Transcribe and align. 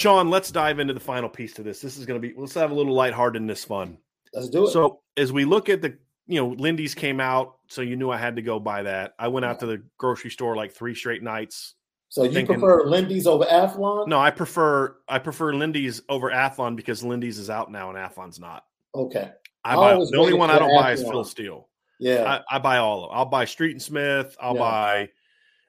Sean, 0.00 0.30
let's 0.30 0.50
dive 0.50 0.78
into 0.78 0.94
the 0.94 1.00
final 1.00 1.28
piece 1.28 1.52
to 1.52 1.62
this. 1.62 1.82
This 1.82 1.98
is 1.98 2.06
going 2.06 2.20
to 2.20 2.26
be 2.26 2.32
let's 2.34 2.54
have 2.54 2.70
a 2.70 2.74
little 2.74 2.94
lightheartedness 2.94 3.66
fun. 3.66 3.98
Let's 4.32 4.48
do 4.48 4.64
it. 4.64 4.70
So 4.70 5.00
as 5.18 5.30
we 5.30 5.44
look 5.44 5.68
at 5.68 5.82
the, 5.82 5.98
you 6.26 6.40
know, 6.40 6.48
Lindy's 6.48 6.94
came 6.94 7.20
out, 7.20 7.56
so 7.66 7.82
you 7.82 7.96
knew 7.96 8.10
I 8.10 8.16
had 8.16 8.36
to 8.36 8.42
go 8.42 8.58
buy 8.58 8.84
that. 8.84 9.12
I 9.18 9.28
went 9.28 9.44
out 9.44 9.60
to 9.60 9.66
the 9.66 9.82
grocery 9.98 10.30
store 10.30 10.56
like 10.56 10.72
three 10.72 10.94
straight 10.94 11.22
nights. 11.22 11.74
So 12.08 12.22
you 12.22 12.32
thinking, 12.32 12.60
prefer 12.60 12.86
Lindy's 12.86 13.26
over 13.26 13.44
Athlon? 13.44 14.08
No, 14.08 14.18
I 14.18 14.30
prefer 14.30 14.96
I 15.06 15.18
prefer 15.18 15.52
Lindy's 15.52 16.00
over 16.08 16.30
Athlon 16.30 16.76
because 16.76 17.04
Lindy's 17.04 17.38
is 17.38 17.50
out 17.50 17.70
now 17.70 17.90
and 17.90 17.98
Athlon's 17.98 18.40
not. 18.40 18.64
Okay. 18.94 19.30
I, 19.66 19.76
buy 19.76 19.92
the 19.96 20.16
only 20.16 20.32
one 20.32 20.48
I 20.48 20.58
don't 20.58 20.70
Athlon. 20.70 20.80
buy 20.80 20.92
is 20.92 21.02
Phil 21.02 21.24
Steele. 21.24 21.68
Yeah. 21.98 22.40
I, 22.50 22.56
I, 22.56 22.58
buy 22.58 22.78
all 22.78 23.04
of 23.04 23.10
them. 23.10 23.18
I'll 23.18 23.26
buy 23.26 23.44
Street 23.44 23.72
and 23.72 23.82
Smith. 23.82 24.34
I'll 24.40 24.54
yeah. 24.54 24.60
buy 24.60 25.08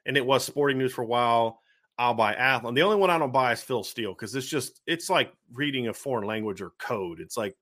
and 0.06 0.16
it 0.16 0.24
was 0.24 0.42
sporting 0.44 0.78
news 0.78 0.92
for 0.92 1.02
a 1.02 1.06
while. 1.06 1.61
I'll 2.02 2.14
buy 2.14 2.34
Athlon. 2.34 2.74
The 2.74 2.82
only 2.82 2.96
one 2.96 3.10
I 3.10 3.18
don't 3.18 3.32
buy 3.32 3.52
is 3.52 3.62
Phil 3.62 3.84
Steele 3.84 4.12
because 4.12 4.34
it's 4.34 4.48
just 4.48 4.80
it's 4.88 5.08
like 5.08 5.32
reading 5.52 5.86
a 5.86 5.94
foreign 5.94 6.26
language 6.26 6.60
or 6.60 6.70
code. 6.78 7.20
It's 7.20 7.36
like 7.36 7.54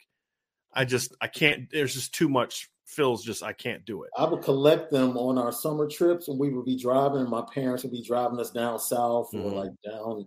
I 0.73 0.87
just 0.87 1.15
I 1.21 1.27
can't. 1.27 1.69
There's 1.71 1.93
just 1.93 2.15
too 2.15 2.31
much. 2.31 2.71
Phil's 2.87 3.23
just 3.23 3.43
I 3.43 3.53
can't 3.53 3.85
do 3.85 4.05
it. 4.05 4.11
I 4.17 4.25
would 4.25 4.43
collect 4.43 4.91
them 4.91 5.19
on 5.19 5.37
our 5.37 5.53
summer 5.53 5.87
trips, 5.87 6.29
and 6.29 6.39
we 6.39 6.49
would 6.49 6.65
be 6.65 6.79
driving. 6.79 7.21
and 7.21 7.29
My 7.29 7.45
parents 7.53 7.83
would 7.83 7.93
be 7.93 8.03
driving 8.03 8.41
us 8.41 8.51
down 8.51 8.79
south 8.79 9.29
mm-hmm. 9.35 9.45
or 9.45 9.51
like 9.51 9.73
down 9.85 10.25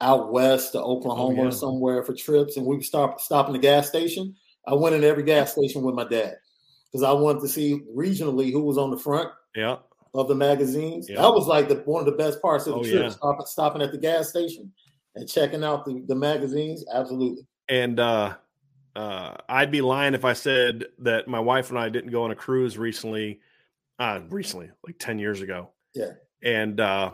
out 0.00 0.32
west 0.32 0.72
to 0.72 0.80
Oklahoma 0.80 1.40
oh, 1.40 1.42
yeah. 1.42 1.48
or 1.48 1.52
somewhere 1.52 2.02
for 2.02 2.14
trips, 2.14 2.56
and 2.56 2.64
we 2.64 2.76
would 2.76 2.84
stop 2.86 3.20
stop 3.20 3.48
in 3.48 3.52
the 3.52 3.58
gas 3.58 3.86
station. 3.86 4.34
I 4.66 4.72
went 4.72 4.94
in 4.94 5.04
every 5.04 5.22
gas 5.22 5.52
station 5.52 5.82
with 5.82 5.94
my 5.94 6.04
dad 6.04 6.36
because 6.90 7.02
I 7.02 7.12
wanted 7.12 7.42
to 7.42 7.48
see 7.48 7.82
regionally 7.94 8.50
who 8.50 8.62
was 8.62 8.78
on 8.78 8.90
the 8.90 8.96
front. 8.96 9.28
Yeah 9.54 9.76
of 10.14 10.28
the 10.28 10.34
magazines. 10.34 11.08
Yeah. 11.08 11.22
That 11.22 11.34
was 11.34 11.46
like 11.46 11.68
the 11.68 11.76
one 11.84 12.00
of 12.00 12.06
the 12.06 12.12
best 12.12 12.40
parts 12.40 12.66
of 12.66 12.74
the 12.74 12.80
oh, 12.80 12.82
trip. 12.82 13.02
Yeah. 13.02 13.08
Stopping, 13.08 13.46
stopping 13.46 13.82
at 13.82 13.92
the 13.92 13.98
gas 13.98 14.28
station 14.28 14.72
and 15.14 15.28
checking 15.28 15.64
out 15.64 15.84
the, 15.84 16.04
the 16.06 16.14
magazines. 16.14 16.84
Absolutely. 16.92 17.46
And 17.68 17.98
uh, 17.98 18.36
uh, 18.94 19.34
I'd 19.48 19.70
be 19.70 19.80
lying 19.80 20.14
if 20.14 20.24
I 20.24 20.32
said 20.32 20.84
that 21.00 21.28
my 21.28 21.40
wife 21.40 21.70
and 21.70 21.78
I 21.78 21.88
didn't 21.88 22.10
go 22.10 22.24
on 22.24 22.30
a 22.30 22.36
cruise 22.36 22.78
recently. 22.78 23.40
Uh, 23.98 24.20
recently, 24.28 24.70
like 24.84 24.98
ten 24.98 25.20
years 25.20 25.40
ago. 25.40 25.70
Yeah. 25.94 26.10
And 26.42 26.80
uh, 26.80 27.12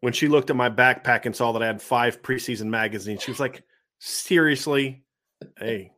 when 0.00 0.14
she 0.14 0.26
looked 0.26 0.48
at 0.48 0.56
my 0.56 0.70
backpack 0.70 1.26
and 1.26 1.36
saw 1.36 1.52
that 1.52 1.62
I 1.62 1.66
had 1.66 1.82
five 1.82 2.22
preseason 2.22 2.66
magazines, 2.66 3.22
she 3.22 3.30
was 3.30 3.40
like, 3.40 3.62
"Seriously, 3.98 5.04
hey, 5.58 5.92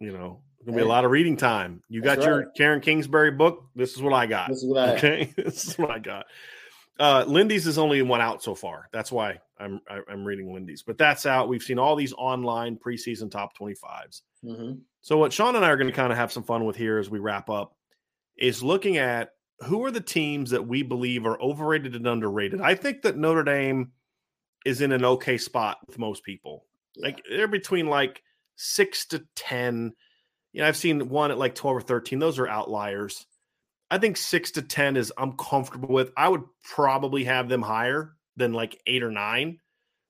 you 0.00 0.12
know, 0.12 0.40
Gonna 0.68 0.82
be 0.82 0.84
a 0.84 0.88
lot 0.88 1.06
of 1.06 1.10
reading 1.10 1.34
time. 1.34 1.82
You 1.88 2.02
got 2.02 2.22
your 2.22 2.50
Karen 2.54 2.80
Kingsbury 2.80 3.30
book. 3.30 3.64
This 3.74 3.94
is 3.94 4.02
what 4.02 4.12
I 4.12 4.26
got. 4.26 4.50
This 4.50 4.58
is 4.58 4.66
what 4.66 4.78
I 4.78 4.96
okay. 4.96 5.32
this 5.36 5.66
is 5.66 5.78
what 5.78 5.90
I 5.90 5.98
got. 5.98 6.26
Uh, 7.00 7.24
Lindy's 7.26 7.66
is 7.66 7.78
only 7.78 8.02
one 8.02 8.20
out 8.20 8.42
so 8.42 8.54
far. 8.54 8.86
That's 8.92 9.10
why 9.10 9.38
I'm 9.58 9.80
I, 9.88 9.96
am 9.96 10.04
i 10.10 10.12
am 10.12 10.24
reading 10.26 10.52
Lindy's, 10.52 10.82
but 10.82 10.98
that's 10.98 11.24
out. 11.24 11.48
We've 11.48 11.62
seen 11.62 11.78
all 11.78 11.96
these 11.96 12.12
online 12.12 12.76
preseason 12.76 13.30
top 13.30 13.56
25s. 13.56 14.20
Mm-hmm. 14.44 14.72
So 15.00 15.16
what 15.16 15.32
Sean 15.32 15.56
and 15.56 15.64
I 15.64 15.70
are 15.70 15.78
going 15.78 15.90
to 15.90 15.96
kind 15.96 16.12
of 16.12 16.18
have 16.18 16.30
some 16.30 16.42
fun 16.42 16.66
with 16.66 16.76
here 16.76 16.98
as 16.98 17.08
we 17.08 17.18
wrap 17.18 17.48
up 17.48 17.74
is 18.36 18.62
looking 18.62 18.98
at 18.98 19.30
who 19.60 19.82
are 19.86 19.90
the 19.90 20.02
teams 20.02 20.50
that 20.50 20.66
we 20.66 20.82
believe 20.82 21.24
are 21.24 21.40
overrated 21.40 21.96
and 21.96 22.06
underrated. 22.06 22.60
I 22.60 22.74
think 22.74 23.00
that 23.02 23.16
Notre 23.16 23.42
Dame 23.42 23.92
is 24.66 24.82
in 24.82 24.92
an 24.92 25.02
okay 25.02 25.38
spot 25.38 25.78
with 25.86 25.98
most 25.98 26.24
people. 26.24 26.66
Yeah. 26.94 27.06
Like 27.06 27.22
they're 27.30 27.48
between 27.48 27.86
like 27.86 28.22
six 28.56 29.06
to 29.06 29.24
ten 29.34 29.94
you 30.58 30.64
know, 30.64 30.68
I've 30.68 30.76
seen 30.76 31.08
one 31.08 31.30
at 31.30 31.38
like 31.38 31.54
12 31.54 31.76
or 31.76 31.80
13. 31.80 32.18
Those 32.18 32.40
are 32.40 32.48
outliers. 32.48 33.24
I 33.92 33.98
think 33.98 34.16
six 34.16 34.50
to 34.52 34.62
10 34.62 34.96
is 34.96 35.12
I'm 35.16 35.36
comfortable 35.36 35.88
with. 35.88 36.10
I 36.16 36.28
would 36.28 36.42
probably 36.74 37.22
have 37.24 37.48
them 37.48 37.62
higher 37.62 38.16
than 38.36 38.52
like 38.52 38.82
eight 38.88 39.04
or 39.04 39.12
nine, 39.12 39.60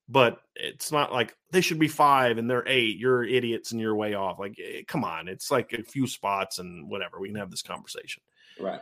but 0.09 0.41
it's 0.57 0.91
not 0.91 1.13
like 1.13 1.37
they 1.53 1.61
should 1.61 1.79
be 1.79 1.87
five 1.87 2.39
and 2.39 2.49
they're 2.49 2.67
eight. 2.67 2.97
You're 2.97 3.25
idiots 3.25 3.73
and 3.73 3.81
you're 3.81 3.95
way 3.95 4.15
off. 4.15 4.39
Like, 4.39 4.59
eh, 4.59 4.85
come 4.89 5.05
on. 5.05 5.29
It's 5.29 5.51
like 5.51 5.75
a 5.75 5.83
few 5.83 6.07
spots 6.07 6.61
and 6.61 6.89
whatever. 6.89 7.21
We 7.21 7.29
can 7.29 7.37
have 7.37 7.51
this 7.51 7.61
conversation. 7.61 8.23
Right. 8.59 8.81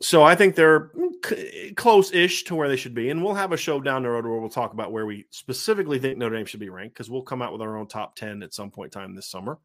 So 0.00 0.22
I 0.22 0.34
think 0.34 0.54
they're 0.54 0.92
mm, 0.96 1.76
close 1.76 2.10
ish 2.10 2.44
to 2.44 2.54
where 2.54 2.70
they 2.70 2.76
should 2.76 2.94
be. 2.94 3.10
And 3.10 3.22
we'll 3.22 3.34
have 3.34 3.52
a 3.52 3.58
show 3.58 3.82
down 3.82 4.04
the 4.04 4.08
road 4.08 4.24
where 4.24 4.40
we'll 4.40 4.48
talk 4.48 4.72
about 4.72 4.92
where 4.92 5.04
we 5.04 5.26
specifically 5.28 5.98
think 5.98 6.16
Notre 6.16 6.36
Dame 6.36 6.46
should 6.46 6.58
be 6.58 6.70
ranked 6.70 6.94
because 6.94 7.10
we'll 7.10 7.20
come 7.20 7.42
out 7.42 7.52
with 7.52 7.60
our 7.60 7.76
own 7.76 7.86
top 7.86 8.16
10 8.16 8.42
at 8.42 8.54
some 8.54 8.70
point 8.70 8.96
in 8.96 8.98
time 9.02 9.14
this 9.14 9.26
summer 9.26 9.58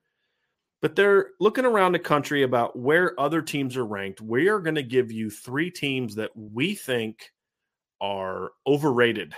but 0.81 0.95
they're 0.95 1.31
looking 1.39 1.65
around 1.65 1.93
the 1.93 1.99
country 1.99 2.43
about 2.43 2.77
where 2.77 3.19
other 3.19 3.41
teams 3.41 3.77
are 3.77 3.85
ranked. 3.85 4.21
We 4.21 4.49
are 4.49 4.59
going 4.59 4.75
to 4.75 4.83
give 4.83 5.11
you 5.11 5.29
three 5.29 5.71
teams 5.71 6.15
that 6.15 6.31
we 6.35 6.75
think 6.75 7.31
are 8.01 8.51
overrated 8.67 9.33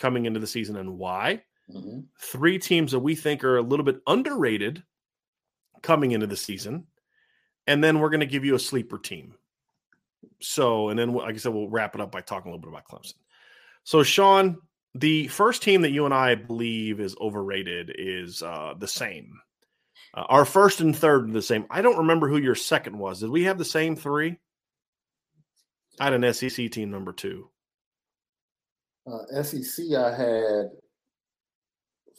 coming 0.00 0.26
into 0.26 0.40
the 0.40 0.46
season 0.46 0.76
and 0.76 0.98
why. 0.98 1.42
Mm-hmm. 1.70 2.00
Three 2.20 2.58
teams 2.58 2.92
that 2.92 3.00
we 3.00 3.14
think 3.14 3.42
are 3.42 3.56
a 3.56 3.62
little 3.62 3.84
bit 3.84 4.00
underrated 4.06 4.82
coming 5.82 6.12
into 6.12 6.26
the 6.26 6.36
season. 6.36 6.86
And 7.66 7.82
then 7.82 7.98
we're 7.98 8.10
going 8.10 8.20
to 8.20 8.26
give 8.26 8.44
you 8.44 8.54
a 8.54 8.60
sleeper 8.60 8.98
team. 8.98 9.34
So, 10.40 10.90
and 10.90 10.98
then, 10.98 11.12
like 11.12 11.34
I 11.34 11.38
said, 11.38 11.52
we'll 11.52 11.68
wrap 11.68 11.94
it 11.94 12.00
up 12.00 12.12
by 12.12 12.20
talking 12.20 12.50
a 12.50 12.54
little 12.54 12.70
bit 12.70 12.78
about 12.78 12.86
Clemson. 12.86 13.14
So, 13.84 14.02
Sean, 14.02 14.58
the 14.94 15.28
first 15.28 15.62
team 15.62 15.82
that 15.82 15.90
you 15.90 16.04
and 16.04 16.14
I 16.14 16.34
believe 16.34 17.00
is 17.00 17.16
overrated 17.20 17.92
is 17.96 18.42
uh, 18.42 18.74
the 18.78 18.88
same. 18.88 19.40
Uh, 20.16 20.24
our 20.28 20.44
first 20.44 20.80
and 20.80 20.96
third 20.96 21.28
are 21.28 21.32
the 21.32 21.42
same. 21.42 21.66
I 21.70 21.82
don't 21.82 21.98
remember 21.98 22.28
who 22.28 22.38
your 22.38 22.54
second 22.54 22.98
was. 22.98 23.20
Did 23.20 23.30
we 23.30 23.44
have 23.44 23.58
the 23.58 23.64
same 23.64 23.96
three? 23.96 24.38
I 26.00 26.04
had 26.04 26.14
an 26.14 26.32
SEC 26.32 26.70
team 26.70 26.90
number 26.90 27.12
two. 27.12 27.50
Uh, 29.06 29.42
SEC, 29.42 29.84
I 29.96 30.14
had 30.16 30.70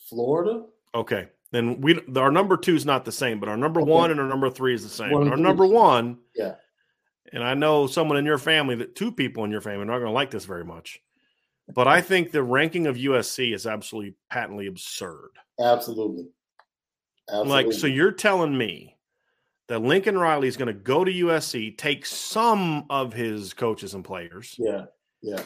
Florida. 0.10 0.64
Okay, 0.96 1.28
then 1.52 1.82
we 1.82 2.00
our 2.16 2.32
number 2.32 2.56
two 2.58 2.76
is 2.76 2.86
not 2.86 3.04
the 3.04 3.12
same, 3.12 3.40
but 3.40 3.50
our 3.50 3.58
number 3.58 3.82
okay. 3.82 3.92
one 3.92 4.12
and 4.12 4.20
our 4.20 4.28
number 4.28 4.50
three 4.50 4.74
is 4.74 4.84
the 4.84 4.90
same. 4.90 5.14
Our 5.14 5.38
number 5.38 5.66
one, 5.66 6.20
yeah. 6.36 6.56
And 7.34 7.44
I 7.44 7.56
know 7.56 7.88
someone 7.88 8.18
in 8.18 8.26
your 8.26 8.38
family 8.38 8.76
that 8.76 8.96
two 8.96 9.12
people 9.12 9.44
in 9.44 9.52
your 9.52 9.60
family 9.60 9.82
are 9.82 9.86
not 9.86 10.00
going 10.00 10.06
to 10.06 10.12
like 10.12 10.32
this 10.32 10.46
very 10.46 10.64
much, 10.64 11.02
but 11.68 11.88
I 11.88 12.00
think 12.02 12.32
the 12.32 12.42
ranking 12.42 12.88
of 12.88 12.96
USC 12.96 13.54
is 13.54 13.68
absolutely 13.68 14.16
patently 14.30 14.68
absurd. 14.68 15.32
Absolutely. 15.60 16.28
Absolutely. 17.30 17.52
Like, 17.52 17.74
so 17.74 17.88
you're 17.88 18.12
telling 18.12 18.58
me 18.58 18.98
that 19.68 19.80
Lincoln 19.80 20.18
Riley 20.18 20.48
is 20.48 20.58
going 20.58 20.68
to 20.68 20.74
go 20.74 21.04
to 21.04 21.12
USC, 21.12 21.78
take 21.78 22.06
some 22.06 22.86
of 22.90 23.14
his 23.14 23.54
coaches 23.54 23.94
and 23.94 24.04
players, 24.04 24.56
yeah, 24.58 24.86
yeah, 25.22 25.42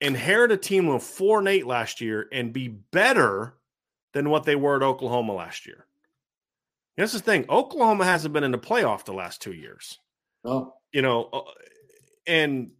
inherit 0.00 0.52
a 0.52 0.56
team 0.56 0.86
with 0.86 1.02
four 1.02 1.40
and 1.40 1.48
eight 1.48 1.66
last 1.66 2.00
year 2.00 2.28
and 2.32 2.52
be 2.52 2.68
better 2.68 3.54
than 4.12 4.30
what 4.30 4.44
they 4.44 4.56
were 4.56 4.76
at 4.76 4.82
Oklahoma 4.82 5.34
last 5.34 5.66
year. 5.66 5.86
That's 6.96 7.12
the 7.12 7.20
thing. 7.20 7.46
Oklahoma 7.48 8.04
hasn't 8.04 8.34
been 8.34 8.44
in 8.44 8.50
the 8.50 8.58
playoff 8.58 9.04
the 9.04 9.12
last 9.12 9.40
two 9.40 9.52
years. 9.52 9.98
Oh. 10.44 10.74
You 10.92 11.02
know, 11.02 11.28
uh, 11.32 11.42
and 12.26 12.70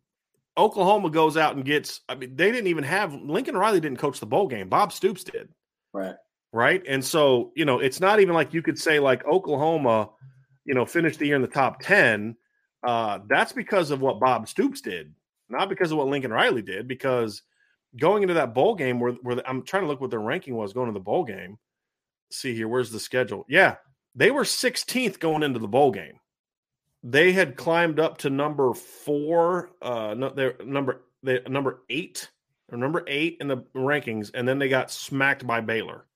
Oklahoma 0.58 1.10
goes 1.10 1.36
out 1.36 1.56
and 1.56 1.64
gets, 1.64 2.00
I 2.08 2.16
mean, 2.16 2.36
they 2.36 2.50
didn't 2.50 2.66
even 2.66 2.84
have 2.84 3.14
Lincoln 3.14 3.56
Riley 3.56 3.80
didn't 3.80 3.98
coach 3.98 4.20
the 4.20 4.26
bowl 4.26 4.46
game. 4.46 4.68
Bob 4.68 4.92
Stoops 4.92 5.24
did. 5.24 5.48
Right. 5.92 6.16
Right. 6.52 6.82
And 6.86 7.04
so, 7.04 7.52
you 7.54 7.64
know, 7.64 7.78
it's 7.78 8.00
not 8.00 8.20
even 8.20 8.34
like 8.34 8.52
you 8.52 8.62
could 8.62 8.78
say 8.78 8.98
like 8.98 9.24
Oklahoma, 9.24 10.10
you 10.64 10.74
know, 10.74 10.84
finished 10.84 11.20
the 11.20 11.26
year 11.26 11.36
in 11.36 11.42
the 11.42 11.48
top 11.48 11.80
10. 11.80 12.36
Uh, 12.82 13.20
that's 13.28 13.52
because 13.52 13.90
of 13.90 14.00
what 14.00 14.18
Bob 14.18 14.48
Stoops 14.48 14.80
did, 14.80 15.14
not 15.48 15.68
because 15.68 15.92
of 15.92 15.98
what 15.98 16.08
Lincoln 16.08 16.32
Riley 16.32 16.62
did, 16.62 16.88
because 16.88 17.42
going 17.96 18.22
into 18.22 18.34
that 18.34 18.54
bowl 18.54 18.74
game 18.74 18.98
where, 18.98 19.12
where 19.22 19.48
I'm 19.48 19.62
trying 19.62 19.82
to 19.82 19.86
look 19.88 20.00
what 20.00 20.10
their 20.10 20.20
ranking 20.20 20.56
was 20.56 20.72
going 20.72 20.88
to 20.88 20.92
the 20.92 21.00
bowl 21.00 21.24
game. 21.24 21.58
See 22.32 22.54
here, 22.54 22.68
where's 22.68 22.90
the 22.90 23.00
schedule? 23.00 23.44
Yeah, 23.48 23.76
they 24.14 24.30
were 24.30 24.44
16th 24.44 25.18
going 25.18 25.42
into 25.42 25.58
the 25.58 25.68
bowl 25.68 25.90
game. 25.90 26.20
They 27.02 27.32
had 27.32 27.56
climbed 27.56 27.98
up 27.98 28.18
to 28.18 28.30
number 28.30 28.74
four, 28.74 29.70
uh, 29.80 30.14
no, 30.16 30.30
they're 30.30 30.54
number 30.64 31.02
they 31.22 31.40
number 31.48 31.82
eight 31.88 32.30
or 32.70 32.78
number 32.78 33.04
eight 33.06 33.38
in 33.40 33.48
the 33.48 33.58
rankings, 33.74 34.30
and 34.34 34.46
then 34.46 34.58
they 34.58 34.68
got 34.68 34.90
smacked 34.90 35.46
by 35.46 35.60
Baylor. 35.60 36.06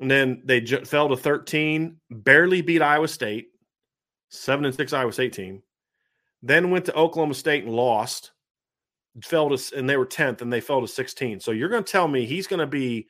And 0.00 0.10
then 0.10 0.42
they 0.44 0.60
j- 0.60 0.84
fell 0.84 1.08
to 1.08 1.16
13, 1.16 1.96
barely 2.10 2.62
beat 2.62 2.82
Iowa 2.82 3.06
State, 3.06 3.48
seven 4.30 4.64
and 4.64 4.74
six 4.74 4.92
Iowa 4.92 5.12
State 5.12 5.34
team. 5.34 5.62
Then 6.42 6.70
went 6.70 6.86
to 6.86 6.96
Oklahoma 6.96 7.34
State 7.34 7.64
and 7.64 7.74
lost, 7.74 8.32
fell 9.22 9.54
to, 9.54 9.76
and 9.76 9.88
they 9.88 9.98
were 9.98 10.06
10th 10.06 10.40
and 10.40 10.52
they 10.52 10.60
fell 10.60 10.80
to 10.80 10.88
16. 10.88 11.40
So 11.40 11.50
you're 11.50 11.68
going 11.68 11.84
to 11.84 11.92
tell 11.92 12.08
me 12.08 12.24
he's 12.24 12.46
going 12.46 12.60
to 12.60 12.66
be 12.66 13.08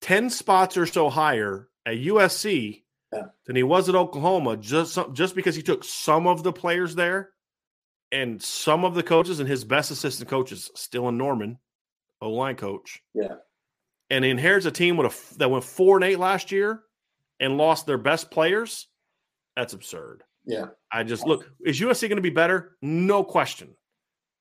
10 0.00 0.30
spots 0.30 0.76
or 0.76 0.86
so 0.86 1.10
higher 1.10 1.68
at 1.84 1.98
USC 1.98 2.82
yeah. 3.12 3.22
than 3.44 3.56
he 3.56 3.62
was 3.62 3.88
at 3.88 3.94
Oklahoma 3.94 4.56
just 4.56 4.98
just 5.12 5.34
because 5.34 5.54
he 5.54 5.62
took 5.62 5.84
some 5.84 6.26
of 6.26 6.42
the 6.42 6.52
players 6.52 6.94
there 6.94 7.30
and 8.12 8.42
some 8.42 8.84
of 8.84 8.94
the 8.94 9.02
coaches 9.02 9.40
and 9.40 9.48
his 9.48 9.64
best 9.64 9.90
assistant 9.90 10.28
coaches 10.28 10.70
still 10.74 11.08
in 11.08 11.18
Norman, 11.18 11.58
O 12.20 12.30
line 12.30 12.56
coach. 12.56 13.02
Yeah. 13.14 13.36
And 14.10 14.24
he 14.24 14.30
inherits 14.30 14.66
a 14.66 14.70
team 14.70 14.96
with 14.96 15.12
a 15.12 15.38
that 15.38 15.50
went 15.50 15.64
four 15.64 15.96
and 15.96 16.04
eight 16.04 16.18
last 16.18 16.52
year 16.52 16.82
and 17.40 17.58
lost 17.58 17.86
their 17.86 17.98
best 17.98 18.30
players. 18.30 18.86
That's 19.56 19.72
absurd. 19.72 20.22
Yeah. 20.44 20.66
I 20.92 21.02
just 21.02 21.26
look, 21.26 21.50
is 21.64 21.80
USC 21.80 22.02
going 22.08 22.16
to 22.16 22.22
be 22.22 22.30
better? 22.30 22.76
No 22.80 23.24
question. 23.24 23.74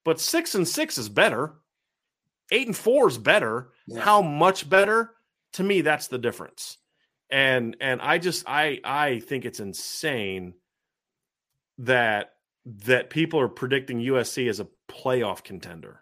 But 0.04 0.20
six 0.20 0.54
and 0.54 0.68
six 0.68 0.98
is 0.98 1.10
better. 1.10 1.56
Eight 2.52 2.68
and 2.68 2.78
four 2.78 3.08
is 3.08 3.18
better. 3.18 3.72
Yeah. 3.88 4.02
How 4.02 4.22
much 4.22 4.70
better? 4.70 5.12
To 5.54 5.64
me, 5.64 5.82
that's 5.82 6.10
the 6.10 6.18
difference 6.18 6.78
and 7.30 7.76
and 7.80 8.02
I 8.02 8.18
just 8.18 8.44
I 8.48 8.80
I 8.84 9.20
think 9.20 9.46
it's 9.46 9.60
insane 9.60 10.54
that 11.80 12.32
that 12.66 13.10
people 13.10 13.40
are 13.40 13.48
predicting 13.48 14.00
USC 14.00 14.50
as 14.50 14.60
a 14.60 14.68
playoff 14.90 15.44
contender. 15.44 16.02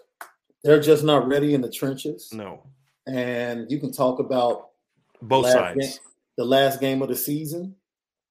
they're 0.63 0.81
just 0.81 1.03
not 1.03 1.27
ready 1.27 1.53
in 1.53 1.61
the 1.61 1.69
trenches. 1.69 2.29
No. 2.33 2.63
And 3.07 3.69
you 3.69 3.79
can 3.79 3.91
talk 3.91 4.19
about 4.19 4.69
both 5.21 5.49
sides. 5.49 5.79
Game, 5.79 5.91
the 6.37 6.45
last 6.45 6.79
game 6.79 7.01
of 7.01 7.09
the 7.09 7.15
season, 7.15 7.75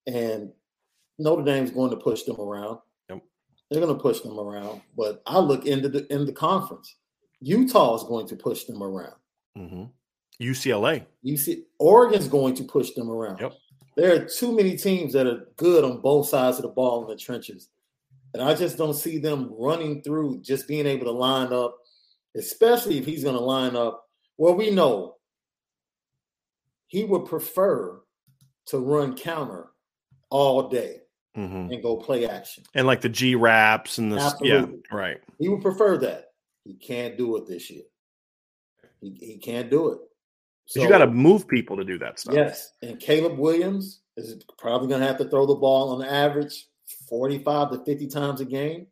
and 0.07 0.51
Notre 1.19 1.45
Dame's 1.45 1.71
going 1.71 1.91
to 1.91 1.97
push 1.97 2.23
them 2.23 2.41
around. 2.41 2.79
Yep. 3.09 3.23
They're 3.71 3.81
going 3.81 3.97
to 3.97 4.03
push 4.03 4.21
them 4.21 4.39
around. 4.39 4.81
But 4.97 5.23
I 5.27 5.39
look 5.39 5.67
into 5.67 5.89
the 5.89 6.11
in 6.13 6.25
the 6.25 6.33
conference. 6.33 6.97
Utah 7.41 7.97
is 7.97 8.05
going 8.05 8.27
to 8.29 8.37
push 8.37 8.65
them 8.65 8.83
around. 8.83 9.15
Mm-hmm. 9.57 9.85
UCLA. 10.41 11.05
UC 11.25 11.63
Oregon's 11.79 12.29
going 12.29 12.55
to 12.55 12.65
push 12.65 12.93
them 12.93 13.11
around. 13.11 13.41
Yep. 13.41 13.53
There 13.97 14.15
are 14.15 14.25
too 14.25 14.55
many 14.55 14.77
teams 14.77 15.13
that 15.13 15.27
are 15.27 15.49
good 15.57 15.85
on 15.85 16.01
both 16.01 16.29
sides 16.29 16.59
of 16.59 16.63
the 16.63 16.69
ball 16.69 17.03
in 17.03 17.09
the 17.09 17.17
trenches. 17.17 17.69
And 18.33 18.43
I 18.43 18.55
just 18.55 18.79
don't 18.79 18.95
see 18.95 19.19
them 19.19 19.53
running 19.59 20.03
through 20.03 20.41
just 20.43 20.69
being 20.69 20.87
able 20.87 21.07
to 21.07 21.11
line 21.11 21.53
up 21.53 21.77
especially 22.37 22.99
if 22.99 23.05
he's 23.05 23.25
going 23.25 23.37
to 23.37 23.43
line 23.43 23.77
up. 23.77 24.05
Well, 24.39 24.55
we 24.55 24.71
know 24.71 25.17
he 26.87 27.05
would 27.05 27.27
prefer 27.27 28.01
to 28.67 28.79
run 28.79 29.17
counter 29.17 29.69
all 30.31 30.69
day 30.69 31.01
mm-hmm. 31.37 31.73
and 31.73 31.83
go 31.83 31.97
play 31.97 32.27
action. 32.27 32.65
And 32.75 32.87
like 32.87 33.01
the 33.01 33.09
G 33.09 33.35
wraps 33.35 33.99
and 33.99 34.13
the 34.13 34.19
Absolutely. 34.19 34.81
yeah, 34.91 34.97
right. 34.97 35.21
He 35.39 35.49
would 35.49 35.63
prefer 35.63 35.99
that. 35.99 36.27
He 36.65 36.75
can't 36.75 37.17
do 37.17 37.37
it 37.37 37.47
this 37.47 37.71
year. 37.71 37.83
He, 39.01 39.17
he 39.21 39.39
can't 39.39 39.71
do 39.71 39.93
it. 39.93 39.99
So, 40.67 40.81
you 40.81 40.89
got 40.89 40.99
to 40.99 41.09
move 41.09 41.49
people 41.49 41.77
to 41.77 41.85
do 41.85 41.99
that 41.99 42.21
stuff. 42.21 42.35
Yes. 42.35 42.73
And 42.81 43.01
Caleb 43.01 43.39
Williams 43.39 44.03
is 44.17 44.45
probably 44.57 44.87
going 44.89 45.01
to 45.01 45.07
have 45.07 45.19
to 45.19 45.29
throw 45.29 45.47
the 45.47 45.57
ball 45.57 46.01
on 46.01 46.07
average 46.07 46.67
45 47.09 47.71
to 47.73 47.85
50 47.85 48.07
times 48.07 48.41
a 48.41 48.45
game 48.45 48.87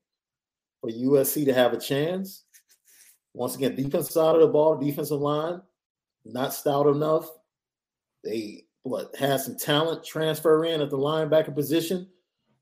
for 0.80 0.90
USC 0.90 1.44
to 1.44 1.54
have 1.54 1.72
a 1.72 1.78
chance. 1.78 2.44
Once 3.38 3.54
again, 3.54 3.76
defense 3.76 4.10
side 4.10 4.34
of 4.34 4.40
the 4.40 4.48
ball, 4.48 4.76
defensive 4.76 5.20
line, 5.20 5.62
not 6.24 6.52
stout 6.52 6.88
enough. 6.88 7.30
They 8.24 8.64
what 8.82 9.14
had 9.14 9.40
some 9.40 9.56
talent 9.56 10.02
transfer 10.02 10.64
in 10.64 10.80
at 10.80 10.90
the 10.90 10.98
linebacker 10.98 11.54
position. 11.54 12.08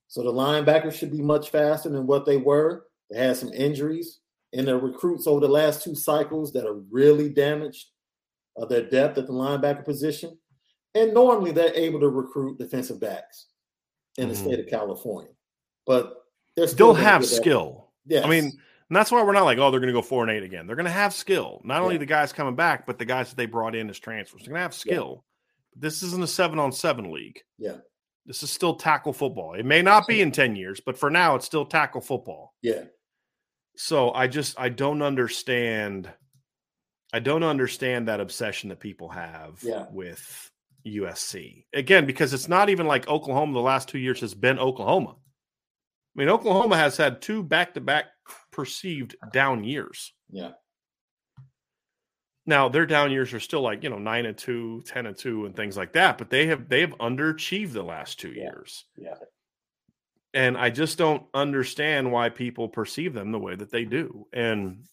So 0.09 0.23
the 0.23 0.33
linebackers 0.33 0.93
should 0.93 1.11
be 1.11 1.23
much 1.23 1.49
faster 1.49 1.89
than 1.89 2.07
what 2.07 2.27
they 2.27 2.37
were. 2.37 2.85
They 3.11 3.19
had 3.19 3.39
some 3.39 3.55
injuries 3.55 4.21
in 4.53 4.67
their 4.67 4.79
recruits 4.79 5.27
over 5.27 5.41
the 5.41 5.49
last 5.49 5.83
two 5.83 5.95
cycles 5.95 6.53
that 6.53 6.67
are 6.67 6.83
really 6.91 7.31
damaged 7.31 7.87
uh, 8.61 8.67
their 8.67 8.87
depth 8.87 9.17
at 9.17 9.27
the 9.27 9.33
linebacker 9.33 9.85
position. 9.85 10.37
And 10.95 11.15
normally 11.15 11.53
they're 11.53 11.75
able 11.75 12.01
to 12.01 12.09
recruit 12.11 12.59
defensive 12.59 13.01
backs 13.01 13.47
in 14.19 14.25
mm-hmm. 14.25 14.31
the 14.31 14.37
state 14.37 14.61
of 14.61 14.67
California, 14.67 15.33
but 15.87 16.25
they're 16.55 16.67
still 16.67 16.93
they'll 16.93 17.03
have 17.03 17.25
skill. 17.25 17.93
Yeah, 18.05 18.25
I 18.25 18.29
mean, 18.29 18.53
and 18.89 18.97
that's 18.97 19.11
why 19.11 19.23
we're 19.23 19.33
not 19.33 19.45
like, 19.45 19.59
oh, 19.59 19.71
they're 19.71 19.81
going 19.81 19.93
to 19.93 19.99
go 19.99 20.03
four 20.03 20.23
and 20.23 20.31
eight 20.31 20.45
again. 20.45 20.67
They're 20.67 20.77
going 20.77 20.87
to 20.87 20.93
have 20.93 21.13
skill. 21.13 21.61
Not 21.65 21.79
yeah. 21.79 21.83
only 21.83 21.97
the 21.97 22.07
guys 22.07 22.33
coming 22.33 22.55
back, 22.55 22.87
but 22.87 22.99
the 22.99 23.05
guys 23.05 23.31
that 23.31 23.37
they 23.37 23.47
brought 23.47 23.75
in 23.75 23.91
as 23.91 23.99
transfers. 23.99 24.43
They're 24.43 24.51
going 24.51 24.61
to 24.61 24.63
have 24.63 24.75
skill. 24.75 25.25
Yeah. 25.75 25.89
This 25.89 26.03
isn't 26.05 26.23
a 26.23 26.29
seven 26.29 26.59
on 26.59 26.71
seven 26.71 27.11
league. 27.13 27.41
Yeah. 27.59 27.79
This 28.27 28.43
is 28.43 28.51
still 28.51 28.75
tackle 28.75 29.13
football. 29.13 29.55
It 29.55 29.67
may 29.67 29.83
not 29.83 30.07
be 30.07 30.21
in 30.21 30.31
10 30.31 30.57
years, 30.57 30.81
but 30.81 30.99
for 30.99 31.11
now, 31.11 31.35
it's 31.35 31.47
still 31.47 31.65
tackle 31.65 32.01
football. 32.01 32.55
Yeah. 32.63 32.85
So 33.77 34.13
I 34.13 34.29
just, 34.29 34.59
I 34.59 34.69
don't 34.69 35.03
understand. 35.03 36.11
I 37.13 37.19
don't 37.19 37.45
understand 37.45 38.09
that 38.09 38.21
obsession 38.21 38.69
that 38.71 38.81
people 38.81 39.09
have 39.11 39.61
yeah. 39.63 39.87
with 39.91 40.51
USC. 40.87 41.65
Again, 41.75 42.07
because 42.07 42.33
it's 42.33 42.49
not 42.49 42.69
even 42.69 42.87
like 42.87 43.09
Oklahoma 43.09 43.53
the 43.53 43.61
last 43.61 43.89
two 43.89 43.99
years 43.99 44.21
has 44.21 44.35
been 44.35 44.59
Oklahoma. 44.59 45.11
I 45.17 46.21
mean, 46.21 46.29
Oklahoma 46.29 46.77
has 46.77 46.97
had 46.97 47.21
two 47.21 47.43
back 47.43 47.75
to 47.75 47.81
back 47.81 48.07
perceived 48.53 49.17
down 49.33 49.65
years. 49.65 50.13
Yeah. 50.31 50.53
Now 52.47 52.69
their 52.69 52.87
down 52.87 53.11
years 53.11 53.35
are 53.35 53.41
still 53.41 53.61
like, 53.61 53.83
you 53.83 53.91
know, 53.91 53.99
nine 53.99 54.25
and 54.25 54.39
two, 54.39 54.83
10 54.87 55.07
and 55.07 55.17
two, 55.17 55.47
and 55.47 55.57
things 55.57 55.77
like 55.77 55.93
that, 55.95 56.17
but 56.17 56.31
they 56.31 56.47
have 56.47 56.69
they 56.69 56.81
have 56.81 56.97
underachieved 56.99 57.73
the 57.73 57.83
last 57.83 58.21
two 58.21 58.31
yeah. 58.31 58.45
years. 58.45 58.85
Yeah. 58.97 59.15
And 60.33 60.57
I 60.57 60.71
just 60.71 60.99
don't 60.99 61.25
understand 61.35 62.13
why 62.13 62.29
people 62.29 62.69
perceive 62.69 63.15
them 63.15 63.33
the 63.33 63.39
way 63.39 63.55
that 63.55 63.71
they 63.71 63.85
do. 63.85 64.27
And 64.33 64.85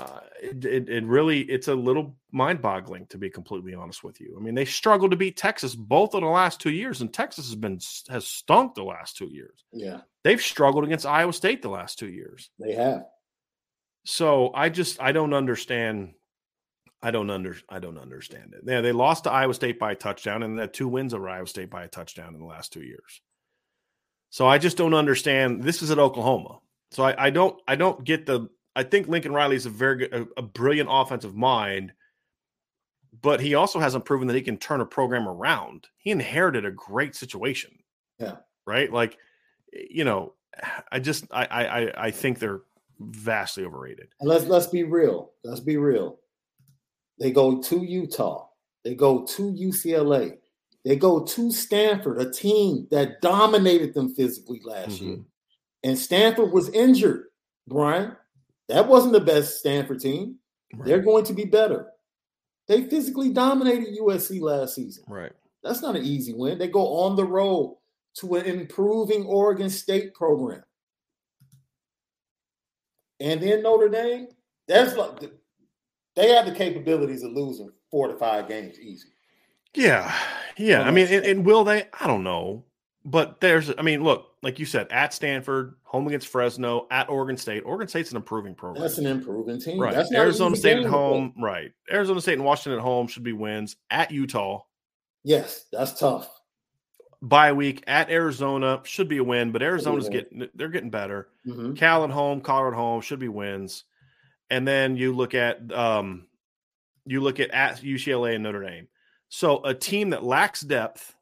uh, 0.00 0.20
it, 0.42 0.64
it, 0.64 0.88
it, 0.88 1.04
really 1.04 1.42
it's 1.42 1.68
a 1.68 1.74
little 1.74 2.16
mind-boggling 2.32 3.06
to 3.08 3.18
be 3.18 3.28
completely 3.28 3.74
honest 3.74 4.02
with 4.02 4.20
you. 4.20 4.34
I 4.38 4.42
mean, 4.42 4.54
they 4.54 4.64
struggled 4.64 5.10
to 5.10 5.16
beat 5.16 5.36
Texas 5.36 5.74
both 5.74 6.14
of 6.14 6.22
the 6.22 6.26
last 6.26 6.60
two 6.60 6.70
years, 6.70 7.02
and 7.02 7.12
Texas 7.12 7.46
has 7.48 7.56
been 7.56 7.78
has 8.08 8.26
stunk 8.26 8.74
the 8.74 8.82
last 8.82 9.16
two 9.16 9.28
years. 9.28 9.64
Yeah, 9.72 10.00
they've 10.24 10.40
struggled 10.40 10.84
against 10.84 11.04
Iowa 11.04 11.32
State 11.32 11.60
the 11.60 11.68
last 11.68 11.98
two 11.98 12.08
years. 12.08 12.50
They 12.58 12.72
have. 12.74 13.04
So 14.04 14.52
I 14.54 14.70
just 14.70 15.02
I 15.02 15.12
don't 15.12 15.34
understand. 15.34 16.14
I 17.02 17.10
don't 17.10 17.30
under 17.30 17.56
I 17.68 17.78
don't 17.78 17.98
understand 17.98 18.54
it. 18.54 18.62
Yeah, 18.64 18.80
they 18.80 18.92
lost 18.92 19.24
to 19.24 19.30
Iowa 19.30 19.52
State 19.52 19.78
by 19.78 19.92
a 19.92 19.96
touchdown, 19.96 20.42
and 20.42 20.58
had 20.58 20.72
two 20.72 20.88
wins 20.88 21.12
over 21.12 21.28
Iowa 21.28 21.46
State 21.46 21.70
by 21.70 21.84
a 21.84 21.88
touchdown 21.88 22.34
in 22.34 22.40
the 22.40 22.46
last 22.46 22.72
two 22.72 22.82
years. 22.82 23.20
So 24.30 24.46
I 24.46 24.58
just 24.58 24.78
don't 24.78 24.94
understand. 24.94 25.62
This 25.62 25.82
is 25.82 25.90
at 25.90 25.98
Oklahoma, 25.98 26.60
so 26.92 27.02
I, 27.02 27.26
I 27.26 27.30
don't 27.30 27.60
I 27.68 27.76
don't 27.76 28.02
get 28.02 28.24
the 28.24 28.48
I 28.76 28.82
think 28.82 29.08
Lincoln 29.08 29.32
Riley 29.32 29.56
is 29.56 29.66
a 29.66 29.70
very 29.70 29.96
good, 29.96 30.14
a, 30.14 30.26
a, 30.38 30.42
brilliant 30.42 30.88
offensive 30.90 31.34
mind, 31.34 31.92
but 33.20 33.40
he 33.40 33.54
also 33.54 33.80
hasn't 33.80 34.04
proven 34.04 34.28
that 34.28 34.36
he 34.36 34.42
can 34.42 34.56
turn 34.56 34.80
a 34.80 34.86
program 34.86 35.28
around. 35.28 35.88
He 35.98 36.10
inherited 36.10 36.64
a 36.64 36.70
great 36.70 37.16
situation. 37.16 37.72
Yeah. 38.18 38.36
Right. 38.66 38.92
Like, 38.92 39.18
you 39.72 40.04
know, 40.04 40.34
I 40.92 40.98
just 41.00 41.24
I 41.32 41.44
I 41.44 42.06
I 42.06 42.10
think 42.10 42.38
they're 42.38 42.62
vastly 43.00 43.64
overrated. 43.64 44.08
And 44.20 44.28
let's 44.28 44.44
let's 44.44 44.66
be 44.66 44.84
real. 44.84 45.32
Let's 45.42 45.60
be 45.60 45.76
real. 45.76 46.18
They 47.18 47.30
go 47.30 47.60
to 47.60 47.78
Utah. 47.78 48.48
They 48.84 48.94
go 48.94 49.24
to 49.24 49.52
UCLA. 49.52 50.38
They 50.84 50.96
go 50.96 51.24
to 51.24 51.52
Stanford, 51.52 52.20
a 52.20 52.30
team 52.30 52.88
that 52.90 53.20
dominated 53.20 53.92
them 53.92 54.14
physically 54.14 54.60
last 54.64 54.96
mm-hmm. 54.96 55.06
year. 55.06 55.18
And 55.82 55.98
Stanford 55.98 56.52
was 56.52 56.70
injured, 56.70 57.26
Brian. 57.68 58.16
That 58.70 58.86
wasn't 58.86 59.12
the 59.12 59.20
best 59.20 59.58
Stanford 59.58 60.00
team. 60.00 60.36
Right. 60.74 60.86
They're 60.86 61.02
going 61.02 61.24
to 61.24 61.32
be 61.32 61.44
better. 61.44 61.88
They 62.68 62.84
physically 62.84 63.30
dominated 63.30 63.98
USC 64.00 64.40
last 64.40 64.76
season. 64.76 65.04
Right. 65.08 65.32
That's 65.64 65.82
not 65.82 65.96
an 65.96 66.04
easy 66.04 66.32
win. 66.32 66.58
They 66.58 66.68
go 66.68 66.86
on 67.00 67.16
the 67.16 67.24
road 67.24 67.78
to 68.18 68.36
an 68.36 68.46
improving 68.46 69.24
Oregon 69.24 69.68
State 69.68 70.14
program. 70.14 70.62
And 73.18 73.40
then 73.40 73.62
Notre 73.62 73.88
Dame, 73.88 74.28
that's 74.68 74.96
like 74.96 75.30
they 76.14 76.28
have 76.30 76.46
the 76.46 76.54
capabilities 76.54 77.24
of 77.24 77.32
losing 77.32 77.70
four 77.90 78.08
to 78.08 78.16
five 78.16 78.48
games 78.48 78.78
easy. 78.78 79.08
Yeah. 79.74 80.14
Yeah. 80.56 80.82
I 80.82 80.92
mean, 80.92 81.08
and, 81.08 81.26
and 81.26 81.44
will 81.44 81.64
they? 81.64 81.88
I 81.98 82.06
don't 82.06 82.24
know. 82.24 82.64
But 83.04 83.40
there's, 83.40 83.72
I 83.78 83.82
mean, 83.82 84.04
look, 84.04 84.26
like 84.42 84.58
you 84.58 84.66
said, 84.66 84.86
at 84.90 85.14
Stanford, 85.14 85.74
home 85.84 86.06
against 86.06 86.28
Fresno, 86.28 86.86
at 86.90 87.08
Oregon 87.08 87.36
State. 87.36 87.62
Oregon 87.64 87.88
State's 87.88 88.10
an 88.10 88.16
improving 88.16 88.54
program. 88.54 88.82
That's 88.82 88.98
an 88.98 89.06
improving 89.06 89.58
team. 89.58 89.80
Right. 89.80 89.96
Arizona 90.12 90.54
State 90.54 90.78
at 90.78 90.84
home. 90.84 91.32
Right. 91.38 91.72
Arizona 91.90 92.20
State 92.20 92.34
and 92.34 92.44
Washington 92.44 92.78
at 92.78 92.82
home 92.82 93.06
should 93.06 93.22
be 93.22 93.32
wins. 93.32 93.76
At 93.90 94.10
Utah. 94.10 94.64
Yes, 95.22 95.64
that's 95.72 95.98
tough. 95.98 96.28
Bye 97.22 97.52
week 97.52 97.84
at 97.86 98.10
Arizona 98.10 98.80
should 98.84 99.08
be 99.08 99.18
a 99.18 99.24
win, 99.24 99.52
but 99.52 99.62
Arizona's 99.62 100.08
getting 100.08 100.48
they're 100.54 100.68
getting 100.68 100.88
better. 100.88 101.28
Mm-hmm. 101.46 101.74
Cal 101.74 102.04
at 102.04 102.10
home, 102.10 102.40
Colorado 102.40 102.76
at 102.76 102.80
home 102.80 103.02
should 103.02 103.18
be 103.18 103.28
wins. 103.28 103.84
And 104.48 104.66
then 104.66 104.96
you 104.96 105.14
look 105.14 105.34
at 105.34 105.70
um 105.70 106.28
you 107.04 107.20
look 107.20 107.38
at 107.38 107.50
at 107.50 107.82
UCLA 107.82 108.36
and 108.36 108.42
Notre 108.42 108.64
Dame. 108.64 108.88
So 109.28 109.62
a 109.64 109.74
team 109.74 110.10
that 110.10 110.24
lacks 110.24 110.62
depth 110.62 111.14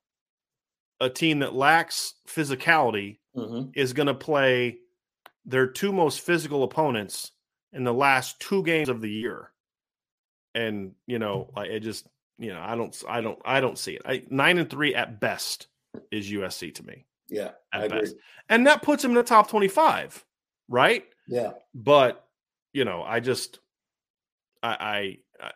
a 1.01 1.09
team 1.09 1.41
that 1.41 1.55
lacks 1.55 2.15
physicality 2.27 3.19
mm-hmm. 3.37 3.71
is 3.75 3.93
going 3.93 4.07
to 4.07 4.15
play 4.15 4.79
their 5.45 5.67
two 5.67 5.93
most 5.93 6.21
physical 6.21 6.63
opponents 6.63 7.33
in 7.73 7.85
the 7.85 7.93
last 7.93 8.41
two 8.41 8.63
games 8.63 8.89
of 8.89 9.01
the 9.01 9.11
year. 9.11 9.51
And, 10.55 10.93
you 11.07 11.19
know, 11.19 11.51
like 11.57 11.71
it 11.71 11.81
just, 11.81 12.07
you 12.39 12.53
know, 12.53 12.61
I 12.61 12.75
don't, 12.75 13.03
I 13.09 13.21
don't, 13.21 13.39
I 13.45 13.61
don't 13.61 13.79
see 13.79 13.95
it. 13.95 14.03
I, 14.05 14.25
nine 14.31 14.59
and 14.59 14.69
three 14.69 14.95
at 14.95 15.21
best 15.21 15.69
is 16.11 16.31
USC 16.31 16.75
to 16.75 16.87
me. 16.87 17.05
Yeah. 17.29 17.51
At 17.73 17.91
best. 17.91 18.17
And 18.49 18.67
that 18.67 18.83
puts 18.83 19.03
them 19.03 19.13
in 19.13 19.17
the 19.17 19.23
top 19.23 19.49
25, 19.49 20.25
right? 20.69 21.05
Yeah. 21.29 21.53
But, 21.75 22.27
you 22.73 22.85
know, 22.85 23.03
I 23.03 23.21
just, 23.21 23.61
I, 24.63 25.19
I, 25.41 25.45
I, 25.45 25.53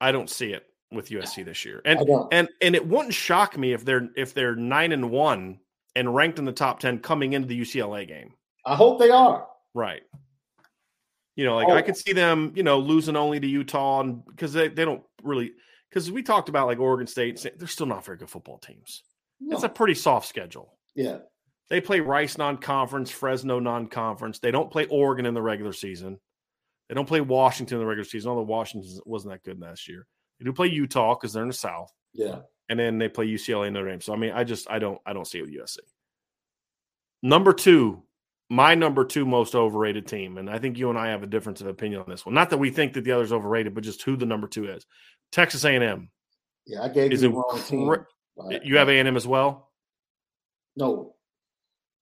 I 0.00 0.12
don't 0.12 0.30
see 0.30 0.52
it 0.52 0.66
with 0.92 1.08
USC 1.08 1.44
this 1.44 1.64
year. 1.64 1.82
And 1.84 2.00
and 2.32 2.48
and 2.60 2.74
it 2.74 2.86
wouldn't 2.86 3.14
shock 3.14 3.56
me 3.56 3.72
if 3.72 3.84
they're 3.84 4.08
if 4.16 4.34
they're 4.34 4.56
9 4.56 4.92
and 4.92 5.10
1 5.10 5.58
and 5.96 6.14
ranked 6.14 6.38
in 6.38 6.44
the 6.44 6.52
top 6.52 6.80
10 6.80 7.00
coming 7.00 7.32
into 7.32 7.48
the 7.48 7.60
UCLA 7.60 8.06
game. 8.06 8.32
I 8.64 8.74
hope 8.76 8.98
they 8.98 9.10
are. 9.10 9.46
Right. 9.74 10.02
You 11.36 11.44
know, 11.44 11.56
like 11.56 11.68
oh. 11.68 11.74
I 11.74 11.82
could 11.82 11.96
see 11.96 12.12
them, 12.12 12.52
you 12.54 12.62
know, 12.62 12.78
losing 12.78 13.16
only 13.16 13.40
to 13.40 13.46
Utah 13.46 14.00
and 14.00 14.24
because 14.26 14.52
they, 14.52 14.68
they 14.68 14.84
don't 14.84 15.02
really 15.22 15.52
because 15.88 16.10
we 16.10 16.22
talked 16.22 16.48
about 16.48 16.66
like 16.66 16.78
Oregon 16.78 17.06
State, 17.06 17.44
they're 17.58 17.68
still 17.68 17.86
not 17.86 18.04
very 18.04 18.16
good 18.16 18.30
football 18.30 18.58
teams. 18.58 19.02
No. 19.40 19.54
It's 19.54 19.64
a 19.64 19.68
pretty 19.68 19.94
soft 19.94 20.28
schedule. 20.28 20.74
Yeah. 20.94 21.18
They 21.68 21.80
play 21.80 22.00
Rice 22.00 22.36
non-conference, 22.36 23.10
Fresno 23.10 23.58
non-conference. 23.58 24.40
They 24.40 24.50
don't 24.50 24.70
play 24.70 24.86
Oregon 24.86 25.24
in 25.24 25.32
the 25.32 25.40
regular 25.40 25.72
season. 25.72 26.18
They 26.88 26.94
don't 26.94 27.08
play 27.08 27.22
Washington 27.22 27.76
in 27.76 27.80
the 27.80 27.86
regular 27.86 28.04
season, 28.04 28.30
although 28.30 28.42
Washington 28.42 29.00
wasn't 29.06 29.32
that 29.32 29.42
good 29.42 29.58
last 29.58 29.88
year. 29.88 30.06
They 30.42 30.46
do 30.46 30.52
play 30.52 30.66
Utah 30.66 31.14
because 31.14 31.32
they're 31.32 31.42
in 31.42 31.48
the 31.48 31.54
South. 31.54 31.92
Yeah. 32.12 32.40
And 32.68 32.78
then 32.78 32.98
they 32.98 33.08
play 33.08 33.26
UCLA 33.28 33.66
and 33.66 33.74
Notre 33.74 33.90
Dame. 33.90 34.00
So 34.00 34.12
I 34.12 34.16
mean, 34.16 34.32
I 34.32 34.42
just 34.42 34.68
I 34.68 34.80
don't 34.80 35.00
I 35.06 35.12
don't 35.12 35.26
see 35.26 35.38
it 35.38 35.42
with 35.42 35.54
USC. 35.54 35.78
Number 37.22 37.52
two, 37.52 38.02
my 38.50 38.74
number 38.74 39.04
two 39.04 39.24
most 39.24 39.54
overrated 39.54 40.08
team, 40.08 40.38
and 40.38 40.50
I 40.50 40.58
think 40.58 40.78
you 40.78 40.90
and 40.90 40.98
I 40.98 41.08
have 41.08 41.22
a 41.22 41.28
difference 41.28 41.60
of 41.60 41.68
opinion 41.68 42.00
on 42.00 42.10
this 42.10 42.26
one. 42.26 42.34
Not 42.34 42.50
that 42.50 42.58
we 42.58 42.70
think 42.70 42.94
that 42.94 43.04
the 43.04 43.12
other's 43.12 43.32
overrated, 43.32 43.74
but 43.74 43.84
just 43.84 44.02
who 44.02 44.16
the 44.16 44.26
number 44.26 44.48
two 44.48 44.66
is. 44.66 44.84
Texas 45.30 45.64
A&M. 45.64 46.10
Yeah, 46.66 46.82
I 46.82 46.88
gave 46.88 47.12
is 47.12 47.22
you 47.22 47.28
the 47.28 47.34
wrong 47.34 47.62
team. 47.66 48.60
You 48.64 48.78
have 48.78 48.88
A&M 48.88 49.16
as 49.16 49.26
well. 49.26 49.70
No. 50.76 51.14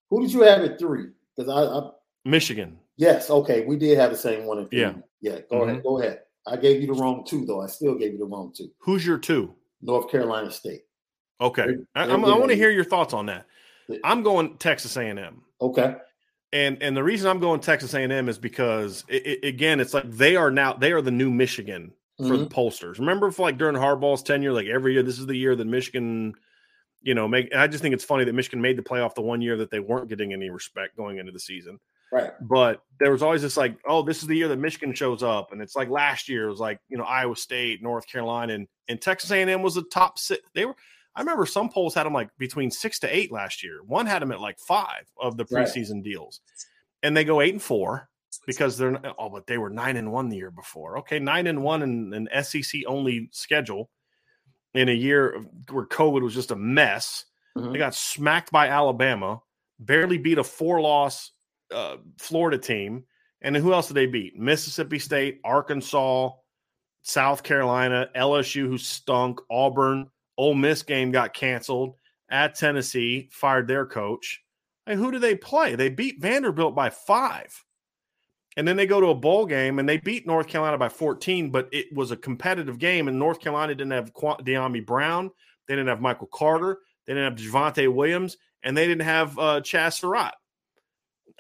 Who 0.08 0.22
did 0.22 0.32
you 0.32 0.42
have 0.42 0.62
at 0.62 0.78
three? 0.78 1.08
Because 1.36 1.50
I, 1.50 1.62
I, 1.62 1.90
Michigan. 2.24 2.78
Yes. 2.96 3.28
Okay, 3.28 3.64
we 3.64 3.76
did 3.76 3.98
have 3.98 4.10
the 4.10 4.16
same 4.16 4.46
one. 4.46 4.66
Yeah. 4.70 4.94
Yeah. 5.20 5.40
Go 5.50 5.60
mm-hmm. 5.60 5.70
ahead. 5.70 5.82
Go 5.82 6.00
ahead. 6.00 6.20
I 6.50 6.56
gave 6.56 6.80
you 6.80 6.88
the 6.88 7.00
wrong 7.00 7.24
two, 7.26 7.46
though. 7.46 7.60
I 7.60 7.66
still 7.66 7.94
gave 7.94 8.12
you 8.12 8.18
the 8.18 8.26
wrong 8.26 8.52
two. 8.54 8.70
Who's 8.78 9.06
your 9.06 9.18
two? 9.18 9.54
North 9.80 10.10
Carolina 10.10 10.50
State. 10.50 10.82
Okay, 11.40 11.64
they're, 11.66 11.76
they're 11.94 12.04
I, 12.10 12.12
I 12.12 12.16
want 12.16 12.50
to 12.50 12.56
hear 12.56 12.70
your 12.70 12.84
thoughts 12.84 13.14
on 13.14 13.26
that. 13.26 13.46
I'm 14.04 14.22
going 14.22 14.56
Texas 14.58 14.96
A&M. 14.96 15.42
Okay. 15.60 15.96
And 16.52 16.82
and 16.82 16.96
the 16.96 17.02
reason 17.02 17.28
I'm 17.28 17.40
going 17.40 17.60
Texas 17.60 17.94
A&M 17.94 18.28
is 18.28 18.38
because 18.38 19.04
it, 19.08 19.26
it, 19.26 19.44
again, 19.44 19.80
it's 19.80 19.94
like 19.94 20.10
they 20.10 20.36
are 20.36 20.50
now 20.50 20.72
they 20.72 20.92
are 20.92 21.00
the 21.00 21.10
new 21.10 21.30
Michigan 21.30 21.92
for 22.18 22.24
mm-hmm. 22.24 22.44
the 22.44 22.46
pollsters. 22.46 22.98
Remember, 22.98 23.30
for 23.30 23.42
like 23.42 23.56
during 23.56 23.76
Harbaugh's 23.76 24.22
tenure, 24.22 24.52
like 24.52 24.66
every 24.66 24.94
year, 24.94 25.02
this 25.02 25.18
is 25.18 25.26
the 25.26 25.36
year 25.36 25.54
that 25.56 25.66
Michigan 25.66 26.34
you 27.02 27.14
know, 27.14 27.26
make. 27.26 27.54
I 27.54 27.66
just 27.66 27.82
think 27.82 27.94
it's 27.94 28.04
funny 28.04 28.24
that 28.24 28.34
Michigan 28.34 28.60
made 28.60 28.76
the 28.76 28.82
playoff 28.82 29.14
the 29.14 29.22
one 29.22 29.40
year 29.40 29.56
that 29.58 29.70
they 29.70 29.80
weren't 29.80 30.08
getting 30.08 30.32
any 30.32 30.50
respect 30.50 30.96
going 30.96 31.18
into 31.18 31.32
the 31.32 31.40
season. 31.40 31.78
Right. 32.12 32.32
But 32.40 32.82
there 32.98 33.12
was 33.12 33.22
always 33.22 33.42
this 33.42 33.56
like, 33.56 33.76
oh, 33.86 34.02
this 34.02 34.22
is 34.22 34.28
the 34.28 34.36
year 34.36 34.48
that 34.48 34.58
Michigan 34.58 34.94
shows 34.94 35.22
up, 35.22 35.52
and 35.52 35.62
it's 35.62 35.76
like 35.76 35.88
last 35.88 36.28
year 36.28 36.46
it 36.46 36.50
was 36.50 36.60
like 36.60 36.80
you 36.88 36.98
know 36.98 37.04
Iowa 37.04 37.36
State, 37.36 37.82
North 37.82 38.06
Carolina, 38.06 38.54
and 38.54 38.68
and 38.88 39.00
Texas 39.00 39.30
A&M 39.30 39.62
was 39.62 39.74
the 39.74 39.84
top 39.92 40.18
six. 40.18 40.42
They 40.54 40.66
were. 40.66 40.74
I 41.14 41.20
remember 41.20 41.44
some 41.44 41.68
polls 41.68 41.94
had 41.94 42.06
them 42.06 42.12
like 42.12 42.30
between 42.38 42.70
six 42.70 43.00
to 43.00 43.16
eight 43.16 43.32
last 43.32 43.64
year. 43.64 43.80
One 43.84 44.06
had 44.06 44.22
them 44.22 44.32
at 44.32 44.40
like 44.40 44.58
five 44.58 45.04
of 45.20 45.36
the 45.36 45.44
preseason 45.44 45.94
right. 45.94 46.04
deals, 46.04 46.40
and 47.02 47.16
they 47.16 47.24
go 47.24 47.40
eight 47.40 47.54
and 47.54 47.62
four 47.62 48.08
because 48.46 48.76
they're 48.76 49.00
oh, 49.18 49.28
but 49.28 49.46
they 49.46 49.58
were 49.58 49.70
nine 49.70 49.96
and 49.96 50.12
one 50.12 50.28
the 50.28 50.36
year 50.36 50.50
before. 50.50 50.98
Okay, 50.98 51.18
nine 51.18 51.46
and 51.46 51.62
one 51.62 51.82
in 51.82 52.12
an 52.12 52.44
SEC 52.44 52.82
only 52.86 53.28
schedule 53.32 53.90
in 54.74 54.88
a 54.88 54.94
year 54.94 55.44
where 55.70 55.86
COVID 55.86 56.22
was 56.22 56.34
just 56.34 56.50
a 56.50 56.56
mess. 56.56 57.24
Mm-hmm. 57.56 57.72
They 57.72 57.78
got 57.78 57.94
smacked 57.94 58.52
by 58.52 58.68
Alabama, 58.68 59.40
barely 59.78 60.18
beat 60.18 60.38
a 60.38 60.44
four 60.44 60.80
loss 60.80 61.32
uh, 61.72 61.96
Florida 62.18 62.58
team. 62.58 63.04
And 63.42 63.56
who 63.56 63.72
else 63.72 63.88
did 63.88 63.94
they 63.94 64.06
beat? 64.06 64.38
Mississippi 64.38 64.98
State, 64.98 65.40
Arkansas, 65.44 66.30
South 67.02 67.42
Carolina, 67.42 68.08
LSU, 68.14 68.66
who 68.66 68.76
stunk, 68.76 69.40
Auburn, 69.50 70.08
Ole 70.36 70.54
Miss 70.54 70.82
game 70.82 71.10
got 71.10 71.34
canceled 71.34 71.96
at 72.30 72.54
Tennessee, 72.54 73.28
fired 73.32 73.66
their 73.66 73.86
coach. 73.86 74.42
And 74.86 74.98
who 74.98 75.10
do 75.10 75.18
they 75.18 75.34
play? 75.34 75.74
They 75.74 75.88
beat 75.88 76.20
Vanderbilt 76.20 76.74
by 76.74 76.90
five. 76.90 77.64
And 78.56 78.66
then 78.66 78.76
they 78.76 78.86
go 78.86 79.00
to 79.00 79.08
a 79.08 79.14
bowl 79.14 79.46
game 79.46 79.78
and 79.78 79.88
they 79.88 79.98
beat 79.98 80.26
North 80.26 80.48
Carolina 80.48 80.76
by 80.76 80.88
14, 80.88 81.50
but 81.50 81.68
it 81.72 81.86
was 81.94 82.10
a 82.10 82.16
competitive 82.16 82.78
game. 82.78 83.08
And 83.08 83.18
North 83.18 83.40
Carolina 83.40 83.74
didn't 83.74 83.92
have 83.92 84.12
Dyami 84.12 84.84
Brown. 84.84 85.30
They 85.68 85.74
didn't 85.74 85.88
have 85.88 86.00
Michael 86.00 86.28
Carter. 86.32 86.78
They 87.06 87.14
didn't 87.14 87.38
have 87.38 87.46
Javonte 87.46 87.92
Williams. 87.92 88.36
And 88.62 88.76
they 88.76 88.86
didn't 88.86 89.04
have 89.04 89.38
uh, 89.38 89.60
Chazz 89.60 90.00
Surratt. 90.00 90.34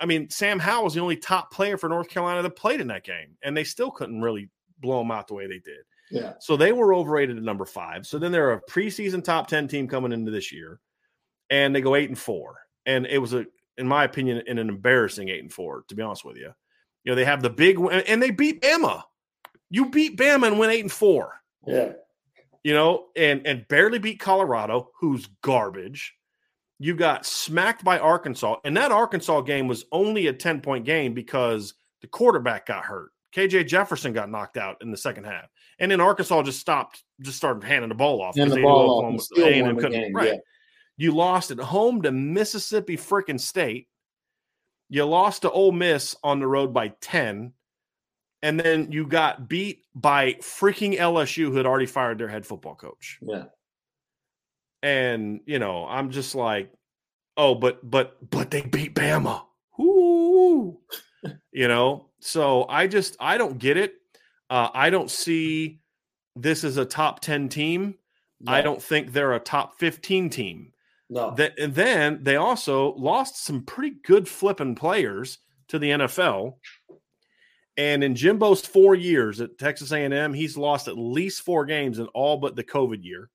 I 0.00 0.06
mean, 0.06 0.30
Sam 0.30 0.58
Howell 0.58 0.84
was 0.84 0.94
the 0.94 1.00
only 1.00 1.16
top 1.16 1.52
player 1.52 1.76
for 1.76 1.88
North 1.88 2.08
Carolina 2.08 2.42
that 2.42 2.56
played 2.56 2.80
in 2.80 2.88
that 2.88 3.04
game, 3.04 3.36
and 3.42 3.56
they 3.56 3.64
still 3.64 3.90
couldn't 3.90 4.20
really 4.20 4.48
blow 4.80 4.98
them 4.98 5.10
out 5.10 5.28
the 5.28 5.34
way 5.34 5.46
they 5.46 5.58
did. 5.58 5.84
Yeah. 6.10 6.32
So 6.40 6.56
they 6.56 6.72
were 6.72 6.94
overrated 6.94 7.36
at 7.36 7.42
number 7.42 7.64
five. 7.64 8.06
So 8.06 8.18
then 8.18 8.32
they're 8.32 8.52
a 8.52 8.62
preseason 8.62 9.22
top 9.22 9.46
10 9.46 9.68
team 9.68 9.86
coming 9.86 10.12
into 10.12 10.30
this 10.30 10.50
year, 10.52 10.80
and 11.50 11.74
they 11.74 11.80
go 11.80 11.94
eight 11.94 12.08
and 12.08 12.18
four. 12.18 12.58
And 12.86 13.06
it 13.06 13.18
was 13.18 13.34
a, 13.34 13.46
in 13.78 13.86
my 13.86 14.04
opinion, 14.04 14.42
an 14.46 14.58
embarrassing 14.58 15.28
eight 15.28 15.42
and 15.42 15.52
four, 15.52 15.84
to 15.88 15.94
be 15.94 16.02
honest 16.02 16.24
with 16.24 16.36
you. 16.36 16.50
You 17.04 17.12
know, 17.12 17.16
they 17.16 17.24
have 17.24 17.42
the 17.42 17.50
big 17.50 17.78
and 17.78 18.22
they 18.22 18.30
beat 18.30 18.60
Bama. 18.60 19.02
You 19.70 19.90
beat 19.90 20.18
Bama 20.18 20.48
and 20.48 20.58
went 20.58 20.72
eight 20.72 20.80
and 20.80 20.92
four. 20.92 21.40
Yeah. 21.66 21.92
You 22.62 22.74
know, 22.74 23.06
and 23.16 23.46
and 23.46 23.66
barely 23.68 23.98
beat 23.98 24.20
Colorado, 24.20 24.90
who's 25.00 25.28
garbage 25.42 26.14
you 26.82 26.94
got 26.94 27.26
smacked 27.26 27.84
by 27.84 27.98
Arkansas, 27.98 28.56
and 28.64 28.74
that 28.78 28.90
Arkansas 28.90 29.42
game 29.42 29.68
was 29.68 29.84
only 29.92 30.28
a 30.28 30.32
10 30.32 30.62
point 30.62 30.86
game 30.86 31.12
because 31.12 31.74
the 32.00 32.06
quarterback 32.06 32.66
got 32.66 32.84
hurt. 32.84 33.10
KJ 33.36 33.68
Jefferson 33.68 34.14
got 34.14 34.30
knocked 34.30 34.56
out 34.56 34.78
in 34.80 34.90
the 34.90 34.96
second 34.96 35.24
half. 35.24 35.50
And 35.78 35.92
then 35.92 36.00
Arkansas 36.00 36.42
just 36.42 36.58
stopped, 36.58 37.04
just 37.20 37.36
started 37.36 37.62
handing 37.62 37.90
the 37.90 37.94
ball 37.94 38.22
off. 38.22 38.36
And 38.36 38.50
the 38.50 38.62
ball 38.62 39.04
off. 39.04 39.28
The 39.28 39.42
game, 39.42 40.14
right. 40.14 40.32
Yeah. 40.32 40.38
You 40.96 41.14
lost 41.14 41.50
at 41.50 41.58
home 41.58 42.00
to 42.02 42.12
Mississippi 42.12 42.96
freaking 42.96 43.38
State. 43.38 43.86
You 44.88 45.04
lost 45.04 45.42
to 45.42 45.50
Ole 45.50 45.72
Miss 45.72 46.16
on 46.24 46.40
the 46.40 46.46
road 46.46 46.72
by 46.72 46.88
10. 47.02 47.52
And 48.42 48.58
then 48.58 48.90
you 48.90 49.06
got 49.06 49.48
beat 49.50 49.84
by 49.94 50.32
freaking 50.40 50.98
LSU, 50.98 51.44
who 51.44 51.56
had 51.56 51.66
already 51.66 51.86
fired 51.86 52.16
their 52.18 52.28
head 52.28 52.46
football 52.46 52.74
coach. 52.74 53.18
Yeah. 53.20 53.44
And, 54.82 55.40
you 55.46 55.58
know, 55.58 55.86
I'm 55.86 56.10
just 56.10 56.34
like, 56.34 56.72
oh, 57.36 57.54
but 57.54 57.88
but 57.88 58.30
but 58.30 58.50
they 58.50 58.62
beat 58.62 58.94
Bama. 58.94 59.42
Ooh. 59.80 60.78
you 61.52 61.68
know, 61.68 62.10
so 62.20 62.66
I 62.68 62.86
just 62.86 63.16
I 63.20 63.38
don't 63.38 63.58
get 63.58 63.76
it. 63.76 63.94
Uh, 64.48 64.68
I 64.74 64.90
don't 64.90 65.10
see 65.10 65.80
this 66.36 66.64
as 66.64 66.76
a 66.76 66.84
top 66.84 67.20
10 67.20 67.48
team. 67.48 67.94
No. 68.40 68.52
I 68.52 68.62
don't 68.62 68.82
think 68.82 69.12
they're 69.12 69.34
a 69.34 69.40
top 69.40 69.78
15 69.78 70.30
team. 70.30 70.72
No. 71.08 71.34
That 71.34 71.58
and 71.58 71.74
then 71.74 72.20
they 72.22 72.36
also 72.36 72.94
lost 72.94 73.44
some 73.44 73.64
pretty 73.64 73.96
good 74.04 74.28
flipping 74.28 74.74
players 74.74 75.38
to 75.68 75.78
the 75.78 75.90
NFL. 75.90 76.54
And 77.76 78.04
in 78.04 78.14
Jimbo's 78.14 78.64
four 78.64 78.94
years 78.94 79.40
at 79.40 79.58
Texas 79.58 79.92
A&M, 79.92 80.34
he's 80.34 80.56
lost 80.56 80.88
at 80.88 80.98
least 80.98 81.42
four 81.42 81.64
games 81.64 81.98
in 81.98 82.06
all 82.08 82.36
but 82.36 82.54
the 82.54 82.64
COVID 82.64 83.02
year. 83.02 83.30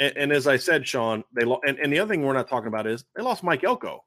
And, 0.00 0.16
and 0.16 0.32
as 0.32 0.48
I 0.48 0.56
said, 0.56 0.88
Sean, 0.88 1.22
they 1.32 1.44
lo- 1.44 1.60
and, 1.64 1.78
and 1.78 1.92
the 1.92 2.00
other 2.00 2.12
thing 2.12 2.22
we're 2.22 2.32
not 2.32 2.48
talking 2.48 2.68
about 2.68 2.86
is 2.86 3.04
they 3.14 3.22
lost 3.22 3.44
Mike 3.44 3.62
Elko 3.62 4.02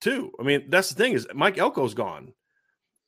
too. 0.00 0.32
I 0.38 0.42
mean, 0.42 0.66
that's 0.68 0.90
the 0.90 0.94
thing 0.94 1.14
is 1.14 1.26
Mike 1.34 1.58
Elko's 1.58 1.94
gone, 1.94 2.34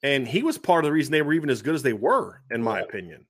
and 0.03 0.27
he 0.27 0.43
was 0.43 0.57
part 0.57 0.85
of 0.85 0.89
the 0.89 0.93
reason 0.93 1.13
they 1.13 1.23
were 1.23 1.35
even 1.35 1.51
as 1.51 1.63
good 1.63 1.75
as 1.75 1.83
they 1.83 1.93
were, 1.93 2.41
in 2.51 2.63
my 2.63 2.79
yeah. 2.79 2.85
opinion. 2.85 3.27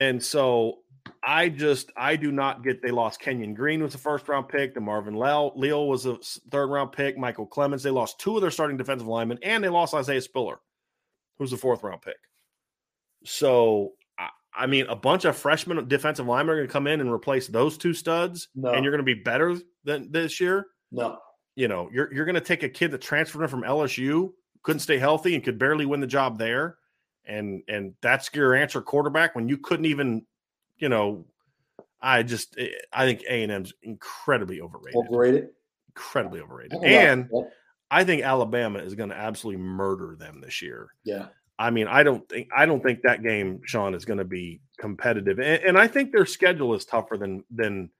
And 0.00 0.22
so 0.22 0.78
I 1.22 1.48
just 1.48 1.90
I 1.96 2.16
do 2.16 2.32
not 2.32 2.64
get 2.64 2.82
they 2.82 2.90
lost 2.90 3.20
Kenyon 3.20 3.54
Green 3.54 3.82
was 3.82 3.94
a 3.94 3.98
first 3.98 4.28
round 4.28 4.48
pick, 4.48 4.74
DeMarvin 4.74 5.16
Leal 5.56 5.88
was 5.88 6.06
a 6.06 6.16
third 6.50 6.68
round 6.68 6.92
pick, 6.92 7.18
Michael 7.18 7.46
Clemons. 7.46 7.82
They 7.82 7.90
lost 7.90 8.18
two 8.18 8.36
of 8.36 8.40
their 8.40 8.50
starting 8.50 8.76
defensive 8.76 9.08
linemen, 9.08 9.38
and 9.42 9.62
they 9.62 9.68
lost 9.68 9.94
Isaiah 9.94 10.22
Spiller, 10.22 10.60
who's 11.38 11.52
a 11.52 11.56
fourth 11.56 11.82
round 11.82 12.02
pick. 12.02 12.16
So 13.24 13.92
I 14.56 14.66
mean, 14.66 14.86
a 14.86 14.96
bunch 14.96 15.24
of 15.24 15.36
freshman 15.36 15.86
defensive 15.88 16.26
linemen 16.26 16.54
are 16.54 16.56
going 16.56 16.68
to 16.68 16.72
come 16.72 16.86
in 16.86 17.00
and 17.00 17.12
replace 17.12 17.46
those 17.46 17.76
two 17.76 17.92
studs, 17.92 18.48
no. 18.54 18.72
and 18.72 18.84
you're 18.84 18.92
going 18.92 19.04
to 19.04 19.14
be 19.14 19.20
better 19.22 19.56
than 19.84 20.10
this 20.10 20.40
year. 20.40 20.66
No, 20.90 21.18
you 21.54 21.68
know, 21.68 21.88
you're 21.92 22.12
you're 22.12 22.24
going 22.24 22.36
to 22.36 22.40
take 22.40 22.62
a 22.62 22.68
kid 22.68 22.90
that 22.92 23.00
transferred 23.00 23.42
in 23.42 23.48
from 23.48 23.62
LSU, 23.62 24.32
couldn't 24.62 24.80
stay 24.80 24.98
healthy, 24.98 25.34
and 25.34 25.44
could 25.44 25.58
barely 25.58 25.86
win 25.86 26.00
the 26.00 26.06
job 26.06 26.38
there, 26.38 26.76
and 27.24 27.62
and 27.68 27.94
that's 28.00 28.30
your 28.34 28.54
answer 28.54 28.80
quarterback 28.80 29.34
when 29.34 29.48
you 29.48 29.58
couldn't 29.58 29.86
even, 29.86 30.24
you 30.78 30.88
know, 30.88 31.26
I 32.00 32.22
just 32.22 32.56
eh, 32.58 32.68
I 32.92 33.04
think 33.04 33.22
A 33.28 33.42
and 33.42 33.52
M's 33.52 33.72
incredibly 33.82 34.60
overrated. 34.60 35.00
Overrated. 35.08 35.48
Incredibly 35.88 36.40
overrated, 36.40 36.82
and. 36.82 37.28
I 37.90 38.04
think 38.04 38.22
Alabama 38.22 38.80
is 38.80 38.94
going 38.94 39.10
to 39.10 39.16
absolutely 39.16 39.62
murder 39.62 40.16
them 40.18 40.40
this 40.40 40.60
year. 40.60 40.88
Yeah. 41.04 41.26
I 41.58 41.70
mean, 41.70 41.88
I 41.88 42.02
don't 42.02 42.28
think 42.28 42.48
I 42.54 42.66
don't 42.66 42.82
think 42.82 43.02
that 43.02 43.22
game, 43.22 43.60
Sean, 43.64 43.94
is 43.94 44.04
going 44.04 44.18
to 44.18 44.24
be 44.24 44.60
competitive, 44.78 45.38
and, 45.38 45.62
and, 45.62 45.78
I 45.78 45.88
think 45.88 46.12
their 46.12 46.26
schedule 46.26 46.74
is 46.74 46.84
tougher 46.84 47.16
than 47.16 47.44
than. 47.50 47.90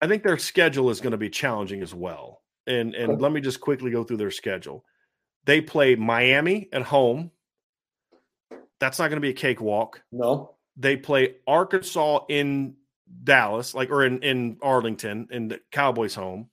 I 0.00 0.06
think 0.06 0.22
their 0.22 0.38
schedule 0.38 0.90
is 0.90 1.00
going 1.00 1.12
to 1.12 1.18
be 1.18 1.30
challenging 1.30 1.82
as 1.82 1.94
well. 1.94 2.42
And 2.66 2.94
and 2.94 3.20
let 3.20 3.32
me 3.32 3.40
just 3.40 3.60
quickly 3.60 3.90
go 3.90 4.04
through 4.04 4.18
their 4.18 4.30
schedule. 4.30 4.84
They 5.44 5.60
play 5.60 5.96
Miami 5.96 6.68
at 6.72 6.82
home. 6.82 7.30
That's 8.80 8.98
not 8.98 9.08
going 9.08 9.16
to 9.16 9.20
be 9.20 9.30
a 9.30 9.34
cakewalk. 9.34 10.02
No. 10.12 10.54
They 10.76 10.96
play 10.96 11.36
Arkansas 11.46 12.26
in 12.28 12.74
Dallas, 13.22 13.74
like 13.74 13.90
or 13.90 14.04
in 14.04 14.22
in 14.22 14.58
Arlington, 14.62 15.28
in 15.30 15.48
the 15.48 15.60
Cowboys' 15.72 16.14
home. 16.14 16.48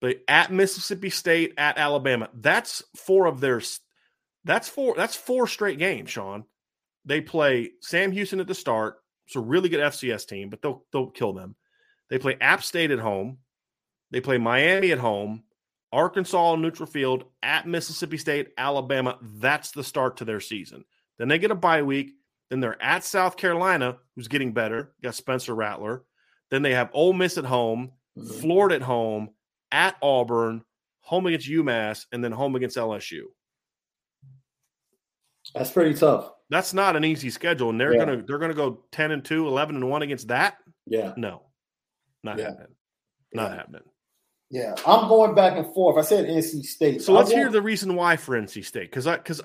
But 0.00 0.18
at 0.26 0.50
Mississippi 0.50 1.10
State, 1.10 1.54
at 1.56 1.78
Alabama, 1.78 2.28
that's 2.34 2.82
four 2.96 3.26
of 3.26 3.40
their 3.40 3.60
that's 4.44 4.68
four. 4.68 4.94
That's 4.96 5.16
four 5.16 5.46
straight 5.46 5.78
games, 5.78 6.10
Sean. 6.10 6.44
They 7.04 7.20
play 7.20 7.70
Sam 7.80 8.12
Houston 8.12 8.40
at 8.40 8.46
the 8.46 8.54
start. 8.54 8.96
It's 9.26 9.36
a 9.36 9.40
really 9.40 9.68
good 9.68 9.80
FCS 9.80 10.26
team, 10.26 10.50
but 10.50 10.62
they'll 10.62 10.84
they'll 10.92 11.10
kill 11.10 11.32
them. 11.32 11.56
They 12.10 12.18
play 12.18 12.36
App 12.40 12.62
State 12.62 12.90
at 12.90 12.98
home. 12.98 13.38
They 14.10 14.20
play 14.20 14.38
Miami 14.38 14.92
at 14.92 14.98
home. 14.98 15.44
Arkansas 15.92 16.56
neutral 16.56 16.86
field 16.86 17.24
at 17.42 17.66
Mississippi 17.66 18.16
State, 18.16 18.48
Alabama. 18.56 19.18
That's 19.20 19.72
the 19.72 19.84
start 19.84 20.18
to 20.18 20.24
their 20.24 20.40
season. 20.40 20.84
Then 21.18 21.28
they 21.28 21.38
get 21.38 21.50
a 21.50 21.54
bye 21.54 21.82
week. 21.82 22.12
Then 22.50 22.60
they're 22.60 22.82
at 22.82 23.04
South 23.04 23.36
Carolina, 23.36 23.98
who's 24.14 24.28
getting 24.28 24.52
better. 24.52 24.92
Got 25.02 25.14
Spencer 25.14 25.54
Rattler. 25.54 26.04
Then 26.50 26.62
they 26.62 26.74
have 26.74 26.90
Ole 26.92 27.12
Miss 27.12 27.38
at 27.38 27.44
home, 27.44 27.92
mm-hmm. 28.18 28.40
Florida 28.40 28.76
at 28.76 28.82
home, 28.82 29.30
at 29.70 29.96
Auburn, 30.02 30.62
home 31.00 31.26
against 31.26 31.48
UMass, 31.48 32.06
and 32.12 32.22
then 32.22 32.32
home 32.32 32.56
against 32.56 32.76
LSU. 32.76 33.22
That's 35.54 35.70
pretty 35.70 35.94
tough. 35.94 36.30
That's 36.50 36.74
not 36.74 36.96
an 36.96 37.04
easy 37.04 37.30
schedule, 37.30 37.70
and 37.70 37.80
they're 37.80 37.94
yeah. 37.94 38.04
gonna 38.04 38.22
they're 38.22 38.38
gonna 38.38 38.54
go 38.54 38.84
10 38.92 39.10
and 39.10 39.24
2, 39.24 39.46
11 39.46 39.76
and 39.76 39.88
1 39.88 40.02
against 40.02 40.28
that. 40.28 40.58
Yeah. 40.86 41.12
No. 41.16 41.42
Not 42.22 42.38
yeah. 42.38 42.44
happening. 42.46 42.66
Not 43.32 43.50
yeah. 43.50 43.56
happening. 43.56 43.82
Yeah, 44.50 44.74
I'm 44.86 45.08
going 45.08 45.34
back 45.34 45.56
and 45.56 45.72
forth. 45.72 45.96
I 45.96 46.06
said 46.06 46.26
NC 46.26 46.62
State. 46.64 47.00
So 47.00 47.14
let's 47.14 47.32
hear 47.32 47.50
the 47.50 47.62
reason 47.62 47.94
why 47.94 48.16
for 48.16 48.38
NC 48.38 48.66
State 48.66 48.90
because 48.90 49.06
I 49.06 49.16
because 49.16 49.40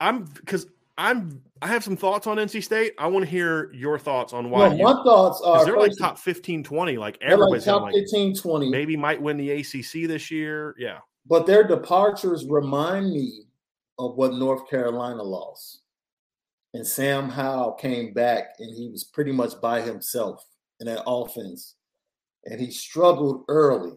I'm 0.00 0.24
because 0.24 0.66
I'm 0.98 1.40
I 1.62 1.68
have 1.68 1.84
some 1.84 1.96
thoughts 1.96 2.26
on 2.26 2.38
NC 2.38 2.64
State. 2.64 2.94
I 2.98 3.06
want 3.06 3.24
to 3.24 3.30
hear 3.30 3.72
your 3.72 4.00
thoughts 4.00 4.32
on 4.32 4.50
why. 4.50 4.66
Well, 4.66 4.76
you, 4.76 4.82
my 4.82 4.94
thoughts 5.04 5.40
are 5.42 5.64
they're 5.64 5.78
like 5.78 5.92
top 5.96 6.18
15, 6.18 6.64
20. 6.64 6.96
Like 6.96 7.18
everybody's 7.22 7.68
like 7.68 7.82
top 7.82 7.92
15, 7.92 8.34
20. 8.34 8.68
Maybe 8.68 8.96
might 8.96 9.22
win 9.22 9.36
the 9.36 9.48
ACC 9.52 10.08
this 10.08 10.28
year. 10.28 10.74
Yeah, 10.76 10.98
but 11.24 11.46
their 11.46 11.62
departures 11.62 12.44
remind 12.46 13.12
me 13.12 13.44
of 13.98 14.16
what 14.16 14.34
North 14.34 14.68
Carolina 14.68 15.22
lost. 15.22 15.82
And 16.74 16.86
Sam 16.86 17.28
Howell 17.28 17.72
came 17.74 18.14
back 18.14 18.54
and 18.58 18.74
he 18.74 18.88
was 18.88 19.04
pretty 19.04 19.32
much 19.32 19.60
by 19.60 19.82
himself 19.82 20.46
in 20.80 20.86
that 20.86 21.04
offense, 21.06 21.76
and 22.44 22.60
he 22.60 22.70
struggled 22.70 23.44
early, 23.48 23.92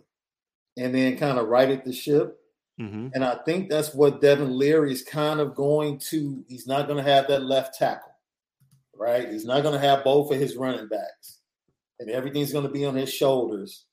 and 0.78 0.94
then 0.94 1.18
kind 1.18 1.40
of 1.40 1.48
righted 1.48 1.84
the 1.84 1.94
ship. 1.94 2.38
Mm-hmm. 2.80 3.08
And 3.14 3.24
I 3.24 3.38
think 3.46 3.70
that's 3.70 3.94
what 3.94 4.22
Devin 4.22 4.58
Leary 4.58 4.92
is 4.92 5.02
kind 5.02 5.40
of 5.40 5.56
going 5.56 5.98
to. 6.10 6.44
He's 6.48 6.68
not 6.68 6.88
going 6.88 7.04
to 7.04 7.10
have 7.10 7.28
that 7.30 7.44
left 7.44 7.80
tackle, 7.80 8.12
right? 8.94 9.32
He's 9.32 9.46
not 9.46 9.64
going 9.64 9.74
to 9.74 9.88
have 9.88 10.04
both 10.04 10.32
of 10.32 10.40
his 10.40 10.58
running 10.58 10.90
backs, 10.90 11.40
and 12.00 12.10
everything's 12.10 12.52
going 12.52 12.68
to 12.68 12.72
be 12.72 12.86
on 12.86 12.96
his 12.96 13.12
shoulders. 13.12 13.86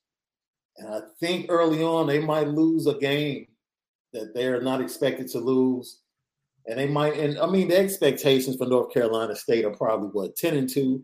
And 0.77 0.93
I 0.93 1.01
think 1.19 1.47
early 1.49 1.81
on 1.81 2.07
they 2.07 2.19
might 2.19 2.47
lose 2.47 2.85
a 2.85 2.95
game 2.95 3.47
that 4.13 4.33
they're 4.33 4.61
not 4.61 4.81
expected 4.81 5.27
to 5.29 5.39
lose. 5.39 5.99
And 6.65 6.79
they 6.79 6.87
might, 6.87 7.17
and 7.17 7.37
I 7.39 7.45
mean, 7.45 7.67
the 7.67 7.77
expectations 7.77 8.55
for 8.55 8.65
North 8.65 8.93
Carolina 8.93 9.35
State 9.35 9.65
are 9.65 9.75
probably 9.75 10.09
what, 10.09 10.35
10 10.37 10.55
and 10.55 10.69
2? 10.69 11.03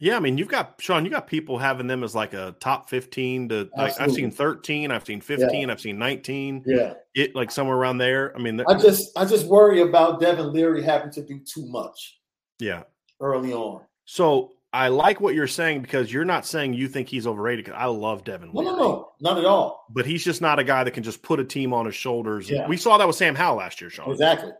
Yeah, 0.00 0.16
I 0.16 0.20
mean, 0.20 0.38
you've 0.38 0.48
got 0.48 0.76
Sean, 0.78 1.04
you 1.04 1.10
got 1.10 1.26
people 1.26 1.58
having 1.58 1.88
them 1.88 2.04
as 2.04 2.14
like 2.14 2.32
a 2.32 2.54
top 2.60 2.88
15 2.88 3.48
to 3.48 3.68
like, 3.76 4.00
I've 4.00 4.12
seen 4.12 4.30
13, 4.30 4.92
I've 4.92 5.04
seen 5.04 5.20
15, 5.20 5.60
yeah. 5.60 5.72
I've 5.72 5.80
seen 5.80 5.98
19. 5.98 6.62
Yeah. 6.64 6.94
It 7.16 7.34
like 7.34 7.50
somewhere 7.50 7.76
around 7.76 7.98
there. 7.98 8.34
I 8.36 8.38
mean, 8.38 8.62
I 8.68 8.74
just 8.74 9.10
I 9.18 9.24
just 9.24 9.46
worry 9.46 9.82
about 9.82 10.20
Devin 10.20 10.52
Leary 10.52 10.84
having 10.84 11.10
to 11.10 11.22
do 11.22 11.40
too 11.40 11.66
much. 11.66 12.20
Yeah. 12.60 12.84
Early 13.20 13.52
on. 13.52 13.82
So 14.04 14.52
I 14.72 14.88
like 14.88 15.20
what 15.20 15.34
you're 15.34 15.46
saying 15.46 15.80
because 15.80 16.12
you're 16.12 16.26
not 16.26 16.44
saying 16.44 16.74
you 16.74 16.88
think 16.88 17.08
he's 17.08 17.26
overrated. 17.26 17.64
Because 17.64 17.78
I 17.80 17.86
love 17.86 18.24
Devin. 18.24 18.50
No, 18.52 18.60
no, 18.60 18.76
no, 18.76 19.12
not 19.20 19.38
at 19.38 19.44
all. 19.44 19.86
But 19.90 20.04
he's 20.04 20.22
just 20.22 20.42
not 20.42 20.58
a 20.58 20.64
guy 20.64 20.84
that 20.84 20.90
can 20.90 21.02
just 21.02 21.22
put 21.22 21.40
a 21.40 21.44
team 21.44 21.72
on 21.72 21.86
his 21.86 21.94
shoulders. 21.94 22.50
Yeah. 22.50 22.68
We 22.68 22.76
saw 22.76 22.98
that 22.98 23.06
with 23.06 23.16
Sam 23.16 23.34
Howell 23.34 23.56
last 23.56 23.80
year, 23.80 23.88
Sean. 23.88 24.10
Exactly. 24.10 24.52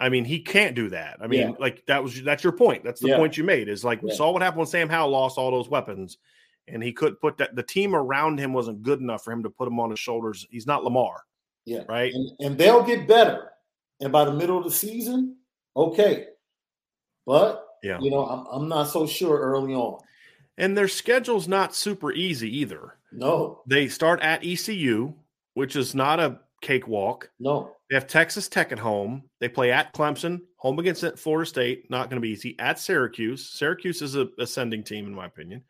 I 0.00 0.08
mean, 0.10 0.24
he 0.24 0.40
can't 0.40 0.76
do 0.76 0.88
that. 0.90 1.18
I 1.20 1.26
mean, 1.26 1.40
yeah. 1.40 1.54
like 1.58 1.84
that 1.86 2.02
was 2.02 2.22
that's 2.22 2.44
your 2.44 2.52
point. 2.52 2.84
That's 2.84 3.00
the 3.00 3.08
yeah. 3.08 3.16
point 3.16 3.36
you 3.36 3.42
made. 3.42 3.68
Is 3.68 3.84
like 3.84 4.00
we 4.00 4.12
saw 4.12 4.30
what 4.30 4.42
happened 4.42 4.58
when 4.58 4.66
Sam 4.68 4.88
Howell 4.88 5.10
lost 5.10 5.38
all 5.38 5.50
those 5.50 5.68
weapons, 5.68 6.18
and 6.68 6.80
he 6.80 6.92
couldn't 6.92 7.20
put 7.20 7.36
that. 7.38 7.56
The 7.56 7.64
team 7.64 7.96
around 7.96 8.38
him 8.38 8.52
wasn't 8.52 8.82
good 8.82 9.00
enough 9.00 9.24
for 9.24 9.32
him 9.32 9.42
to 9.42 9.50
put 9.50 9.66
him 9.66 9.80
on 9.80 9.90
his 9.90 9.98
shoulders. 9.98 10.46
He's 10.50 10.68
not 10.68 10.84
Lamar. 10.84 11.24
Yeah. 11.64 11.82
Right. 11.88 12.14
And, 12.14 12.30
and 12.38 12.58
they'll 12.58 12.84
get 12.84 13.08
better. 13.08 13.50
And 14.00 14.12
by 14.12 14.24
the 14.24 14.32
middle 14.32 14.56
of 14.56 14.64
the 14.64 14.70
season, 14.70 15.36
okay. 15.76 16.26
But 17.26 17.67
yeah, 17.82 17.98
you 18.00 18.10
know, 18.10 18.24
I'm, 18.24 18.46
I'm 18.50 18.68
not 18.68 18.84
so 18.84 19.06
sure 19.06 19.38
early 19.38 19.74
on. 19.74 20.00
And 20.58 20.76
their 20.76 20.88
schedule's 20.88 21.46
not 21.46 21.74
super 21.74 22.12
easy 22.12 22.58
either. 22.58 22.94
No. 23.12 23.62
They 23.66 23.88
start 23.88 24.20
at 24.20 24.44
ECU, 24.44 25.14
which 25.54 25.76
is 25.76 25.94
not 25.94 26.20
a 26.20 26.40
cakewalk. 26.60 27.30
No. 27.38 27.76
They 27.88 27.96
have 27.96 28.06
Texas 28.06 28.48
Tech 28.48 28.72
at 28.72 28.78
home. 28.78 29.22
They 29.40 29.48
play 29.48 29.70
at 29.70 29.94
Clemson, 29.94 30.42
home 30.56 30.78
against 30.78 31.18
Florida 31.18 31.48
State, 31.48 31.88
not 31.90 32.10
going 32.10 32.20
to 32.20 32.26
be 32.26 32.30
easy. 32.30 32.56
At 32.58 32.78
Syracuse. 32.78 33.48
Syracuse 33.48 34.02
is 34.02 34.16
a 34.16 34.28
ascending 34.38 34.82
team, 34.82 35.06
in 35.06 35.14
my 35.14 35.26
opinion. 35.26 35.62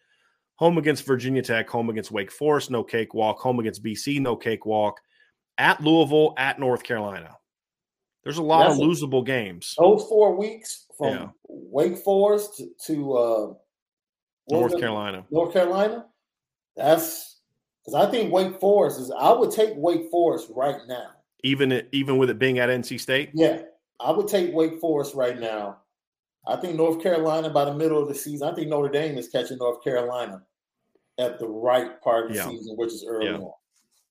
Home 0.56 0.78
against 0.78 1.06
Virginia 1.06 1.42
Tech, 1.42 1.70
home 1.70 1.90
against 1.90 2.10
Wake 2.10 2.32
Forest, 2.32 2.70
no 2.70 2.82
cakewalk. 2.82 3.38
Home 3.40 3.60
against 3.60 3.84
BC, 3.84 4.20
no 4.20 4.34
cakewalk. 4.34 5.00
At 5.58 5.80
Louisville, 5.82 6.34
at 6.36 6.58
North 6.58 6.82
Carolina. 6.82 7.36
There's 8.28 8.36
a 8.36 8.42
lot 8.42 8.68
That's 8.68 8.78
of 8.78 8.86
losable 8.86 9.24
games. 9.24 9.74
Those 9.78 10.04
four 10.06 10.36
weeks 10.36 10.84
from 10.98 11.14
yeah. 11.14 11.28
Wake 11.48 11.96
Forest 11.96 12.58
to, 12.58 12.68
to 12.84 13.12
uh, 13.16 13.54
North 14.50 14.78
Carolina. 14.78 15.24
North 15.30 15.54
Carolina. 15.54 16.04
That's 16.76 17.40
because 17.82 17.94
I 17.94 18.10
think 18.10 18.30
Wake 18.30 18.60
Forest 18.60 19.00
is. 19.00 19.10
I 19.18 19.32
would 19.32 19.50
take 19.50 19.70
Wake 19.76 20.10
Forest 20.10 20.48
right 20.54 20.76
now. 20.86 21.06
Even 21.42 21.82
even 21.92 22.18
with 22.18 22.28
it 22.28 22.38
being 22.38 22.58
at 22.58 22.68
NC 22.68 23.00
State. 23.00 23.30
Yeah, 23.32 23.62
I 23.98 24.10
would 24.10 24.28
take 24.28 24.52
Wake 24.52 24.78
Forest 24.78 25.14
right 25.14 25.40
now. 25.40 25.78
I 26.46 26.56
think 26.56 26.76
North 26.76 27.02
Carolina 27.02 27.48
by 27.48 27.64
the 27.64 27.74
middle 27.74 28.02
of 28.02 28.08
the 28.08 28.14
season. 28.14 28.46
I 28.46 28.54
think 28.54 28.68
Notre 28.68 28.92
Dame 28.92 29.16
is 29.16 29.30
catching 29.30 29.56
North 29.56 29.82
Carolina 29.82 30.42
at 31.16 31.38
the 31.38 31.48
right 31.48 31.98
part 32.02 32.26
of 32.26 32.32
the 32.32 32.36
yeah. 32.36 32.50
season, 32.50 32.76
which 32.76 32.92
is 32.92 33.06
early 33.08 33.28
yeah. 33.28 33.38
on. 33.38 33.52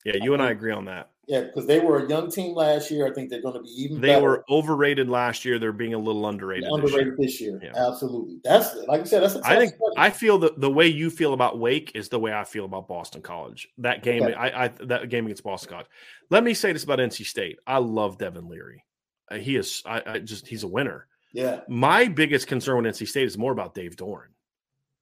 Yeah, 0.05 0.15
you 0.23 0.31
I 0.31 0.33
and 0.33 0.41
I 0.41 0.49
agree 0.49 0.71
on 0.71 0.85
that. 0.85 1.11
Yeah, 1.27 1.41
because 1.41 1.65
they 1.65 1.79
were 1.79 2.05
a 2.05 2.09
young 2.09 2.31
team 2.31 2.55
last 2.55 2.89
year. 2.89 3.05
I 3.05 3.13
think 3.13 3.29
they're 3.29 3.41
going 3.41 3.55
to 3.55 3.61
be 3.61 3.69
even. 3.69 3.99
They 3.99 4.13
better. 4.13 4.21
were 4.21 4.45
overrated 4.49 5.09
last 5.09 5.43
year. 5.43 5.59
They're 5.59 5.73
being 5.73 5.93
a 5.93 5.97
little 5.97 6.25
underrated. 6.25 6.69
Underrated 6.71 7.17
this 7.17 7.41
year. 7.41 7.53
This 7.53 7.63
year. 7.63 7.71
Yeah. 7.73 7.87
Absolutely. 7.87 8.39
That's 8.45 8.73
like 8.87 9.01
I 9.01 9.03
said. 9.03 9.23
That's. 9.23 9.35
I 9.37 9.57
think 9.57 9.73
I 9.97 10.09
feel 10.09 10.37
that 10.39 10.61
the 10.61 10.71
way 10.71 10.87
you 10.87 11.09
feel 11.09 11.33
about 11.33 11.59
Wake 11.59 11.91
is 11.95 12.07
the 12.07 12.17
way 12.17 12.33
I 12.33 12.45
feel 12.45 12.63
about 12.63 12.87
Boston 12.87 13.21
College. 13.21 13.67
That 13.79 14.03
game, 14.03 14.23
okay. 14.23 14.33
I, 14.35 14.65
I 14.65 14.67
that 14.85 15.09
game 15.09 15.25
against 15.25 15.43
Boston 15.43 15.71
College. 15.71 15.87
Let 16.29 16.45
me 16.45 16.53
say 16.53 16.71
this 16.71 16.85
about 16.85 16.99
NC 16.99 17.25
State. 17.25 17.59
I 17.67 17.79
love 17.79 18.17
Devin 18.17 18.47
Leary. 18.47 18.85
Uh, 19.29 19.35
he 19.35 19.57
is. 19.57 19.83
I, 19.85 20.01
I, 20.05 20.19
just 20.19 20.47
he's 20.47 20.63
a 20.63 20.67
winner. 20.67 21.07
Yeah. 21.33 21.59
My 21.67 22.07
biggest 22.07 22.47
concern 22.47 22.81
with 22.81 22.95
NC 22.95 23.05
State 23.05 23.25
is 23.25 23.37
more 23.37 23.51
about 23.51 23.73
Dave 23.73 23.97
Doeren. 23.97 24.29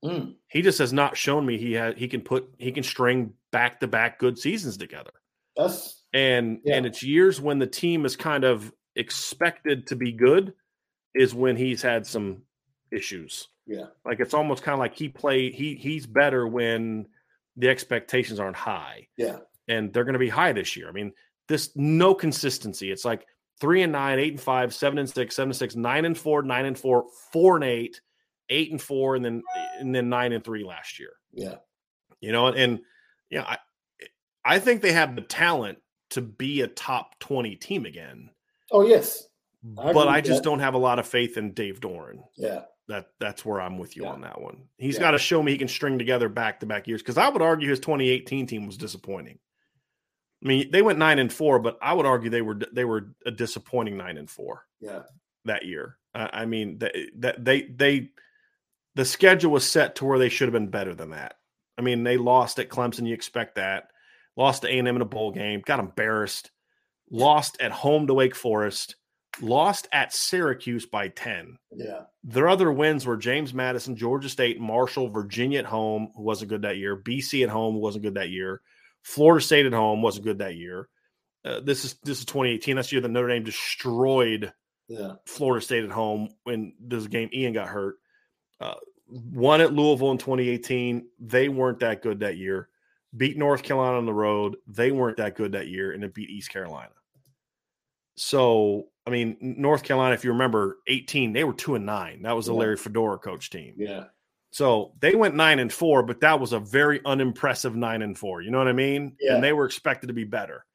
Mm. 0.03 0.35
He 0.47 0.63
just 0.63 0.79
has 0.79 0.91
not 0.91 1.17
shown 1.17 1.45
me 1.45 1.57
he 1.57 1.73
has 1.73 1.93
he 1.97 2.07
can 2.07 2.21
put 2.21 2.49
he 2.57 2.71
can 2.71 2.83
string 2.83 3.33
back 3.51 3.79
to 3.79 3.87
back 3.87 4.17
good 4.17 4.39
seasons 4.39 4.77
together. 4.77 5.11
That's 5.55 6.03
and 6.15 6.59
yeah. 6.63 6.75
and 6.75 6.85
it's 6.85 7.03
years 7.03 7.41
when 7.41 7.59
the 7.59 7.67
team 7.67 8.05
is 8.05 8.15
kind 8.15 8.45
of 8.45 8.71
expected 8.95 9.87
to 9.87 9.97
be 9.97 10.13
good 10.13 10.53
is 11.13 11.35
when 11.35 11.57
he's 11.57 11.81
had 11.81 12.07
some 12.07 12.43
issues. 12.89 13.49
Yeah. 13.67 13.87
Like 14.05 14.21
it's 14.21 14.33
almost 14.33 14.63
kind 14.63 14.73
of 14.73 14.79
like 14.79 14.95
he 14.95 15.09
play 15.09 15.51
he 15.51 15.75
he's 15.75 16.07
better 16.07 16.47
when 16.47 17.07
the 17.57 17.67
expectations 17.67 18.39
aren't 18.39 18.55
high. 18.55 19.09
Yeah. 19.17 19.39
And 19.67 19.91
they're 19.91 20.05
going 20.05 20.13
to 20.13 20.19
be 20.19 20.29
high 20.29 20.53
this 20.53 20.77
year. 20.77 20.87
I 20.87 20.93
mean, 20.93 21.11
this 21.49 21.71
no 21.75 22.15
consistency. 22.15 22.91
It's 22.91 23.03
like 23.03 23.25
3 23.59 23.83
and 23.83 23.91
9, 23.91 24.19
8 24.19 24.31
and 24.33 24.41
5, 24.41 24.73
7 24.73 24.99
and 24.99 25.09
6, 25.09 25.35
7 25.35 25.49
and 25.49 25.55
6, 25.55 25.75
9 25.75 26.05
and 26.05 26.17
4, 26.17 26.43
9 26.43 26.65
and 26.65 26.79
4, 26.79 27.05
4 27.33 27.55
and 27.55 27.65
8, 27.65 28.01
8 28.49 28.71
and 28.71 28.81
4 28.81 29.15
and 29.15 29.25
then 29.25 29.43
and 29.79 29.93
then 29.93 30.07
9 30.07 30.31
and 30.31 30.43
3 30.43 30.63
last 30.63 30.97
year. 30.97 31.11
Yeah. 31.33 31.55
You 32.21 32.31
know, 32.31 32.47
and, 32.47 32.57
and 32.57 32.79
yeah, 33.29 33.43
I 33.43 33.57
I 34.45 34.59
think 34.59 34.81
they 34.81 34.93
have 34.93 35.15
the 35.15 35.21
talent 35.21 35.79
to 36.15 36.21
be 36.21 36.61
a 36.61 36.67
top 36.67 37.19
20 37.19 37.55
team 37.57 37.85
again. 37.85 38.29
Oh, 38.71 38.85
yes. 38.85 39.27
I 39.77 39.93
but 39.93 40.07
I 40.07 40.21
just 40.21 40.43
that. 40.43 40.49
don't 40.49 40.59
have 40.59 40.73
a 40.73 40.79
lot 40.79 40.99
of 40.99 41.07
faith 41.07 41.37
in 41.37 41.53
Dave 41.53 41.79
Doeren. 41.79 42.23
Yeah. 42.37 42.61
That 42.87 43.07
that's 43.19 43.43
where 43.43 43.59
I'm 43.59 43.77
with 43.77 43.97
you 43.97 44.03
yeah. 44.03 44.09
on 44.09 44.21
that 44.21 44.39
one. 44.39 44.65
He's 44.77 44.95
yeah. 44.95 45.01
got 45.01 45.11
to 45.11 45.17
show 45.17 45.41
me 45.41 45.51
he 45.51 45.57
can 45.57 45.67
string 45.67 45.97
together 45.97 46.29
back 46.29 46.59
to 46.59 46.67
back 46.67 46.87
years 46.87 47.01
because 47.01 47.17
I 47.17 47.29
would 47.29 47.41
argue 47.41 47.69
his 47.69 47.79
2018 47.79 48.45
team 48.45 48.67
was 48.67 48.77
disappointing. 48.77 49.39
I 50.43 50.47
mean, 50.47 50.69
they 50.69 50.83
went 50.83 50.99
nine 50.99 51.17
and 51.17 51.33
four, 51.33 51.57
but 51.57 51.79
I 51.81 51.93
would 51.93 52.05
argue 52.05 52.29
they 52.29 52.43
were 52.43 52.59
they 52.71 52.85
were 52.85 53.09
a 53.25 53.31
disappointing 53.31 53.97
nine 53.97 54.17
and 54.17 54.29
four. 54.29 54.65
Yeah, 54.79 55.01
that 55.45 55.65
year. 55.65 55.97
Uh, 56.13 56.27
I 56.31 56.45
mean, 56.45 56.77
that 56.77 56.93
they, 57.15 57.33
they 57.39 57.61
they 57.63 58.09
the 58.93 59.05
schedule 59.05 59.51
was 59.51 59.67
set 59.67 59.95
to 59.95 60.05
where 60.05 60.19
they 60.19 60.29
should 60.29 60.47
have 60.47 60.53
been 60.53 60.69
better 60.69 60.93
than 60.93 61.09
that. 61.09 61.37
I 61.79 61.81
mean, 61.81 62.03
they 62.03 62.17
lost 62.17 62.59
at 62.59 62.69
Clemson. 62.69 63.07
You 63.07 63.15
expect 63.15 63.55
that 63.55 63.89
lost 64.35 64.61
to 64.61 64.67
A&M 64.67 64.87
in 64.87 65.01
a 65.01 65.05
bowl 65.05 65.31
game, 65.31 65.61
got 65.65 65.79
embarrassed, 65.79 66.51
lost 67.09 67.57
at 67.59 67.71
home 67.71 68.07
to 68.07 68.13
Wake 68.13 68.35
Forest, 68.35 68.95
lost 69.41 69.87
at 69.91 70.13
Syracuse 70.13 70.85
by 70.85 71.09
10. 71.09 71.57
Yeah. 71.75 72.01
Their 72.23 72.49
other 72.49 72.71
wins 72.71 73.05
were 73.05 73.17
James 73.17 73.53
Madison, 73.53 73.95
Georgia 73.95 74.29
State, 74.29 74.59
Marshall, 74.59 75.09
Virginia 75.09 75.59
at 75.59 75.65
home, 75.65 76.11
who 76.15 76.23
wasn't 76.23 76.49
good 76.49 76.63
that 76.63 76.77
year, 76.77 76.97
BC 76.97 77.43
at 77.43 77.49
home, 77.49 77.75
wasn't 77.75 78.03
good 78.03 78.15
that 78.15 78.29
year, 78.29 78.61
Florida 79.03 79.43
State 79.43 79.65
at 79.65 79.73
home, 79.73 80.01
wasn't 80.01 80.25
good 80.25 80.39
that 80.39 80.55
year. 80.55 80.89
Uh, 81.43 81.59
this 81.59 81.85
is 81.85 81.95
this 82.03 82.19
is 82.19 82.25
2018. 82.25 82.75
That's 82.75 82.89
the 82.89 82.95
year 82.95 83.01
that 83.01 83.09
Notre 83.09 83.27
Dame 83.27 83.43
destroyed 83.43 84.51
yeah. 84.87 85.13
Florida 85.27 85.63
State 85.63 85.83
at 85.83 85.91
home 85.91 86.29
when 86.43 86.73
this 86.79 87.05
game 87.05 87.29
Ian 87.31 87.53
got 87.53 87.67
hurt. 87.67 87.97
Uh, 88.59 88.73
one 89.07 89.61
at 89.61 89.71
Louisville 89.71 90.11
in 90.11 90.17
2018. 90.17 91.07
They 91.19 91.47
weren't 91.49 91.81
that 91.81 92.01
good 92.01 92.21
that 92.21 92.37
year 92.37 92.69
beat 93.15 93.37
North 93.37 93.63
Carolina 93.63 93.97
on 93.97 94.05
the 94.05 94.13
road. 94.13 94.57
They 94.67 94.91
weren't 94.91 95.17
that 95.17 95.35
good 95.35 95.53
that 95.53 95.67
year, 95.67 95.91
and 95.91 96.03
it 96.03 96.13
beat 96.13 96.29
East 96.29 96.49
Carolina. 96.49 96.91
So, 98.17 98.87
I 99.05 99.09
mean, 99.09 99.37
North 99.41 99.83
Carolina, 99.83 100.13
if 100.13 100.23
you 100.23 100.31
remember, 100.31 100.77
18, 100.87 101.33
they 101.33 101.43
were 101.43 101.53
two 101.53 101.75
and 101.75 101.85
nine. 101.85 102.21
That 102.23 102.35
was 102.35 102.45
the 102.45 102.53
yeah. 102.53 102.59
Larry 102.59 102.77
Fedora 102.77 103.17
coach 103.19 103.49
team. 103.49 103.75
Yeah. 103.77 104.05
So 104.51 104.93
they 105.01 105.15
went 105.15 105.35
nine 105.35 105.59
and 105.59 105.71
four, 105.71 106.01
but 106.01 106.21
that 106.21 106.39
was 106.39 106.53
a 106.53 106.59
very 106.59 107.01
unimpressive 107.03 107.75
nine 107.75 108.01
and 108.01 108.17
four. 108.17 108.41
You 108.41 108.51
know 108.51 108.57
what 108.57 108.69
I 108.69 108.73
mean? 108.73 109.17
Yeah. 109.19 109.35
And 109.35 109.43
they 109.43 109.51
were 109.51 109.65
expected 109.65 110.07
to 110.07 110.13
be 110.13 110.23
better. 110.23 110.65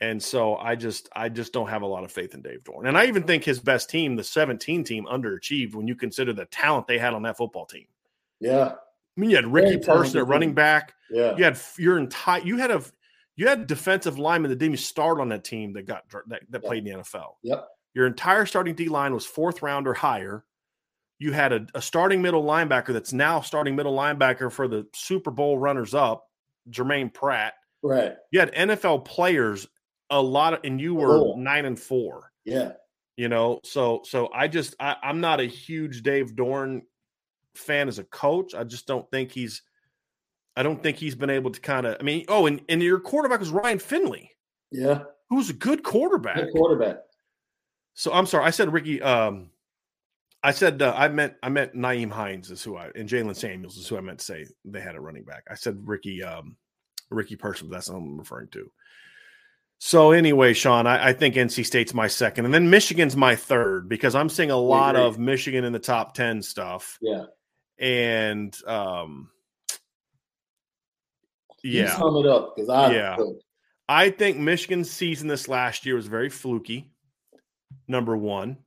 And 0.00 0.22
so 0.22 0.56
I 0.56 0.74
just 0.74 1.08
I 1.14 1.28
just 1.28 1.52
don't 1.52 1.68
have 1.68 1.82
a 1.82 1.86
lot 1.86 2.04
of 2.04 2.12
faith 2.12 2.34
in 2.34 2.40
Dave 2.40 2.64
Doeren. 2.64 2.88
And 2.88 2.96
I 2.96 3.06
even 3.06 3.22
think 3.22 3.44
his 3.44 3.60
best 3.60 3.90
team, 3.90 4.16
the 4.16 4.24
17 4.24 4.84
team, 4.84 5.04
underachieved 5.04 5.74
when 5.74 5.86
you 5.86 5.94
consider 5.94 6.32
the 6.32 6.46
talent 6.46 6.86
they 6.86 6.98
had 6.98 7.12
on 7.12 7.22
that 7.22 7.36
football 7.36 7.66
team. 7.66 7.86
Yeah. 8.40 8.72
I 9.16 9.20
mean, 9.20 9.30
you 9.30 9.36
had 9.36 9.46
Ricky 9.46 9.78
Person 9.78 10.18
at 10.18 10.26
running 10.26 10.54
back. 10.54 10.94
Yeah. 11.10 11.36
You 11.36 11.44
had 11.44 11.58
your 11.78 11.98
entire 11.98 12.42
you 12.42 12.56
had 12.58 12.70
a 12.70 12.82
you 13.36 13.48
had 13.48 13.66
defensive 13.66 14.18
linemen 14.18 14.50
that 14.50 14.56
didn't 14.56 14.74
even 14.74 14.84
start 14.84 15.20
on 15.20 15.28
that 15.28 15.44
team 15.44 15.72
that 15.74 15.86
got 15.86 16.04
that, 16.28 16.42
that 16.50 16.64
played 16.64 16.86
in 16.86 16.96
the 16.96 17.02
NFL. 17.02 17.34
Yep. 17.42 17.68
Your 17.94 18.06
entire 18.06 18.46
starting 18.46 18.74
D 18.74 18.88
line 18.88 19.14
was 19.14 19.24
fourth 19.24 19.62
round 19.62 19.86
or 19.86 19.94
higher. 19.94 20.44
You 21.20 21.32
had 21.32 21.52
a, 21.52 21.66
a, 21.74 21.80
starting 21.80 22.20
middle 22.20 22.42
linebacker 22.42 22.92
that's 22.92 23.12
now 23.12 23.40
starting 23.40 23.76
middle 23.76 23.96
linebacker 23.96 24.50
for 24.50 24.66
the 24.66 24.86
Super 24.94 25.30
Bowl 25.30 25.58
runners 25.58 25.94
up, 25.94 26.26
Germaine 26.68 27.08
Pratt. 27.08 27.54
Right. 27.82 28.14
You 28.32 28.40
had 28.40 28.52
NFL 28.52 29.04
players 29.04 29.68
a 30.10 30.20
lot 30.20 30.54
of, 30.54 30.60
and 30.64 30.80
you 30.80 30.96
were 30.96 31.18
oh. 31.18 31.34
nine 31.36 31.66
and 31.66 31.78
four. 31.78 32.32
Yeah. 32.44 32.72
You 33.16 33.28
know, 33.28 33.60
so 33.62 34.00
so 34.04 34.28
I 34.34 34.48
just 34.48 34.74
I, 34.80 34.96
I'm 35.02 35.20
not 35.20 35.38
a 35.38 35.44
huge 35.44 36.02
Dave 36.02 36.34
Doeren 36.34 36.82
fan 37.54 37.88
as 37.88 37.98
a 37.98 38.04
coach. 38.04 38.54
I 38.54 38.64
just 38.64 38.86
don't 38.86 39.10
think 39.10 39.32
he's. 39.32 39.62
I 40.56 40.62
don't 40.62 40.80
think 40.80 40.98
he's 40.98 41.16
been 41.16 41.30
able 41.30 41.50
to 41.50 41.60
kind 41.60 41.86
of. 41.86 41.96
I 41.98 42.02
mean, 42.02 42.24
oh, 42.28 42.46
and, 42.46 42.60
and 42.68 42.82
your 42.82 43.00
quarterback 43.00 43.40
was 43.40 43.50
Ryan 43.50 43.78
Finley. 43.78 44.30
Yeah, 44.70 45.04
who's 45.28 45.50
a 45.50 45.54
good 45.54 45.82
quarterback. 45.82 46.36
Good 46.36 46.52
quarterback. 46.54 46.98
So 47.94 48.12
I'm 48.12 48.26
sorry, 48.26 48.44
I 48.44 48.50
said 48.50 48.72
Ricky. 48.72 49.00
Um, 49.02 49.50
I 50.42 50.50
said 50.50 50.82
uh, 50.82 50.92
I 50.94 51.08
meant 51.08 51.34
I 51.42 51.48
meant 51.48 51.74
Nyheim 51.74 52.10
Hines 52.10 52.50
is 52.50 52.62
who 52.62 52.76
I 52.76 52.90
and 52.94 53.08
Jaylen 53.08 53.34
Samuels 53.34 53.78
is 53.78 53.88
who 53.88 53.96
I 53.96 54.00
meant 54.00 54.18
to 54.18 54.24
say 54.24 54.46
they 54.64 54.80
had 54.80 54.94
a 54.94 55.00
running 55.00 55.24
back. 55.24 55.44
I 55.50 55.54
said 55.54 55.78
Ricky 55.84 56.22
um, 56.22 56.56
Ricky 57.10 57.36
Person, 57.36 57.68
but 57.68 57.76
that's 57.76 57.88
what 57.88 57.96
I'm 57.96 58.18
referring 58.18 58.48
to. 58.48 58.70
So 59.78 60.12
anyway, 60.12 60.52
Sean, 60.52 60.86
I, 60.86 61.08
I, 61.08 61.12
think 61.12 61.34
NC 61.34 61.66
State's 61.66 61.92
my 61.92 62.06
second, 62.06 62.44
and 62.44 62.54
then 62.54 62.70
Michigan's 62.70 63.16
my 63.16 63.36
third 63.36 63.88
because 63.88 64.14
I'm 64.14 64.28
seeing 64.28 64.50
a 64.50 64.56
lot 64.56 64.96
of 64.96 65.18
Michigan 65.18 65.64
in 65.64 65.72
the 65.72 65.78
top 65.78 66.14
ten 66.14 66.42
stuff. 66.42 66.98
Yeah, 67.00 67.24
and 67.78 68.56
um, 68.66 69.30
yeah, 71.62 71.96
sum 71.96 72.16
it 72.16 72.26
up 72.26 72.54
because 72.54 72.68
I 72.68 72.92
yeah, 72.92 73.16
I 73.88 74.10
think 74.10 74.38
Michigan's 74.38 74.90
season 74.90 75.28
this 75.28 75.48
last 75.48 75.84
year 75.86 75.96
was 75.96 76.06
very 76.06 76.30
fluky. 76.30 76.90
Number 77.88 78.16
one, 78.16 78.58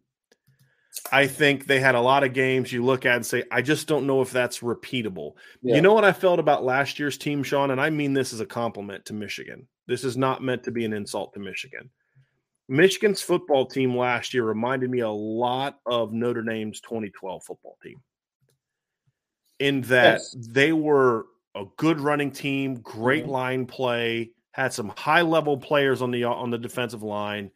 I 1.12 1.28
think 1.28 1.66
they 1.66 1.80
had 1.80 1.96
a 1.96 2.02
lot 2.02 2.24
of 2.24 2.34
games 2.34 2.72
you 2.72 2.84
look 2.84 3.06
at 3.06 3.16
and 3.16 3.26
say, 3.26 3.44
I 3.52 3.62
just 3.62 3.88
don't 3.88 4.08
know 4.08 4.22
if 4.22 4.32
that's 4.32 4.60
repeatable. 4.60 5.34
Yeah. 5.62 5.76
You 5.76 5.82
know 5.82 5.94
what 5.94 6.06
I 6.06 6.12
felt 6.12 6.40
about 6.40 6.64
last 6.64 7.00
year's 7.00 7.18
team, 7.18 7.44
Sean? 7.44 7.72
And 7.72 7.82
I 7.82 7.90
mean 7.90 8.14
this 8.14 8.34
as 8.34 8.42
a 8.42 8.46
compliment 8.46 9.06
to 9.06 9.14
Michigan. 9.14 9.68
This 9.88 10.04
is 10.04 10.18
not 10.18 10.44
meant 10.44 10.64
to 10.64 10.72
be 10.72 10.86
an 10.86 10.94
insult 10.94 11.34
to 11.34 11.40
Michigan. 11.40 11.90
Michigan's 12.70 13.22
football 13.22 13.66
team 13.66 13.96
last 13.96 14.34
year 14.34 14.44
reminded 14.44 14.90
me 14.90 15.00
a 15.00 15.10
lot 15.10 15.80
of 15.86 16.12
Notre 16.12 16.44
Dame's 16.44 16.82
2012 16.82 17.44
football 17.44 17.78
team 17.82 18.02
in 19.60 19.82
that 19.82 20.16
yes. 20.16 20.36
they 20.40 20.74
were 20.74 21.26
a 21.56 21.64
good 21.78 22.00
running 22.00 22.32
team, 22.32 22.76
great 22.76 23.24
mm-hmm. 23.24 23.32
line 23.32 23.66
play, 23.66 24.32
had 24.52 24.74
some 24.74 24.92
high 24.96 25.22
level 25.22 25.58
players 25.58 26.02
on 26.02 26.12
the 26.12 26.24
on 26.24 26.50
the 26.50 26.58
defensive 26.58 27.04
line 27.04 27.52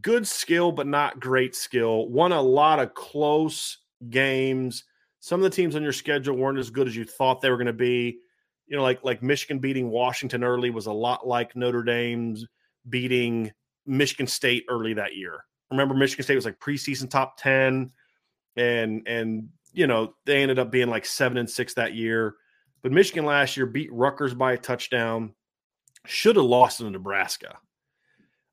good 0.00 0.26
skill, 0.26 0.72
but 0.72 0.86
not 0.86 1.20
great 1.20 1.54
skill. 1.54 2.08
Won 2.08 2.32
a 2.32 2.40
lot 2.40 2.78
of 2.78 2.94
close 2.94 3.78
games. 4.08 4.84
Some 5.20 5.40
of 5.40 5.44
the 5.44 5.54
teams 5.54 5.76
on 5.76 5.82
your 5.82 5.92
schedule 5.92 6.36
weren't 6.36 6.58
as 6.58 6.70
good 6.70 6.86
as 6.86 6.96
you 6.96 7.04
thought 7.04 7.40
they 7.40 7.50
were 7.50 7.56
going 7.56 7.66
to 7.66 7.72
be. 7.72 8.18
You 8.66 8.76
know, 8.76 8.82
like 8.82 9.04
like 9.04 9.22
Michigan 9.22 9.58
beating 9.58 9.90
Washington 9.90 10.42
early 10.44 10.70
was 10.70 10.86
a 10.86 10.92
lot 10.92 11.26
like 11.26 11.54
Notre 11.54 11.82
Dame's 11.82 12.46
beating 12.88 13.52
Michigan 13.86 14.26
State 14.26 14.64
early 14.68 14.94
that 14.94 15.14
year. 15.14 15.44
Remember, 15.70 15.94
Michigan 15.94 16.24
State 16.24 16.36
was 16.36 16.44
like 16.44 16.58
preseason 16.58 17.10
top 17.10 17.36
ten, 17.36 17.90
and 18.56 19.06
and 19.06 19.48
you 19.72 19.86
know 19.86 20.14
they 20.26 20.42
ended 20.42 20.58
up 20.58 20.70
being 20.70 20.88
like 20.88 21.06
seven 21.06 21.38
and 21.38 21.48
six 21.48 21.74
that 21.74 21.94
year. 21.94 22.34
But 22.82 22.92
Michigan 22.92 23.24
last 23.24 23.56
year 23.56 23.66
beat 23.66 23.92
Rutgers 23.92 24.34
by 24.34 24.52
a 24.52 24.58
touchdown. 24.58 25.34
Should 26.06 26.36
have 26.36 26.44
lost 26.44 26.78
to 26.78 26.90
Nebraska. 26.90 27.58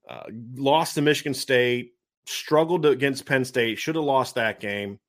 Uh, 0.07 0.23
lost 0.55 0.95
to 0.95 1.01
Michigan 1.01 1.33
State, 1.33 1.93
struggled 2.25 2.85
against 2.85 3.25
Penn 3.25 3.45
State, 3.45 3.77
should 3.77 3.95
have 3.95 4.03
lost 4.03 4.35
that 4.35 4.59
game. 4.59 4.99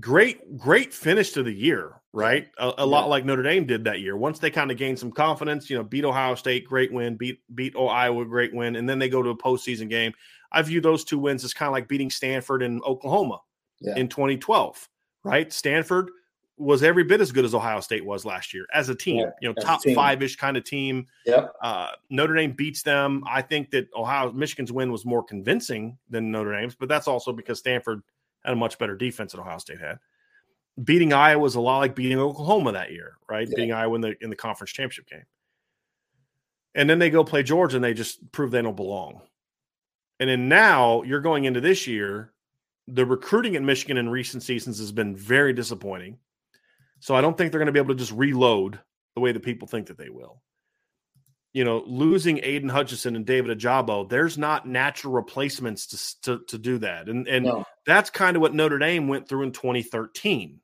Great, 0.00 0.58
great 0.58 0.94
finish 0.94 1.32
to 1.32 1.42
the 1.42 1.52
year, 1.52 2.00
right? 2.12 2.48
A, 2.58 2.68
a 2.68 2.74
yeah. 2.78 2.84
lot 2.84 3.08
like 3.10 3.26
Notre 3.26 3.42
Dame 3.42 3.66
did 3.66 3.84
that 3.84 4.00
year. 4.00 4.16
Once 4.16 4.38
they 4.38 4.50
kind 4.50 4.70
of 4.70 4.78
gained 4.78 4.98
some 4.98 5.12
confidence, 5.12 5.68
you 5.68 5.76
know, 5.76 5.84
beat 5.84 6.04
Ohio 6.04 6.34
State, 6.34 6.66
great 6.66 6.92
win, 6.92 7.16
beat 7.16 7.40
beat 7.54 7.74
Iowa, 7.76 8.24
great 8.24 8.54
win, 8.54 8.76
and 8.76 8.88
then 8.88 8.98
they 8.98 9.10
go 9.10 9.22
to 9.22 9.30
a 9.30 9.36
postseason 9.36 9.88
game. 9.88 10.12
I 10.50 10.62
view 10.62 10.80
those 10.80 11.04
two 11.04 11.18
wins 11.18 11.44
as 11.44 11.54
kind 11.54 11.68
of 11.68 11.72
like 11.72 11.88
beating 11.88 12.10
Stanford 12.10 12.62
and 12.62 12.82
Oklahoma 12.84 13.40
yeah. 13.80 13.96
in 13.96 14.08
2012, 14.08 14.88
right? 15.24 15.52
Stanford 15.52 16.10
was 16.58 16.82
every 16.82 17.04
bit 17.04 17.20
as 17.20 17.32
good 17.32 17.44
as 17.44 17.54
Ohio 17.54 17.80
State 17.80 18.04
was 18.04 18.24
last 18.24 18.52
year 18.54 18.66
as 18.72 18.88
a 18.88 18.94
team. 18.94 19.20
Yeah, 19.20 19.30
you 19.40 19.48
know, 19.48 19.54
top 19.54 19.80
five 19.94 20.22
ish 20.22 20.36
kind 20.36 20.56
of 20.56 20.64
team. 20.64 21.06
Yep. 21.26 21.52
Uh, 21.62 21.88
Notre 22.10 22.34
Dame 22.34 22.52
beats 22.52 22.82
them. 22.82 23.24
I 23.26 23.42
think 23.42 23.70
that 23.70 23.88
Ohio 23.94 24.32
Michigan's 24.32 24.70
win 24.70 24.92
was 24.92 25.04
more 25.04 25.22
convincing 25.22 25.98
than 26.10 26.30
Notre 26.30 26.52
Dame's, 26.52 26.74
but 26.74 26.88
that's 26.88 27.08
also 27.08 27.32
because 27.32 27.58
Stanford 27.58 28.02
had 28.44 28.52
a 28.52 28.56
much 28.56 28.78
better 28.78 28.96
defense 28.96 29.32
than 29.32 29.40
Ohio 29.40 29.58
State 29.58 29.80
had. 29.80 29.98
Beating 30.84 31.12
Iowa 31.12 31.40
was 31.40 31.54
a 31.54 31.60
lot 31.60 31.78
like 31.78 31.94
beating 31.94 32.18
Oklahoma 32.18 32.72
that 32.72 32.92
year, 32.92 33.16
right? 33.28 33.46
Yeah. 33.48 33.54
Beating 33.56 33.72
Iowa 33.72 33.94
in 33.96 34.00
the 34.00 34.14
in 34.20 34.30
the 34.30 34.36
conference 34.36 34.72
championship 34.72 35.08
game. 35.08 35.24
And 36.74 36.88
then 36.88 36.98
they 36.98 37.10
go 37.10 37.24
play 37.24 37.42
Georgia 37.42 37.76
and 37.76 37.84
they 37.84 37.92
just 37.92 38.32
prove 38.32 38.50
they 38.50 38.62
don't 38.62 38.76
belong. 38.76 39.20
And 40.20 40.30
then 40.30 40.48
now 40.48 41.02
you're 41.02 41.20
going 41.20 41.44
into 41.44 41.60
this 41.60 41.86
year. 41.86 42.32
The 42.88 43.06
recruiting 43.06 43.56
at 43.56 43.62
Michigan 43.62 43.96
in 43.96 44.08
recent 44.08 44.42
seasons 44.42 44.78
has 44.78 44.92
been 44.92 45.14
very 45.16 45.52
disappointing. 45.52 46.18
So 47.00 47.14
I 47.14 47.20
don't 47.20 47.36
think 47.36 47.50
they're 47.50 47.58
going 47.58 47.66
to 47.66 47.72
be 47.72 47.80
able 47.80 47.94
to 47.94 47.98
just 47.98 48.12
reload 48.12 48.78
the 49.14 49.20
way 49.20 49.32
that 49.32 49.42
people 49.42 49.68
think 49.68 49.88
that 49.88 49.98
they 49.98 50.08
will. 50.08 50.42
You 51.52 51.64
know, 51.64 51.82
losing 51.86 52.40
Aidan 52.42 52.70
Hutchinson 52.70 53.14
and 53.14 53.26
David 53.26 53.58
Ojabo, 53.58 54.08
there's 54.08 54.38
not 54.38 54.66
natural 54.66 55.12
replacements 55.12 55.86
to, 55.86 56.22
to, 56.22 56.44
to 56.46 56.58
do 56.58 56.78
that. 56.78 57.08
And, 57.08 57.28
and 57.28 57.44
no. 57.44 57.64
that's 57.84 58.08
kind 58.08 58.36
of 58.36 58.40
what 58.40 58.54
Notre 58.54 58.78
Dame 58.78 59.08
went 59.08 59.28
through 59.28 59.42
in 59.42 59.52
2013 59.52 60.60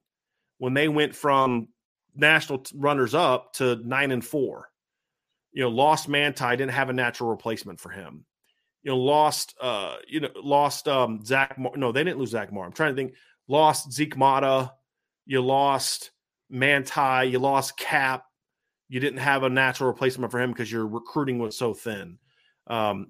when 0.59 0.75
they 0.75 0.89
went 0.89 1.15
from 1.15 1.69
national 2.15 2.65
runners 2.75 3.15
up 3.15 3.53
to 3.55 3.77
nine 3.85 4.13
and 4.13 4.25
four. 4.25 4.71
You 5.53 5.63
know, 5.63 5.71
lost 5.71 6.09
Manti, 6.09 6.51
didn't 6.51 6.71
have 6.71 6.89
a 6.89 6.95
natural 6.95 7.31
replacement 7.31 7.81
for 7.81 7.91
him. 7.91 8.25
You 8.89 8.95
know, 8.95 9.01
lost, 9.01 9.55
uh, 9.61 9.97
you 10.09 10.21
know, 10.21 10.31
lost 10.43 10.89
um, 10.89 11.23
Zach. 11.23 11.59
Mar- 11.59 11.77
no, 11.77 11.93
they 11.93 12.03
didn't 12.03 12.19
lose 12.19 12.31
Zach 12.31 12.51
Moore. 12.51 12.65
I'm 12.65 12.73
trying 12.73 12.97
to 12.97 12.97
think. 12.97 13.13
Lost 13.47 13.93
Zeke 13.93 14.17
Motta. 14.17 14.73
You 15.27 15.43
lost 15.43 16.13
Manti, 16.49 17.29
you 17.29 17.39
lost 17.39 17.77
Cap. 17.77 18.25
You 18.89 18.99
didn't 18.99 19.19
have 19.19 19.43
a 19.43 19.51
natural 19.51 19.91
replacement 19.91 20.33
for 20.33 20.41
him 20.41 20.53
because 20.53 20.73
your 20.73 20.87
recruiting 20.87 21.39
was 21.39 21.55
so 21.55 21.75
thin. 21.75 22.17
Um, 22.67 23.09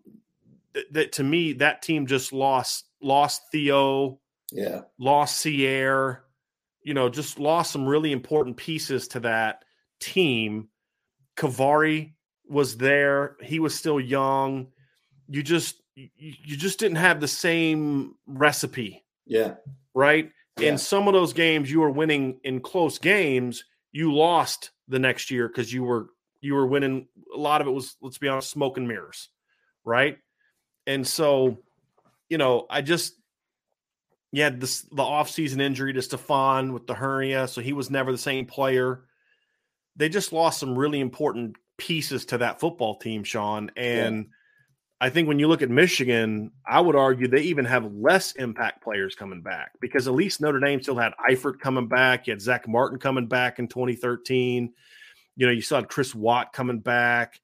that 0.91 1.12
to 1.12 1.23
me, 1.23 1.53
that 1.55 1.81
team 1.83 2.09
just 2.09 2.33
lost 2.33 2.87
lost 3.01 3.43
Theo, 3.53 4.19
yeah, 4.51 4.81
lost 4.99 5.41
Cierre, 5.41 6.25
you 6.83 6.93
know, 6.93 7.09
just 7.09 7.38
lost 7.38 7.71
some 7.71 7.87
really 7.87 8.11
important 8.11 8.57
pieces 8.57 9.07
to 9.09 9.21
that 9.21 9.62
team. 10.01 10.71
Kavari 11.37 12.14
was 12.49 12.77
there; 12.77 13.37
he 13.41 13.61
was 13.61 13.77
still 13.77 14.01
young. 14.01 14.73
You 15.29 15.43
just 15.43 15.81
you 15.95 16.57
just 16.57 16.79
didn't 16.79 16.97
have 16.97 17.21
the 17.21 17.29
same 17.29 18.14
recipe. 18.27 19.05
Yeah. 19.27 19.55
Right 19.95 20.31
yeah. 20.61 20.71
in 20.71 20.79
some 20.79 21.09
of 21.09 21.14
those 21.14 21.33
games 21.33 21.71
you 21.71 21.81
were 21.81 21.91
winning 21.91 22.41
in 22.45 22.61
close 22.61 22.99
games 22.99 23.64
you 23.93 24.14
lost 24.14 24.71
the 24.88 24.99
next 24.99 25.31
year 25.31 25.49
because 25.49 25.73
you 25.73 25.85
were 25.85 26.09
you 26.41 26.55
were 26.55 26.67
winning 26.67 27.09
a 27.35 27.38
lot 27.38 27.61
of 27.61 27.67
it 27.67 27.71
was 27.71 27.97
let's 28.01 28.19
be 28.19 28.29
honest 28.29 28.51
smoke 28.51 28.77
and 28.77 28.88
mirrors 28.88 29.29
right 29.85 30.19
and 30.87 31.07
so 31.07 31.59
you 32.29 32.38
know 32.38 32.67
i 32.71 32.83
just 32.83 33.14
you 34.33 34.43
had 34.43 34.61
this 34.61 34.83
the 34.83 35.03
offseason 35.03 35.61
injury 35.61 35.95
to 35.95 36.01
Stephon 36.01 36.73
with 36.73 36.87
the 36.87 36.95
hernia 36.95 37.49
so 37.49 37.61
he 37.61 37.73
was 37.73 37.91
never 37.91 38.12
the 38.12 38.19
same 38.19 38.47
player 38.47 39.05
they 39.97 40.09
just 40.09 40.33
lost 40.33 40.61
some 40.61 40.79
really 40.79 41.01
important 41.01 41.57
pieces 41.77 42.27
to 42.27 42.38
that 42.38 42.61
football 42.61 42.97
team 42.97 43.25
sean 43.25 43.71
and 43.77 44.27
I 45.01 45.11
think 45.11 45.29
when 45.29 45.39
you 45.39 45.47
look 45.47 45.63
at 45.63 45.71
Michigan, 45.71 46.51
I 46.67 46.81
would 46.81 46.97
argue 46.97 47.29
they 47.29 47.43
even 47.43 47.65
have 47.67 47.93
less 47.95 48.33
impact 48.33 48.83
players 48.83 49.15
coming 49.15 49.43
back 49.43 49.73
because 49.81 50.09
at 50.09 50.15
least 50.15 50.41
Notre 50.41 50.59
Dame 50.59 50.83
still 50.83 50.97
had 50.97 51.13
Eifert 51.31 51.61
coming 51.61 51.87
back. 51.87 52.27
You 52.27 52.33
had 52.33 52.41
Zach 52.41 52.67
Martin 52.67 52.99
coming 52.99 53.27
back 53.27 53.61
in 53.61 53.69
2013. 53.69 54.73
You 55.37 55.47
know, 55.47 55.53
you 55.53 55.63
still 55.63 55.79
had 55.79 55.89
Chris 55.89 56.17
Watt 56.17 56.53
coming 56.53 56.81
back. 56.81 57.41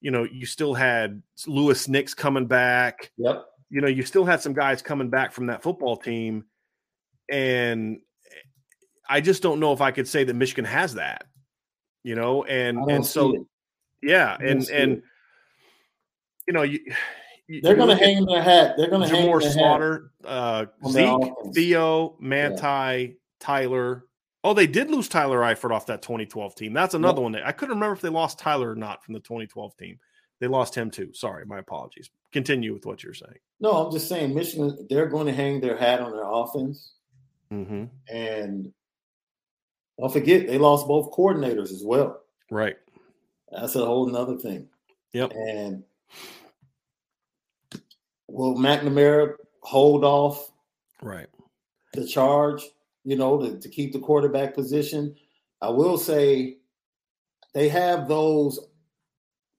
You 0.00 0.10
know, 0.10 0.24
you 0.24 0.44
still 0.44 0.74
had 0.74 1.22
Louis 1.46 1.86
Nix 1.86 2.14
coming 2.14 2.46
back. 2.46 3.12
Yep. 3.16 3.44
You 3.70 3.80
know, 3.80 3.88
you 3.88 4.02
still 4.02 4.24
had 4.24 4.40
some 4.40 4.52
guys 4.52 4.82
coming 4.82 5.08
back 5.08 5.32
from 5.32 5.46
that 5.46 5.62
football 5.62 5.96
team. 5.96 6.46
And 7.30 8.00
I 9.08 9.20
just 9.20 9.42
don't 9.42 9.60
know 9.60 9.72
if 9.72 9.80
I 9.80 9.92
could 9.92 10.08
say 10.08 10.24
that 10.24 10.34
Michigan 10.34 10.64
has 10.64 10.94
that. 10.94 11.26
You 12.02 12.16
know, 12.16 12.44
and 12.44 12.78
and 12.90 13.04
so 13.04 13.46
yeah, 14.02 14.36
and 14.40 14.68
and 14.70 15.02
you 16.48 16.54
know, 16.54 16.62
you, 16.62 16.80
you 17.46 17.60
they're 17.60 17.76
going 17.76 17.90
to 17.90 18.04
hang 18.04 18.24
their 18.24 18.42
hat. 18.42 18.74
They're 18.78 18.88
going 18.88 19.06
to 19.06 19.14
hang 19.14 19.26
their 19.26 19.40
Slaughter, 19.42 20.12
uh, 20.24 20.64
Zeke, 20.88 21.30
Theo, 21.54 22.16
Manti, 22.18 22.62
yeah. 22.62 23.06
Tyler. 23.38 24.06
Oh, 24.42 24.54
they 24.54 24.66
did 24.66 24.90
lose 24.90 25.08
Tyler 25.08 25.40
Eifert 25.40 25.72
off 25.72 25.86
that 25.86 26.00
2012 26.00 26.54
team. 26.54 26.72
That's 26.72 26.94
another 26.94 27.20
one. 27.20 27.32
That, 27.32 27.46
I 27.46 27.52
couldn't 27.52 27.74
remember 27.74 27.94
if 27.94 28.00
they 28.00 28.08
lost 28.08 28.38
Tyler 28.38 28.70
or 28.70 28.74
not 28.74 29.04
from 29.04 29.12
the 29.12 29.20
2012 29.20 29.76
team. 29.76 29.98
They 30.40 30.46
lost 30.46 30.74
him 30.74 30.90
too. 30.90 31.12
Sorry, 31.12 31.44
my 31.44 31.58
apologies. 31.58 32.08
Continue 32.32 32.72
with 32.72 32.86
what 32.86 33.02
you're 33.02 33.12
saying. 33.12 33.38
No, 33.60 33.72
I'm 33.72 33.92
just 33.92 34.08
saying 34.08 34.34
Michigan. 34.34 34.86
They're 34.88 35.08
going 35.08 35.26
to 35.26 35.34
hang 35.34 35.60
their 35.60 35.76
hat 35.76 36.00
on 36.00 36.12
their 36.12 36.24
offense, 36.24 36.92
mm-hmm. 37.52 37.84
and 38.08 38.72
don't 39.98 40.12
forget 40.12 40.46
they 40.46 40.56
lost 40.56 40.86
both 40.86 41.10
coordinators 41.12 41.72
as 41.72 41.82
well. 41.84 42.22
Right. 42.50 42.76
That's 43.50 43.74
a 43.74 43.84
whole 43.84 44.06
nother 44.06 44.38
thing. 44.38 44.68
Yep. 45.12 45.32
And 45.32 45.82
will 48.28 48.56
McNamara 48.56 49.34
hold 49.60 50.04
off 50.04 50.50
right 51.02 51.28
the 51.94 52.06
charge? 52.06 52.62
you 53.08 53.16
know, 53.16 53.40
to, 53.40 53.58
to 53.58 53.68
keep 53.70 53.94
the 53.94 53.98
quarterback 53.98 54.54
position. 54.54 55.14
I 55.62 55.70
will 55.70 55.96
say 55.96 56.58
they 57.54 57.70
have 57.70 58.06
those 58.06 58.60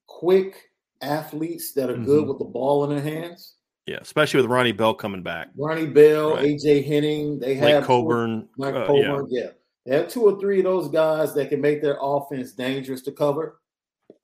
quick 0.06 0.70
athletes 1.00 1.72
that 1.72 1.90
are 1.90 1.94
mm-hmm. 1.94 2.04
good 2.04 2.28
with 2.28 2.38
the 2.38 2.44
ball 2.44 2.84
in 2.84 2.90
their 2.90 3.02
hands. 3.02 3.56
Yeah, 3.86 3.98
especially 4.00 4.40
with 4.40 4.50
Ronnie 4.50 4.70
Bell 4.70 4.94
coming 4.94 5.24
back. 5.24 5.48
Ronnie 5.56 5.88
Bell, 5.88 6.36
right. 6.36 6.44
AJ 6.44 6.86
Henning, 6.86 7.40
they 7.40 7.56
have 7.56 7.80
Mike 7.80 7.84
Coburn. 7.84 8.48
Mike 8.56 8.74
uh, 8.74 8.86
Coburn, 8.86 9.26
yeah. 9.30 9.40
yeah. 9.40 9.50
They 9.84 9.96
have 9.96 10.08
two 10.08 10.22
or 10.22 10.38
three 10.38 10.58
of 10.58 10.64
those 10.64 10.88
guys 10.88 11.34
that 11.34 11.48
can 11.48 11.60
make 11.60 11.82
their 11.82 11.98
offense 12.00 12.52
dangerous 12.52 13.02
to 13.02 13.10
cover. 13.10 13.59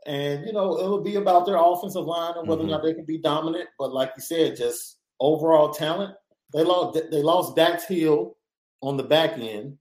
And 0.07 0.47
you 0.47 0.53
know, 0.53 0.79
it'll 0.79 1.03
be 1.03 1.17
about 1.17 1.47
their 1.47 1.57
offensive 1.57 2.05
line 2.05 2.35
and 2.37 2.49
whether 2.49 2.63
mm-hmm. 2.63 2.71
or 2.71 2.73
not 2.73 2.83
they 2.83 2.95
can 2.95 3.05
be 3.05 3.19
dominant. 3.19 3.69
But 3.79 3.93
like 3.93 4.13
you 4.17 4.23
said, 4.23 4.57
just 4.57 4.99
overall 5.21 5.73
talent. 5.73 6.15
They 6.55 6.63
lost 6.63 6.99
they 7.11 7.23
lost 7.23 7.57
Dax 7.57 7.85
Hill 7.85 8.37
on 8.83 8.97
the 8.97 9.03
back 9.03 9.39
end. 9.39 9.79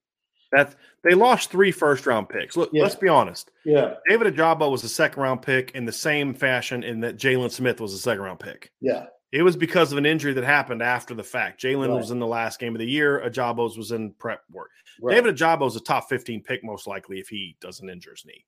That's 0.52 0.76
they 1.04 1.14
lost 1.14 1.52
three 1.52 1.72
first 1.72 2.06
round 2.06 2.30
picks. 2.30 2.58
Look, 2.58 2.70
yeah. 2.74 2.84
let's 2.84 2.96
be 2.96 3.08
honest. 3.08 3.52
Yeah. 3.66 3.96
David 4.10 4.36
Ojabo 4.36 4.72
was 4.72 4.84
a 4.84 4.90
second 4.90 5.22
round 5.22 5.42
pick 5.42 5.72
in 5.72 5.86
the 5.86 5.92
same 5.92 6.34
fashion 6.34 6.84
in 6.84 7.02
that 7.02 7.18
Jaylon 7.18 7.52
Smith 7.52 7.80
was 7.80 7.94
a 7.94 8.00
second 8.00 8.24
round 8.24 8.40
pick. 8.40 8.72
Yeah. 8.82 9.06
It 9.32 9.44
was 9.44 9.58
because 9.58 9.92
of 9.92 9.98
an 9.98 10.06
injury 10.06 10.34
that 10.34 10.44
happened 10.46 10.82
after 10.82 11.14
the 11.14 11.24
fact. 11.24 11.62
Jaylon 11.62 11.90
right. 11.90 11.98
was 11.98 12.12
in 12.12 12.20
the 12.20 12.28
last 12.28 12.60
game 12.60 12.74
of 12.74 12.80
the 12.80 12.90
year. 12.90 13.22
Ojabos 13.26 13.78
was 13.78 13.92
in 13.92 14.14
prep 14.14 14.42
work. 14.50 14.70
Right. 15.02 15.16
David 15.16 15.36
Ojabo 15.36 15.68
is 15.68 15.76
a 15.76 15.82
top 15.82 16.08
15 16.08 16.42
pick, 16.42 16.64
most 16.64 16.88
likely, 16.88 17.20
if 17.20 17.28
he 17.28 17.58
doesn't 17.60 17.90
injure 17.90 18.12
his 18.12 18.24
knee. 18.26 18.46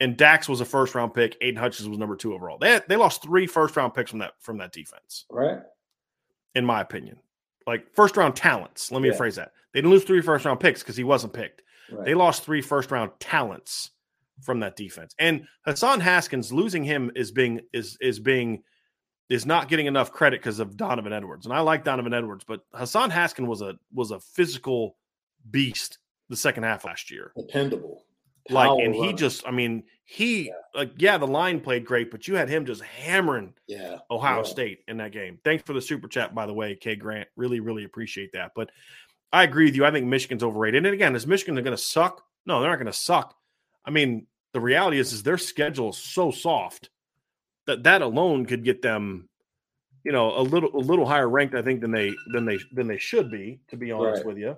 And 0.00 0.16
Dax 0.16 0.48
was 0.48 0.60
a 0.60 0.64
first 0.64 0.94
round 0.94 1.14
pick. 1.14 1.36
Aidan 1.40 1.60
Hutchins 1.60 1.88
was 1.88 1.98
number 1.98 2.16
two 2.16 2.34
overall. 2.34 2.58
They, 2.58 2.80
they 2.88 2.96
lost 2.96 3.22
three 3.22 3.46
first 3.46 3.76
round 3.76 3.94
picks 3.94 4.10
from 4.10 4.20
that 4.20 4.34
from 4.40 4.58
that 4.58 4.72
defense. 4.72 5.24
Right. 5.30 5.60
In 6.54 6.64
my 6.64 6.80
opinion. 6.80 7.18
Like 7.66 7.94
first 7.94 8.16
round 8.16 8.36
talents. 8.36 8.92
Let 8.92 9.02
me 9.02 9.08
yeah. 9.08 9.16
phrase 9.16 9.36
that. 9.36 9.52
They 9.72 9.80
didn't 9.80 9.90
lose 9.90 10.04
three 10.04 10.20
first 10.20 10.44
round 10.44 10.60
picks 10.60 10.82
because 10.82 10.96
he 10.96 11.04
wasn't 11.04 11.32
picked. 11.32 11.62
Right. 11.90 12.04
They 12.04 12.14
lost 12.14 12.44
three 12.44 12.60
first 12.60 12.90
round 12.90 13.10
talents 13.20 13.90
from 14.42 14.60
that 14.60 14.76
defense. 14.76 15.14
And 15.18 15.46
Hassan 15.64 16.00
Haskins 16.00 16.52
losing 16.52 16.84
him 16.84 17.10
is 17.14 17.32
being 17.32 17.60
is 17.72 17.96
is 18.00 18.18
being 18.18 18.62
is 19.28 19.46
not 19.46 19.68
getting 19.68 19.86
enough 19.86 20.12
credit 20.12 20.40
because 20.40 20.60
of 20.60 20.76
Donovan 20.76 21.12
Edwards. 21.12 21.46
And 21.46 21.54
I 21.54 21.60
like 21.60 21.84
Donovan 21.84 22.14
Edwards, 22.14 22.44
but 22.46 22.60
Hassan 22.72 23.10
Haskins 23.10 23.48
was 23.48 23.62
a 23.62 23.76
was 23.92 24.10
a 24.10 24.20
physical 24.20 24.96
beast 25.50 25.98
the 26.28 26.36
second 26.36 26.64
half 26.64 26.84
last 26.84 27.10
year. 27.10 27.32
Dependable. 27.36 28.04
Like, 28.50 28.84
and 28.84 28.94
he 28.94 29.12
just, 29.12 29.46
I 29.46 29.50
mean, 29.50 29.84
he, 30.04 30.48
yeah. 30.48 30.52
like, 30.74 30.92
yeah, 30.98 31.18
the 31.18 31.26
line 31.26 31.60
played 31.60 31.84
great, 31.84 32.10
but 32.10 32.28
you 32.28 32.36
had 32.36 32.48
him 32.48 32.64
just 32.64 32.82
hammering 32.82 33.54
yeah. 33.66 33.98
Ohio 34.10 34.38
yeah. 34.38 34.42
State 34.44 34.78
in 34.88 34.98
that 34.98 35.12
game. 35.12 35.38
Thanks 35.44 35.64
for 35.64 35.72
the 35.72 35.80
super 35.82 36.08
chat, 36.08 36.34
by 36.34 36.46
the 36.46 36.54
way, 36.54 36.76
K 36.76 36.96
Grant. 36.96 37.28
Really, 37.36 37.60
really 37.60 37.84
appreciate 37.84 38.32
that. 38.32 38.52
But 38.54 38.70
I 39.32 39.42
agree 39.42 39.64
with 39.64 39.74
you. 39.74 39.84
I 39.84 39.90
think 39.90 40.06
Michigan's 40.06 40.42
overrated. 40.42 40.84
And 40.86 40.94
again, 40.94 41.16
is 41.16 41.26
Michigan 41.26 41.54
going 41.56 41.66
to 41.66 41.76
suck? 41.76 42.22
No, 42.46 42.60
they're 42.60 42.70
not 42.70 42.76
going 42.76 42.86
to 42.86 42.92
suck. 42.92 43.34
I 43.84 43.90
mean, 43.90 44.26
the 44.52 44.60
reality 44.60 44.98
is, 44.98 45.12
is 45.12 45.22
their 45.22 45.38
schedule 45.38 45.90
is 45.90 45.98
so 45.98 46.30
soft 46.30 46.90
that 47.66 47.82
that 47.82 48.02
alone 48.02 48.46
could 48.46 48.64
get 48.64 48.80
them, 48.80 49.28
you 50.04 50.12
know, 50.12 50.38
a 50.38 50.40
little 50.40 50.70
a 50.74 50.78
little 50.78 51.04
higher 51.04 51.28
ranked, 51.28 51.54
I 51.54 51.62
think, 51.62 51.80
than 51.80 51.90
they 51.90 52.14
than 52.32 52.44
they 52.44 52.58
than 52.72 52.86
they 52.86 52.98
should 52.98 53.30
be. 53.30 53.58
To 53.68 53.76
be 53.76 53.90
honest 53.90 54.18
right. 54.18 54.26
with 54.26 54.38
you, 54.38 54.56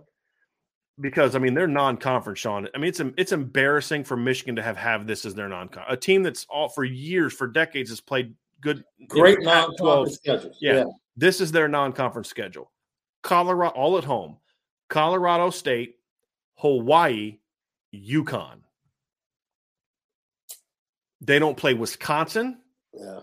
because 1.00 1.34
I 1.34 1.38
mean 1.38 1.54
they're 1.54 1.66
non-conference, 1.66 2.38
Sean. 2.38 2.68
I 2.74 2.78
mean 2.78 2.88
it's 2.88 3.00
it's 3.16 3.32
embarrassing 3.32 4.04
for 4.04 4.16
Michigan 4.16 4.56
to 4.56 4.62
have 4.62 4.76
have 4.76 5.06
this 5.06 5.24
as 5.24 5.34
their 5.34 5.48
non 5.48 5.70
a 5.88 5.96
team 5.96 6.22
that's 6.22 6.46
all 6.48 6.68
for 6.68 6.84
years, 6.84 7.32
for 7.32 7.46
decades, 7.46 7.90
has 7.90 8.00
played 8.00 8.34
good, 8.60 8.84
great 9.06 9.38
non-conference 9.42 10.16
schedule. 10.16 10.52
Yeah, 10.60 10.74
yeah, 10.74 10.84
this 11.16 11.40
is 11.40 11.52
their 11.52 11.68
non-conference 11.68 12.28
schedule. 12.28 12.70
Colorado 13.22 13.74
all 13.74 13.98
at 13.98 14.04
home, 14.04 14.38
Colorado 14.88 15.50
State, 15.50 15.96
Hawaii, 16.56 17.38
UConn. 17.94 18.60
They 21.20 21.38
don't 21.38 21.56
play 21.56 21.74
Wisconsin. 21.74 22.58
Yeah. 22.92 23.20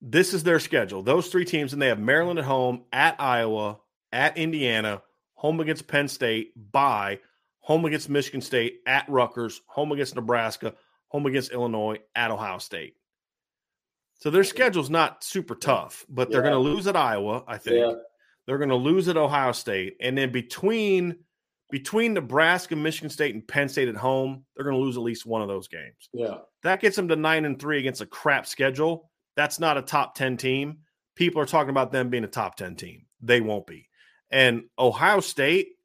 This 0.00 0.34
is 0.34 0.42
their 0.42 0.58
schedule. 0.58 1.02
Those 1.02 1.28
three 1.28 1.44
teams, 1.44 1.72
and 1.72 1.80
they 1.80 1.86
have 1.86 2.00
Maryland 2.00 2.40
at 2.40 2.44
home, 2.44 2.82
at 2.92 3.20
Iowa, 3.20 3.78
at 4.10 4.36
Indiana, 4.36 5.00
home 5.42 5.58
against 5.58 5.88
Penn 5.88 6.06
State, 6.06 6.52
by 6.70 7.18
home 7.58 7.84
against 7.84 8.08
Michigan 8.08 8.40
State, 8.40 8.78
at 8.86 9.08
Rutgers, 9.08 9.60
home 9.66 9.90
against 9.90 10.14
Nebraska, 10.14 10.74
home 11.08 11.26
against 11.26 11.50
Illinois, 11.50 11.98
at 12.14 12.30
Ohio 12.30 12.58
State. 12.58 12.94
So 14.20 14.30
their 14.30 14.44
schedule's 14.44 14.88
not 14.88 15.24
super 15.24 15.56
tough, 15.56 16.06
but 16.08 16.30
they're 16.30 16.42
going 16.42 16.52
to 16.52 16.60
lose 16.60 16.86
at 16.86 16.94
Iowa, 16.94 17.42
I 17.48 17.58
think. 17.58 17.76
Yeah. 17.76 17.94
They're 18.46 18.58
going 18.58 18.68
to 18.70 18.76
lose 18.76 19.08
at 19.08 19.16
Ohio 19.16 19.50
State, 19.50 19.96
and 20.00 20.16
then 20.16 20.30
between 20.30 21.16
between 21.72 22.14
Nebraska, 22.14 22.76
Michigan 22.76 23.10
State, 23.10 23.34
and 23.34 23.46
Penn 23.46 23.68
State 23.68 23.88
at 23.88 23.96
home, 23.96 24.44
they're 24.54 24.64
going 24.64 24.76
to 24.76 24.82
lose 24.82 24.96
at 24.96 25.02
least 25.02 25.26
one 25.26 25.42
of 25.42 25.48
those 25.48 25.66
games. 25.66 26.08
Yeah, 26.12 26.36
that 26.62 26.80
gets 26.80 26.94
them 26.94 27.08
to 27.08 27.16
nine 27.16 27.44
and 27.44 27.58
three 27.58 27.80
against 27.80 28.00
a 28.00 28.06
crap 28.06 28.46
schedule. 28.46 29.10
That's 29.34 29.58
not 29.58 29.76
a 29.76 29.82
top 29.82 30.14
ten 30.14 30.36
team. 30.36 30.78
People 31.16 31.42
are 31.42 31.46
talking 31.46 31.70
about 31.70 31.90
them 31.90 32.10
being 32.10 32.22
a 32.22 32.28
top 32.28 32.54
ten 32.54 32.76
team. 32.76 33.06
They 33.20 33.40
won't 33.40 33.66
be. 33.66 33.88
And 34.32 34.64
Ohio 34.78 35.20
State 35.20 35.76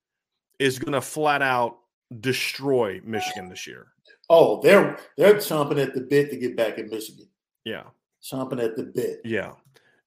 is 0.57 0.79
going 0.79 0.93
to 0.93 1.01
flat 1.01 1.41
out 1.41 1.77
destroy 2.19 3.01
Michigan 3.03 3.49
this 3.49 3.67
year. 3.67 3.87
Oh, 4.29 4.61
they're 4.61 4.97
they're 5.17 5.35
chomping 5.35 5.81
at 5.81 5.93
the 5.93 6.01
bit 6.01 6.29
to 6.31 6.37
get 6.37 6.55
back 6.55 6.77
in 6.77 6.89
Michigan. 6.89 7.27
Yeah, 7.63 7.83
chomping 8.23 8.63
at 8.63 8.75
the 8.75 8.83
bit. 8.83 9.21
Yeah. 9.23 9.53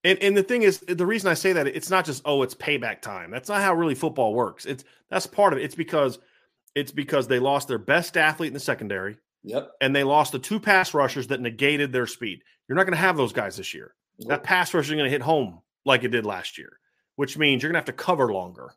And 0.02 0.18
and 0.22 0.36
the 0.36 0.42
thing 0.42 0.62
is, 0.62 0.78
the 0.80 1.06
reason 1.06 1.30
I 1.30 1.34
say 1.34 1.52
that 1.52 1.66
it's 1.66 1.90
not 1.90 2.06
just 2.06 2.22
oh, 2.24 2.42
it's 2.42 2.54
payback 2.54 3.02
time. 3.02 3.30
That's 3.30 3.48
not 3.48 3.60
how 3.60 3.74
really 3.74 3.94
football 3.94 4.34
works. 4.34 4.64
It's 4.64 4.84
that's 5.10 5.26
part 5.26 5.52
of 5.52 5.58
it. 5.58 5.64
It's 5.64 5.74
because 5.74 6.18
it's 6.74 6.92
because 6.92 7.28
they 7.28 7.38
lost 7.38 7.68
their 7.68 7.78
best 7.78 8.16
athlete 8.16 8.48
in 8.48 8.54
the 8.54 8.60
secondary. 8.60 9.18
Yep. 9.42 9.72
And 9.80 9.96
they 9.96 10.04
lost 10.04 10.32
the 10.32 10.38
two 10.38 10.60
pass 10.60 10.92
rushers 10.94 11.26
that 11.28 11.40
negated 11.40 11.92
their 11.92 12.06
speed. 12.06 12.42
You're 12.68 12.76
not 12.76 12.84
going 12.84 12.94
to 12.94 13.00
have 13.00 13.16
those 13.16 13.32
guys 13.32 13.56
this 13.56 13.74
year. 13.74 13.94
Yep. 14.18 14.28
That 14.28 14.42
pass 14.42 14.72
rush 14.72 14.86
is 14.86 14.90
going 14.90 15.04
to 15.04 15.10
hit 15.10 15.22
home 15.22 15.60
like 15.86 16.04
it 16.04 16.08
did 16.08 16.26
last 16.26 16.58
year 16.58 16.78
which 17.20 17.36
means 17.36 17.62
you're 17.62 17.68
going 17.68 17.74
to 17.74 17.86
have 17.86 17.96
to 17.98 18.02
cover 18.02 18.32
longer 18.32 18.72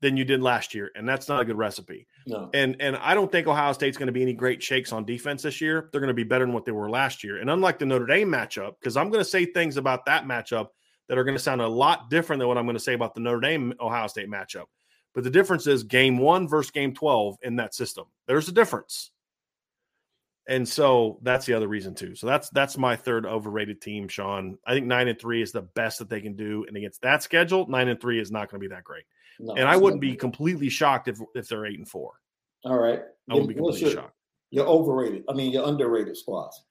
than 0.00 0.16
you 0.16 0.24
did 0.24 0.40
last 0.40 0.76
year, 0.76 0.92
and 0.94 1.08
that's 1.08 1.26
not 1.26 1.40
a 1.40 1.44
good 1.44 1.58
recipe. 1.58 2.06
No. 2.24 2.48
And 2.54 2.76
and 2.78 2.94
I 2.94 3.14
don't 3.14 3.32
think 3.32 3.48
Ohio 3.48 3.72
State's 3.72 3.96
going 3.96 4.06
to 4.06 4.12
be 4.12 4.22
any 4.22 4.32
great 4.32 4.62
shakes 4.62 4.92
on 4.92 5.04
defense 5.04 5.42
this 5.42 5.60
year. 5.60 5.88
They're 5.90 6.00
going 6.00 6.06
to 6.06 6.14
be 6.14 6.22
better 6.22 6.44
than 6.44 6.54
what 6.54 6.64
they 6.64 6.70
were 6.70 6.88
last 6.88 7.24
year. 7.24 7.38
And 7.38 7.50
unlike 7.50 7.80
the 7.80 7.86
Notre 7.86 8.06
Dame 8.06 8.28
matchup, 8.28 8.74
because 8.78 8.96
I'm 8.96 9.10
going 9.10 9.24
to 9.24 9.28
say 9.28 9.44
things 9.44 9.76
about 9.76 10.06
that 10.06 10.24
matchup 10.24 10.68
that 11.08 11.18
are 11.18 11.24
going 11.24 11.36
to 11.36 11.42
sound 11.42 11.62
a 11.62 11.66
lot 11.66 12.10
different 12.10 12.38
than 12.38 12.46
what 12.46 12.58
I'm 12.58 12.64
going 12.64 12.76
to 12.76 12.80
say 12.80 12.94
about 12.94 13.12
the 13.12 13.20
Notre 13.20 13.40
Dame 13.40 13.74
Ohio 13.80 14.06
State 14.06 14.30
matchup. 14.30 14.66
But 15.12 15.24
the 15.24 15.30
difference 15.30 15.66
is 15.66 15.82
game 15.82 16.16
one 16.16 16.46
versus 16.46 16.70
game 16.70 16.94
12 16.94 17.38
in 17.42 17.56
that 17.56 17.74
system. 17.74 18.04
There's 18.28 18.48
a 18.48 18.52
difference. 18.52 19.10
And 20.46 20.68
so 20.68 21.18
that's 21.22 21.46
the 21.46 21.54
other 21.54 21.68
reason 21.68 21.94
too. 21.94 22.14
So 22.14 22.26
that's 22.26 22.50
that's 22.50 22.76
my 22.76 22.96
third 22.96 23.24
overrated 23.24 23.80
team, 23.80 24.08
Sean. 24.08 24.58
I 24.66 24.74
think 24.74 24.86
nine 24.86 25.08
and 25.08 25.18
three 25.18 25.40
is 25.40 25.52
the 25.52 25.62
best 25.62 26.00
that 26.00 26.10
they 26.10 26.20
can 26.20 26.36
do, 26.36 26.64
and 26.68 26.76
against 26.76 27.00
that 27.02 27.22
schedule, 27.22 27.66
nine 27.68 27.88
and 27.88 27.98
three 27.98 28.20
is 28.20 28.30
not 28.30 28.50
going 28.50 28.60
to 28.60 28.68
be 28.68 28.74
that 28.74 28.84
great. 28.84 29.04
No, 29.40 29.54
and 29.54 29.66
I 29.66 29.76
wouldn't 29.76 30.02
be 30.02 30.14
completely 30.14 30.68
shocked 30.68 31.08
if 31.08 31.18
if 31.34 31.48
they're 31.48 31.64
eight 31.64 31.78
and 31.78 31.88
four. 31.88 32.20
All 32.64 32.78
right, 32.78 33.00
I 33.30 33.34
wouldn't 33.34 33.48
be 33.48 33.54
completely 33.54 33.80
your, 33.80 34.02
shocked. 34.02 34.16
You're 34.50 34.66
overrated. 34.66 35.24
I 35.30 35.32
mean, 35.32 35.50
you're 35.50 35.66
underrated 35.66 36.16
squads. 36.16 36.62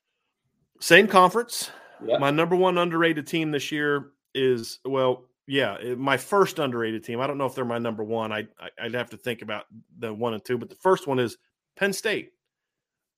Same 0.80 1.08
conference. 1.08 1.72
Yep. 2.06 2.20
My 2.20 2.30
number 2.30 2.56
one 2.56 2.78
underrated 2.78 3.26
team 3.26 3.50
this 3.50 3.72
year 3.72 4.12
is 4.36 4.80
well, 4.86 5.26
yeah, 5.48 5.78
eh, 5.82 5.96
my 5.98 6.18
first 6.18 6.60
underrated 6.60 7.04
team. 7.04 7.20
I 7.20 7.26
don't 7.28 7.40
know 7.40 7.46
if 7.48 7.56
they're 7.56 7.66
my 7.66 7.80
number 7.80 8.04
one. 8.04 8.32
I, 8.32 8.48
I 8.60 8.84
would 8.84 8.94
have 8.94 9.10
to 9.12 9.18
think 9.18 9.42
about 9.42 9.66
the 9.98 10.14
one 10.14 10.36
and 10.36 10.46
two, 10.46 10.60
but 10.60 10.70
the 10.70 10.76
first 10.76 11.08
one 11.08 11.18
is 11.18 11.38
Penn 11.76 11.94
State 11.94 12.33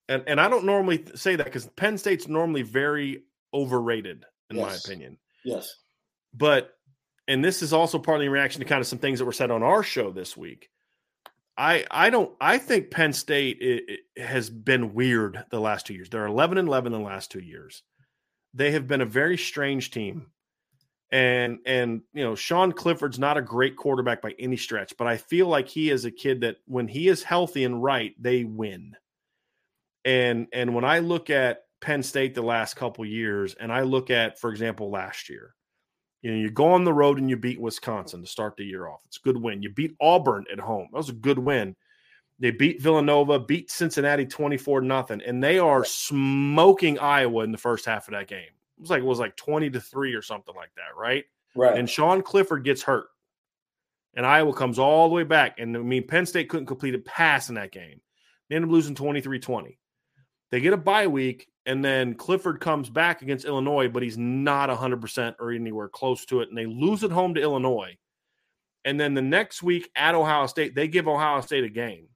and 0.07 0.23
and 0.27 0.39
I 0.39 0.47
don't 0.49 0.65
normally 0.65 1.05
say 1.15 1.35
that 1.35 1.45
because 1.45 1.65
Penn 1.75 1.97
State's 1.97 2.27
normally 2.27 2.61
very 2.61 3.23
overrated 3.53 4.25
in 4.49 4.57
yes. 4.57 4.65
my 4.65 4.75
opinion. 4.75 5.17
Yes, 5.43 5.73
but 6.33 6.71
and 7.27 7.43
this 7.43 7.61
is 7.61 7.73
also 7.73 7.99
partly 7.99 8.27
in 8.27 8.31
reaction 8.31 8.59
to 8.59 8.67
kind 8.67 8.81
of 8.81 8.87
some 8.87 8.99
things 8.99 9.19
that 9.19 9.25
were 9.25 9.31
said 9.31 9.51
on 9.51 9.63
our 9.63 9.83
show 9.83 10.11
this 10.11 10.37
week. 10.37 10.69
I 11.57 11.85
I 11.89 12.09
don't 12.09 12.31
I 12.39 12.57
think 12.57 12.91
Penn 12.91 13.13
State 13.13 13.57
it, 13.61 14.01
it 14.15 14.23
has 14.23 14.49
been 14.49 14.93
weird 14.93 15.43
the 15.49 15.59
last 15.59 15.87
two 15.87 15.93
years. 15.93 16.09
They're 16.09 16.25
eleven 16.25 16.57
and 16.57 16.67
eleven 16.67 16.93
in 16.93 16.99
the 16.99 17.05
last 17.05 17.31
two 17.31 17.39
years. 17.39 17.83
They 18.53 18.71
have 18.71 18.87
been 18.87 19.01
a 19.01 19.05
very 19.05 19.37
strange 19.37 19.91
team, 19.91 20.27
and 21.11 21.59
and 21.65 22.01
you 22.13 22.23
know 22.23 22.35
Sean 22.35 22.73
Clifford's 22.73 23.19
not 23.19 23.37
a 23.37 23.41
great 23.41 23.75
quarterback 23.75 24.21
by 24.21 24.35
any 24.37 24.57
stretch, 24.57 24.95
but 24.97 25.07
I 25.07 25.17
feel 25.17 25.47
like 25.47 25.67
he 25.67 25.89
is 25.89 26.05
a 26.05 26.11
kid 26.11 26.41
that 26.41 26.57
when 26.65 26.87
he 26.87 27.07
is 27.07 27.23
healthy 27.23 27.63
and 27.63 27.81
right, 27.81 28.13
they 28.19 28.43
win 28.43 28.95
and 30.05 30.47
and 30.53 30.73
when 30.73 30.85
I 30.85 30.99
look 30.99 31.29
at 31.29 31.63
Penn 31.81 32.03
State 32.03 32.35
the 32.35 32.41
last 32.41 32.75
couple 32.75 33.05
years, 33.05 33.55
and 33.55 33.71
I 33.73 33.81
look 33.81 34.09
at, 34.09 34.39
for 34.39 34.49
example, 34.51 34.89
last 34.89 35.29
year, 35.29 35.53
you 36.21 36.31
know, 36.31 36.37
you 36.37 36.49
go 36.49 36.67
on 36.71 36.83
the 36.83 36.93
road 36.93 37.19
and 37.19 37.29
you 37.29 37.37
beat 37.37 37.59
Wisconsin 37.59 38.21
to 38.21 38.27
start 38.27 38.55
the 38.55 38.63
year 38.63 38.87
off. 38.87 39.01
It's 39.07 39.17
a 39.17 39.21
good 39.21 39.37
win. 39.37 39.61
You 39.61 39.69
beat 39.69 39.95
Auburn 39.99 40.45
at 40.51 40.59
home. 40.59 40.87
That 40.91 40.97
was 40.97 41.09
a 41.09 41.13
good 41.13 41.39
win. 41.39 41.75
They 42.39 42.51
beat 42.51 42.81
Villanova, 42.81 43.39
beat 43.39 43.71
Cincinnati 43.71 44.25
24 44.25 44.81
nothing, 44.81 45.21
and 45.21 45.43
they 45.43 45.57
are 45.59 45.85
smoking 45.85 46.99
Iowa 46.99 47.43
in 47.43 47.51
the 47.51 47.57
first 47.57 47.85
half 47.85 48.07
of 48.07 48.13
that 48.13 48.27
game. 48.27 48.39
It 48.77 48.81
was 48.81 48.89
like 48.89 49.01
it 49.01 49.05
was 49.05 49.19
like 49.19 49.35
20 49.37 49.69
to 49.71 49.79
3 49.79 50.13
or 50.13 50.21
something 50.21 50.55
like 50.55 50.71
that, 50.75 50.97
right? 50.97 51.23
Right. 51.55 51.77
And 51.77 51.89
Sean 51.89 52.21
Clifford 52.21 52.63
gets 52.65 52.83
hurt. 52.83 53.07
and 54.15 54.25
Iowa 54.25 54.53
comes 54.53 54.79
all 54.79 55.09
the 55.09 55.15
way 55.15 55.23
back. 55.23 55.59
And 55.59 55.75
I 55.75 55.79
mean, 55.79 56.07
Penn 56.07 56.25
State 56.25 56.49
couldn't 56.49 56.65
complete 56.67 56.95
a 56.95 56.99
pass 56.99 57.49
in 57.49 57.55
that 57.55 57.71
game. 57.71 58.01
They 58.49 58.55
ended 58.55 58.69
up 58.69 58.73
losing 58.73 58.95
23 58.95 59.39
20. 59.39 59.79
They 60.55 60.61
get 60.61 60.71
a 60.71 60.77
bye 60.77 61.07
week, 61.07 61.49
and 61.65 61.83
then 61.83 62.13
Clifford 62.13 62.61
comes 62.61 62.89
back 62.89 63.21
against 63.21 63.43
Illinois, 63.43 63.89
but 63.89 64.03
he's 64.03 64.17
not 64.17 64.69
100% 64.69 65.35
or 65.37 65.51
anywhere 65.51 65.89
close 65.89 66.23
to 66.27 66.39
it. 66.39 66.47
And 66.47 66.57
they 66.57 66.65
lose 66.65 67.03
at 67.03 67.11
home 67.11 67.33
to 67.33 67.41
Illinois. 67.41 67.97
And 68.85 68.97
then 68.97 69.15
the 69.15 69.21
next 69.21 69.61
week 69.61 69.91
at 69.97 70.15
Ohio 70.15 70.45
State, 70.45 70.73
they 70.73 70.87
give 70.87 71.09
Ohio 71.09 71.41
State 71.41 71.65
a 71.65 71.69
game. 71.69 72.07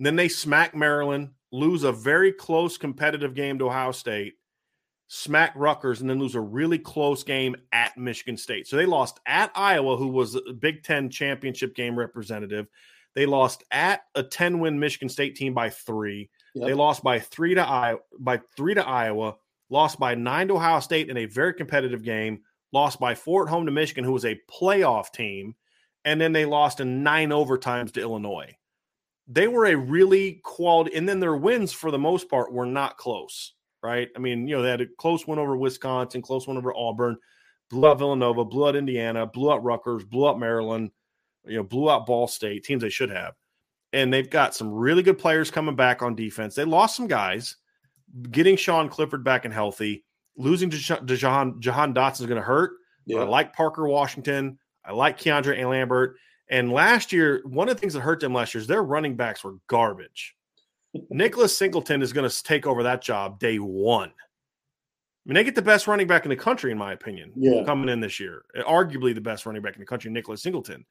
And 0.00 0.06
then 0.06 0.16
they 0.16 0.26
smack 0.26 0.74
Maryland, 0.74 1.30
lose 1.52 1.84
a 1.84 1.92
very 1.92 2.32
close 2.32 2.76
competitive 2.76 3.34
game 3.34 3.60
to 3.60 3.66
Ohio 3.66 3.92
State, 3.92 4.34
smack 5.06 5.52
Rutgers, 5.54 6.00
and 6.00 6.10
then 6.10 6.18
lose 6.18 6.34
a 6.34 6.40
really 6.40 6.80
close 6.80 7.22
game 7.22 7.54
at 7.70 7.96
Michigan 7.96 8.36
State. 8.36 8.66
So 8.66 8.74
they 8.74 8.86
lost 8.86 9.20
at 9.26 9.52
Iowa, 9.54 9.96
who 9.96 10.08
was 10.08 10.34
a 10.34 10.52
Big 10.54 10.82
Ten 10.82 11.08
championship 11.08 11.76
game 11.76 11.96
representative. 11.96 12.66
They 13.14 13.26
lost 13.26 13.62
at 13.70 14.00
a 14.16 14.24
10 14.24 14.58
win 14.58 14.80
Michigan 14.80 15.08
State 15.08 15.36
team 15.36 15.54
by 15.54 15.70
three. 15.70 16.30
Yep. 16.54 16.66
They 16.66 16.74
lost 16.74 17.02
by 17.02 17.18
three 17.18 17.54
to 17.54 17.66
Iowa, 17.66 18.00
by 18.18 18.40
three 18.56 18.74
to 18.74 18.86
Iowa, 18.86 19.36
lost 19.68 19.98
by 19.98 20.14
nine 20.14 20.48
to 20.48 20.54
Ohio 20.54 20.80
State 20.80 21.08
in 21.08 21.16
a 21.16 21.26
very 21.26 21.54
competitive 21.54 22.02
game, 22.02 22.40
lost 22.72 22.98
by 22.98 23.14
four 23.14 23.44
at 23.44 23.50
home 23.50 23.66
to 23.66 23.72
Michigan, 23.72 24.04
who 24.04 24.12
was 24.12 24.24
a 24.24 24.40
playoff 24.50 25.12
team, 25.12 25.54
and 26.04 26.20
then 26.20 26.32
they 26.32 26.44
lost 26.44 26.80
in 26.80 27.02
nine 27.02 27.30
overtimes 27.30 27.92
to 27.92 28.00
Illinois. 28.00 28.56
They 29.28 29.46
were 29.46 29.66
a 29.66 29.76
really 29.76 30.40
quality, 30.42 30.96
and 30.96 31.08
then 31.08 31.20
their 31.20 31.36
wins 31.36 31.72
for 31.72 31.90
the 31.90 31.98
most 31.98 32.28
part 32.28 32.52
were 32.52 32.66
not 32.66 32.98
close, 32.98 33.54
right? 33.82 34.08
I 34.16 34.18
mean, 34.18 34.48
you 34.48 34.56
know, 34.56 34.62
they 34.62 34.70
had 34.70 34.80
a 34.80 34.86
close 34.98 35.26
win 35.26 35.38
over 35.38 35.56
Wisconsin, 35.56 36.20
close 36.20 36.48
one 36.48 36.56
over 36.56 36.74
Auburn, 36.74 37.16
blew 37.68 37.86
out 37.86 37.98
Villanova, 37.98 38.44
blew 38.44 38.66
out 38.66 38.74
Indiana, 38.74 39.26
blew 39.26 39.52
out 39.52 39.62
Rutgers, 39.62 40.04
blew 40.04 40.28
out 40.28 40.40
Maryland, 40.40 40.90
you 41.46 41.58
know, 41.58 41.62
blew 41.62 41.88
out 41.88 42.06
Ball 42.06 42.26
State, 42.26 42.64
teams 42.64 42.82
they 42.82 42.90
should 42.90 43.10
have 43.10 43.34
and 43.92 44.12
they've 44.12 44.30
got 44.30 44.54
some 44.54 44.70
really 44.70 45.02
good 45.02 45.18
players 45.18 45.50
coming 45.50 45.76
back 45.76 46.02
on 46.02 46.14
defense. 46.14 46.54
They 46.54 46.64
lost 46.64 46.96
some 46.96 47.08
guys, 47.08 47.56
getting 48.30 48.56
Sean 48.56 48.88
Clifford 48.88 49.24
back 49.24 49.44
and 49.44 49.54
healthy. 49.54 50.04
Losing 50.36 50.70
to, 50.70 50.78
Jahan, 50.78 51.60
Jahan 51.60 51.92
Dotson 51.92 52.20
is 52.20 52.26
going 52.26 52.40
to 52.40 52.46
hurt. 52.46 52.72
Yeah. 53.04 53.20
I 53.20 53.24
like 53.24 53.52
Parker 53.52 53.86
Washington. 53.86 54.58
I 54.84 54.92
like 54.92 55.18
Keandre 55.18 55.58
and 55.58 55.68
Lambert. 55.68 56.16
And 56.48 56.72
last 56.72 57.12
year, 57.12 57.42
one 57.44 57.68
of 57.68 57.76
the 57.76 57.80
things 57.80 57.94
that 57.94 58.00
hurt 58.00 58.20
them 58.20 58.32
last 58.32 58.54
year 58.54 58.60
is 58.60 58.66
their 58.66 58.82
running 58.82 59.16
backs 59.16 59.44
were 59.44 59.56
garbage. 59.66 60.34
Nicholas 61.10 61.56
Singleton 61.56 62.02
is 62.02 62.12
going 62.12 62.28
to 62.28 62.42
take 62.42 62.66
over 62.66 62.84
that 62.84 63.02
job 63.02 63.38
day 63.38 63.58
one. 63.58 64.10
I 64.10 65.28
mean, 65.28 65.34
they 65.34 65.44
get 65.44 65.54
the 65.54 65.62
best 65.62 65.86
running 65.86 66.06
back 66.06 66.24
in 66.24 66.30
the 66.30 66.36
country, 66.36 66.72
in 66.72 66.78
my 66.78 66.92
opinion, 66.92 67.32
yeah. 67.36 67.62
coming 67.64 67.88
in 67.88 68.00
this 68.00 68.18
year. 68.18 68.42
Arguably 68.56 69.14
the 69.14 69.20
best 69.20 69.44
running 69.44 69.62
back 69.62 69.74
in 69.74 69.80
the 69.80 69.86
country, 69.86 70.10
Nicholas 70.10 70.42
Singleton, 70.42 70.86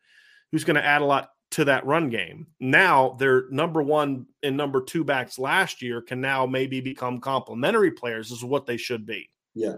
who's 0.51 0.63
going 0.63 0.75
to 0.75 0.85
add 0.85 1.01
a 1.01 1.05
lot 1.05 1.29
to 1.51 1.65
that 1.65 1.85
run 1.85 2.09
game. 2.09 2.47
Now 2.59 3.15
their 3.19 3.49
number 3.49 3.81
one 3.81 4.27
and 4.43 4.55
number 4.55 4.81
two 4.81 5.03
backs 5.03 5.39
last 5.39 5.81
year 5.81 6.01
can 6.01 6.21
now 6.21 6.45
maybe 6.45 6.79
become 6.81 7.19
complementary 7.19 7.91
players, 7.91 8.31
is 8.31 8.43
what 8.43 8.65
they 8.65 8.77
should 8.77 9.05
be. 9.05 9.29
Yeah. 9.55 9.75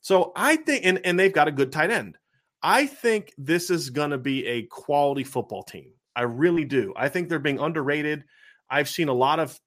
So 0.00 0.32
I 0.36 0.56
think, 0.56 0.84
and, 0.84 1.00
and 1.04 1.18
they've 1.18 1.32
got 1.32 1.48
a 1.48 1.52
good 1.52 1.72
tight 1.72 1.90
end. 1.90 2.18
I 2.62 2.86
think 2.86 3.32
this 3.38 3.70
is 3.70 3.90
going 3.90 4.10
to 4.10 4.18
be 4.18 4.46
a 4.46 4.62
quality 4.62 5.24
football 5.24 5.62
team. 5.62 5.92
I 6.16 6.22
really 6.22 6.64
do. 6.64 6.92
I 6.96 7.08
think 7.08 7.28
they're 7.28 7.38
being 7.38 7.58
underrated. 7.58 8.24
I've 8.70 8.88
seen 8.88 9.08
a 9.08 9.14
lot 9.14 9.38
of 9.38 9.58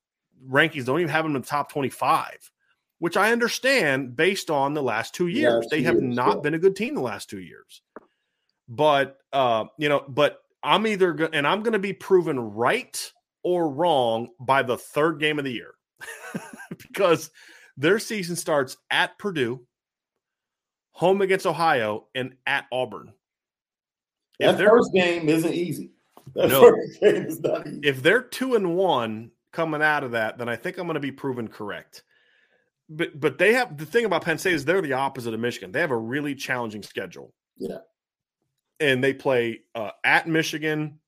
rankings 0.49 0.85
don't 0.85 0.99
even 0.99 1.11
have 1.11 1.25
them 1.25 1.35
in 1.35 1.41
the 1.41 1.47
top 1.47 1.71
25, 1.71 2.51
which 2.99 3.17
I 3.17 3.31
understand 3.31 4.15
based 4.15 4.49
on 4.49 4.73
the 4.73 4.81
last 4.81 5.13
two 5.13 5.27
years. 5.27 5.65
Yeah, 5.65 5.77
they 5.77 5.83
have 5.83 6.01
years, 6.01 6.15
not 6.15 6.37
yeah. 6.37 6.41
been 6.41 6.53
a 6.55 6.59
good 6.59 6.75
team 6.75 6.95
the 6.95 7.01
last 7.01 7.29
two 7.29 7.39
years. 7.39 7.81
But, 8.67 9.17
uh, 9.31 9.65
you 9.77 9.89
know, 9.89 10.03
but 10.07 10.41
I'm 10.63 10.87
either 10.87 11.13
go- 11.13 11.29
and 11.31 11.47
I'm 11.47 11.61
going 11.61 11.73
to 11.73 11.79
be 11.79 11.93
proven 11.93 12.39
right 12.39 13.11
or 13.43 13.69
wrong 13.69 14.29
by 14.39 14.63
the 14.63 14.77
third 14.77 15.19
game 15.19 15.39
of 15.39 15.45
the 15.45 15.53
year 15.53 15.73
because 16.77 17.31
their 17.77 17.99
season 17.99 18.35
starts 18.35 18.77
at 18.89 19.17
Purdue, 19.17 19.65
home 20.91 21.21
against 21.21 21.45
Ohio, 21.45 22.07
and 22.15 22.35
at 22.45 22.65
Auburn. 22.71 23.13
That 24.39 24.57
first 24.57 24.93
game 24.93 25.29
isn't 25.29 25.53
easy. 25.53 25.91
That 26.35 26.49
no, 26.49 26.61
first 26.61 26.99
game 27.01 27.15
is 27.15 27.39
not 27.39 27.67
easy. 27.67 27.79
If 27.83 28.03
they're 28.03 28.21
two 28.21 28.55
and 28.55 28.75
one 28.75 29.31
coming 29.51 29.81
out 29.81 30.03
of 30.03 30.11
that, 30.11 30.37
then 30.37 30.49
I 30.49 30.55
think 30.55 30.77
I'm 30.77 30.85
going 30.85 30.95
to 30.95 30.99
be 30.99 31.11
proven 31.11 31.47
correct. 31.47 32.03
But 32.89 33.19
but 33.19 33.37
they 33.37 33.53
have 33.53 33.77
the 33.77 33.85
thing 33.85 34.05
about 34.05 34.23
Penn 34.23 34.37
State 34.37 34.53
is 34.53 34.63
they're 34.63 34.81
the 34.81 34.93
opposite 34.93 35.33
of 35.33 35.39
Michigan. 35.39 35.71
They 35.71 35.81
have 35.81 35.91
a 35.91 35.97
really 35.97 36.35
challenging 36.35 36.83
schedule. 36.83 37.33
Yeah 37.57 37.79
and 38.79 39.03
they 39.03 39.13
play 39.13 39.61
uh, 39.75 39.91
at 40.03 40.27
Michigan, 40.27 40.99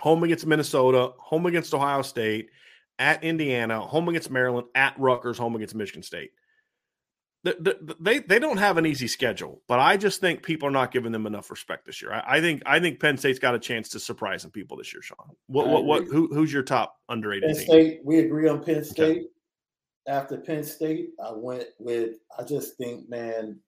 home 0.00 0.22
against 0.24 0.46
Minnesota, 0.46 1.12
home 1.18 1.46
against 1.46 1.72
Ohio 1.74 2.02
State, 2.02 2.50
at 2.98 3.22
Indiana, 3.22 3.80
home 3.80 4.08
against 4.08 4.30
Maryland, 4.30 4.66
at 4.74 4.98
Rutgers, 4.98 5.38
home 5.38 5.56
against 5.56 5.74
Michigan 5.74 6.02
State. 6.02 6.30
They, 7.44 7.74
they, 8.00 8.18
they 8.18 8.38
don't 8.40 8.56
have 8.56 8.76
an 8.76 8.86
easy 8.86 9.06
schedule, 9.06 9.62
but 9.68 9.78
I 9.78 9.96
just 9.96 10.20
think 10.20 10.42
people 10.42 10.66
are 10.66 10.72
not 10.72 10.90
giving 10.90 11.12
them 11.12 11.26
enough 11.26 11.48
respect 11.48 11.86
this 11.86 12.02
year. 12.02 12.12
I, 12.12 12.38
I 12.38 12.40
think 12.40 12.62
I 12.66 12.80
think 12.80 12.98
Penn 12.98 13.16
State's 13.16 13.38
got 13.38 13.54
a 13.54 13.58
chance 13.60 13.88
to 13.90 14.00
surprise 14.00 14.42
some 14.42 14.50
people 14.50 14.76
this 14.76 14.92
year. 14.92 15.00
Sean, 15.00 15.16
what 15.46 15.68
what, 15.68 15.84
what 15.84 16.04
who, 16.06 16.26
who's 16.34 16.52
your 16.52 16.64
top 16.64 16.96
underrated? 17.08 17.48
Penn 17.48 17.64
State. 17.64 18.00
We 18.04 18.18
agree 18.18 18.48
on 18.48 18.64
Penn 18.64 18.82
State. 18.82 19.18
Okay. 19.18 19.26
After 20.08 20.38
Penn 20.38 20.64
State, 20.64 21.10
I 21.24 21.32
went 21.34 21.68
with. 21.78 22.16
I 22.36 22.42
just 22.42 22.76
think, 22.78 23.08
man, 23.08 23.60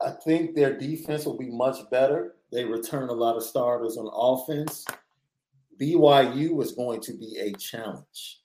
I 0.00 0.10
think 0.24 0.54
their 0.54 0.78
defense 0.78 1.24
will 1.24 1.38
be 1.38 1.50
much 1.50 1.78
better. 1.90 2.36
They 2.52 2.64
return 2.64 3.08
a 3.08 3.12
lot 3.12 3.36
of 3.36 3.42
starters 3.42 3.96
on 3.96 4.08
offense. 4.12 4.84
BYU 5.80 6.62
is 6.62 6.72
going 6.72 7.00
to 7.02 7.12
be 7.14 7.38
a 7.40 7.52
challenge 7.58 8.40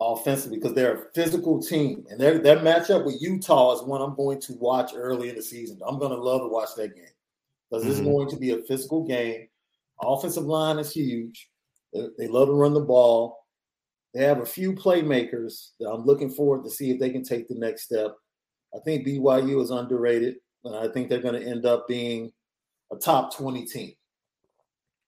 offensively 0.00 0.58
because 0.58 0.74
they're 0.74 0.94
a 0.94 1.12
physical 1.14 1.62
team, 1.62 2.04
and 2.10 2.20
their 2.20 2.38
that 2.38 2.58
matchup 2.58 3.04
with 3.04 3.20
Utah 3.20 3.74
is 3.74 3.82
one 3.82 4.00
I'm 4.00 4.16
going 4.16 4.40
to 4.40 4.54
watch 4.54 4.92
early 4.94 5.28
in 5.28 5.36
the 5.36 5.42
season. 5.42 5.78
I'm 5.86 5.98
going 5.98 6.12
to 6.12 6.22
love 6.22 6.40
to 6.42 6.48
watch 6.48 6.70
that 6.76 6.94
game 6.94 7.04
because 7.70 7.84
mm-hmm. 7.84 7.92
it's 7.92 8.00
going 8.00 8.28
to 8.30 8.36
be 8.36 8.50
a 8.50 8.62
physical 8.62 9.04
game. 9.04 9.48
Offensive 10.00 10.44
line 10.44 10.78
is 10.78 10.92
huge. 10.92 11.48
They, 11.92 12.06
they 12.18 12.28
love 12.28 12.48
to 12.48 12.54
run 12.54 12.74
the 12.74 12.80
ball. 12.80 13.46
They 14.14 14.24
have 14.24 14.40
a 14.40 14.46
few 14.46 14.72
playmakers 14.72 15.70
that 15.80 15.88
I'm 15.88 16.04
looking 16.04 16.30
forward 16.30 16.64
to 16.64 16.70
see 16.70 16.90
if 16.90 17.00
they 17.00 17.10
can 17.10 17.24
take 17.24 17.48
the 17.48 17.54
next 17.54 17.84
step. 17.84 18.14
I 18.74 18.78
think 18.80 19.06
BYU 19.06 19.62
is 19.62 19.70
underrated, 19.70 20.36
and 20.64 20.74
I 20.74 20.88
think 20.88 21.08
they're 21.08 21.20
going 21.20 21.40
to 21.40 21.46
end 21.46 21.66
up 21.66 21.86
being 21.86 22.32
a 22.90 22.96
top 22.96 23.34
20 23.36 23.66
team. 23.66 23.92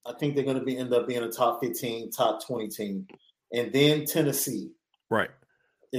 I 0.06 0.12
think 0.12 0.34
they're 0.34 0.44
going 0.44 0.58
to 0.58 0.64
be 0.64 0.76
end 0.76 0.92
up 0.92 1.08
being 1.08 1.22
a 1.22 1.30
top 1.30 1.60
15, 1.62 2.10
top 2.10 2.44
20 2.44 2.68
team. 2.68 3.06
And 3.52 3.72
then 3.72 4.04
Tennessee. 4.04 4.72
Right. 5.10 5.30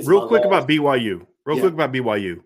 Real 0.04 0.28
quick 0.28 0.46
about 0.46 0.68
BYU. 0.68 1.26
Real 1.46 1.58
yeah. 1.58 1.62
quick 1.62 1.74
about 1.74 1.94
BYU. 1.94 2.42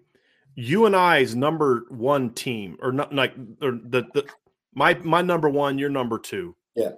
You 0.55 0.85
and 0.85 0.95
I's 0.95 1.35
number 1.35 1.85
one 1.89 2.31
team, 2.31 2.77
or 2.81 2.91
not 2.91 3.13
like 3.13 3.33
or 3.61 3.71
the, 3.71 4.03
the 4.13 4.25
my 4.73 4.93
my 5.03 5.21
number 5.21 5.49
one, 5.49 5.79
your 5.79 5.89
number 5.89 6.19
two. 6.19 6.55
Yeah. 6.75 6.91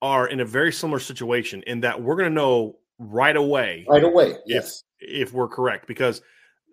Are 0.00 0.28
in 0.28 0.40
a 0.40 0.44
very 0.44 0.72
similar 0.72 1.00
situation 1.00 1.62
in 1.66 1.80
that 1.80 2.00
we're 2.00 2.16
gonna 2.16 2.30
know 2.30 2.76
right 2.98 3.36
away. 3.36 3.84
Right 3.88 4.04
away. 4.04 4.36
Yes. 4.46 4.84
If, 5.00 5.28
if 5.28 5.34
we're 5.34 5.48
correct. 5.48 5.86
Because 5.86 6.22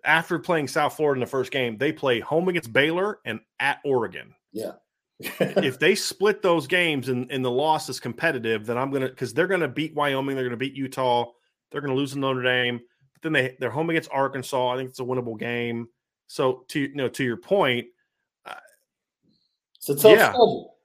after 0.04 0.38
playing 0.38 0.68
South 0.68 0.96
Florida 0.96 1.18
in 1.18 1.20
the 1.20 1.30
first 1.30 1.50
game, 1.50 1.76
they 1.76 1.92
play 1.92 2.20
home 2.20 2.48
against 2.48 2.72
Baylor 2.72 3.20
and 3.24 3.40
at 3.60 3.78
Oregon. 3.84 4.34
Yeah. 4.52 4.72
if 5.20 5.78
they 5.78 5.94
split 5.94 6.42
those 6.42 6.66
games 6.66 7.08
and, 7.08 7.30
and 7.30 7.44
the 7.44 7.50
loss 7.50 7.88
is 7.88 7.98
competitive, 7.98 8.66
then 8.66 8.78
I'm 8.78 8.90
gonna 8.92 9.08
because 9.08 9.34
they're 9.34 9.48
gonna 9.48 9.66
beat 9.66 9.94
Wyoming, 9.94 10.36
they're 10.36 10.44
gonna 10.44 10.56
beat 10.56 10.74
Utah, 10.74 11.26
they're 11.70 11.80
gonna 11.80 11.94
lose 11.94 12.12
to 12.12 12.20
Notre 12.20 12.42
Dame, 12.42 12.80
but 13.14 13.22
then 13.22 13.32
they 13.32 13.56
they're 13.58 13.70
home 13.70 13.90
against 13.90 14.10
Arkansas. 14.12 14.68
I 14.68 14.76
think 14.76 14.90
it's 14.90 15.00
a 15.00 15.04
winnable 15.04 15.38
game. 15.38 15.88
So 16.28 16.64
to 16.68 16.80
you 16.80 16.94
know 16.94 17.08
to 17.08 17.24
your 17.24 17.36
point, 17.36 17.88
uh, 18.46 18.54
it's 19.76 19.88
a 19.88 19.96
tough 19.96 20.12
yeah, 20.16 20.34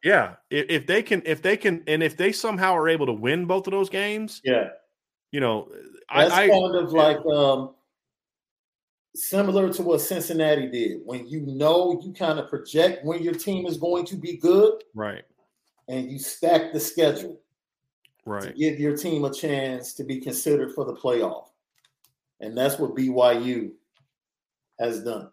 Yeah, 0.04 0.36
if, 0.50 0.66
if 0.70 0.88
they 0.88 1.04
can, 1.04 1.22
if 1.26 1.44
they 1.44 1.56
can, 1.56 1.84
and 1.86 2.02
if 2.02 2.18
they 2.18 2.32
somehow 2.32 2.76
are 2.76 2.90
able 2.90 3.06
to 3.06 3.14
win 3.14 3.46
both 3.46 3.68
of 3.68 3.72
those 3.72 3.90
games, 3.90 4.42
yeah, 4.44 4.70
you 5.32 5.42
know, 5.42 5.70
that's 6.14 6.34
I, 6.34 6.48
kind 6.48 6.76
I, 6.76 6.80
of 6.80 6.92
like 6.92 7.24
um 7.28 7.76
similar 9.16 9.72
to 9.74 9.84
what 9.84 10.02
Cincinnati 10.02 10.68
did. 10.68 11.02
When 11.06 11.28
you 11.28 11.42
know 11.42 12.00
you 12.04 12.14
kind 12.14 12.40
of 12.40 12.50
project 12.50 13.06
when 13.06 13.22
your 13.22 13.34
team 13.34 13.66
is 13.66 13.78
going 13.78 14.06
to 14.06 14.16
be 14.16 14.38
good, 14.38 14.84
right, 14.94 15.24
and 15.88 16.12
you 16.12 16.20
stack 16.20 16.74
the 16.74 16.80
schedule, 16.80 17.40
right, 18.26 18.44
to 18.44 18.54
give 18.54 18.80
your 18.80 18.98
team 18.98 19.26
a 19.26 19.34
chance 19.34 19.94
to 19.94 20.04
be 20.04 20.20
considered 20.20 20.74
for 20.74 20.86
the 20.86 20.94
playoff, 20.94 21.48
and 22.40 22.58
that's 22.58 22.80
what 22.80 22.96
BYU 22.96 23.72
has 24.80 25.04
done. 25.04 25.30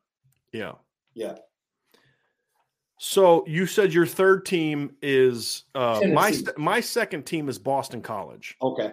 Yeah, 0.53 0.73
yeah. 1.15 1.37
So 3.03 3.45
you 3.47 3.65
said 3.65 3.95
your 3.95 4.05
third 4.05 4.45
team 4.45 4.95
is 5.01 5.65
uh, 5.75 6.03
my 6.13 6.35
my 6.59 6.81
second 6.81 7.25
team 7.25 7.49
is 7.49 7.59
Boston 7.59 8.03
College. 8.03 8.57
Okay. 8.61 8.93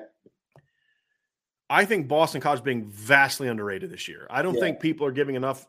I 1.69 1.85
think 1.85 2.07
Boston 2.07 2.41
College 2.41 2.63
being 2.63 2.85
vastly 2.85 3.47
underrated 3.47 3.91
this 3.91 4.07
year. 4.07 4.27
I 4.29 4.41
don't 4.41 4.55
yeah. 4.55 4.61
think 4.61 4.79
people 4.79 5.05
are 5.05 5.11
giving 5.11 5.35
enough 5.35 5.67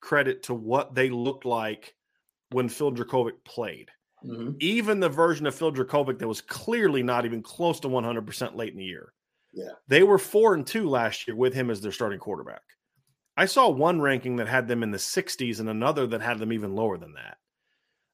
credit 0.00 0.44
to 0.44 0.54
what 0.54 0.94
they 0.94 1.10
looked 1.10 1.44
like 1.44 1.94
when 2.50 2.68
Phil 2.68 2.92
Jurkovec 2.92 3.44
played. 3.44 3.90
Mhm. 4.24 4.56
Even 4.60 5.00
the 5.00 5.08
version 5.08 5.46
of 5.46 5.54
Phil 5.54 5.72
Jurkovec 5.72 6.18
that 6.18 6.28
was 6.28 6.40
clearly 6.40 7.02
not 7.02 7.24
even 7.24 7.42
close 7.42 7.80
to 7.80 7.88
100% 7.88 8.56
late 8.56 8.72
in 8.72 8.78
the 8.78 8.84
year. 8.84 9.12
Yeah. 9.52 9.72
They 9.88 10.02
were 10.02 10.18
four 10.18 10.54
and 10.54 10.66
two 10.66 10.88
last 10.88 11.26
year 11.26 11.36
with 11.36 11.54
him 11.54 11.70
as 11.70 11.80
their 11.80 11.92
starting 11.92 12.18
quarterback. 12.18 12.62
I 13.36 13.46
saw 13.46 13.68
one 13.68 14.00
ranking 14.00 14.36
that 14.36 14.48
had 14.48 14.68
them 14.68 14.82
in 14.82 14.90
the 14.90 14.98
60s 14.98 15.58
and 15.58 15.68
another 15.68 16.06
that 16.06 16.20
had 16.20 16.38
them 16.38 16.52
even 16.52 16.74
lower 16.74 16.98
than 16.98 17.14
that. 17.14 17.38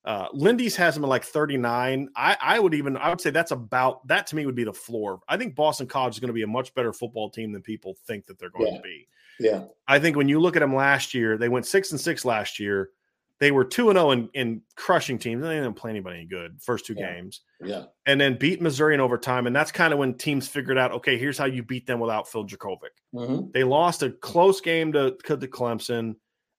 Uh, 0.08 0.26
Lindy's 0.32 0.74
has 0.76 0.94
them 0.94 1.04
at 1.04 1.08
like 1.10 1.22
39. 1.22 2.08
I, 2.16 2.36
I 2.40 2.58
would 2.58 2.72
even 2.72 2.96
I 2.96 3.10
would 3.10 3.20
say 3.20 3.28
that's 3.28 3.50
about 3.50 4.06
that 4.08 4.26
to 4.28 4.36
me 4.36 4.46
would 4.46 4.54
be 4.54 4.64
the 4.64 4.72
floor. 4.72 5.20
I 5.28 5.36
think 5.36 5.54
Boston 5.54 5.86
College 5.86 6.14
is 6.14 6.18
going 6.20 6.28
to 6.28 6.32
be 6.34 6.42
a 6.44 6.46
much 6.46 6.74
better 6.74 6.94
football 6.94 7.28
team 7.28 7.52
than 7.52 7.60
people 7.60 7.94
think 8.06 8.24
that 8.26 8.38
they're 8.38 8.48
going 8.48 8.72
Yeah. 8.72 8.76
to 8.78 8.82
be. 8.82 9.08
Yeah. 9.38 9.64
I 9.86 9.98
think 9.98 10.16
when 10.16 10.26
you 10.28 10.40
look 10.40 10.56
at 10.56 10.60
them 10.60 10.74
last 10.74 11.12
year, 11.12 11.36
they 11.36 11.50
went 11.50 11.66
six 11.66 11.90
and 11.92 12.00
six 12.00 12.24
last 12.24 12.58
year. 12.58 12.88
They 13.38 13.50
were 13.52 13.66
two 13.66 13.90
and 13.90 13.98
zero 13.98 14.10
in, 14.12 14.30
in 14.32 14.62
crushing 14.76 15.18
teams. 15.18 15.42
They 15.42 15.56
didn't 15.56 15.74
play 15.74 15.90
anybody 15.90 16.16
any 16.20 16.26
good 16.26 16.56
first 16.62 16.86
two 16.86 16.94
Yeah. 16.96 17.12
games, 17.14 17.42
Yeah. 17.62 17.84
and 18.06 18.18
then 18.18 18.38
beat 18.38 18.62
Missouri 18.62 18.94
in 18.94 19.00
overtime. 19.00 19.46
And 19.46 19.54
that's 19.54 19.70
kind 19.70 19.92
of 19.92 19.98
when 19.98 20.14
teams 20.14 20.48
figured 20.48 20.78
out, 20.78 20.90
okay, 20.92 21.18
here's 21.18 21.36
how 21.36 21.44
you 21.44 21.62
beat 21.62 21.86
them 21.86 22.00
without 22.00 22.26
Phil 22.28 22.46
Jurkovec. 22.46 22.96
Mhm. 23.14 23.52
They 23.52 23.62
lost 23.62 24.02
a 24.02 24.10
close 24.10 24.60
game 24.62 24.92
to, 24.94 25.10
to 25.24 25.36
Clemson, 25.36 26.16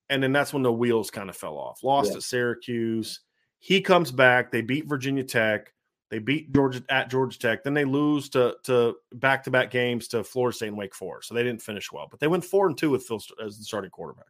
and 0.07 0.21
then 0.23 0.31
that's 0.31 0.53
when 0.53 0.61
the 0.63 0.71
wheels 0.71 1.09
kind 1.09 1.29
of 1.29 1.35
fell 1.35 1.57
off. 1.57 1.83
Lost 1.83 2.11
Yeah. 2.11 2.17
at 2.17 2.23
Syracuse. 2.23 3.21
He 3.59 3.81
comes 3.81 4.11
back. 4.11 4.51
They 4.51 4.61
beat 4.61 4.87
Virginia 4.87 5.23
Tech. 5.23 5.73
They 6.09 6.19
beat 6.19 6.51
Georgia 6.53 6.83
at 6.89 7.09
Georgia 7.09 7.37
Tech. 7.37 7.63
Then 7.63 7.75
they 7.75 7.85
lose 7.85 8.29
to 8.29 8.55
to 8.63 8.95
back 9.13 9.43
to 9.43 9.51
back 9.51 9.69
games 9.69 10.07
to 10.09 10.23
Florida 10.23 10.55
State 10.55 10.69
and 10.69 10.77
Wake 10.77 10.95
Forest. 10.95 11.27
So 11.27 11.35
they 11.35 11.43
didn't 11.43 11.61
finish 11.61 11.91
well, 11.91 12.07
but 12.09 12.19
they 12.19 12.27
went 12.27 12.45
four 12.45 12.67
and 12.67 12.77
two 12.77 12.89
with 12.89 13.03
Phil 13.05 13.21
as 13.43 13.57
the 13.57 13.63
starting 13.63 13.91
quarterback. 13.91 14.25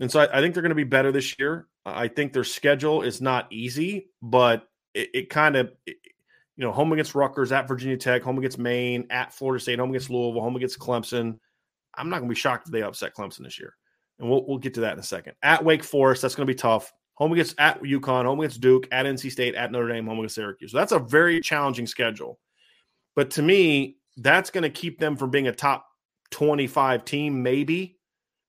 And 0.00 0.10
so 0.10 0.20
I, 0.20 0.38
I 0.38 0.40
think 0.40 0.54
they're 0.54 0.62
going 0.62 0.70
to 0.70 0.74
be 0.74 0.84
better 0.84 1.12
this 1.12 1.38
year. 1.38 1.68
I 1.84 2.08
think 2.08 2.32
their 2.32 2.44
schedule 2.44 3.02
is 3.02 3.20
not 3.20 3.52
easy, 3.52 4.08
but 4.20 4.68
it, 4.94 5.10
it 5.14 5.30
kind 5.30 5.56
of, 5.56 5.72
you 5.86 5.94
know, 6.56 6.72
home 6.72 6.92
against 6.92 7.14
Rutgers, 7.14 7.52
at 7.52 7.68
Virginia 7.68 7.96
Tech, 7.96 8.22
home 8.22 8.38
against 8.38 8.58
Maine, 8.58 9.06
at 9.10 9.32
Florida 9.32 9.62
State, 9.62 9.78
home 9.78 9.90
against 9.90 10.10
Louisville, 10.10 10.42
home 10.42 10.56
against 10.56 10.78
Clemson. 10.78 11.38
I'm 11.94 12.08
not 12.08 12.18
going 12.18 12.28
to 12.28 12.34
be 12.34 12.40
shocked 12.40 12.66
if 12.66 12.72
they 12.72 12.82
upset 12.82 13.14
Clemson 13.14 13.44
this 13.44 13.58
year, 13.58 13.74
and 14.18 14.28
we'll 14.28 14.46
we'll 14.46 14.58
get 14.58 14.74
to 14.74 14.80
that 14.80 14.94
in 14.94 14.98
a 14.98 15.04
second. 15.04 15.34
At 15.42 15.64
Wake 15.64 15.84
Forest, 15.84 16.22
that's 16.22 16.34
going 16.34 16.46
to 16.46 16.52
be 16.52 16.58
tough. 16.58 16.92
Home 17.20 17.32
against 17.32 17.54
at 17.58 17.82
UConn, 17.82 18.24
home 18.24 18.40
against 18.40 18.62
Duke, 18.62 18.88
at 18.90 19.04
NC 19.04 19.30
State, 19.30 19.54
at 19.54 19.70
Notre 19.70 19.88
Dame, 19.92 20.06
home 20.06 20.18
against 20.20 20.36
Syracuse. 20.36 20.72
So 20.72 20.78
that's 20.78 20.92
a 20.92 20.98
very 20.98 21.40
challenging 21.40 21.86
schedule. 21.86 22.40
But 23.14 23.32
to 23.32 23.42
me, 23.42 23.98
that's 24.16 24.50
going 24.50 24.62
to 24.62 24.70
keep 24.70 24.98
them 24.98 25.16
from 25.16 25.30
being 25.30 25.46
a 25.46 25.52
top 25.52 25.86
25 26.30 27.04
team, 27.04 27.42
maybe, 27.42 27.98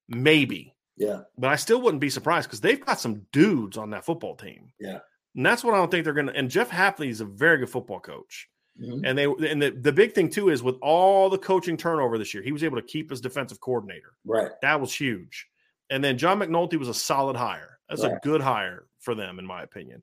maybe. 0.08 0.74
Yeah. 0.96 1.24
But 1.38 1.50
I 1.52 1.58
still 1.58 1.82
wouldn't 1.82 2.00
be 2.00 2.10
surprised 2.10 2.48
because 2.48 2.62
they've 2.62 2.84
got 2.84 3.00
some 3.00 3.26
dudes 3.34 3.76
on 3.76 3.90
that 3.90 4.06
football 4.06 4.38
team. 4.38 4.72
Yeah. 4.80 5.00
And 5.36 5.46
that's 5.46 5.66
what 5.66 5.74
I 5.74 5.78
don't 5.78 5.92
think 5.92 6.06
they're 6.06 6.14
going 6.14 6.28
to. 6.28 6.36
And 6.36 6.50
Jeff 6.50 6.70
Hafley 6.70 7.10
is 7.10 7.20
a 7.20 7.26
very 7.26 7.58
good 7.58 7.70
football 7.70 8.00
coach. 8.00 8.48
Mhm. 8.82 9.02
And 9.04 9.18
they 9.18 9.26
and 9.50 9.62
the, 9.62 9.72
the 9.72 9.92
big 9.92 10.14
thing 10.14 10.30
too 10.30 10.48
is 10.48 10.64
with 10.64 10.78
all 10.82 11.30
the 11.30 11.38
coaching 11.38 11.76
turnover 11.76 12.18
this 12.18 12.34
year, 12.34 12.42
he 12.42 12.54
was 12.54 12.64
able 12.64 12.78
to 12.78 12.88
keep 12.88 13.10
his 13.10 13.20
defensive 13.20 13.60
coordinator. 13.60 14.14
Right. 14.26 14.52
That 14.62 14.80
was 14.80 14.94
huge. 14.94 15.48
And 15.90 16.02
then 16.02 16.18
John 16.18 16.40
McNulty 16.40 16.80
was 16.80 16.88
a 16.88 16.94
solid 16.94 17.36
hire. 17.36 17.80
That's 17.92 18.04
a 18.04 18.20
good 18.24 18.42
hire 18.42 18.86
for 19.00 19.14
them, 19.16 19.38
in 19.40 19.46
my 19.46 19.64
opinion. 19.64 20.02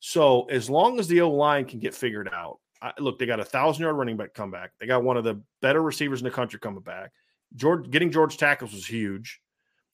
So 0.00 0.44
as 0.44 0.68
long 0.68 0.98
as 0.98 1.08
the 1.08 1.20
O 1.22 1.30
line 1.30 1.64
can 1.64 1.78
get 1.78 1.94
figured 1.94 2.28
out, 2.32 2.58
I, 2.82 2.92
look, 2.98 3.18
they 3.18 3.26
got 3.26 3.40
a 3.40 3.44
thousand 3.44 3.82
yard 3.82 3.96
running 3.96 4.16
back 4.16 4.34
come 4.34 4.50
back. 4.50 4.72
They 4.78 4.86
got 4.86 5.02
one 5.02 5.16
of 5.16 5.24
the 5.24 5.40
better 5.62 5.80
receivers 5.82 6.20
in 6.20 6.24
the 6.24 6.30
country 6.30 6.58
coming 6.60 6.82
back. 6.82 7.12
George 7.54 7.90
getting 7.90 8.10
George 8.10 8.36
tackles 8.36 8.72
was 8.72 8.86
huge. 8.86 9.40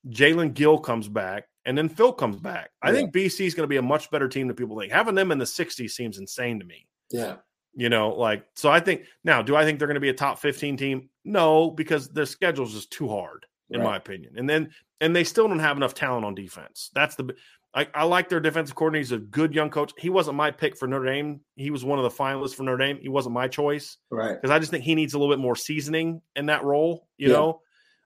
Jalen 0.08 0.54
Gill 0.54 0.78
comes 0.78 1.08
back, 1.08 1.44
and 1.64 1.78
then 1.78 1.88
Phil 1.88 2.12
comes 2.12 2.36
back. 2.36 2.70
I 2.82 2.88
Yeah. 2.88 2.94
think 2.96 3.12
BC 3.12 3.46
is 3.46 3.54
going 3.54 3.64
to 3.64 3.68
be 3.68 3.76
a 3.76 3.82
much 3.82 4.10
better 4.10 4.28
team 4.28 4.48
than 4.48 4.56
people 4.56 4.78
think. 4.78 4.92
Having 4.92 5.14
them 5.14 5.30
in 5.30 5.38
the 5.38 5.44
60s 5.44 5.90
seems 5.90 6.18
insane 6.18 6.58
to 6.58 6.64
me. 6.66 6.86
Yeah. 7.10 7.36
You 7.74 7.88
know, 7.88 8.10
like 8.10 8.44
so. 8.56 8.68
I 8.70 8.80
think 8.80 9.04
now, 9.24 9.40
do 9.42 9.54
I 9.56 9.64
think 9.64 9.78
they're 9.78 9.88
going 9.88 9.94
to 9.94 10.00
be 10.00 10.10
a 10.10 10.14
top 10.14 10.38
fifteen 10.38 10.76
team? 10.76 11.08
No, 11.24 11.70
because 11.70 12.08
their 12.10 12.26
schedule 12.26 12.66
is 12.66 12.72
just 12.74 12.90
too 12.90 13.08
hard, 13.08 13.46
in 13.70 13.80
Right. 13.80 13.86
my 13.86 13.96
opinion. 13.96 14.34
And 14.36 14.50
then, 14.50 14.72
and 15.02 15.14
they 15.14 15.24
still 15.24 15.46
don't 15.48 15.58
have 15.58 15.76
enough 15.76 15.92
talent 15.92 16.24
on 16.24 16.34
defense. 16.34 16.90
That's 16.94 17.14
the. 17.16 17.34
I, 17.74 17.88
I 17.94 18.04
like 18.04 18.28
their 18.28 18.38
defensive 18.40 18.74
coordinator. 18.76 19.00
He's 19.02 19.12
a 19.12 19.18
good 19.18 19.54
young 19.54 19.70
coach. 19.70 19.92
He 19.98 20.10
wasn't 20.10 20.36
my 20.36 20.50
pick 20.50 20.76
for 20.76 20.86
Notre 20.86 21.06
Dame. 21.06 21.40
He 21.56 21.70
was 21.70 21.82
one 21.84 21.98
of 21.98 22.02
the 22.04 22.10
finalists 22.10 22.54
for 22.54 22.64
Notre 22.64 22.76
Dame. 22.76 22.98
He 23.00 23.08
wasn't 23.08 23.34
my 23.34 23.48
choice 23.48 23.96
Right. 24.10 24.34
because 24.34 24.50
I 24.50 24.58
just 24.58 24.70
think 24.70 24.84
he 24.84 24.94
needs 24.94 25.14
a 25.14 25.18
little 25.18 25.34
bit 25.34 25.40
more 25.40 25.56
seasoning 25.56 26.20
in 26.36 26.46
that 26.46 26.64
role. 26.64 27.08
You 27.16 27.28
Yeah. 27.28 27.34
know, 27.34 27.60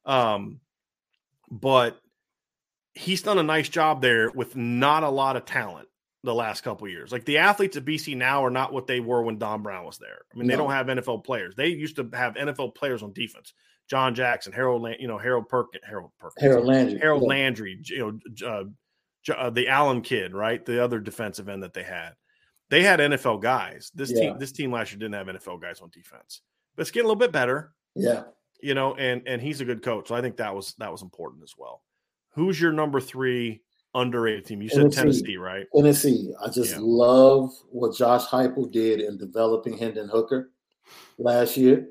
um, 0.04 0.60
but 1.50 1.98
he's 2.94 3.22
done 3.22 3.38
a 3.38 3.42
nice 3.42 3.68
job 3.68 4.02
there 4.02 4.30
with 4.30 4.54
not 4.56 5.02
a 5.02 5.08
lot 5.08 5.36
of 5.36 5.44
talent 5.44 5.88
the 6.22 6.34
last 6.34 6.62
couple 6.62 6.88
years. 6.88 7.10
Like 7.12 7.24
the 7.24 7.38
athletes 7.38 7.76
at 7.76 7.84
BC 7.84 8.16
now 8.16 8.44
are 8.44 8.50
not 8.50 8.72
what 8.72 8.86
they 8.86 9.00
were 9.00 9.22
when 9.22 9.38
Don 9.38 9.62
Brown 9.62 9.84
was 9.84 9.98
there. 9.98 10.22
I 10.32 10.38
mean, 10.38 10.46
they 10.48 10.56
don't 10.56 10.70
have 10.70 10.86
NFL 10.86 11.24
players. 11.24 11.54
They 11.56 11.68
used 11.68 11.96
to 11.96 12.08
have 12.14 12.34
NFL 12.36 12.74
players 12.74 13.02
on 13.02 13.12
defense. 13.12 13.52
John 13.88 14.14
Jackson, 14.14 14.52
Harold, 14.52 14.82
Lan- 14.82 14.96
you 14.98 15.08
know, 15.08 15.18
Harold 15.18 15.48
Perkins, 15.48 15.82
Harold 15.86 16.10
Perkins, 16.18 16.42
Harold 16.42 16.66
Landry. 16.66 16.98
Harold 16.98 17.22
Yeah. 17.22 17.28
Landry, 17.28 17.80
you 17.84 18.20
know, 18.42 18.48
uh, 18.48 19.32
uh, 19.32 19.50
the 19.50 19.68
Allen 19.68 20.02
kid, 20.02 20.34
right? 20.34 20.64
The 20.64 20.82
other 20.82 20.98
defensive 21.00 21.48
end 21.48 21.62
that 21.62 21.72
they 21.74 21.82
had. 21.82 22.12
They 22.70 22.82
had 22.82 23.00
NFL 23.00 23.38
guys. 23.40 23.90
This 23.94 24.10
Yeah. 24.10 24.20
team, 24.20 24.38
this 24.38 24.52
team 24.52 24.72
last 24.72 24.90
year 24.92 24.98
didn't 24.98 25.14
have 25.14 25.28
NFL 25.28 25.58
guys 25.60 25.80
on 25.80 25.90
defense, 25.90 26.42
but 26.74 26.82
it's 26.82 26.90
getting 26.90 27.04
a 27.04 27.08
little 27.08 27.18
bit 27.20 27.32
better, 27.32 27.72
Yeah. 27.94 28.24
you 28.60 28.74
know. 28.74 28.94
And 28.96 29.22
and 29.26 29.40
he's 29.40 29.60
a 29.60 29.64
good 29.64 29.82
coach, 29.82 30.08
so 30.08 30.14
I 30.16 30.20
think 30.20 30.36
that 30.38 30.54
was 30.54 30.74
that 30.78 30.90
was 30.90 31.02
important 31.02 31.42
as 31.44 31.54
well. 31.56 31.82
Who's 32.34 32.60
your 32.60 32.72
number 32.72 33.00
three 33.00 33.62
underrated 33.94 34.44
team? 34.46 34.60
You 34.62 34.68
said 34.68 34.92
Tennessee. 34.92 34.96
Tennessee, 35.20 35.36
right? 35.36 35.66
Tennessee. 35.74 36.34
I 36.44 36.48
just 36.50 36.72
Yeah. 36.72 36.80
love 36.82 37.50
what 37.70 37.94
Josh 37.96 38.26
Heupel 38.26 38.70
did 38.70 39.00
in 39.00 39.16
developing 39.16 39.78
Hendon 39.78 40.08
Hooker 40.08 40.50
last 41.18 41.56
year. 41.56 41.88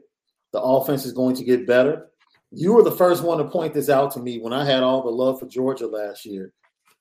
The 0.56 0.62
offense 0.62 1.06
is 1.06 1.12
going 1.12 1.36
to 1.36 1.44
get 1.44 1.68
better. 1.68 2.08
You 2.50 2.72
were 2.72 2.82
the 2.82 2.90
first 2.90 3.24
one 3.24 3.40
to 3.40 3.44
point 3.44 3.74
this 3.74 3.90
out 3.90 4.14
to 4.14 4.22
me 4.22 4.40
when 4.40 4.54
I 4.54 4.64
had 4.64 4.84
all 4.84 5.04
the 5.04 5.10
love 5.10 5.38
for 5.38 5.48
Georgia 5.48 5.86
last 5.86 6.24
year, 6.24 6.54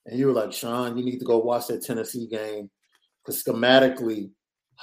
and 0.06 0.18
you 0.18 0.26
were 0.26 0.32
like, 0.32 0.52
"Sean, 0.52 0.98
you 0.98 1.04
need 1.04 1.20
to 1.20 1.24
go 1.24 1.38
watch 1.38 1.68
that 1.68 1.84
Tennessee 1.84 2.26
game 2.26 2.68
because 3.24 3.44
schematically, 3.44 4.32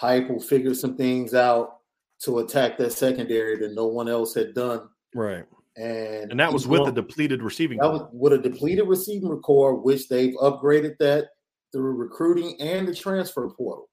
Heupel 0.02 0.42
figured 0.42 0.78
some 0.78 0.96
things 0.96 1.34
out 1.34 1.80
to 2.24 2.40
attack 2.40 2.78
that 2.78 2.94
secondary 2.94 3.58
that 3.58 3.74
no 3.74 3.88
one 3.88 4.08
else 4.08 4.34
had 4.34 4.54
done." 4.54 4.88
Right. 5.14 5.44
And 5.76 6.32
And 6.32 6.40
that 6.40 6.54
was 6.54 6.66
with 6.66 6.86
the 6.86 6.94
depleted 6.94 7.44
receiving. 7.44 7.78
that 7.80 7.92
was 7.92 8.08
with 8.14 8.32
a 8.32 8.38
depleted 8.38 8.88
receiving 8.88 9.38
core, 9.42 9.76
which 9.76 10.08
they've 10.08 10.36
upgraded 10.36 10.98
that 11.00 11.26
through 11.74 11.92
recruiting 11.92 12.56
and 12.62 12.88
the 12.88 12.96
transfer 12.96 13.50
portal. 13.50 13.90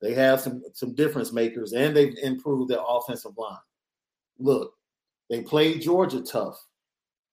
They 0.00 0.14
have 0.14 0.40
some 0.40 0.62
some 0.74 0.94
difference 0.94 1.32
makers, 1.32 1.72
and 1.72 1.96
they've 1.96 2.16
improved 2.22 2.70
their 2.70 2.84
offensive 2.86 3.36
line. 3.36 3.58
Look, 4.38 4.74
they 5.30 5.42
played 5.42 5.82
Georgia 5.82 6.20
tough, 6.20 6.64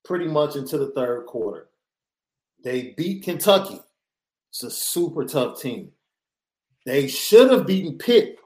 pretty 0.06 0.26
much 0.28 0.56
into 0.56 0.78
the 0.78 0.92
third 0.92 1.26
quarter. 1.26 1.70
They 2.64 2.94
beat 2.98 3.24
Kentucky. 3.24 3.80
It's 4.50 4.64
a 4.64 4.72
super 4.72 5.26
tough 5.26 5.62
team. 5.62 5.92
They 6.86 7.08
should 7.08 7.52
have 7.52 7.68
beaten 7.68 7.98
Pitt 7.98 8.38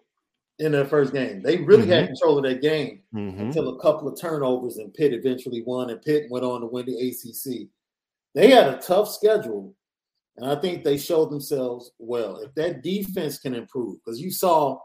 in 0.60 0.72
their 0.72 0.86
first 0.86 1.14
game. 1.14 1.42
They 1.42 1.58
really 1.58 1.88
had 1.88 2.08
control 2.08 2.38
of 2.38 2.44
that 2.44 2.62
game 2.62 3.04
Mhm. 3.14 3.40
until 3.40 3.70
a 3.70 3.80
couple 3.80 4.08
of 4.08 4.20
turnovers 4.20 4.78
and 4.78 4.94
Pitt 4.94 5.14
eventually 5.14 5.62
won 5.64 5.90
and 5.90 6.02
Pitt 6.02 6.30
went 6.30 6.46
on 6.46 6.62
to 6.62 6.68
win 6.68 6.86
the 6.86 6.98
ACC. 6.98 7.70
They 8.34 8.50
had 8.50 8.68
a 8.74 8.78
tough 8.82 9.10
schedule 9.10 9.76
and 10.38 10.48
I 10.50 10.56
think 10.56 10.84
they 10.84 10.98
showed 10.98 11.30
themselves 11.32 11.92
well. 12.00 12.38
If 12.38 12.54
that 12.56 12.82
defense 12.82 13.38
can 13.40 13.54
improve, 13.54 14.00
because 14.04 14.20
you 14.20 14.32
saw 14.32 14.80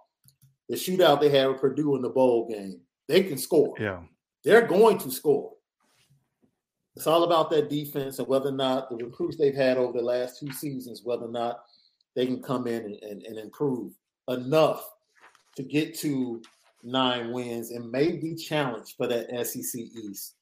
the 0.68 0.76
shootout 0.76 1.20
they 1.20 1.30
had 1.30 1.48
with 1.48 1.60
Purdue 1.60 1.96
in 1.96 2.02
the 2.02 2.10
bowl 2.10 2.46
game, 2.48 2.86
they 3.08 3.22
can 3.22 3.38
score. 3.38 3.74
Yeah. 3.78 4.00
They're 4.44 4.66
going 4.66 4.98
to 4.98 5.10
score. 5.10 5.54
It's 6.94 7.06
all 7.06 7.24
about 7.24 7.50
that 7.50 7.70
defense 7.70 8.18
and 8.18 8.28
whether 8.28 8.48
or 8.48 8.52
not 8.52 8.90
the 8.90 8.96
recruits 8.96 9.36
they've 9.36 9.54
had 9.54 9.76
over 9.78 9.96
the 9.96 10.04
last 10.04 10.38
two 10.40 10.52
seasons, 10.52 11.02
whether 11.04 11.26
or 11.26 11.30
not 11.30 11.60
they 12.16 12.26
can 12.26 12.42
come 12.42 12.66
in 12.66 12.82
and, 12.84 13.02
and, 13.02 13.22
and 13.22 13.38
improve 13.38 13.92
enough 14.28 14.88
to 15.56 15.62
get 15.62 15.96
to 16.00 16.42
nine 16.82 17.32
wins 17.32 17.70
and 17.70 17.90
maybe 17.90 18.34
challenge 18.34 18.96
for 18.96 19.06
that 19.06 19.28
SEC 19.46 19.80
East. 19.80 20.34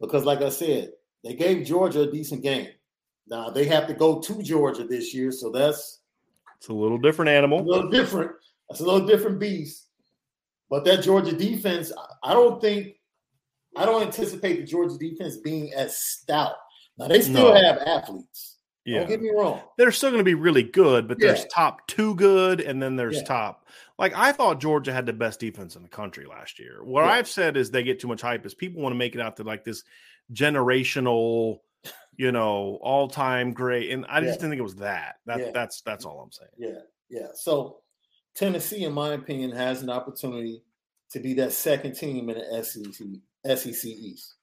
Because, 0.00 0.24
like 0.24 0.42
I 0.42 0.48
said, 0.48 0.90
they 1.22 1.34
gave 1.34 1.66
Georgia 1.66 2.02
a 2.02 2.10
decent 2.10 2.42
game. 2.42 2.68
Now 3.28 3.48
they 3.50 3.64
have 3.66 3.86
to 3.86 3.94
go 3.94 4.20
to 4.20 4.42
Georgia 4.42 4.84
this 4.84 5.14
year, 5.14 5.32
so 5.32 5.50
that's 5.50 6.00
It's 6.58 6.68
a 6.68 6.72
little 6.74 6.98
different 6.98 7.30
animal. 7.30 7.60
a 7.60 7.62
little 7.62 7.90
different. 7.90 8.32
That's 8.68 8.80
a 8.80 8.84
little 8.84 9.06
different 9.06 9.38
beast. 9.38 9.86
But 10.74 10.84
that 10.86 11.04
Georgia 11.04 11.30
defense, 11.30 11.92
I- 12.24 12.32
don't 12.32 12.60
think, 12.60 12.96
I 13.76 13.86
don't 13.86 14.02
anticipate 14.02 14.56
the 14.56 14.64
Georgia 14.66 14.98
defense 14.98 15.36
being 15.36 15.72
as 15.72 15.96
stout. 15.96 16.56
Now 16.98 17.06
they 17.06 17.20
still 17.20 17.54
No. 17.54 17.54
have 17.54 17.78
athletes. 17.78 18.58
Yeah. 18.84 18.98
Don't 18.98 19.08
get 19.08 19.22
me 19.22 19.30
wrong. 19.30 19.62
they're 19.78 19.92
still 19.92 20.10
going 20.10 20.18
to 20.18 20.24
be 20.24 20.34
really 20.34 20.64
good, 20.64 21.06
but 21.06 21.20
there's 21.20 21.44
top 21.46 21.86
two 21.86 22.16
good, 22.16 22.60
and 22.60 22.82
then 22.82 22.96
there's 22.96 23.18
Yeah. 23.18 23.22
top. 23.24 23.68
Like 24.00 24.14
I 24.16 24.32
thought 24.32 24.58
Georgia 24.60 24.92
had 24.92 25.06
the 25.06 25.12
best 25.12 25.38
defense 25.38 25.76
in 25.76 25.84
the 25.84 25.88
country 25.88 26.26
last 26.26 26.58
year. 26.58 26.82
What 26.82 27.04
Yeah. 27.04 27.12
I've 27.12 27.28
said 27.28 27.56
is 27.56 27.70
they 27.70 27.84
get 27.84 28.00
too 28.00 28.08
much 28.08 28.20
hype. 28.20 28.44
Is 28.44 28.52
people 28.54 28.82
want 28.82 28.94
to 28.94 28.98
make 28.98 29.14
it 29.14 29.20
out 29.20 29.36
to 29.36 29.44
like 29.44 29.62
this 29.64 29.84
generational, 30.32 31.60
you 32.16 32.32
know, 32.32 32.80
all 32.82 33.06
time 33.06 33.52
great. 33.52 33.90
And 33.92 34.04
I 34.08 34.20
just 34.20 34.40
didn't 34.40 34.50
think 34.50 34.58
it 34.58 34.62
was 34.62 34.76
that. 34.76 35.16
That 35.26 35.38
Yeah. 35.38 35.50
that's 35.52 35.82
that's 35.82 36.04
all 36.04 36.20
I'm 36.20 36.32
saying. 36.32 36.50
Yeah, 36.58 36.80
yeah. 37.08 37.28
So 37.34 37.83
Tennessee, 38.34 38.84
in 38.84 38.92
my 38.92 39.12
opinion, 39.12 39.52
has 39.52 39.82
an 39.82 39.90
opportunity 39.90 40.62
to 41.10 41.20
be 41.20 41.34
that 41.34 41.52
second 41.52 41.94
team 41.94 42.28
in 42.28 42.38
the 42.38 42.64
SEC 42.64 43.56
SEC 43.58 43.84
East. 43.84 44.34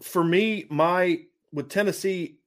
For 0.00 0.22
me, 0.22 0.66
my 0.70 1.22
with 1.52 1.68
Tennessee, 1.68 2.38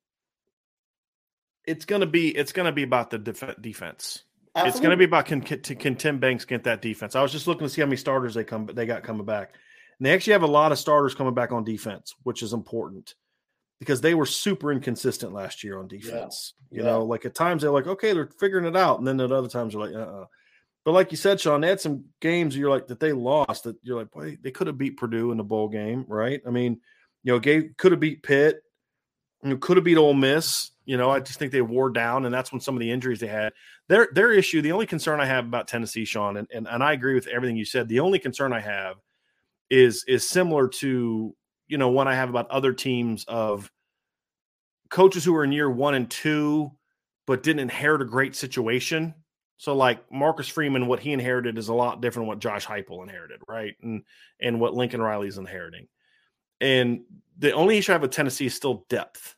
it's 1.66 1.86
gonna 1.86 2.06
be 2.06 2.30
it's 2.30 2.54
gonna 2.54 2.72
be 2.72 2.84
about 2.84 3.10
the 3.10 3.18
def- 3.18 3.62
defense. 3.62 4.24
It's 4.56 4.80
going 4.80 4.92
to 4.92 4.98
be 4.98 5.06
about 5.06 5.28
can, 5.28 5.42
can, 5.42 5.62
can 5.62 5.96
Tim 5.96 6.20
Banks 6.20 6.44
get 6.44 6.66
that 6.66 6.82
defense. 6.82 7.16
I 7.16 7.22
was 7.22 7.32
just 7.32 7.48
looking 7.48 7.66
to 7.66 7.70
see 7.70 7.80
how 7.80 7.88
many 7.88 7.96
starters 7.96 8.34
they 8.34 8.44
come 8.44 8.66
they 8.66 8.86
got 8.86 9.02
coming 9.02 9.26
back, 9.26 9.54
and 9.98 10.06
they 10.06 10.14
actually 10.14 10.34
have 10.34 10.44
a 10.44 10.48
lot 10.48 10.74
of 10.74 10.80
starters 10.80 11.16
coming 11.16 11.34
back 11.34 11.54
on 11.54 11.64
defense, 11.64 12.14
which 12.24 12.44
is 12.44 12.52
important 12.52 13.16
because 13.82 14.00
they 14.00 14.14
were 14.14 14.28
super 14.28 14.72
inconsistent 14.72 15.34
last 15.34 15.64
year 15.64 15.80
on 15.80 15.88
defense. 15.88 16.54
You 16.70 16.84
Yeah. 16.84 16.92
know, 16.92 17.04
like 17.04 17.26
at 17.26 17.34
times 17.34 17.64
they're 17.64 17.72
like, 17.72 17.88
okay, 17.88 18.14
they're 18.14 18.30
figuring 18.40 18.66
it 18.66 18.78
out, 18.78 19.00
and 19.00 19.08
then 19.08 19.20
at 19.20 19.32
other 19.32 19.50
times 19.50 19.74
they're 19.74 19.82
like, 19.82 19.96
uh. 19.96 20.22
uh 20.22 20.26
But 20.86 20.92
like 20.92 21.10
you 21.10 21.18
said, 21.18 21.42
Sean, 21.42 21.62
they 21.62 21.68
had 21.68 21.82
some 21.82 22.06
games 22.20 22.56
you're 22.56 22.70
like 22.70 22.86
that 22.88 23.00
they 23.00 23.12
lost 23.12 23.64
that 23.64 23.78
you're 23.82 23.98
like, 23.98 24.12
boy, 24.12 24.38
they 24.40 24.52
could 24.52 24.68
have 24.68 24.78
beat 24.78 24.98
Purdue 24.98 25.32
in 25.32 25.38
the 25.38 25.44
bowl 25.44 25.68
game, 25.68 26.06
right? 26.08 26.40
I 26.46 26.52
mean, 26.52 26.80
you 27.24 27.34
know, 27.34 27.40
gave 27.40 27.72
could 27.78 27.92
have 27.92 28.00
beat 28.00 28.22
Pitt, 28.22 28.62
you 29.44 29.50
know, 29.50 29.58
could 29.58 29.78
have 29.78 29.84
beat 29.84 29.98
Ole 29.98 30.14
Miss. 30.14 30.70
You 30.86 30.98
know, 30.98 31.10
I 31.10 31.20
just 31.20 31.40
think 31.40 31.52
they 31.52 31.62
wore 31.64 31.90
down, 31.90 32.26
and 32.26 32.34
that's 32.34 32.52
when 32.52 32.62
some 32.62 32.76
of 32.76 32.82
the 32.82 32.92
injuries 32.92 33.20
they 33.20 33.28
had. 33.28 33.52
Their 33.88 34.10
their 34.14 34.32
issue, 34.32 34.62
the 34.62 34.74
only 34.74 34.86
concern 34.86 35.20
I 35.20 35.26
have 35.26 35.46
about 35.46 35.68
Tennessee, 35.68 36.06
Sean, 36.06 36.38
and, 36.38 36.48
and, 36.54 36.68
and 36.68 36.84
I 36.84 36.94
agree 36.94 37.16
with 37.16 37.26
everything 37.26 37.58
you 37.58 37.66
said. 37.66 37.88
The 37.88 38.00
only 38.02 38.20
concern 38.20 38.54
I 38.54 38.60
have 38.60 38.98
is 39.72 40.04
is 40.08 40.30
similar 40.30 40.68
to 40.68 41.36
you 41.72 41.78
know 41.78 41.90
one 41.90 42.08
I 42.08 42.16
have 42.16 42.30
about 42.30 42.52
other 42.52 42.74
teams 42.74 43.24
of 43.30 43.72
coaches 44.90 45.24
who 45.24 45.34
are 45.36 45.46
in 45.46 45.54
year 45.54 45.72
one 45.72 45.96
and 45.96 46.10
two, 46.12 46.70
but 47.26 47.44
didn't 47.44 47.62
inherit 47.62 48.02
a 48.02 48.06
great 48.06 48.36
situation. 48.36 49.16
So 49.58 49.74
like 49.74 50.12
Marcus 50.12 50.50
Freeman, 50.50 50.88
what 50.88 51.00
he 51.00 51.14
inherited 51.14 51.58
is 51.58 51.70
a 51.70 51.74
lot 51.74 52.02
different 52.02 52.24
than 52.24 52.28
what 52.28 52.40
Josh 52.40 52.68
Heupel 52.68 53.04
inherited, 53.04 53.40
right? 53.48 53.76
And 53.82 54.04
and 54.42 54.60
what 54.60 54.74
Lincoln 54.74 55.02
Riley's 55.02 55.38
inheriting. 55.38 55.88
And 56.60 57.02
the 57.38 57.54
only 57.54 57.78
issue 57.78 57.92
I 57.92 57.96
have 57.96 58.02
with 58.02 58.12
Tennessee 58.12 58.48
is 58.48 58.54
still 58.54 58.86
depth. 58.90 59.36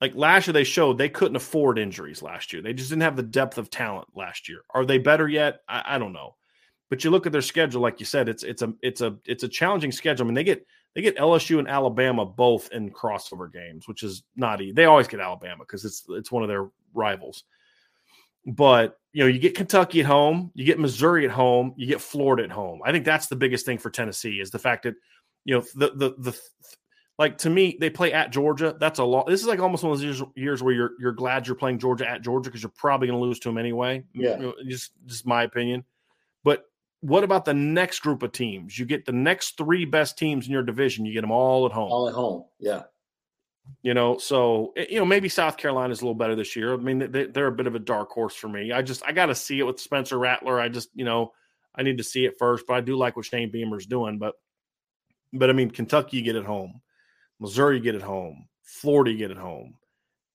Like 0.00 0.14
last 0.14 0.46
year, 0.46 0.54
they 0.54 0.64
showed 0.64 0.96
they 0.96 1.08
couldn't 1.10 1.36
afford 1.36 1.78
injuries 1.78 2.22
last 2.22 2.52
year. 2.52 2.62
They 2.62 2.72
just 2.72 2.88
didn't 2.88 3.02
have 3.02 3.14
the 3.14 3.22
depth 3.22 3.58
of 3.58 3.68
talent 3.68 4.08
last 4.16 4.48
year. 4.48 4.62
Are 4.74 4.86
they 4.86 4.98
better 4.98 5.28
yet? 5.28 5.60
I, 5.68 5.82
I 5.84 5.98
don't 5.98 6.14
know. 6.14 6.34
But 6.88 7.04
you 7.04 7.10
look 7.10 7.26
at 7.26 7.32
their 7.32 7.42
schedule, 7.42 7.82
like 7.82 8.00
you 8.00 8.06
said, 8.06 8.28
it's 8.28 8.42
it's 8.42 8.62
a 8.62 8.72
it's 8.82 9.02
a 9.02 9.16
it's 9.26 9.44
a 9.44 9.48
challenging 9.48 9.92
schedule. 9.92 10.24
I 10.24 10.26
mean, 10.26 10.34
they 10.34 10.44
get 10.44 10.66
they 10.94 11.02
get 11.02 11.16
LSU 11.16 11.58
and 11.58 11.68
Alabama 11.68 12.26
both 12.26 12.70
in 12.70 12.90
crossover 12.90 13.50
games, 13.50 13.88
which 13.88 14.02
is 14.02 14.22
not 14.36 14.60
easy. 14.60 14.72
They 14.72 14.84
always 14.84 15.08
get 15.08 15.20
Alabama 15.20 15.64
because 15.64 15.84
it's 15.84 16.04
it's 16.10 16.30
one 16.30 16.42
of 16.42 16.48
their 16.48 16.68
rivals. 16.92 17.44
But 18.46 18.98
you 19.12 19.22
know, 19.22 19.28
you 19.28 19.38
get 19.38 19.54
Kentucky 19.54 20.00
at 20.00 20.06
home, 20.06 20.50
you 20.54 20.64
get 20.64 20.78
Missouri 20.78 21.24
at 21.24 21.30
home, 21.30 21.74
you 21.76 21.86
get 21.86 22.00
Florida 22.00 22.44
at 22.44 22.50
home. 22.50 22.80
I 22.84 22.92
think 22.92 23.04
that's 23.04 23.28
the 23.28 23.36
biggest 23.36 23.64
thing 23.64 23.78
for 23.78 23.90
Tennessee 23.90 24.40
is 24.40 24.50
the 24.50 24.58
fact 24.58 24.82
that 24.82 24.94
you 25.44 25.54
know 25.54 25.64
the 25.74 25.92
the 25.94 26.14
the 26.18 26.40
like 27.18 27.38
to 27.38 27.50
me 27.50 27.76
they 27.80 27.90
play 27.90 28.12
at 28.12 28.30
Georgia. 28.30 28.76
That's 28.78 28.98
a 28.98 29.04
lot. 29.04 29.26
This 29.26 29.40
is 29.40 29.46
like 29.46 29.60
almost 29.60 29.82
one 29.84 29.92
of 29.92 29.98
those 29.98 30.04
years, 30.04 30.22
years 30.34 30.62
where 30.62 30.74
you're 30.74 30.92
you're 30.98 31.12
glad 31.12 31.46
you're 31.46 31.56
playing 31.56 31.78
Georgia 31.78 32.08
at 32.08 32.22
Georgia 32.22 32.50
because 32.50 32.62
you're 32.62 32.72
probably 32.76 33.06
going 33.06 33.18
to 33.18 33.24
lose 33.24 33.38
to 33.40 33.48
them 33.48 33.58
anyway. 33.58 34.02
Yeah. 34.12 34.50
Just 34.66 34.92
just 35.06 35.26
my 35.26 35.44
opinion. 35.44 35.84
But 36.44 36.64
what 37.02 37.24
about 37.24 37.44
the 37.44 37.52
next 37.52 37.98
group 38.00 38.22
of 38.22 38.32
teams? 38.32 38.78
You 38.78 38.86
get 38.86 39.04
the 39.04 39.12
next 39.12 39.58
three 39.58 39.84
best 39.84 40.16
teams 40.16 40.46
in 40.46 40.52
your 40.52 40.62
division. 40.62 41.04
You 41.04 41.12
get 41.12 41.22
them 41.22 41.32
all 41.32 41.66
at 41.66 41.72
home. 41.72 41.90
all 41.90 42.08
at 42.08 42.14
home. 42.14 42.44
Yeah, 42.60 42.84
You 43.82 43.92
know, 43.92 44.18
so 44.18 44.72
eh, 44.76 44.86
you 44.88 44.98
know 44.98 45.04
maybe 45.04 45.28
South 45.28 45.56
Carolina's 45.56 46.00
a 46.00 46.04
little 46.04 46.14
better 46.14 46.36
this 46.36 46.54
year. 46.54 46.72
I 46.72 46.76
mean, 46.76 47.10
they, 47.10 47.26
they're 47.26 47.48
a 47.48 47.52
bit 47.52 47.66
of 47.66 47.74
a 47.74 47.80
dark 47.80 48.10
horse 48.10 48.34
for 48.34 48.48
me. 48.48 48.70
I 48.70 48.82
just 48.82 49.02
I 49.04 49.10
got 49.10 49.26
to 49.26 49.34
see 49.34 49.58
it 49.58 49.64
with 49.64 49.80
Spencer 49.80 50.16
Rattler. 50.16 50.60
I 50.60 50.68
just 50.68 50.90
you 50.94 51.04
know 51.04 51.32
I 51.74 51.82
need 51.82 51.98
to 51.98 52.04
see 52.04 52.24
it 52.24 52.38
first, 52.38 52.66
but 52.68 52.74
I 52.74 52.80
do 52.80 52.96
like 52.96 53.16
what 53.16 53.26
Shane 53.26 53.50
Beamer's 53.50 53.86
doing. 53.86 54.18
But 54.18 54.36
but 55.32 55.50
I 55.50 55.54
mean, 55.54 55.70
Kentucky 55.72 56.18
you 56.18 56.22
get 56.22 56.36
at 56.36 56.44
home, 56.44 56.80
Missouri 57.40 57.78
you 57.78 57.82
get 57.82 57.96
at 57.96 58.02
home, 58.02 58.46
Florida 58.62 59.10
you 59.10 59.18
get 59.18 59.32
at 59.32 59.38
home, 59.38 59.74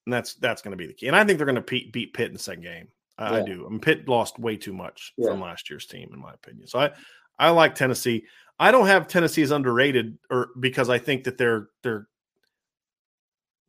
and 0.06 0.14
that's 0.14 0.34
that's 0.36 0.62
going 0.62 0.72
to 0.72 0.78
be 0.78 0.88
the 0.88 0.94
key. 0.94 1.08
And 1.08 1.16
I 1.16 1.24
think 1.24 1.38
they're 1.38 1.46
going 1.46 1.56
to 1.56 1.62
beat, 1.62 1.94
beat 1.94 2.14
Pitt 2.14 2.28
in 2.28 2.34
the 2.34 2.40
second 2.40 2.64
game. 2.64 2.90
I, 3.18 3.40
I 3.40 3.44
do. 3.44 3.66
I 3.66 3.70
mean, 3.70 3.80
Pitt 3.80 4.08
lost 4.08 4.38
way 4.40 4.58
too 4.58 4.74
much 4.74 5.14
Yeah. 5.18 5.30
from 5.32 5.42
last 5.42 5.70
year's 5.70 5.86
team, 5.88 6.10
in 6.14 6.20
my 6.20 6.34
opinion. 6.34 6.68
So 6.68 6.80
I 6.80 6.92
I 7.40 7.50
like 7.50 7.76
Tennessee. 7.76 8.26
I 8.60 8.72
don't 8.72 8.88
have 8.88 9.08
Tennessee 9.08 9.44
as 9.44 9.52
underrated, 9.52 10.18
or 10.32 10.50
because 10.60 10.90
I 10.90 10.98
think 11.00 11.24
that 11.26 11.38
they're 11.38 11.70
they're 11.84 12.08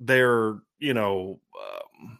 they're 0.00 0.58
you 0.78 0.94
know 0.94 1.40
um, 1.60 2.18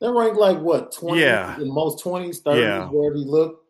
they're 0.00 0.12
ranked 0.12 0.36
like 0.36 0.58
what 0.60 0.92
twenty? 0.92 1.20
Yeah. 1.22 1.58
in 1.60 1.72
most 1.72 2.00
twenties, 2.02 2.40
thirties, 2.40 2.62
Yeah. 2.62 2.86
wherever 2.88 3.16
you 3.16 3.24
look. 3.24 3.62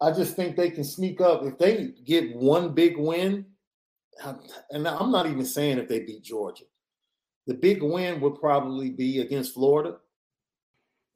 I 0.00 0.12
just 0.12 0.36
think 0.36 0.56
they 0.56 0.70
can 0.70 0.84
sneak 0.84 1.20
up 1.22 1.42
if 1.44 1.56
they 1.58 1.92
get 2.04 2.34
one 2.36 2.74
big 2.74 2.98
win. 2.98 3.46
And 4.70 4.86
I'm 4.88 5.10
not 5.10 5.26
even 5.26 5.44
saying 5.44 5.78
if 5.78 5.88
they 5.88 6.00
beat 6.00 6.22
Georgia. 6.22 6.64
The 7.46 7.54
big 7.54 7.82
win 7.82 8.20
would 8.20 8.34
probably 8.40 8.90
be 8.90 9.20
against 9.20 9.54
Florida. 9.54 9.96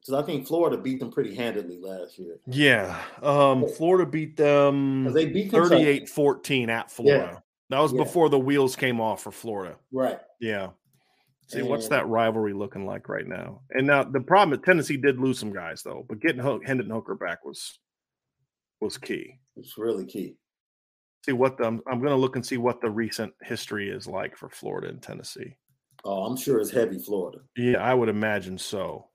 Because 0.07 0.23
I 0.23 0.27
think 0.27 0.47
Florida 0.47 0.79
beat 0.79 0.99
them 1.01 1.11
pretty 1.11 1.35
handedly 1.35 1.79
last 1.79 2.19
year. 2.19 2.39
yeah. 2.47 2.99
Um, 3.23 3.67
Florida 3.77 4.11
beat 4.11 4.37
them 4.37 5.13
they 5.13 5.27
beat 5.27 5.51
Kentucky. 5.51 6.01
38-14 6.07 6.69
at 6.69 6.91
Florida. 6.91 7.43
That 7.69 7.81
was 7.81 7.93
Yeah. 7.93 8.03
before 8.05 8.29
the 8.31 8.39
wheels 8.39 8.77
came 8.77 9.01
off 9.01 9.23
for 9.23 9.31
Florida. 9.31 9.77
Right. 9.93 10.19
Yeah. 10.41 10.71
See, 11.49 11.63
what's 11.63 11.89
that 11.89 12.07
rivalry 12.07 12.53
looking 12.53 12.87
like 12.87 13.09
right 13.09 13.27
now? 13.27 13.63
And 13.71 13.87
now 13.87 14.05
the 14.05 14.21
problem 14.21 14.59
is 14.59 14.65
Tennessee 14.65 14.97
did 14.97 15.19
lose 15.19 15.39
some 15.39 15.53
guys 15.53 15.83
though, 15.83 16.07
but 16.09 16.21
getting 16.21 16.41
Ho- 16.41 16.61
Hendon 16.65 16.89
Hooker 16.91 17.15
back 17.17 17.45
was 17.45 17.79
was 18.81 18.97
key. 18.97 19.35
It's 19.57 19.77
really 19.77 20.07
key. 20.07 20.37
See 21.27 21.33
what 21.33 21.59
the 21.59 21.65
I'm, 21.65 21.83
I'm 21.87 21.99
going 21.99 22.13
to 22.13 22.17
look 22.17 22.37
and 22.37 22.47
see 22.47 22.57
what 22.57 22.81
the 22.81 22.89
recent 22.89 23.35
history 23.43 23.91
is 23.91 24.07
like 24.07 24.37
for 24.37 24.49
Florida 24.49 24.89
and 24.89 25.03
Tennessee. 25.03 25.57
Oh, 26.05 26.25
I'm 26.25 26.37
sure 26.37 26.61
it's 26.61 26.71
heavy 26.71 26.99
Florida. 26.99 27.41
Yeah, 27.57 27.79
I 27.83 27.93
would 27.93 28.09
imagine 28.09 28.57
so. 28.57 29.09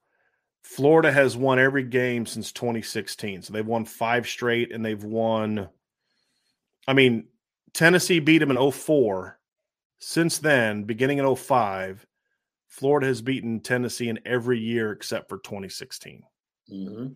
Florida 0.66 1.12
has 1.12 1.38
won 1.38 1.60
every 1.60 1.84
game 1.84 2.26
since 2.26 2.52
2016. 2.52 3.44
So 3.44 3.54
they've 3.54 3.66
won 3.66 3.86
five 3.86 4.28
straight 4.28 4.74
and 4.74 4.84
they've 4.84 5.04
won. 5.04 5.70
I 6.88 6.94
mean, 6.94 7.28
Tennessee 7.74 8.20
beat 8.20 8.40
them 8.40 8.50
in 8.50 8.72
04. 8.72 9.40
Since 10.00 10.40
then, 10.40 10.84
beginning 10.84 11.20
in 11.20 11.36
05, 11.36 12.08
Florida 12.68 13.06
has 13.06 13.22
beaten 13.22 13.60
Tennessee 13.60 14.10
in 14.10 14.20
every 14.26 14.60
year 14.60 14.92
except 14.92 15.30
for 15.30 15.38
2016. 15.38 16.24
hmm 16.68 17.08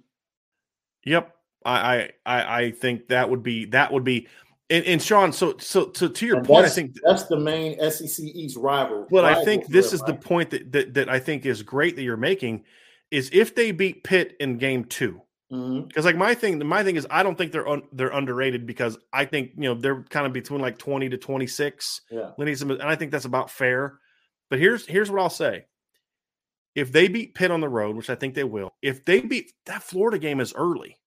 Yep. 1.05 1.35
I, 1.65 2.11
I 2.25 2.61
I 2.61 2.71
think 2.71 3.07
that 3.07 3.29
would 3.29 3.43
be 3.43 3.65
that 3.65 3.91
would 3.91 4.03
be 4.03 4.27
and, 4.69 4.85
and 4.85 5.01
Sean, 5.01 5.33
so 5.33 5.57
so 5.57 5.85
to, 5.85 6.07
to 6.07 6.25
your 6.25 6.37
And 6.37 6.45
point, 6.45 6.65
I 6.65 6.69
think 6.69 6.95
that's 7.03 7.23
the 7.23 7.37
main 7.39 7.77
SEC 7.91 8.23
East 8.23 8.57
rival. 8.57 9.07
But 9.09 9.25
I 9.25 9.43
think 9.43 9.67
this 9.67 9.91
is 9.91 10.01
the 10.01 10.13
point 10.13 10.51
that, 10.51 10.71
that 10.71 10.93
that 10.93 11.09
I 11.09 11.19
think 11.19 11.45
is 11.45 11.63
great 11.63 11.95
that 11.95 12.03
you're 12.03 12.15
making 12.15 12.63
is 13.11 13.29
if 13.33 13.55
they 13.55 13.71
beat 13.71 14.03
Pitt 14.03 14.35
in 14.39 14.57
game 14.57 14.85
two. 14.85 15.21
Because 15.49 16.05
like 16.05 16.15
my 16.15 16.35
thing, 16.35 16.63
my 16.67 16.83
thing 16.83 16.95
is 16.95 17.07
I 17.09 17.23
don't 17.23 17.35
think 17.35 17.51
they're 17.51 17.67
un, 17.67 17.81
they're 17.91 18.09
underrated 18.09 18.67
because 18.67 18.99
I 19.11 19.25
think 19.25 19.53
you 19.55 19.63
know 19.63 19.73
they're 19.73 20.03
kind 20.03 20.27
of 20.27 20.33
between 20.33 20.61
like 20.61 20.77
20 20.77 21.09
to 21.09 21.17
26. 21.17 22.01
Yeah. 22.11 22.31
and 22.37 22.81
I 22.83 22.95
think 22.95 23.11
that's 23.11 23.25
about 23.25 23.49
fair. 23.49 23.97
But 24.51 24.59
here's 24.59 24.85
here's 24.85 25.09
what 25.09 25.21
I'll 25.21 25.29
say. 25.31 25.65
If 26.75 26.91
they 26.91 27.07
beat 27.07 27.33
Pitt 27.33 27.49
on 27.49 27.61
the 27.61 27.69
road, 27.69 27.95
which 27.95 28.11
I 28.11 28.15
think 28.15 28.35
they 28.35 28.43
will, 28.43 28.73
if 28.83 29.05
they 29.05 29.21
beat 29.21 29.51
that 29.65 29.81
Florida 29.81 30.19
game 30.19 30.39
is 30.39 30.53
early, 30.55 30.97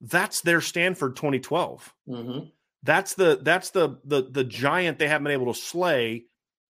that's 0.00 0.40
their 0.40 0.60
Stanford 0.60 1.14
2012 1.16 1.94
hmm 2.06 2.38
that's 2.84 3.14
the 3.14 3.38
that's 3.42 3.70
the 3.70 3.98
the 4.04 4.22
the 4.30 4.44
giant 4.44 4.98
they 4.98 5.08
haven't 5.08 5.24
been 5.24 5.32
able 5.32 5.52
to 5.52 5.60
slay 5.60 6.24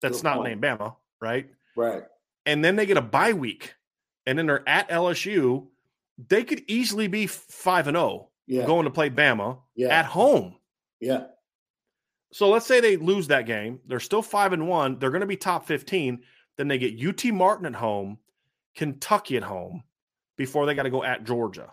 that's 0.03 0.19
Good 0.19 0.25
not 0.25 0.37
point. 0.37 0.61
named 0.61 0.63
Bama, 0.63 0.97
right? 1.21 1.49
Right. 1.77 2.03
And 2.45 2.63
then 2.63 2.77
they 2.77 2.85
get 2.85 2.99
a 2.99 3.03
bye 3.03 3.33
week, 3.33 3.75
and 4.27 4.39
then 4.39 4.47
they're 4.47 4.69
at 4.69 4.89
LSU. 4.89 5.67
They 6.29 6.45
could 6.45 6.63
easily 6.69 7.09
be 7.09 7.27
five 7.27 7.89
and 7.89 7.97
oh 7.97 8.31
zero 8.51 8.67
going 8.67 8.85
to 8.85 8.91
play 8.91 9.11
Bama 9.11 9.59
Yeah. 9.75 9.89
at 9.89 10.05
home. 10.07 10.57
yeah. 11.01 11.25
So 12.33 12.49
let's 12.51 12.67
say 12.67 12.81
they 12.81 12.97
lose 12.97 13.29
that 13.29 13.47
game. 13.47 13.79
They're 13.87 14.01
still 14.01 14.23
five 14.23 14.53
and 14.53 14.67
one. 14.69 14.99
They're 14.99 15.11
going 15.13 15.21
to 15.21 15.27
be 15.27 15.37
top 15.37 15.67
fifteen. 15.67 16.23
Then 16.57 16.67
they 16.69 16.79
get 16.79 17.01
UT 17.05 17.33
Martin 17.33 17.67
at 17.67 17.75
home, 17.77 18.19
Kentucky 18.77 19.37
at 19.37 19.43
home, 19.45 19.85
before 20.37 20.67
they 20.67 20.75
got 20.75 20.83
to 20.85 20.91
go 20.91 21.05
at 21.05 21.25
Georgia. 21.25 21.73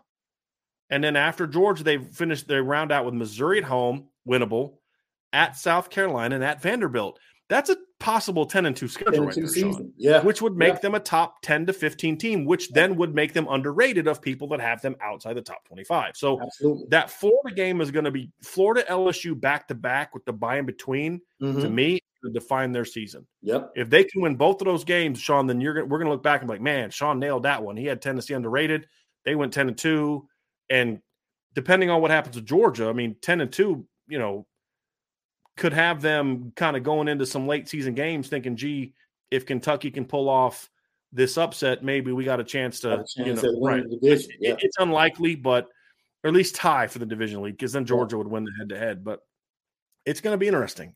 And 0.91 1.03
then 1.03 1.15
after 1.15 1.47
Georgia, 1.47 1.83
they 1.83 1.97
finish. 1.97 2.43
They 2.43 2.59
round 2.61 2.91
out 2.91 3.05
with 3.05 3.13
Missouri 3.15 3.57
at 3.57 3.63
home, 3.63 4.09
winnable, 4.27 4.75
at 5.33 5.55
South 5.57 5.89
Carolina 5.89 6.35
and 6.35 6.43
at 6.43 6.61
Vanderbilt. 6.61 7.17
That's 7.49 7.69
a 7.71 7.77
possible 8.01 8.45
ten 8.45 8.65
and 8.65 8.75
two 8.75 8.87
schedule 8.89 9.25
right 9.27 9.33
Two 9.33 9.47
there, 9.47 9.71
Sean. 9.71 9.93
Yeah. 9.95 10.21
which 10.23 10.41
would 10.41 10.57
make 10.57 10.73
Yeah. 10.73 10.79
them 10.79 10.95
a 10.95 10.99
top 10.99 11.41
ten 11.41 11.65
to 11.67 11.73
fifteen 11.73 12.17
team, 12.17 12.43
which 12.43 12.69
then 12.71 12.97
would 12.97 13.15
make 13.15 13.31
them 13.31 13.47
underrated 13.49 14.07
of 14.07 14.21
people 14.21 14.49
that 14.49 14.59
have 14.59 14.81
them 14.81 14.95
outside 14.99 15.35
the 15.35 15.41
top 15.41 15.63
twenty-five. 15.65 16.17
So 16.17 16.41
Absolutely. 16.41 16.87
that 16.89 17.09
Florida 17.09 17.55
game 17.55 17.79
is 17.79 17.91
going 17.91 18.05
to 18.05 18.11
be 18.11 18.29
Florida 18.43 18.83
LSU 18.89 19.39
back 19.39 19.67
to 19.69 19.75
back 19.75 20.13
with 20.13 20.25
the 20.25 20.33
bye 20.33 20.57
in 20.57 20.65
between. 20.65 21.21
To 21.39 21.45
Mhm. 21.45 21.71
me, 21.71 21.99
to 22.23 22.29
define 22.31 22.71
their 22.71 22.85
season. 22.85 23.25
Yep. 23.41 23.71
If 23.75 23.89
they 23.89 24.03
can 24.03 24.21
win 24.21 24.35
both 24.35 24.61
of 24.61 24.65
those 24.65 24.83
games, 24.83 25.19
Sean, 25.19 25.47
then 25.47 25.59
you're 25.61 25.73
gonna, 25.73 25.85
we're 25.87 25.97
going 25.97 26.05
to 26.07 26.11
look 26.11 26.21
back 26.21 26.41
and 26.41 26.47
be 26.47 26.53
like, 26.53 26.61
man, 26.61 26.91
Sean 26.91 27.17
nailed 27.19 27.43
that 27.43 27.63
one. 27.63 27.75
He 27.77 27.85
had 27.85 27.99
Tennessee 28.01 28.33
underrated. 28.35 28.87
They 29.25 29.33
went 29.35 29.53
ten 29.53 29.67
and 29.69 29.77
two, 29.77 30.27
and 30.69 30.99
depending 31.55 31.89
on 31.89 31.99
what 32.01 32.11
happens 32.11 32.35
to 32.35 32.41
Georgia, 32.41 32.87
I 32.89 32.93
mean, 32.93 33.15
ten 33.21 33.41
and 33.41 33.51
two, 33.51 33.87
you 34.07 34.19
know, 34.19 34.45
could 35.57 35.73
have 35.73 36.01
them 36.01 36.53
kind 36.55 36.77
of 36.77 36.83
going 36.83 37.07
into 37.07 37.25
some 37.25 37.47
late 37.47 37.67
season 37.67 37.93
games 37.93 38.27
thinking, 38.27 38.55
gee, 38.55 38.93
if 39.29 39.45
Kentucky 39.45 39.91
can 39.91 40.05
pull 40.05 40.29
off 40.29 40.69
this 41.11 41.37
upset, 41.37 41.83
maybe 41.83 42.11
we 42.11 42.23
got 42.23 42.39
a 42.39 42.43
chance 42.43 42.79
to, 42.81 42.93
a 42.93 42.97
chance 42.97 43.43
you 43.43 43.51
know, 43.51 43.59
right. 43.61 43.83
the 43.83 43.97
division, 43.97 44.31
yeah. 44.39 44.55
It's 44.59 44.77
unlikely, 44.79 45.35
but 45.35 45.67
or 46.23 46.29
at 46.29 46.33
least 46.33 46.55
tie 46.55 46.87
for 46.87 46.99
the 46.99 47.05
division 47.05 47.41
lead 47.41 47.51
because 47.51 47.73
then 47.73 47.85
Georgia 47.85 48.17
would 48.17 48.27
win 48.27 48.45
the 48.45 48.51
head 48.57 48.69
to 48.69 48.77
head. 48.77 49.03
But 49.03 49.19
it's 50.05 50.21
going 50.21 50.33
to 50.33 50.37
be 50.37 50.47
interesting. 50.47 50.95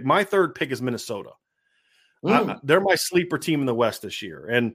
My 0.00 0.24
third 0.24 0.54
pick 0.54 0.70
is 0.70 0.80
Minnesota. 0.80 1.30
Mm. 2.24 2.50
I, 2.50 2.60
they're 2.62 2.80
my 2.80 2.94
sleeper 2.94 3.38
team 3.38 3.60
in 3.60 3.66
the 3.66 3.74
West 3.74 4.02
this 4.02 4.22
year, 4.22 4.46
and 4.48 4.74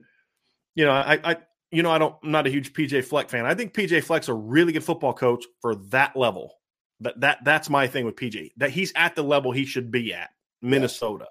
you 0.74 0.84
know, 0.84 0.92
I, 0.92 1.18
I, 1.24 1.36
you 1.70 1.82
know, 1.82 1.90
I 1.90 1.98
don't, 1.98 2.14
I'm 2.22 2.30
not 2.30 2.46
a 2.46 2.50
huge 2.50 2.72
PJ 2.72 3.04
Fleck 3.04 3.30
fan. 3.30 3.46
I 3.46 3.54
think 3.54 3.74
PJ 3.74 4.04
Fleck's 4.04 4.28
a 4.28 4.34
really 4.34 4.72
good 4.72 4.84
football 4.84 5.14
coach 5.14 5.44
for 5.60 5.74
that 5.90 6.14
level. 6.14 6.54
That 7.00 7.20
that 7.20 7.38
that's 7.44 7.70
my 7.70 7.86
thing 7.86 8.04
with 8.04 8.16
PJ. 8.16 8.52
That 8.58 8.70
he's 8.70 8.92
at 8.94 9.16
the 9.16 9.22
level 9.22 9.50
he 9.50 9.64
should 9.64 9.90
be 9.90 10.12
at. 10.12 10.30
Minnesota. 10.62 11.26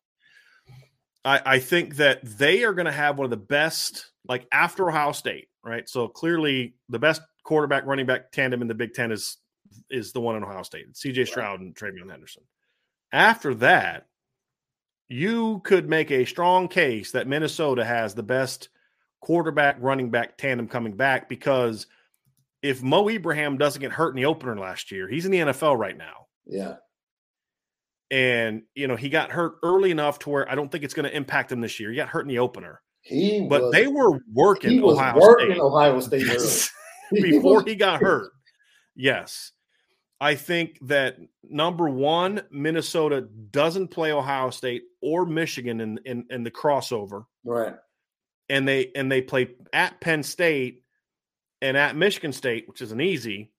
I, 1.26 1.42
I 1.46 1.60
think 1.60 1.98
that 1.98 2.24
they 2.24 2.64
are 2.64 2.74
going 2.74 2.86
to 2.86 2.92
have 2.92 3.18
one 3.18 3.26
of 3.26 3.32
the 3.32 3.38
best, 3.38 4.12
like 4.28 4.48
after 4.52 4.90
Ohio 4.90 5.12
State, 5.12 5.50
right? 5.64 5.88
So 5.90 6.08
clearly, 6.08 6.76
the 6.90 7.00
best 7.00 7.22
quarterback 7.44 7.86
running 7.86 8.06
back 8.06 8.32
tandem 8.32 8.62
in 8.62 8.68
the 8.68 8.76
Big 8.76 8.94
Ten 8.94 9.12
is 9.12 9.38
is 9.90 10.14
the 10.14 10.22
one 10.22 10.36
in 10.36 10.44
Ohio 10.44 10.64
State, 10.64 10.96
C.J. 10.96 11.26
Stroud 11.26 11.60
and 11.60 11.76
TreVeyon 11.76 12.10
Henderson. 12.10 12.44
After 13.12 13.54
that, 13.56 14.08
you 15.10 15.62
could 15.64 15.88
make 15.90 16.12
a 16.12 16.26
strong 16.26 16.68
case 16.68 17.12
that 17.12 17.28
Minnesota 17.28 17.86
has 17.86 18.14
the 18.14 18.24
best 18.24 18.70
quarterback 19.22 19.78
running 19.80 20.10
back 20.10 20.38
tandem 20.38 20.68
coming 20.68 20.96
back 20.96 21.30
because 21.30 21.88
if 22.62 22.84
Mo 22.84 23.08
Ibrahim 23.10 23.58
doesn't 23.58 23.82
get 23.82 23.92
hurt 23.92 24.10
in 24.10 24.16
the 24.18 24.26
opener 24.26 24.58
last 24.58 24.92
year, 24.92 25.08
he's 25.08 25.26
in 25.26 25.32
the 25.32 25.40
NFL 25.40 25.78
right 25.78 25.98
now. 25.98 26.28
Yeah. 26.46 26.76
And, 28.10 28.64
you 28.74 28.88
know, 28.88 28.96
he 28.96 29.10
got 29.10 29.32
hurt 29.32 29.56
early 29.64 29.92
enough 29.92 30.20
to 30.20 30.30
where 30.30 30.50
I 30.50 30.56
don't 30.56 30.72
think 30.72 30.84
it's 30.84 30.94
going 30.94 31.10
to 31.10 31.16
impact 31.16 31.52
him 31.52 31.62
this 31.62 31.80
year. 31.80 31.90
He 31.90 31.98
got 31.98 32.10
hurt 32.10 32.22
in 32.22 32.30
the 32.30 32.40
opener, 32.40 32.82
He 33.02 33.46
but 33.50 33.64
was, 33.64 33.72
they 33.74 33.88
were 33.88 34.20
working 34.34 34.82
Ohio 34.84 35.20
working 35.20 35.52
State 35.52 35.60
Ohio 35.62 36.00
State 36.00 36.70
before 37.12 37.64
he 37.64 37.76
got 37.76 38.02
hurt. 38.02 38.32
Yes. 39.00 39.52
I 40.20 40.34
think 40.36 40.80
that 40.88 41.18
number 41.44 41.88
one, 41.90 42.42
Minnesota 42.50 43.22
doesn't 43.52 43.90
play 43.90 44.12
Ohio 44.12 44.50
State 44.50 44.84
or 45.02 45.26
Michigan 45.26 45.80
in, 45.80 46.00
in, 46.06 46.26
in 46.30 46.44
the 46.44 46.50
crossover. 46.52 47.26
Right. 47.44 47.76
and 48.50 48.68
they 48.68 48.92
and 48.96 49.12
they 49.12 49.22
play 49.22 49.50
at 49.74 50.00
Penn 50.02 50.24
State 50.24 50.84
and 51.62 51.78
at 51.78 51.96
Michigan 51.96 52.34
State, 52.34 52.68
which 52.68 52.82
isn't 52.82 53.00
easy, 53.02 53.52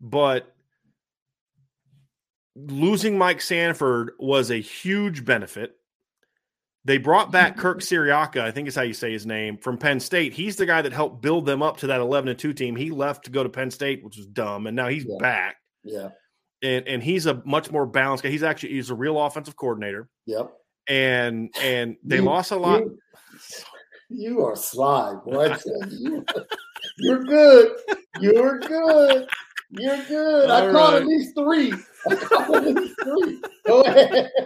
but 0.00 0.54
losing 2.56 3.16
Mike 3.16 3.40
Sanford 3.40 4.12
was 4.18 4.50
a 4.50 4.56
huge 4.56 5.24
benefit. 5.24 5.76
They 6.84 6.98
brought 6.98 7.30
back 7.32 7.56
Kirk 7.58 7.78
Ciarrocca, 7.80 8.40
I 8.40 8.50
think 8.50 8.68
is 8.68 8.74
how 8.74 8.82
you 8.82 8.92
say 8.94 9.12
his 9.12 9.24
name, 9.26 9.56
from 9.56 9.78
Penn 9.78 10.00
State. 10.00 10.32
He's 10.34 10.56
the 10.56 10.66
guy 10.66 10.82
that 10.82 10.92
helped 10.92 11.22
build 11.22 11.46
them 11.46 11.62
up 11.62 11.78
to 11.78 11.86
that 11.88 12.00
11 12.00 12.28
and 12.28 12.38
2 12.38 12.52
team. 12.52 12.76
He 12.76 12.90
left 12.90 13.24
to 13.24 13.30
go 13.30 13.42
to 13.42 13.48
Penn 13.48 13.70
State, 13.70 14.02
which 14.04 14.16
was 14.16 14.26
dumb, 14.26 14.66
and 14.66 14.76
now 14.76 14.88
he's 14.88 15.04
Yeah. 15.06 15.16
back. 15.18 15.56
Yeah. 15.84 16.08
And 16.62 16.86
and 16.86 17.02
he's 17.02 17.26
a 17.26 17.42
much 17.44 17.70
more 17.70 17.86
balanced 17.86 18.22
guy. 18.24 18.30
He's 18.30 18.42
actually 18.42 18.70
he's 18.74 18.90
a 18.90 18.94
real 18.94 19.20
offensive 19.20 19.56
coordinator. 19.56 20.08
Yep. 20.26 20.52
And 20.88 21.50
and 21.60 21.96
they 22.04 22.16
You- 22.16 22.22
lost 22.22 22.50
a 22.52 22.56
lot. 22.56 22.82
You, 22.82 22.98
you 24.10 24.44
are 24.44 24.56
sly, 24.56 25.14
boy. 25.24 25.56
You. 25.90 26.24
You're 26.98 27.22
good. 27.22 27.76
You're 28.20 28.58
good. 28.58 29.28
You're 29.70 30.04
good. 30.08 30.50
I 30.50 30.66
All 30.66 30.72
caught 30.72 30.94
at 30.94 31.06
least 31.06 31.34
three. 31.36 31.72
I 32.10 32.14
caught 32.16 32.54
at 32.66 32.74
least 32.74 32.94
three. 33.02 33.40
Go 33.66 33.80
ahead. 33.82 34.30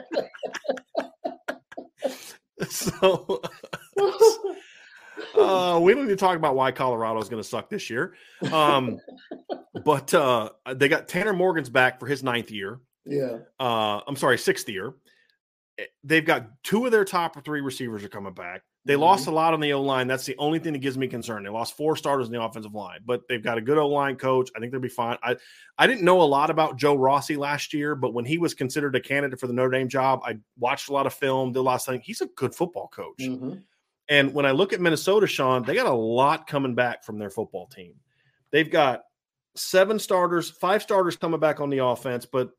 So 2.70 3.42
uh, 5.38 5.78
we 5.82 5.94
don't 5.94 6.04
need 6.04 6.10
to 6.10 6.16
talk 6.16 6.36
about 6.36 6.54
why 6.56 6.72
Colorado 6.72 7.20
is 7.20 7.28
going 7.28 7.42
to 7.42 7.48
suck 7.48 7.68
this 7.70 7.88
year. 7.90 8.14
Um, 8.52 8.98
but 9.84 10.12
uh, 10.14 10.50
they 10.74 10.88
got 10.88 11.08
Tanner 11.08 11.32
Morgan's 11.32 11.68
back 11.70 11.98
for 12.00 12.06
his 12.06 12.22
ninth 12.22 12.50
year. 12.50 12.80
yeah. 13.04 13.38
Uh, 13.60 14.00
I'm 14.06 14.16
sorry, 14.16 14.38
sixth 14.38 14.68
year. 14.68 14.94
Eh, 15.78 15.84
They've 16.04 16.24
got 16.24 16.48
two 16.64 16.84
of 16.86 16.92
their 16.92 17.04
top 17.04 17.42
three 17.44 17.60
receivers 17.60 18.02
are 18.04 18.08
coming 18.08 18.32
back. 18.34 18.62
They 18.84 18.94
lost 18.94 19.26
a 19.26 19.32
lot 19.32 19.52
on 19.52 19.58
the 19.58 19.72
O 19.72 19.82
line. 19.82 20.06
That's 20.06 20.26
the 20.26 20.36
only 20.38 20.60
thing 20.60 20.72
that 20.74 20.78
gives 20.78 20.96
me 20.96 21.08
concern. 21.08 21.42
They 21.42 21.50
lost 21.50 21.76
four 21.76 21.96
starters 21.96 22.28
in 22.28 22.32
the 22.32 22.40
offensive 22.40 22.72
line, 22.72 23.00
but 23.04 23.22
they've 23.28 23.42
got 23.42 23.58
a 23.58 23.60
good 23.60 23.78
O 23.78 23.88
line 23.88 24.14
coach. 24.14 24.48
I 24.54 24.60
think 24.60 24.70
they'll 24.70 24.80
be 24.80 24.88
fine. 24.88 25.18
I 25.24 25.34
I 25.76 25.88
didn't 25.88 26.04
know 26.04 26.22
a 26.22 26.24
lot 26.24 26.50
about 26.50 26.76
Joe 26.76 26.94
Rossi 26.94 27.34
last 27.34 27.74
year, 27.74 27.96
but 27.96 28.14
when 28.14 28.24
he 28.24 28.38
was 28.38 28.54
considered 28.54 28.94
a 28.94 29.00
candidate 29.00 29.40
for 29.40 29.48
the 29.48 29.52
Notre 29.52 29.70
Dame 29.70 29.88
job, 29.88 30.20
I 30.24 30.38
watched 30.56 30.88
a 30.88 30.92
lot 30.92 31.04
of 31.04 31.14
film, 31.14 31.50
did 31.50 31.58
a 31.58 31.62
lot 31.62 31.74
of 31.80 31.82
things. 31.82 32.02
He's 32.04 32.20
a 32.20 32.26
good 32.36 32.54
football 32.54 32.86
coach. 32.94 33.18
Mhm. 33.18 33.64
And 34.08 34.32
when 34.32 34.46
I 34.46 34.52
look 34.52 34.72
at 34.72 34.80
Minnesota, 34.80 35.26
Sean, 35.26 35.62
they 35.62 35.74
got 35.74 35.86
a 35.86 35.92
lot 35.92 36.46
coming 36.46 36.74
back 36.74 37.04
from 37.04 37.18
their 37.18 37.30
football 37.30 37.66
team. 37.66 37.94
They've 38.52 38.70
got 38.70 39.02
seven 39.56 39.98
starters, 39.98 40.50
five 40.50 40.82
starters 40.82 41.16
coming 41.16 41.40
back 41.40 41.60
on 41.60 41.70
the 41.70 41.84
offense, 41.84 42.26
but 42.26 42.50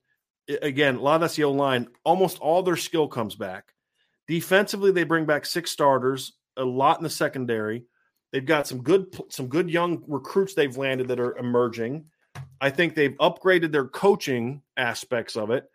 again, 0.61 0.95
a 0.95 1.01
lot 1.01 1.15
of 1.15 1.21
that's 1.21 1.35
the 1.35 1.43
O 1.43 1.51
line. 1.51 1.87
Almost 2.03 2.39
all 2.39 2.63
their 2.63 2.75
skill 2.75 3.07
comes 3.07 3.35
back. 3.35 3.73
Defensively, 4.27 4.91
they 4.91 5.03
bring 5.03 5.25
back 5.25 5.45
six 5.45 5.71
starters, 5.71 6.33
a 6.57 6.65
lot 6.65 6.97
in 6.97 7.03
the 7.03 7.09
secondary. 7.09 7.85
They've 8.31 8.45
got 8.45 8.67
some 8.67 8.83
good, 8.83 9.17
some 9.29 9.47
good 9.47 9.69
young 9.69 10.03
recruits 10.07 10.53
they've 10.53 10.75
landed 10.75 11.07
that 11.07 11.19
are 11.19 11.37
emerging. 11.37 12.05
I 12.59 12.69
think 12.69 12.93
they've 12.93 13.15
upgraded 13.17 13.71
their 13.71 13.87
coaching 13.87 14.61
aspects 14.75 15.37
of 15.37 15.49
it, 15.49 15.65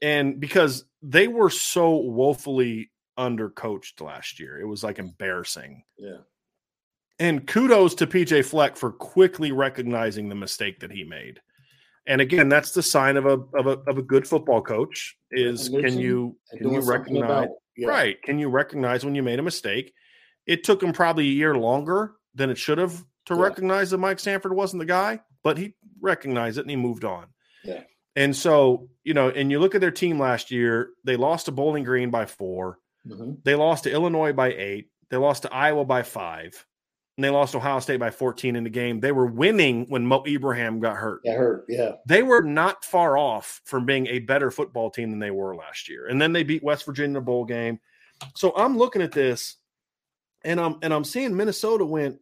and 0.00 0.40
because 0.40 0.84
they 1.02 1.28
were 1.28 1.50
so 1.50 1.96
woefully 1.96 2.90
undercoached 3.18 4.00
last 4.00 4.40
year, 4.40 4.60
it 4.60 4.66
was 4.66 4.82
like 4.82 4.98
embarrassing. 4.98 5.82
Yeah. 5.98 6.18
And 7.18 7.46
kudos 7.46 7.94
to 7.96 8.06
PJ 8.06 8.44
Fleck 8.44 8.76
for 8.76 8.90
quickly 8.90 9.52
recognizing 9.52 10.28
the 10.28 10.34
mistake 10.34 10.80
that 10.80 10.90
he 10.90 11.04
made. 11.04 11.40
And 12.06 12.20
again, 12.20 12.48
that's 12.48 12.72
the 12.72 12.82
sign 12.82 13.16
of 13.16 13.26
a 13.26 13.38
of 13.56 13.66
a 13.66 13.78
of 13.88 13.98
a 13.98 14.02
good 14.02 14.26
football 14.26 14.60
coach 14.60 15.16
is 15.30 15.68
can 15.68 15.98
you 15.98 16.36
can 16.58 16.72
you 16.72 16.80
recognize. 16.80 17.48
Yeah. 17.76 17.88
right? 17.88 18.20
Can 18.22 18.38
you 18.38 18.48
recognize 18.48 19.04
when 19.04 19.14
you 19.14 19.22
made 19.22 19.38
a 19.38 19.42
mistake? 19.42 19.92
It 20.46 20.64
took 20.64 20.82
him 20.82 20.92
probably 20.92 21.24
a 21.28 21.32
year 21.32 21.54
longer 21.56 22.14
than 22.34 22.50
it 22.50 22.58
should 22.58 22.78
have 22.78 23.04
to 23.26 23.34
Yeah. 23.34 23.40
recognize 23.42 23.90
that 23.90 23.98
Mike 23.98 24.18
Sanford 24.18 24.52
wasn't 24.52 24.80
the 24.80 24.86
guy, 24.86 25.20
but 25.44 25.56
he 25.56 25.74
recognized 26.00 26.58
it 26.58 26.62
and 26.62 26.70
he 26.70 26.76
moved 26.76 27.04
on. 27.04 27.26
Yeah. 27.64 27.84
And 28.16 28.34
so, 28.36 28.88
you 29.04 29.14
know, 29.14 29.30
and 29.30 29.50
you 29.50 29.58
look 29.60 29.74
at 29.74 29.80
their 29.80 29.90
team 29.92 30.18
last 30.18 30.50
year, 30.50 30.90
they 31.04 31.16
lost 31.16 31.46
to 31.46 31.52
Bowling 31.52 31.84
Green 31.84 32.10
by 32.10 32.26
four. 32.26 32.78
Mhm. 33.06 33.42
They 33.44 33.54
lost 33.54 33.84
to 33.84 33.90
Illinois 33.92 34.32
by 34.32 34.52
eight. 34.52 34.90
They 35.10 35.16
lost 35.16 35.42
to 35.42 35.52
Iowa 35.52 35.84
by 35.84 36.02
five. 36.02 36.64
and 37.18 37.24
they 37.24 37.28
lost 37.28 37.54
Ohio 37.54 37.78
State 37.78 38.00
by 38.00 38.10
14 38.10 38.56
in 38.56 38.64
the 38.64 38.70
game. 38.70 38.98
They 38.98 39.12
were 39.12 39.26
winning 39.26 39.84
when 39.90 40.06
Mo 40.06 40.24
Ibrahim 40.26 40.80
got 40.80 40.96
hurt. 40.96 41.22
Got 41.24 41.36
hurt, 41.36 41.66
yeah. 41.68 41.92
They 42.06 42.22
were 42.22 42.40
not 42.40 42.86
far 42.86 43.18
off 43.18 43.60
from 43.66 43.84
being 43.84 44.06
a 44.06 44.20
better 44.20 44.50
football 44.50 44.90
team 44.90 45.10
than 45.10 45.18
they 45.18 45.30
were 45.30 45.54
last 45.54 45.90
year. 45.90 46.06
And 46.06 46.20
then 46.20 46.32
they 46.32 46.42
beat 46.42 46.62
West 46.62 46.86
Virginia 46.86 47.08
in 47.08 47.12
the 47.12 47.20
bowl 47.20 47.44
game. 47.44 47.78
So 48.34 48.54
I'm 48.56 48.78
looking 48.78 49.02
at 49.02 49.12
this 49.12 49.56
and 50.42 50.58
I'm 50.58 50.78
and 50.80 50.92
I'm 50.94 51.04
seeing 51.04 51.36
Minnesota 51.36 51.84
went 51.84 52.18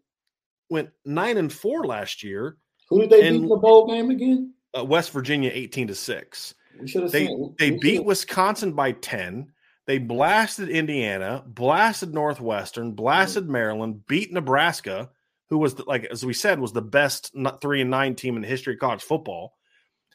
went 0.71 0.91
9 1.05 1.37
and 1.37 1.53
4 1.53 1.85
last 1.87 2.25
year. 2.25 2.57
Who 2.89 3.01
did 3.01 3.11
they 3.11 3.29
And- 3.29 3.37
beat 3.37 3.43
in 3.45 3.49
the 3.49 3.57
bowl 3.59 3.87
game 3.87 4.11
again? 4.11 4.55
Uh, 4.77 4.85
West 4.85 5.13
Virginia 5.13 5.53
18 5.55 5.87
to 5.87 5.95
6. 5.95 6.57
We 6.81 6.89
should 6.89 7.03
have 7.05 7.13
They 7.13 7.27
seen. 7.27 7.55
they 7.61 7.71
we 7.71 7.79
beat 7.79 7.95
should've- 7.95 8.07
Wisconsin 8.07 8.73
by 8.73 8.91
10. 8.91 9.53
They 9.91 9.99
blasted 9.99 10.69
Indiana, 10.69 11.43
blasted 11.45 12.15
Northwestern, 12.15 12.93
blasted 12.93 13.43
mm-hmm. 13.43 13.53
Maryland, 13.53 14.07
beat 14.07 14.33
Nebraska, 14.33 15.11
who 15.49 15.59
was 15.59 15.75
the, 15.75 15.83
like 15.85 16.05
as 16.05 16.25
we 16.25 16.33
said 16.33 16.61
was 16.61 16.73
the 16.73 16.81
best 16.81 17.35
3 17.61 17.81
and 17.81 17.91
9 17.91 18.15
team 18.15 18.37
in 18.37 18.43
the 18.43 18.47
history 18.47 18.75
of 18.75 18.79
college 18.79 19.03
football. 19.03 19.57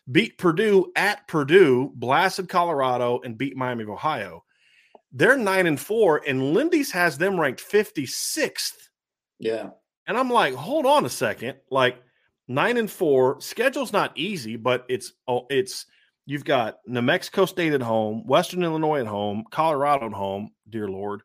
Beat 0.09 0.37
Purdue 0.37 0.93
at 0.95 1.27
Purdue, 1.27 1.91
blasted 1.93 2.47
Colorado 2.47 3.19
and 3.21 3.37
beat 3.37 3.57
Miami 3.57 3.83
of 3.83 3.89
Ohio. 3.89 4.45
They're 5.11 5.35
9 5.35 5.67
and 5.67 5.77
4 5.77 6.21
and 6.25 6.53
Lindy's 6.53 6.91
has 6.93 7.17
them 7.17 7.37
ranked 7.37 7.61
56th. 7.61 8.87
Yeah, 9.39 9.71
And 10.07 10.17
I'm 10.17 10.29
like, 10.29 10.53
hold 10.53 10.85
on 10.85 11.03
a 11.03 11.09
second. 11.09 11.57
Like 11.69 11.97
nine 12.47 12.77
and 12.77 12.89
four, 12.89 13.41
schedule's 13.41 13.91
not 13.91 14.17
easy, 14.17 14.55
but 14.55 14.85
it's 14.87 15.11
oh, 15.27 15.47
it's 15.49 15.85
you've 16.25 16.45
got 16.45 16.79
New 16.87 17.01
Mexico 17.01 17.45
State 17.45 17.73
at 17.73 17.81
home, 17.81 18.25
Western 18.25 18.63
Illinois 18.63 19.01
at 19.01 19.07
home, 19.07 19.43
Colorado 19.51 20.07
at 20.07 20.13
home, 20.13 20.51
dear 20.69 20.87
Lord, 20.87 21.21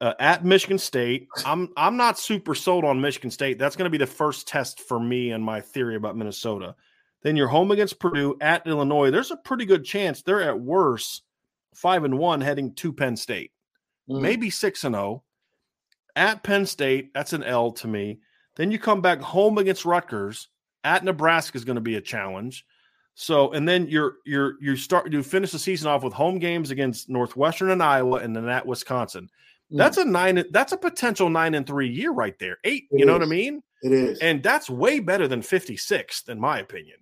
uh, 0.00 0.14
at 0.20 0.44
Michigan 0.44 0.78
State. 0.78 1.28
I'm 1.44 1.70
I'm 1.76 1.96
not 1.96 2.18
super 2.18 2.54
sold 2.54 2.84
on 2.84 3.00
Michigan 3.00 3.30
State. 3.30 3.58
That's 3.58 3.76
going 3.76 3.86
to 3.86 3.90
be 3.90 3.98
the 3.98 4.06
first 4.06 4.46
test 4.48 4.80
for 4.80 4.98
me 5.00 5.30
and 5.32 5.42
my 5.42 5.60
theory 5.60 5.96
about 5.96 6.16
Minnesota. 6.16 6.74
Then 7.22 7.36
you're 7.36 7.48
home 7.48 7.70
against 7.70 7.98
Purdue 7.98 8.36
at 8.40 8.66
Illinois. 8.66 9.10
There's 9.10 9.30
a 9.32 9.36
pretty 9.36 9.64
good 9.64 9.84
chance 9.84 10.22
they're 10.22 10.42
at 10.42 10.60
worst 10.60 11.22
five 11.74 12.04
and 12.04 12.18
one 12.18 12.40
heading 12.40 12.74
to 12.74 12.92
Penn 12.92 13.16
State 13.16 13.50
Mm. 14.08 14.20
maybe 14.22 14.50
six 14.50 14.84
and 14.84 14.94
zero. 14.94 15.24
At 16.14 16.42
Penn 16.42 16.64
State, 16.64 17.12
that's 17.12 17.32
an 17.32 17.42
L 17.42 17.72
to 17.72 17.88
me. 17.88 18.20
Then 18.54 18.70
you 18.70 18.78
come 18.78 19.02
back 19.02 19.20
home 19.20 19.58
against 19.58 19.84
Rutgers. 19.84 20.48
At 20.84 21.04
Nebraska 21.04 21.56
is 21.58 21.64
going 21.64 21.74
to 21.74 21.80
be 21.82 21.96
a 21.96 22.00
challenge. 22.00 22.64
So, 23.18 23.50
and 23.52 23.66
then 23.66 23.88
you're 23.88 24.16
you're 24.26 24.54
you 24.60 24.76
start 24.76 25.10
you 25.10 25.22
finish 25.22 25.50
the 25.50 25.58
season 25.58 25.88
off 25.88 26.04
with 26.04 26.12
home 26.12 26.38
games 26.38 26.70
against 26.70 27.08
Northwestern 27.08 27.70
and 27.70 27.82
Iowa, 27.82 28.18
and 28.18 28.36
then 28.36 28.46
at 28.46 28.66
Wisconsin. 28.66 29.30
Mm. 29.72 29.78
That's 29.78 29.96
a 29.96 30.04
nine. 30.04 30.44
That's 30.50 30.72
a 30.72 30.76
potential 30.76 31.30
nine 31.30 31.54
and 31.54 31.66
three 31.66 31.88
year 31.88 32.12
right 32.12 32.38
there. 32.38 32.58
Eight. 32.64 32.84
It 32.90 33.00
you 33.00 33.06
know 33.06 33.14
what 33.14 33.22
I 33.22 33.26
mean? 33.26 33.62
it 33.82 33.92
is. 33.92 34.18
And 34.18 34.42
that's 34.42 34.68
way 34.68 35.00
better 35.00 35.28
than 35.28 35.40
56th, 35.40 36.28
in 36.28 36.38
my 36.40 36.58
opinion. 36.58 36.98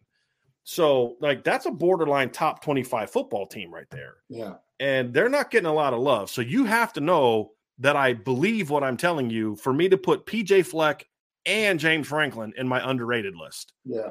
So, 0.65 1.17
like, 1.21 1.45
that's 1.45 1.67
a 1.67 1.71
borderline 1.71 2.31
top 2.31 2.63
25 2.63 3.11
football 3.11 3.47
team 3.47 3.73
right 3.73 3.89
there 3.91 4.15
yeah, 4.31 4.55
and 4.81 5.13
they're 5.13 5.29
not 5.29 5.51
getting 5.51 5.67
a 5.67 5.75
lot 5.75 5.93
of 5.93 6.01
love. 6.01 6.31
So 6.31 6.41
you 6.41 6.65
have 6.65 6.93
to 6.95 7.01
know 7.01 7.53
that 7.81 7.97
I 7.97 8.15
believe 8.15 8.71
what 8.71 8.85
I'm 8.85 8.97
telling 8.97 9.31
you 9.31 9.57
for 9.57 9.73
me 9.73 9.89
to 9.89 9.99
put 9.99 10.27
PJ 10.27 10.65
Fleck 10.67 11.07
and 11.45 11.79
James 11.79 12.07
Franklin 12.07 12.55
in 12.57 12.67
my 12.69 12.89
underrated 12.89 13.37
list. 13.37 13.73
yeah. 13.85 14.11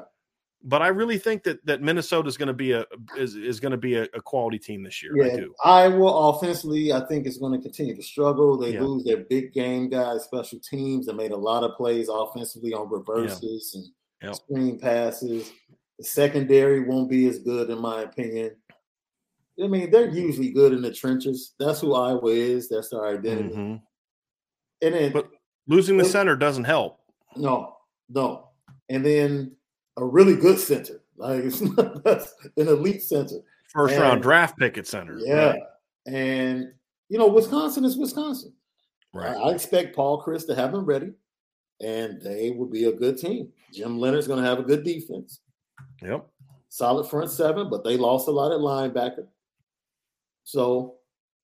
But 0.66 0.80
I 0.80 0.88
really 0.88 1.18
think 1.18 1.42
that 1.44 1.64
that 1.66 1.82
Minnesota 1.82 2.26
is 2.26 2.38
going 2.38 2.46
to 2.48 2.54
be 2.54 2.72
a 2.72 2.86
is, 3.18 3.36
is 3.36 3.60
going 3.60 3.72
to 3.72 3.76
be 3.78 3.96
a, 3.96 4.04
a 4.14 4.22
quality 4.22 4.58
team 4.58 4.82
this 4.82 5.02
year. 5.02 5.12
I 5.22 5.26
Yeah, 5.26 5.36
do. 5.36 5.54
Iowa 5.62 6.30
offensively, 6.30 6.90
I 6.92 7.00
think 7.06 7.26
is 7.26 7.36
going 7.36 7.52
to 7.52 7.58
continue 7.62 7.94
to 7.94 8.02
struggle. 8.02 8.56
They 8.56 8.72
Yeah. 8.72 8.82
lose 8.82 9.04
their 9.04 9.18
big 9.18 9.52
game 9.52 9.90
guys, 9.90 10.24
special 10.24 10.58
teams. 10.60 11.06
They 11.06 11.12
made 11.12 11.32
a 11.32 11.36
lot 11.36 11.64
of 11.64 11.76
plays 11.76 12.08
offensively 12.10 12.72
on 12.72 12.88
reverses 12.90 13.74
and 13.74 13.84
Yep. 14.22 14.34
screen 14.36 14.78
passes. 14.78 15.52
The 15.98 16.04
secondary 16.04 16.80
won't 16.80 17.10
be 17.10 17.26
as 17.28 17.38
good, 17.40 17.68
in 17.68 17.78
my 17.78 18.02
opinion. 18.02 18.56
I 19.62 19.66
mean, 19.68 19.90
they're 19.90 20.08
usually 20.08 20.50
good 20.50 20.72
in 20.72 20.80
the 20.82 20.90
trenches. 20.92 21.54
That's 21.58 21.80
who 21.82 21.92
Iowa 21.94 22.30
is. 22.30 22.68
That's 22.70 22.88
their 22.88 23.06
identity. 23.06 23.54
Mhm. 23.54 23.82
And 24.82 24.94
then 24.94 25.12
But 25.12 25.28
Losing 25.66 25.96
the 25.98 26.04
Well- 26.04 26.12
center 26.12 26.36
doesn't 26.36 26.64
help. 26.64 27.00
no, 27.36 27.76
no, 28.08 28.48
and 28.88 29.04
then 29.04 29.56
a 29.96 30.04
really 30.04 30.36
good 30.36 30.58
center, 30.58 31.00
like 31.16 31.44
it's 31.44 31.60
not, 31.76 32.02
that's 32.04 32.34
an 32.56 32.68
elite 32.68 33.02
center. 33.02 33.36
First 33.72 33.94
And- 33.94 34.02
round 34.02 34.22
draft 34.22 34.58
pick 34.58 34.76
at 34.78 34.86
center. 34.86 35.18
Yeah. 35.18 35.50
Right. 35.50 35.60
And 36.06 36.72
you 37.08 37.18
know, 37.18 37.28
Wisconsin 37.28 37.84
is 37.84 37.96
Wisconsin. 37.96 38.52
Right. 39.12 39.36
I, 39.36 39.50
I 39.50 39.52
expect 39.52 39.94
Paul 39.94 40.22
Chryst 40.24 40.46
to 40.46 40.54
have 40.54 40.72
them 40.72 40.84
ready, 40.84 41.12
and 41.80 42.20
they 42.20 42.50
will 42.50 42.66
be 42.66 42.86
a 42.86 42.92
good 42.92 43.16
team. 43.18 43.52
Jim 43.72 43.98
Leonhard's 43.98 44.26
going 44.26 44.42
to 44.42 44.48
have 44.48 44.58
a 44.58 44.62
good 44.64 44.84
defense, 44.84 45.40
Yep. 46.02 46.26
solid 46.68 47.08
front 47.08 47.30
seven, 47.30 47.68
but 47.70 47.84
they 47.84 47.96
lost 47.96 48.26
a 48.28 48.30
lot 48.32 48.52
at 48.52 48.58
linebacker. 48.58 49.26
So 50.44 50.96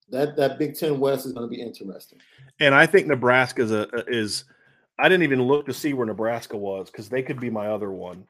that 0.09 0.35
that 0.37 0.59
Big 0.59 0.75
Ten 0.77 0.99
West 0.99 1.25
is 1.25 1.31
going 1.33 1.49
to 1.49 1.53
be 1.55 1.61
interesting. 1.61 2.19
And 2.59 2.75
I 2.75 2.85
think 2.85 3.07
Nebraska 3.07 3.61
is 3.61 3.71
a 3.71 3.87
is. 4.07 4.43
I 4.99 5.09
didn't 5.09 5.23
even 5.23 5.41
look 5.41 5.65
to 5.65 5.73
see 5.73 5.93
where 5.93 6.05
Nebraska 6.05 6.55
was 6.55 6.91
because 6.91 7.09
they 7.09 7.23
could 7.23 7.39
be 7.39 7.49
my 7.49 7.67
other 7.67 7.89
one. 7.91 8.27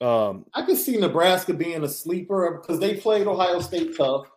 Um, 0.00 0.46
I 0.54 0.62
could 0.62 0.76
see 0.76 0.96
Nebraska 0.96 1.52
being 1.52 1.82
a 1.82 1.88
sleeper 1.88 2.60
because 2.60 2.78
they 2.78 2.96
played 2.96 3.26
Ohio 3.26 3.60
State 3.60 3.96
tough. 3.96 4.30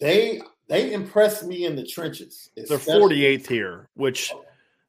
They 0.00 0.40
they 0.68 0.92
impressed 0.92 1.46
me 1.46 1.64
in 1.64 1.76
the 1.76 1.84
trenches. 1.86 2.50
they're 2.56 2.78
48th 2.78 3.46
here, 3.46 3.88
which 3.94 4.32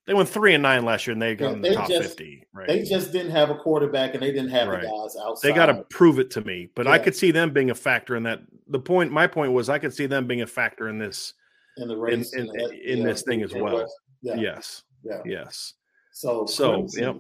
they 0.08 0.16
went 0.16 0.28
three 0.28 0.56
and 0.56 0.64
nine 0.64 0.84
last 0.84 1.06
year, 1.06 1.14
and 1.14 1.22
they 1.22 1.36
got 1.36 1.50
Yeah, 1.50 1.54
in 1.54 1.62
the 1.62 1.74
top 1.76 1.88
just- 1.90 2.10
50. 2.10 2.48
Right. 2.54 2.68
They 2.68 2.84
just 2.84 3.12
didn't 3.12 3.32
have 3.32 3.52
a 3.52 3.56
quarterback, 3.56 4.16
and 4.16 4.24
they 4.24 4.32
didn't 4.32 4.50
have 4.50 4.68
Right. 4.70 4.82
the 4.82 4.88
guys 4.88 5.16
outside. 5.22 5.48
they 5.48 5.54
got 5.56 5.68
to 5.68 5.84
prove 5.92 6.18
it 6.18 6.32
to 6.32 6.42
me, 6.42 6.70
but 6.74 6.88
I 6.88 6.98
could 6.98 7.16
see 7.16 7.30
them 7.30 7.52
being 7.54 7.70
a 7.70 7.76
factor 7.76 8.16
in 8.16 8.24
that. 8.24 8.42
The 8.68 8.80
point, 8.80 9.12
my 9.12 9.28
point 9.28 9.52
was, 9.52 9.70
I 9.70 9.78
could 9.78 9.94
see 9.94 10.08
them 10.08 10.26
being 10.26 10.42
a 10.42 10.48
factor 10.48 10.90
in 10.90 10.98
this. 10.98 11.34
in 11.80 11.88
the 11.88 11.94
in- 11.94 12.00
race 12.00 12.34
in- 12.34 12.40
and 12.40 12.50
that- 12.50 12.74
in 12.92 12.98
yeah, 13.00 13.04
this 13.06 13.22
thing 13.22 13.44
as 13.44 13.54
well. 13.54 13.88
Yeah, 14.24 14.34
Yes, 14.38 14.84
yeah. 15.04 15.22
yes. 15.26 15.76
So, 16.12 16.48
So, 16.48 16.88
yep. 16.94 17.18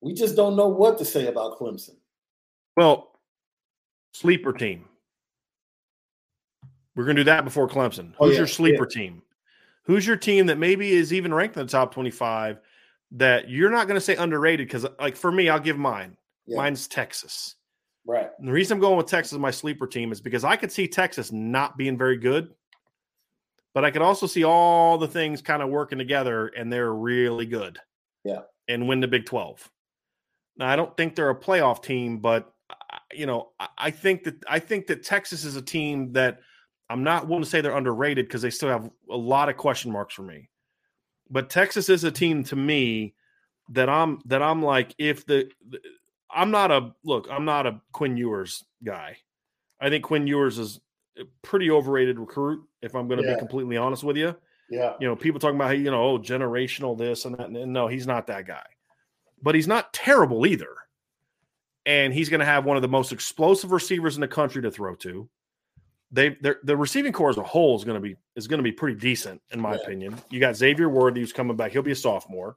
We 0.00 0.14
just 0.14 0.36
don't 0.36 0.56
know 0.56 0.68
what 0.68 0.98
to 0.98 1.04
say 1.04 1.26
about 1.26 1.58
Clemson. 1.58 1.96
Well, 2.76 3.18
sleeper 4.12 4.52
team. 4.52 4.84
We're 6.94 7.04
gonna 7.04 7.20
do 7.20 7.24
that 7.24 7.44
before 7.44 7.68
Clemson. 7.68 8.14
Oh, 8.18 8.26
Who's 8.26 8.34
yeah, 8.34 8.40
your 8.40 8.46
sleeper 8.48 8.88
yeah. 8.90 9.00
team? 9.00 9.22
Who's 9.84 10.06
your 10.06 10.16
team 10.16 10.46
that 10.46 10.58
maybe 10.58 10.92
is 10.92 11.12
even 11.12 11.32
ranked 11.32 11.56
in 11.56 11.64
the 11.64 11.70
top 11.70 11.92
twenty-five? 11.92 12.60
That 13.12 13.48
you're 13.48 13.70
not 13.70 13.86
going 13.86 13.94
to 13.94 14.02
say 14.02 14.16
underrated 14.16 14.66
because, 14.66 14.84
like 15.00 15.16
for 15.16 15.32
me, 15.32 15.48
I'll 15.48 15.58
give 15.58 15.78
mine. 15.78 16.14
Yeah. 16.44 16.58
Mine's 16.58 16.86
Texas. 16.86 17.54
Right. 18.06 18.28
And 18.38 18.48
the 18.48 18.52
reason 18.52 18.76
I'm 18.76 18.80
going 18.80 18.98
with 18.98 19.06
Texas 19.06 19.32
as 19.32 19.38
my 19.38 19.50
sleeper 19.50 19.86
team 19.86 20.12
is 20.12 20.20
because 20.20 20.44
I 20.44 20.56
could 20.56 20.70
see 20.70 20.88
Texas 20.88 21.32
not 21.32 21.78
being 21.78 21.96
very 21.96 22.18
good, 22.18 22.54
but 23.74 23.84
I 23.84 23.90
could 23.90 24.02
also 24.02 24.26
see 24.26 24.44
all 24.44 24.98
the 24.98 25.08
things 25.08 25.40
kind 25.40 25.62
of 25.62 25.68
working 25.70 25.98
together 25.98 26.48
and 26.48 26.72
they're 26.72 26.92
really 26.92 27.46
good. 27.46 27.78
Yeah. 28.24 28.40
And 28.66 28.88
win 28.88 29.00
the 29.00 29.08
Big 29.08 29.24
12. 29.24 29.70
Now, 30.58 30.68
I 30.68 30.76
don't 30.76 30.96
think 30.96 31.14
they're 31.14 31.30
a 31.30 31.38
playoff 31.38 31.82
team, 31.82 32.18
but 32.18 32.52
uh, 32.70 32.98
you 33.12 33.26
know, 33.26 33.50
I- 33.78 33.90
think 33.90 34.24
that 34.24 34.36
I 34.48 34.58
think 34.58 34.86
that 34.88 35.02
Texas 35.02 35.44
is 35.44 35.56
a 35.56 35.62
team 35.62 36.12
that 36.12 36.40
I'm 36.90 37.02
not 37.04 37.28
willing 37.28 37.44
to 37.44 37.48
say 37.48 37.60
they're 37.60 37.76
underrated 37.76 38.26
because 38.26 38.42
they 38.42 38.50
still 38.50 38.68
have 38.68 38.90
a 39.10 39.16
lot 39.16 39.48
of 39.48 39.56
question 39.56 39.92
marks 39.92 40.14
for 40.14 40.22
me. 40.22 40.48
But 41.30 41.50
Texas 41.50 41.88
is 41.88 42.04
a 42.04 42.10
team 42.10 42.44
to 42.44 42.56
me 42.56 43.14
that 43.70 43.88
I'm 43.88 44.20
that 44.26 44.42
I'm 44.42 44.62
like 44.62 44.94
if 44.98 45.26
the, 45.26 45.50
the 45.68 45.78
I'm 46.30 46.50
not 46.50 46.70
a 46.70 46.92
look, 47.04 47.28
I'm 47.30 47.44
not 47.44 47.66
a 47.66 47.80
Quinn 47.92 48.16
Ewers 48.16 48.64
guy. 48.84 49.16
I 49.80 49.88
think 49.90 50.04
Quinn 50.04 50.26
Ewers 50.26 50.58
is 50.58 50.80
a 51.18 51.24
pretty 51.42 51.70
overrated 51.70 52.18
recruit, 52.18 52.64
if 52.82 52.94
I'm 52.94 53.06
going 53.08 53.20
to 53.22 53.26
Yeah. 53.26 53.34
be 53.34 53.38
completely 53.38 53.76
honest 53.76 54.02
with 54.04 54.16
you. 54.16 54.34
Yeah. 54.70 54.94
You 55.00 55.08
know, 55.08 55.16
people 55.16 55.40
talking 55.40 55.56
about 55.56 55.68
how, 55.68 55.72
you 55.74 55.90
know, 55.90 56.02
oh, 56.02 56.18
generational 56.18 56.96
this 56.96 57.24
and 57.24 57.34
that. 57.36 57.48
And 57.48 57.72
no, 57.72 57.86
he's 57.88 58.06
not 58.06 58.26
that 58.26 58.46
guy. 58.46 58.64
But 59.42 59.54
he's 59.54 59.68
not 59.68 59.92
terrible 59.92 60.46
either. 60.46 60.74
And 61.86 62.12
he's 62.12 62.28
going 62.28 62.40
to 62.40 62.46
have 62.46 62.64
one 62.64 62.76
of 62.76 62.82
the 62.82 62.88
most 62.88 63.12
explosive 63.12 63.72
receivers 63.72 64.16
in 64.16 64.20
the 64.20 64.28
country 64.28 64.60
to 64.62 64.70
throw 64.70 64.94
to. 64.96 65.28
They 66.10 66.36
the 66.62 66.76
receiving 66.76 67.12
core 67.12 67.28
as 67.30 67.36
a 67.36 67.42
whole 67.42 67.76
is 67.76 67.84
going 67.84 67.94
to 67.94 68.00
be 68.00 68.16
is 68.34 68.46
going 68.48 68.58
to 68.58 68.62
be 68.64 68.72
pretty 68.72 68.98
decent 68.98 69.42
in 69.50 69.60
my 69.60 69.74
Yeah. 69.74 69.80
opinion. 69.82 70.16
You 70.30 70.40
got 70.40 70.56
Xavier 70.56 70.88
Worthy 70.88 71.20
who's 71.20 71.32
coming 71.34 71.56
back. 71.56 71.72
He'll 71.72 71.82
be 71.82 71.92
a 71.92 71.96
sophomore. 71.96 72.56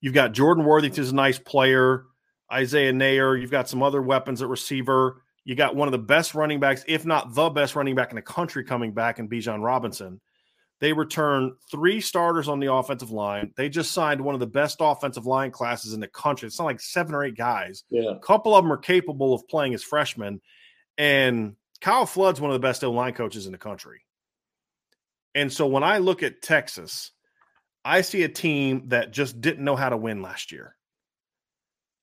You've 0.00 0.14
got 0.14 0.32
Jordan 0.32 0.64
Worthy, 0.64 0.90
who's 0.90 1.10
a 1.10 1.14
nice 1.14 1.38
player. 1.38 2.04
Isaiah 2.52 2.92
Neyor. 2.92 3.40
You've 3.40 3.50
got 3.50 3.68
some 3.68 3.82
other 3.82 4.02
weapons 4.02 4.42
at 4.42 4.48
receiver. 4.48 5.22
You 5.44 5.54
got 5.54 5.74
one 5.74 5.88
of 5.88 5.92
the 5.92 5.98
best 5.98 6.34
running 6.34 6.60
backs, 6.60 6.84
if 6.86 7.06
not 7.06 7.34
the 7.34 7.48
best 7.50 7.76
running 7.76 7.94
back 7.94 8.10
in 8.10 8.16
the 8.16 8.22
country, 8.22 8.62
coming 8.62 8.92
back 8.92 9.18
in 9.18 9.28
Bijan 9.28 9.62
Robinson. 9.62 10.20
They 10.82 10.92
return 10.92 11.54
three 11.70 12.00
starters 12.00 12.48
on 12.48 12.58
the 12.58 12.72
offensive 12.72 13.12
line. 13.12 13.52
They 13.56 13.68
just 13.68 13.92
signed 13.92 14.20
one 14.20 14.34
of 14.34 14.40
the 14.40 14.48
best 14.48 14.78
offensive 14.80 15.26
line 15.26 15.52
classes 15.52 15.92
in 15.92 16.00
the 16.00 16.08
country. 16.08 16.48
It's 16.48 16.58
not 16.58 16.64
like 16.64 16.80
seven 16.80 17.14
or 17.14 17.22
eight 17.22 17.36
guys. 17.36 17.84
Yeah. 17.88 18.10
A 18.10 18.18
couple 18.18 18.52
of 18.52 18.64
them 18.64 18.72
are 18.72 18.78
capable 18.78 19.32
of 19.32 19.46
playing 19.46 19.74
as 19.74 19.84
freshmen. 19.84 20.40
And 20.98 21.54
Kyle 21.80 22.04
Flood's 22.04 22.40
one 22.40 22.50
of 22.50 22.54
the 22.54 22.66
best 22.66 22.82
O 22.82 22.90
line 22.90 23.14
coaches 23.14 23.46
in 23.46 23.52
the 23.52 23.58
country. 23.58 24.00
And 25.36 25.52
so 25.52 25.68
when 25.68 25.84
I 25.84 25.98
look 25.98 26.24
at 26.24 26.42
Texas, 26.42 27.12
I 27.84 28.00
see 28.00 28.24
a 28.24 28.28
team 28.28 28.88
that 28.88 29.12
just 29.12 29.40
didn't 29.40 29.64
know 29.64 29.76
how 29.76 29.88
to 29.88 29.96
win 29.96 30.20
last 30.20 30.50
year. 30.50 30.74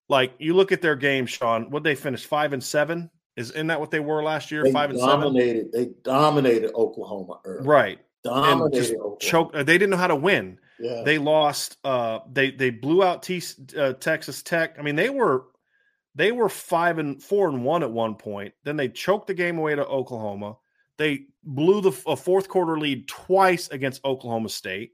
Like 0.08 0.36
you 0.40 0.54
look 0.54 0.72
at 0.72 0.82
their 0.82 0.96
game, 0.96 1.26
Sean. 1.26 1.70
What 1.70 1.84
they 1.84 1.96
finished 1.96 2.28
five 2.28 2.54
and 2.54 2.64
seven 2.64 3.12
is 3.36 3.52
in 3.52 3.68
that 3.68 3.82
what 3.82 3.92
they 3.92 4.00
were 4.00 4.24
last 4.24 4.52
year? 4.52 4.64
They 4.64 4.72
five 4.72 4.90
and 4.92 5.00
dominated. 5.00 5.74
They 5.74 5.90
dominated 6.02 6.72
Oklahoma. 6.74 7.42
Early. 7.44 7.66
seven, 7.66 8.00
right? 8.26 8.52
And 8.52 8.74
just 8.74 8.94
Oklahoma. 8.94 9.18
choke. 9.20 9.54
They 9.54 9.64
didn't 9.64 9.90
know 9.90 9.98
how 9.98 10.08
to 10.08 10.16
win. 10.16 10.60
Yeah. 10.80 11.04
They 11.04 11.18
lost. 11.18 11.78
Uh, 11.84 12.20
they 12.32 12.52
they 12.52 12.70
blew 12.70 13.04
out 13.04 13.24
T, 13.24 13.42
uh, 13.78 13.94
Texas 13.94 14.44
Tech. 14.44 14.78
I 14.80 14.82
mean, 14.82 14.96
they 14.96 15.10
were 15.10 15.46
they 16.16 16.32
were 16.32 16.50
five 16.50 16.98
and 16.98 17.22
four 17.22 17.50
and 17.50 17.64
one 17.64 17.84
at 17.84 17.92
one 17.92 18.16
point. 18.16 18.54
Then 18.64 18.78
they 18.78 18.90
choked 18.90 19.28
the 19.28 19.34
game 19.34 19.58
away 19.58 19.76
to 19.76 19.86
Oklahoma. 19.86 20.58
They 20.98 21.28
blew 21.44 21.82
the 21.82 21.92
a 22.08 22.16
fourth 22.16 22.50
quarter 22.50 22.78
lead 22.78 23.08
twice 23.08 23.70
against 23.70 24.04
Oklahoma 24.06 24.50
State. 24.50 24.92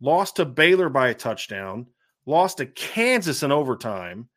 Lost 0.00 0.36
to 0.36 0.44
Baylor 0.44 0.88
by 0.88 1.08
a 1.08 1.14
touchdown. 1.14 1.86
Lost 2.26 2.58
to 2.58 2.66
Kansas 2.66 3.42
in 3.42 3.52
overtime, 3.52 4.28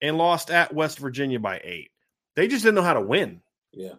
and 0.00 0.16
lost 0.16 0.50
at 0.50 0.74
West 0.74 0.98
Virginia 0.98 1.38
by 1.38 1.60
eight. 1.62 1.90
They 2.34 2.48
just 2.48 2.62
didn't 2.62 2.76
know 2.76 2.82
how 2.82 2.94
to 2.94 3.00
win 3.02 3.40
yeah. 3.76 3.92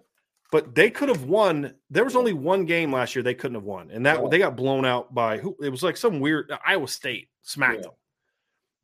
But 0.52 0.76
they 0.76 0.90
could 0.90 1.10
have 1.10 1.24
won. 1.26 1.74
There 1.90 2.06
was 2.06 2.16
only 2.16 2.32
one 2.34 2.66
game 2.66 2.92
last 2.94 3.16
year 3.16 3.24
they 3.24 3.34
couldn't 3.34 3.56
have 3.56 3.64
won, 3.66 3.92
and 3.92 4.06
that 4.06 4.22
Yeah. 4.22 4.28
they 4.30 4.38
got 4.40 4.56
blown 4.56 4.86
out 4.86 5.14
by 5.14 5.38
who? 5.40 5.58
It 5.62 5.70
was 5.70 5.84
like 5.84 5.98
some 5.98 6.20
weird 6.22 6.52
Iowa 6.66 6.88
State 6.88 7.30
smacked 7.42 7.78
Yeah. 7.78 7.82
them. 7.82 7.92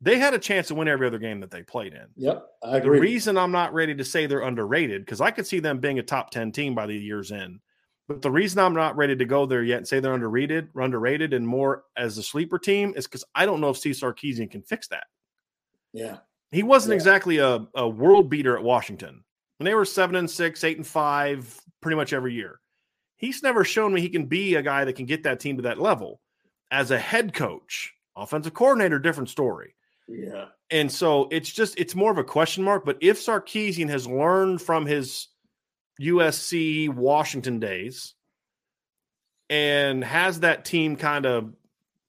They 0.00 0.18
had 0.18 0.34
a 0.34 0.38
chance 0.38 0.68
to 0.68 0.74
win 0.74 0.88
every 0.88 1.06
other 1.06 1.18
game 1.18 1.40
that 1.40 1.50
they 1.50 1.62
played 1.62 1.94
in. 1.94 2.06
Yep. 2.16 2.46
I 2.62 2.80
The 2.80 2.90
reason 2.90 3.38
I'm 3.38 3.52
not 3.52 3.72
ready 3.72 3.94
to 3.94 4.04
say 4.04 4.26
they're 4.26 4.42
underrated 4.42 5.02
because 5.06 5.22
I 5.22 5.30
could 5.30 5.46
see 5.46 5.60
them 5.60 5.78
being 5.78 5.98
a 5.98 6.02
top 6.02 6.30
ten 6.30 6.52
team 6.52 6.74
by 6.74 6.84
the 6.86 6.94
year's 6.96 7.32
end. 7.32 7.60
But 8.08 8.20
the 8.20 8.30
reason 8.30 8.58
I'm 8.58 8.74
not 8.74 8.96
ready 8.98 9.16
to 9.16 9.24
go 9.24 9.46
there 9.46 9.62
yet 9.62 9.78
and 9.78 9.88
say 9.88 10.00
they're 10.00 10.12
underrated, 10.12 10.68
underrated, 10.74 11.32
and 11.32 11.48
more 11.48 11.84
as 11.96 12.18
a 12.18 12.22
sleeper 12.22 12.58
team 12.58 12.92
is 12.94 13.06
because 13.06 13.24
I 13.34 13.46
don't 13.46 13.62
know 13.62 13.70
if 13.70 13.78
Steve 13.78 13.94
Sarkisian 13.94 14.50
can 14.50 14.60
fix 14.62 14.88
that. 14.88 15.06
yeah. 15.94 16.18
He 16.50 16.62
wasn't 16.62 16.90
Yeah. 16.92 16.96
exactly 16.96 17.38
a, 17.38 17.66
a 17.74 17.88
world 17.88 18.28
beater 18.28 18.56
at 18.58 18.62
Washington. 18.62 19.24
When 19.58 19.64
they 19.64 19.74
were 19.74 19.84
seven 19.84 20.16
and 20.16 20.30
six, 20.30 20.64
eight 20.64 20.76
and 20.76 20.86
five, 20.86 21.60
pretty 21.80 21.96
much 21.96 22.12
every 22.12 22.34
year. 22.34 22.60
He's 23.16 23.42
never 23.42 23.64
shown 23.64 23.94
me 23.94 24.00
he 24.00 24.08
can 24.08 24.26
be 24.26 24.56
a 24.56 24.62
guy 24.62 24.84
that 24.84 24.96
can 24.96 25.06
get 25.06 25.22
that 25.22 25.40
team 25.40 25.56
to 25.56 25.62
that 25.62 25.80
level. 25.80 26.20
As 26.70 26.90
a 26.90 26.98
head 26.98 27.32
coach, 27.32 27.94
offensive 28.16 28.54
coordinator, 28.54 28.98
different 28.98 29.30
story. 29.30 29.74
Yeah. 30.08 30.46
And 30.70 30.90
so 30.90 31.28
it's 31.30 31.50
just 31.50 31.78
it's 31.78 31.94
more 31.94 32.10
of 32.10 32.18
a 32.18 32.24
question 32.24 32.64
mark. 32.64 32.84
But 32.84 32.98
if 33.00 33.24
Sarkisian 33.24 33.88
has 33.90 34.06
learned 34.06 34.60
from 34.60 34.86
his 34.86 35.28
USC 36.00 36.88
Washington 36.88 37.60
days 37.60 38.14
and 39.48 40.02
has 40.02 40.40
that 40.40 40.64
team 40.64 40.96
kind 40.96 41.26
of 41.26 41.52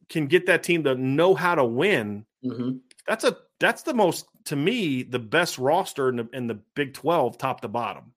can 0.10 0.28
get 0.28 0.48
that 0.48 0.64
team 0.64 0.84
to 0.86 0.96
know 0.96 1.36
how 1.36 1.56
to 1.56 1.64
win, 1.64 2.26
hmm 2.44 2.78
that's 3.08 3.24
a 3.24 3.38
that's 3.60 3.84
the 3.84 3.94
most 3.94 4.26
to 4.46 4.56
me 4.56 5.04
the 5.04 5.20
best 5.20 5.58
roster 5.58 6.10
in 6.10 6.16
the 6.18 6.30
in 6.34 6.48
the 6.48 6.60
Big 6.76 6.94
Twelve, 6.94 7.38
top 7.38 7.62
to 7.62 7.68
bottom. 7.68 8.14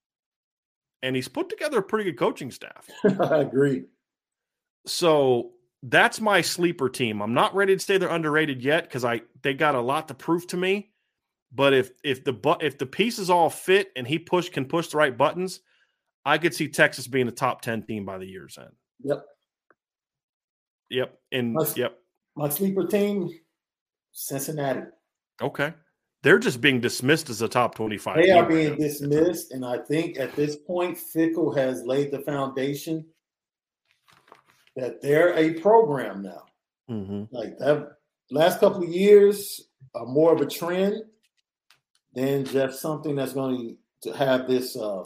And 1.02 1.14
he's 1.14 1.28
put 1.28 1.48
together 1.48 1.78
a 1.78 1.82
pretty 1.82 2.10
good 2.10 2.18
coaching 2.18 2.50
staff. 2.50 2.88
I 3.20 3.38
agree. 3.38 3.84
So 4.86 5.52
that's 5.82 6.20
my 6.20 6.40
sleeper 6.40 6.88
team. 6.88 7.22
I'm 7.22 7.34
not 7.34 7.54
ready 7.54 7.76
to 7.76 7.80
say 7.80 7.98
they're 7.98 8.08
underrated 8.08 8.62
yet 8.62 8.84
because 8.84 9.04
I 9.04 9.22
they 9.42 9.54
got 9.54 9.74
a 9.74 9.80
lot 9.80 10.08
to 10.08 10.14
prove 10.14 10.46
to 10.48 10.56
me. 10.56 10.90
But 11.52 11.72
if 11.72 11.90
if 12.04 12.24
the 12.24 12.32
but 12.32 12.62
if 12.62 12.78
the 12.78 12.86
pieces 12.86 13.30
all 13.30 13.48
fit 13.48 13.90
and 13.96 14.06
he 14.06 14.18
push 14.18 14.48
can 14.48 14.64
push 14.64 14.88
the 14.88 14.98
right 14.98 15.16
buttons, 15.16 15.60
I 16.24 16.38
could 16.38 16.54
see 16.54 16.68
Texas 16.68 17.06
being 17.06 17.28
a 17.28 17.32
top 17.32 17.62
ten 17.62 17.82
team 17.82 18.04
by 18.04 18.18
the 18.18 18.26
year's 18.26 18.58
end. 18.58 18.72
Yep. 19.04 19.24
Yep. 20.90 21.18
And 21.32 21.54
Let's- 21.54 21.76
yep. 21.76 21.98
My 22.36 22.48
sleeper 22.48 22.86
team, 22.86 23.30
Cincinnati. 24.12 24.82
Okay. 25.40 25.72
They're 26.22 26.38
just 26.38 26.60
being 26.60 26.80
dismissed 26.80 27.30
as 27.30 27.42
a 27.42 27.48
top 27.48 27.74
twenty-five. 27.76 28.16
They 28.22 28.30
are 28.30 28.46
being 28.46 28.70
now. 28.70 28.76
dismissed, 28.76 29.52
and 29.52 29.64
I 29.64 29.78
think 29.78 30.18
at 30.18 30.34
this 30.34 30.56
point, 30.56 30.98
Fickell 31.14 31.56
has 31.56 31.84
laid 31.84 32.10
the 32.10 32.20
foundation 32.20 33.06
that 34.76 35.00
they're 35.02 35.34
a 35.34 35.54
program 35.60 36.22
now. 36.22 36.44
Mhm. 36.90 37.28
Like 37.30 37.58
that 37.58 37.96
last 38.30 38.60
couple 38.60 38.82
of 38.82 38.88
years 38.88 39.68
are 39.94 40.06
more 40.06 40.32
of 40.32 40.40
a 40.40 40.46
trend 40.46 41.02
than 42.14 42.44
just 42.44 42.80
something 42.80 43.14
that's 43.14 43.32
going 43.32 43.76
to 44.02 44.12
have 44.12 44.46
this 44.48 44.76
uh, 44.76 45.04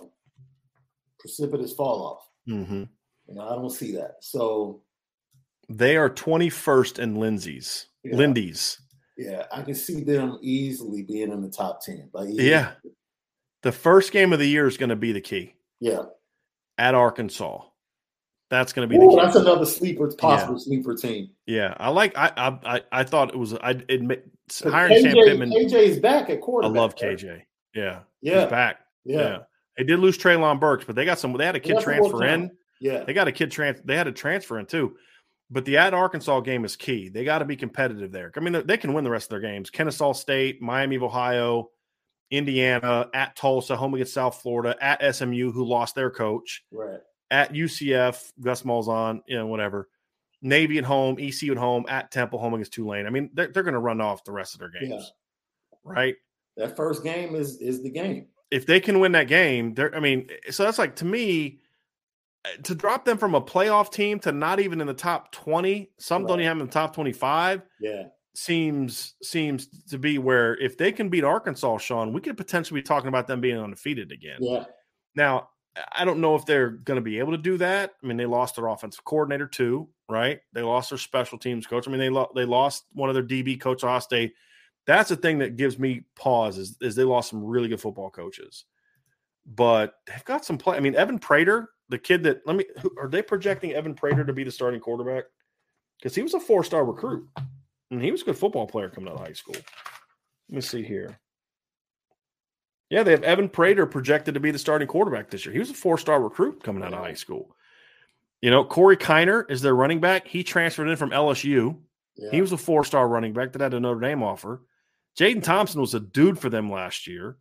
precipitous 1.19 1.73
fall 1.73 2.03
off. 2.03 2.29
Mhm. 2.49 2.89
You 3.29 3.35
know, 3.35 3.49
I 3.49 3.55
don't 3.55 3.71
see 3.71 3.93
that. 3.97 4.17
So 4.21 4.83
They 5.69 5.97
are 5.97 6.11
21st 6.11 6.99
in 6.99 7.15
Lindsay's. 7.17 7.87
Yeah. 8.03 8.17
Lindy's. 8.17 8.82
Yeah, 9.17 9.45
I 9.53 9.63
can 9.63 9.75
see 9.75 10.03
them 10.03 10.39
easily 10.43 11.03
being 11.03 11.33
in 11.33 11.43
the 11.43 11.51
top 11.51 11.81
ten. 11.83 12.09
Like 12.13 12.29
easily. 12.31 12.51
Yeah. 12.51 12.73
The 13.63 13.73
first 13.73 14.11
game 14.13 14.33
of 14.33 14.39
the 14.39 14.47
year 14.47 14.67
is 14.67 14.77
going 14.77 14.89
to 14.91 14.97
be 14.97 15.13
the 15.13 15.21
key 15.21 15.55
yeah. 15.81 16.03
at 16.79 16.95
Arkansas. 16.95 17.61
That's 18.51 18.73
going 18.73 18.89
to 18.89 18.91
be 18.93 19.03
Ooh, 19.03 19.11
the 19.11 19.17
key. 19.17 19.23
that's 19.23 19.37
another 19.37 19.65
sleeper, 19.65 20.13
possible 20.13 20.59
sleeper 20.59 20.95
team. 20.95 21.31
yeah, 21.47 21.75
I 21.79 21.89
like. 21.91 22.13
I 22.17 22.33
I 22.37 22.83
I, 22.93 23.05
thought 23.05 23.31
it 23.31 23.39
was. 23.39 23.55
I 23.55 23.71
admit 23.89 24.31
hiring 24.63 25.01
Sam 25.01 25.15
KJ, 25.15 25.73
is 25.75 25.99
back 26.01 26.29
at 26.29 26.41
quarterback. 26.41 26.77
I 26.77 26.81
love 26.81 26.95
right? 27.01 27.17
KJ. 27.17 27.43
Yeah, 27.75 28.01
Yeah. 28.21 28.41
he's 28.43 28.51
back. 28.51 28.81
Yeah. 29.05 29.19
Yeah. 29.21 29.39
they 29.79 29.85
did 29.85 30.01
lose 30.01 30.19
Treylon 30.19 30.61
Burks, 30.61 30.85
but 30.85 30.97
they 30.97 31.05
got 31.05 31.19
some. 31.19 31.33
They 31.33 31.47
had 31.47 31.57
a 31.57 31.61
kid 31.61 31.81
transfer 31.81 32.25
in. 32.25 32.51
Yeah. 32.81 33.05
They 33.05 33.15
got 33.15 33.29
a 33.29 33.33
kid 33.33 33.51
trans. 33.53 33.81
They 33.85 33.97
had 33.97 34.09
a 34.09 34.13
transfer 34.13 34.59
in 34.59 34.67
too. 34.67 34.97
But 35.53 35.67
the 35.67 35.77
at 35.77 35.93
Arkansas 35.93 36.41
game 36.41 36.65
is 36.65 36.77
key. 36.77 37.11
They 37.11 37.25
got 37.25 37.41
to 37.41 37.45
be 37.45 37.57
competitive 37.57 38.11
there. 38.11 38.33
I 38.35 38.41
mean, 38.41 38.63
they- 38.67 38.79
can 38.79 38.95
win 38.95 39.05
the 39.05 39.11
rest 39.11 39.27
of 39.27 39.31
their 39.31 39.41
games. 39.51 39.69
Kennesaw 39.69 40.15
State, 40.15 40.63
Miami 40.63 40.97
of 40.97 41.03
Ohio, 41.03 41.71
Indiana, 42.31 43.11
at 43.13 43.37
Tulsa, 43.37 43.77
home 43.77 43.95
against 43.95 44.15
South 44.15 44.41
Florida, 44.41 44.77
at 44.81 45.03
SMU, 45.15 45.53
who 45.53 45.65
lost 45.65 45.95
their 45.95 46.11
coach, 46.11 46.65
Right. 46.73 47.01
at 47.31 47.53
UCF, 47.55 48.33
Gus 48.41 48.63
Malzahn, 48.63 49.21
you 49.27 49.37
know, 49.37 49.47
whatever. 49.47 49.89
Navy 50.41 50.79
at 50.79 50.85
home, 50.85 51.19
ECU 51.21 51.53
at 51.53 51.59
home, 51.59 51.85
at 51.89 52.11
Temple, 52.11 52.39
home 52.39 52.55
against 52.55 52.73
Tulane. 52.73 53.07
I 53.07 53.11
mean, 53.11 53.31
they're, 53.35 53.49
they're 53.49 53.63
going 53.63 53.75
to 53.75 53.79
run 53.81 54.01
off 54.01 54.25
the 54.25 54.33
rest 54.33 54.55
of 54.55 54.61
their 54.61 54.71
games, 54.71 54.89
Yeah. 54.89 55.79
right? 55.85 56.17
That 56.57 56.77
first 56.77 57.03
game 57.05 57.35
is 57.35 57.59
is 57.61 57.83
the 57.83 57.91
game. 57.91 58.27
if 58.51 58.67
they 58.67 58.81
can 58.81 59.01
win 59.01 59.13
that 59.13 59.29
game, 59.29 59.73
they're 59.75 59.95
I 59.95 60.01
mean, 60.01 60.29
so 60.51 60.65
that's 60.65 60.79
like 60.79 60.97
to 60.97 61.05
me 61.07 61.61
to 62.65 62.75
drop 62.75 63.05
them 63.05 63.19
from 63.19 63.35
a 63.35 63.41
playoff 63.41 63.93
team 63.93 64.19
to 64.21 64.33
not 64.33 64.59
even 64.61 64.81
in 64.81 64.87
the 64.87 64.95
top 64.95 65.31
20, 65.33 65.91
some 65.99 66.27
don't 66.27 66.41
even 66.41 66.47
have 66.49 66.57
them 66.57 66.63
in 66.63 66.67
the 66.67 66.73
top 66.73 66.95
25 66.95 67.63
Yeah. 67.81 68.05
seems 68.35 69.15
seems 69.23 69.69
to 69.91 69.99
be 69.99 70.19
where 70.19 70.57
if 70.61 70.77
they 70.77 70.91
can 70.93 71.09
beat 71.09 71.25
Arkansas, 71.25 71.79
Sean, 71.79 72.13
we 72.13 72.21
could 72.21 72.37
potentially 72.37 72.81
be 72.81 72.85
talking 72.85 73.09
about 73.09 73.27
them 73.27 73.41
being 73.41 73.59
undefeated 73.59 74.11
again. 74.11 74.39
Yeah. 74.41 74.65
Now, 75.15 75.51
I 75.95 76.05
don't 76.05 76.21
know 76.21 76.35
if 76.35 76.45
they're 76.45 76.71
going 76.71 76.97
to 76.97 77.01
be 77.03 77.19
able 77.19 77.33
to 77.33 77.39
do 77.39 77.57
that. 77.59 77.93
I 78.03 78.07
mean, 78.07 78.17
they 78.17 78.27
lost 78.27 78.57
their 78.57 78.67
offensive 78.67 79.05
coordinator 79.05 79.47
too, 79.47 79.89
right? 80.09 80.41
They 80.53 80.63
lost 80.63 80.91
their 80.91 80.99
special 80.99 81.39
teams 81.39 81.67
coach. 81.67 81.87
I 81.89 81.91
mean, 81.91 82.01
they 82.01 82.11
lo- 82.11 82.31
they 82.35 82.45
lost 82.45 82.85
one 82.93 83.09
of 83.09 83.15
their 83.15 83.23
DB 83.25 83.59
coach, 83.61 83.83
Ohio 83.85 84.01
State. 84.01 84.35
That's 84.87 85.09
the 85.11 85.17
thing 85.17 85.39
that 85.39 85.57
gives 85.57 85.79
me 85.79 86.03
pause 86.17 86.59
is, 86.59 86.77
is 86.81 86.95
they 86.97 87.05
lost 87.05 87.31
some 87.31 87.43
really 87.45 87.69
good 87.69 87.81
football 87.81 88.11
coaches, 88.11 88.65
but 89.47 89.95
they've 90.07 90.25
got 90.25 90.45
some 90.45 90.59
play. 90.59 90.77
I 90.77 90.81
mean, 90.81 90.95
Evan 90.95 91.19
Prater, 91.19 91.71
the 91.93 91.99
kid 91.99 92.23
that 92.23 92.41
let 92.47 92.57
me 92.57 92.65
are 92.99 93.09
they 93.09 93.21
projecting 93.23 93.73
Evan 93.73 93.95
Prater 93.95 94.25
to 94.25 94.33
be 94.33 94.45
the 94.45 94.51
starting 94.51 94.81
quarterback? 94.81 95.25
Because 95.99 96.15
he 96.15 96.23
was 96.23 96.33
a 96.33 96.41
four 96.41 96.65
star 96.65 96.85
recruit 96.85 97.29
and 97.91 98.03
he 98.03 98.11
was 98.11 98.23
a 98.23 98.25
good 98.25 98.39
football 98.39 98.67
player 98.67 98.89
coming 98.89 99.11
out 99.11 99.21
of 99.21 99.27
high 99.27 99.35
school. 99.35 99.55
Let 100.49 100.57
me 100.57 100.61
see 100.63 100.83
here. 100.83 101.19
Yeah, 102.89 103.03
they 103.03 103.11
have 103.13 103.23
Evan 103.23 103.51
Prater 103.51 103.87
projected 103.87 104.35
to 104.35 104.41
be 104.41 104.51
the 104.51 104.59
starting 104.59 104.89
quarterback 104.89 105.31
this 105.31 105.45
year. 105.45 105.53
He 105.53 105.59
was 105.59 105.71
a 105.71 105.75
four 105.75 105.99
star 105.99 106.21
recruit 106.21 106.65
coming 106.65 106.83
out 106.83 106.95
of 106.95 106.99
high 106.99 107.15
school. 107.15 107.55
You 108.41 108.51
know, 108.51 108.65
Corey 108.65 108.97
Kiner 108.97 109.49
is 109.51 109.61
their 109.61 109.77
running 109.77 110.01
back. 110.01 110.27
He 110.27 110.43
transferred 110.43 110.89
in 110.89 110.97
from 110.97 111.11
LSU. 111.11 111.77
Yeah. 112.17 112.31
He 112.31 112.41
was 112.41 112.53
a 112.53 112.59
four 112.59 112.85
star 112.85 113.07
running 113.07 113.35
back 113.35 113.53
that 113.53 113.61
had 113.61 113.75
a 113.75 113.81
Notre 113.81 114.01
Dame 114.01 114.23
offer. 114.23 114.63
Jaden 115.19 115.43
Thompson 115.43 115.81
was 115.81 115.95
a 115.95 116.01
dude 116.01 116.39
for 116.39 116.49
them 116.49 116.71
last 116.71 117.07
year. 117.07 117.37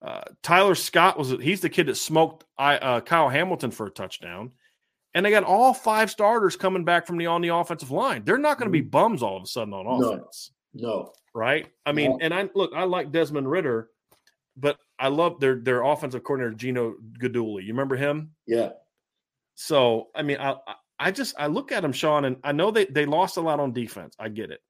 Uh, 0.00 0.22
Tyler 0.42 0.74
Scott 0.74 1.18
was 1.18 1.30
he's 1.30 1.60
the 1.60 1.68
kid 1.68 1.86
that 1.86 1.96
smoked 1.96 2.44
I, 2.56 2.76
uh, 2.76 3.00
Kyle 3.00 3.28
Hamilton 3.28 3.70
for 3.70 3.86
a 3.86 3.90
touchdown. 3.90 4.52
And 5.14 5.24
they 5.26 5.30
got 5.30 5.42
all 5.44 5.74
five 5.74 6.10
starters 6.10 6.54
coming 6.54 6.84
back 6.84 7.06
from 7.06 7.16
the 7.18 7.26
on 7.26 7.40
the 7.40 7.48
offensive 7.48 7.90
line. 7.90 8.24
They're 8.24 8.38
not 8.38 8.58
going 8.58 8.68
to 8.68 8.72
be 8.72 8.82
bums 8.82 9.22
all 9.22 9.36
of 9.36 9.42
a 9.42 9.46
sudden 9.46 9.72
on 9.74 9.86
offense 10.02 10.52
no. 10.74 11.12
right? 11.34 11.66
I 11.86 11.92
mean, 11.92 12.12
Yeah. 12.12 12.16
and 12.26 12.34
I 12.34 12.48
look, 12.54 12.72
I 12.74 12.84
like 12.84 13.10
Desmond 13.10 13.50
Ridder, 13.50 13.88
but 14.56 14.76
I 14.98 15.08
love 15.08 15.40
their 15.40 15.56
their 15.56 15.82
offensive 15.82 16.22
coordinator 16.22 16.54
Gino 16.56 16.94
Guidugli. 17.20 17.62
You 17.64 17.72
remember 17.72 17.96
him? 17.96 18.32
Yeah. 18.46 18.70
So 19.54 20.08
I 20.14 20.22
mean, 20.22 20.38
I 20.38 20.52
I- 20.52 20.74
I 21.00 21.12
just 21.12 21.36
I 21.38 21.46
look 21.46 21.70
at 21.70 21.84
him, 21.84 21.92
Sean, 21.92 22.24
and 22.24 22.38
I 22.42 22.50
know 22.50 22.72
they 22.72 22.84
they 22.86 23.06
lost 23.06 23.36
a 23.36 23.40
lot 23.40 23.60
on 23.60 23.72
defense. 23.72 24.16
I 24.18 24.28
get 24.30 24.50
it, 24.50 24.60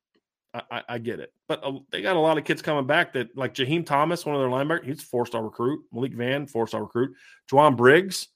I 0.71 0.83
I, 0.89 0.99
get 0.99 1.21
it, 1.21 1.33
but 1.49 1.63
uh, 1.65 1.73
they 1.91 2.03
got 2.03 2.17
a 2.17 2.21
lot 2.21 2.39
of 2.39 2.45
kids 2.45 2.63
coming 2.63 2.87
back 2.87 3.13
that 3.15 3.37
like 3.37 3.55
Jaheim 3.55 3.85
Thomas, 3.85 4.25
one 4.27 4.35
of 4.35 4.41
their 4.41 4.51
linebackers, 4.51 4.85
he's 4.85 5.03
a 5.03 5.07
four 5.07 5.27
star 5.27 5.43
recruit. 5.43 5.81
Malik 5.93 6.15
Vann, 6.15 6.47
four 6.47 6.67
star 6.67 6.83
recruit. 6.83 7.15
Jowon 7.51 7.77
Briggs, 7.77 8.29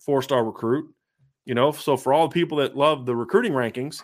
four 0.00 0.22
star 0.22 0.44
recruit. 0.44 0.92
You 1.44 1.54
know, 1.54 1.72
so 1.72 1.96
for 1.96 2.12
all 2.12 2.28
the 2.28 2.34
people 2.34 2.58
that 2.58 2.76
love 2.76 3.06
the 3.06 3.16
recruiting 3.16 3.52
rankings, 3.52 4.02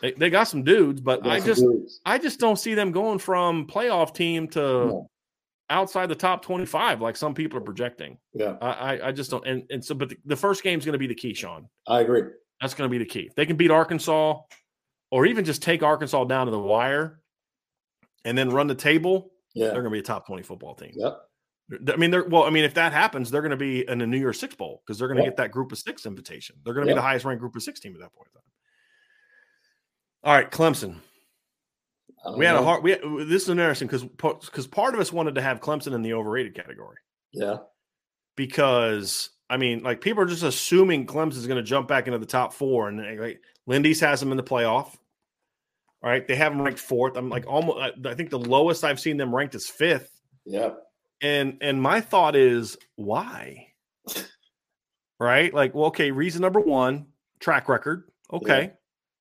They, 0.00 0.12
they 0.12 0.30
got 0.30 0.44
some 0.44 0.64
dudes, 0.64 1.00
but 1.00 1.26
I 1.26 1.40
just 1.40 1.62
dudes. 1.62 2.00
I 2.04 2.18
just 2.18 2.38
don't 2.38 2.58
see 2.58 2.74
them 2.74 2.92
going 2.92 3.18
from 3.18 3.66
playoff 3.66 4.14
team 4.14 4.48
to 4.48 4.60
No. 4.60 5.10
outside 5.70 6.08
the 6.08 6.14
top 6.14 6.42
25 6.44 7.00
like 7.00 7.16
some 7.16 7.34
people 7.34 7.58
are 7.58 7.62
projecting. 7.62 8.18
Yeah, 8.34 8.56
I 8.60 9.08
I, 9.08 9.12
just 9.12 9.30
don't 9.30 9.46
and, 9.46 9.64
and 9.70 9.82
so 9.84 9.94
but 9.94 10.10
the, 10.10 10.16
the 10.26 10.36
first 10.36 10.64
is 10.66 10.84
going 10.84 10.92
to 10.92 10.98
be 10.98 11.06
the 11.06 11.14
key, 11.14 11.32
Sean. 11.34 11.68
I 11.86 12.00
agree. 12.00 12.22
That's 12.60 12.74
going 12.74 12.88
to 12.88 12.92
be 12.92 12.98
the 12.98 13.06
key. 13.08 13.26
If 13.28 13.34
they 13.34 13.46
can 13.46 13.56
beat 13.56 13.70
Arkansas 13.70 14.40
or 15.12 15.26
even 15.26 15.44
just 15.44 15.62
take 15.62 15.82
Arkansas 15.84 16.24
down 16.24 16.46
to 16.46 16.50
the 16.50 16.58
wire 16.58 17.20
and 18.24 18.36
then 18.36 18.50
run 18.50 18.66
the 18.66 18.74
table, 18.74 19.30
Yeah. 19.54 19.66
they're 19.66 19.82
going 19.82 19.84
to 19.84 19.90
be 19.90 19.98
a 19.98 20.02
top 20.02 20.26
20 20.26 20.42
football 20.42 20.74
team. 20.74 20.92
Yep. 20.96 21.18
I 21.90 21.96
mean, 21.96 22.10
they're 22.10 22.24
well. 22.24 22.42
I 22.44 22.50
mean, 22.50 22.64
if 22.64 22.74
that 22.74 22.92
happens, 22.92 23.30
they're 23.30 23.40
going 23.40 23.50
to 23.52 23.56
be 23.56 23.88
in 23.88 24.00
a 24.00 24.06
New 24.06 24.18
Year's 24.18 24.38
Six 24.38 24.54
bowl 24.54 24.82
because 24.84 24.98
they're 24.98 25.08
going 25.08 25.18
to 25.18 25.24
get 25.24 25.36
that 25.36 25.52
Group 25.52 25.70
of 25.72 25.78
Six 25.78 26.04
invitation. 26.06 26.56
They're 26.64 26.74
going 26.74 26.86
to 26.86 26.90
be 26.92 26.94
the 26.96 27.00
highest 27.02 27.24
ranked 27.24 27.40
Group 27.40 27.54
of 27.56 27.62
Six 27.62 27.78
team 27.80 27.94
at 27.94 28.00
that 28.00 28.12
point. 28.12 28.28
in 28.34 28.40
time. 28.40 28.42
All 30.24 30.34
right, 30.34 30.50
Clemson. 30.50 30.96
We 32.36 32.44
had 32.46 32.56
a 32.56 32.62
hard. 32.62 32.82
We 32.82 32.94
this 33.24 33.44
is 33.44 33.48
interesting 33.48 33.88
because 33.88 34.04
because 34.04 34.66
part 34.66 34.94
of 34.94 35.00
us 35.00 35.12
wanted 35.12 35.34
to 35.36 35.42
have 35.42 35.60
Clemson 35.60 35.94
in 35.94 36.02
the 36.02 36.12
overrated 36.14 36.54
category 36.54 36.96
Yeah. 37.32 37.58
because 38.36 39.30
I 39.50 39.56
mean, 39.56 39.82
like 39.82 40.00
people 40.00 40.22
are 40.22 40.26
just 40.26 40.42
assuming 40.42 41.06
Clemson's 41.06 41.46
going 41.46 41.56
to 41.56 41.62
jump 41.62 41.88
back 41.88 42.06
into 42.06 42.18
the 42.18 42.26
top 42.26 42.52
four, 42.52 42.88
and 42.88 43.18
like 43.20 43.40
Lindy's 43.66 44.00
has 44.00 44.20
them 44.20 44.30
in 44.30 44.36
the 44.36 44.42
playoff. 44.42 44.94
All 46.02 46.10
right, 46.10 46.26
they 46.26 46.34
have 46.34 46.52
them 46.52 46.62
ranked 46.62 46.80
fourth. 46.80 47.16
I'm 47.16 47.28
like 47.28 47.46
almost. 47.46 47.78
I- 48.04 48.14
think 48.14 48.30
the 48.30 48.38
lowest 48.38 48.82
I've 48.84 48.98
seen 49.00 49.16
them 49.16 49.34
ranked 49.34 49.54
is 49.54 49.68
fifth. 49.68 50.10
Yeah. 50.44 50.70
And 51.20 51.58
and 51.60 51.80
my 51.80 52.00
thought 52.00 52.34
is 52.34 52.76
why? 52.96 53.68
right? 55.20 55.54
Like, 55.54 55.74
well, 55.74 55.86
okay, 55.86 56.10
reason 56.10 56.42
number 56.42 56.60
one, 56.60 57.06
track 57.40 57.68
record. 57.68 58.10
Okay. 58.32 58.72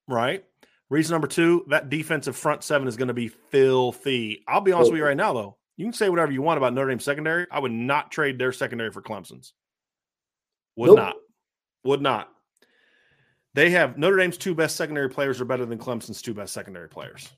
Right. 0.07 0.43
Reason 0.89 1.13
number 1.13 1.27
two, 1.27 1.63
that 1.69 1.89
defensive 1.89 2.35
front 2.35 2.63
seven 2.63 2.87
is 2.87 2.97
going 2.97 3.07
to 3.09 3.13
be 3.13 3.27
filthy. 3.27 4.43
I'll 4.47 4.61
be 4.61 4.71
honest 4.71 4.91
with 4.91 4.97
you 4.99 5.05
right 5.05 5.15
now, 5.15 5.31
though. 5.33 5.57
You 5.77 5.85
can 5.85 5.93
say 5.93 6.09
whatever 6.09 6.31
you 6.31 6.41
want 6.41 6.57
about 6.57 6.73
Notre 6.73 6.89
Dame 6.89 6.99
secondary. 6.99 7.45
I 7.51 7.59
would 7.59 7.71
not 7.71 8.11
trade 8.11 8.37
their 8.37 8.51
secondary 8.51 8.91
for 8.91 9.01
Clemson's. 9.01 9.53
Would 10.75 10.87
Nope. 10.87 10.97
not. 10.97 11.15
Would 11.85 12.01
not. 12.01 12.29
They 13.53 13.71
have 13.71 13.97
Notre 13.97 14.17
Dame's 14.17 14.37
two 14.37 14.55
best 14.55 14.75
secondary 14.75 15.09
players 15.09 15.41
are 15.41 15.45
better 15.45 15.65
than 15.65 15.77
Clemson's 15.77 16.21
two 16.21 16.33
best 16.33 16.53
secondary 16.53 16.87
players. 16.87 17.29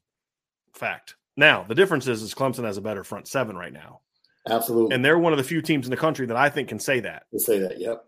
Fact. 0.73 1.15
Now, 1.35 1.65
the 1.67 1.75
difference 1.75 2.07
is, 2.07 2.21
is 2.21 2.33
Clemson 2.33 2.63
has 2.65 2.77
a 2.77 2.81
better 2.81 3.03
front 3.03 3.27
seven 3.27 3.55
right 3.55 3.73
now. 3.73 4.01
Absolutely. 4.47 4.93
And 4.93 5.03
they're 5.03 5.17
one 5.17 5.33
of 5.33 5.37
the 5.37 5.43
few 5.43 5.61
teams 5.61 5.85
in 5.85 5.91
the 5.91 5.97
country 5.97 6.25
that 6.27 6.37
I 6.37 6.49
think 6.49 6.69
can 6.69 6.79
say 6.79 6.99
that. 6.99 7.23
to 7.31 7.39
say 7.39 7.59
that. 7.59 7.79
Yep. 7.79 8.03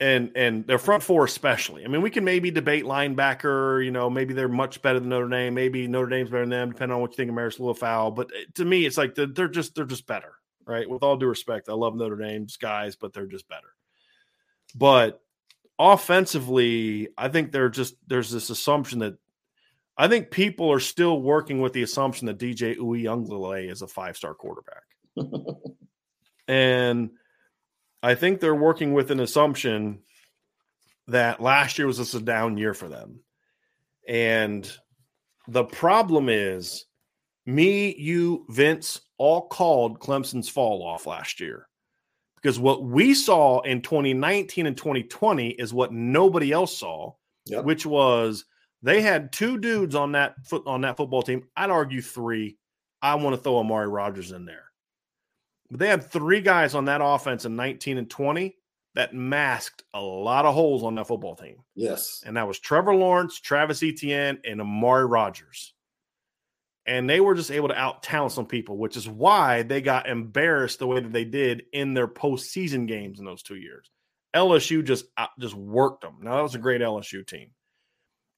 And 0.00 0.32
and 0.34 0.66
their 0.66 0.78
front 0.78 1.02
four 1.02 1.24
especially. 1.24 1.84
I 1.84 1.88
mean, 1.88 2.02
we 2.02 2.10
can 2.10 2.24
maybe 2.24 2.50
debate 2.50 2.84
linebacker, 2.84 3.84
you 3.84 3.90
know, 3.90 4.10
maybe 4.10 4.34
they're 4.34 4.48
much 4.48 4.82
better 4.82 4.98
than 4.98 5.08
Notre 5.08 5.28
Dame. 5.28 5.54
Maybe 5.54 5.86
Notre 5.86 6.08
Dame's 6.08 6.30
better 6.30 6.42
than 6.42 6.50
them, 6.50 6.70
depending 6.70 6.94
on 6.94 7.00
what 7.00 7.12
you 7.12 7.16
think 7.16 7.30
of 7.30 7.36
Marist 7.36 7.60
Liufau. 7.60 8.14
But 8.14 8.26
uh, 8.28 8.44
to 8.56 8.64
me, 8.64 8.86
it's 8.86 8.98
like 8.98 9.14
they're 9.14 9.48
just 9.48 9.74
they're 9.74 9.84
just 9.84 10.06
better, 10.06 10.34
right? 10.66 10.88
With 10.88 11.02
all 11.02 11.16
due 11.16 11.26
respect, 11.26 11.68
I 11.68 11.74
love 11.74 11.94
Notre 11.94 12.16
Dame's 12.16 12.56
guys, 12.56 12.96
but 12.96 13.12
they're 13.12 13.26
just 13.26 13.48
better. 13.48 13.68
But 14.74 15.20
offensively, 15.78 17.08
I 17.16 17.28
think 17.28 17.52
they're 17.52 17.68
just 17.68 17.96
there's 18.06 18.30
this 18.30 18.50
assumption 18.50 19.00
that 19.00 19.16
I 19.96 20.08
think 20.08 20.30
people 20.30 20.70
are 20.72 20.80
still 20.80 21.20
working 21.20 21.60
with 21.60 21.72
the 21.72 21.82
assumption 21.82 22.26
that 22.26 22.38
DJ 22.38 22.76
Uiagalelei 22.76 23.70
is 23.70 23.82
a 23.82 23.86
five 23.86 24.16
star 24.16 24.34
quarterback. 24.34 24.82
and 26.48 27.10
I 28.02 28.14
think 28.14 28.40
they're 28.40 28.54
working 28.54 28.92
with 28.92 29.10
an 29.10 29.20
assumption 29.20 30.00
that 31.08 31.40
last 31.40 31.78
year 31.78 31.86
was 31.86 31.98
just 31.98 32.14
a 32.14 32.20
down 32.20 32.56
year 32.56 32.74
for 32.74 32.88
them. 32.88 33.20
And 34.08 34.70
the 35.48 35.64
problem 35.64 36.28
is, 36.28 36.86
me, 37.46 37.94
you, 37.96 38.46
Vince, 38.48 39.00
all 39.18 39.48
called 39.48 40.00
Clemson's 40.00 40.48
fall 40.48 40.82
off 40.82 41.06
last 41.06 41.40
year. 41.40 41.68
Because 42.44 42.58
what 42.58 42.84
we 42.84 43.14
saw 43.14 43.62
in 43.62 43.80
2019 43.80 44.66
and 44.66 44.76
2020 44.76 45.48
is 45.52 45.72
what 45.72 45.92
nobody 45.94 46.52
else 46.52 46.76
saw, 46.76 47.14
Yep. 47.46 47.64
which 47.64 47.86
was 47.86 48.44
they 48.82 49.00
had 49.00 49.32
two 49.32 49.56
dudes 49.56 49.94
on 49.94 50.12
that 50.12 50.34
foot 50.46 50.62
on 50.66 50.82
that 50.82 50.98
football 50.98 51.22
team. 51.22 51.48
I'd 51.56 51.70
argue 51.70 52.02
three. 52.02 52.58
I 53.00 53.14
want 53.14 53.34
to 53.34 53.40
throw 53.42 53.56
Amari 53.58 53.88
Rodgers 53.88 54.30
in 54.32 54.44
there. 54.44 54.64
But 55.70 55.80
they 55.80 55.88
had 55.88 56.10
three 56.10 56.42
guys 56.42 56.74
on 56.74 56.84
that 56.84 57.00
offense 57.02 57.46
in 57.46 57.56
19 57.56 57.96
and 57.96 58.10
20 58.10 58.54
that 58.94 59.14
masked 59.14 59.82
a 59.94 60.00
lot 60.00 60.44
of 60.44 60.54
holes 60.54 60.84
on 60.84 60.94
that 60.96 61.06
football 61.08 61.34
team. 61.34 61.56
Yes. 61.74 62.22
And 62.26 62.36
that 62.36 62.46
was 62.46 62.58
Trevor 62.58 62.94
Lawrence, 62.94 63.40
Travis 63.40 63.82
Etienne, 63.82 64.38
and 64.44 64.60
Amari 64.60 65.06
Rodgers. 65.06 65.73
And 66.86 67.08
they 67.08 67.20
were 67.20 67.34
just 67.34 67.50
able 67.50 67.68
to 67.68 67.78
out 67.78 68.02
talent 68.02 68.32
some 68.32 68.46
people, 68.46 68.76
which 68.76 68.96
is 68.96 69.08
why 69.08 69.62
they 69.62 69.80
got 69.80 70.08
embarrassed 70.08 70.78
the 70.78 70.86
way 70.86 71.00
that 71.00 71.12
they 71.12 71.24
did 71.24 71.64
in 71.72 71.94
their 71.94 72.08
postseason 72.08 72.86
games 72.86 73.18
in 73.18 73.24
those 73.24 73.42
two 73.42 73.56
years. 73.56 73.90
LSU 74.34 74.84
just 74.84 75.06
out- 75.16 75.30
just 75.38 75.54
worked 75.54 76.02
them. 76.02 76.18
Now 76.20 76.36
that 76.36 76.42
was 76.42 76.54
a 76.54 76.58
great 76.58 76.82
LSU 76.82 77.26
team. 77.26 77.50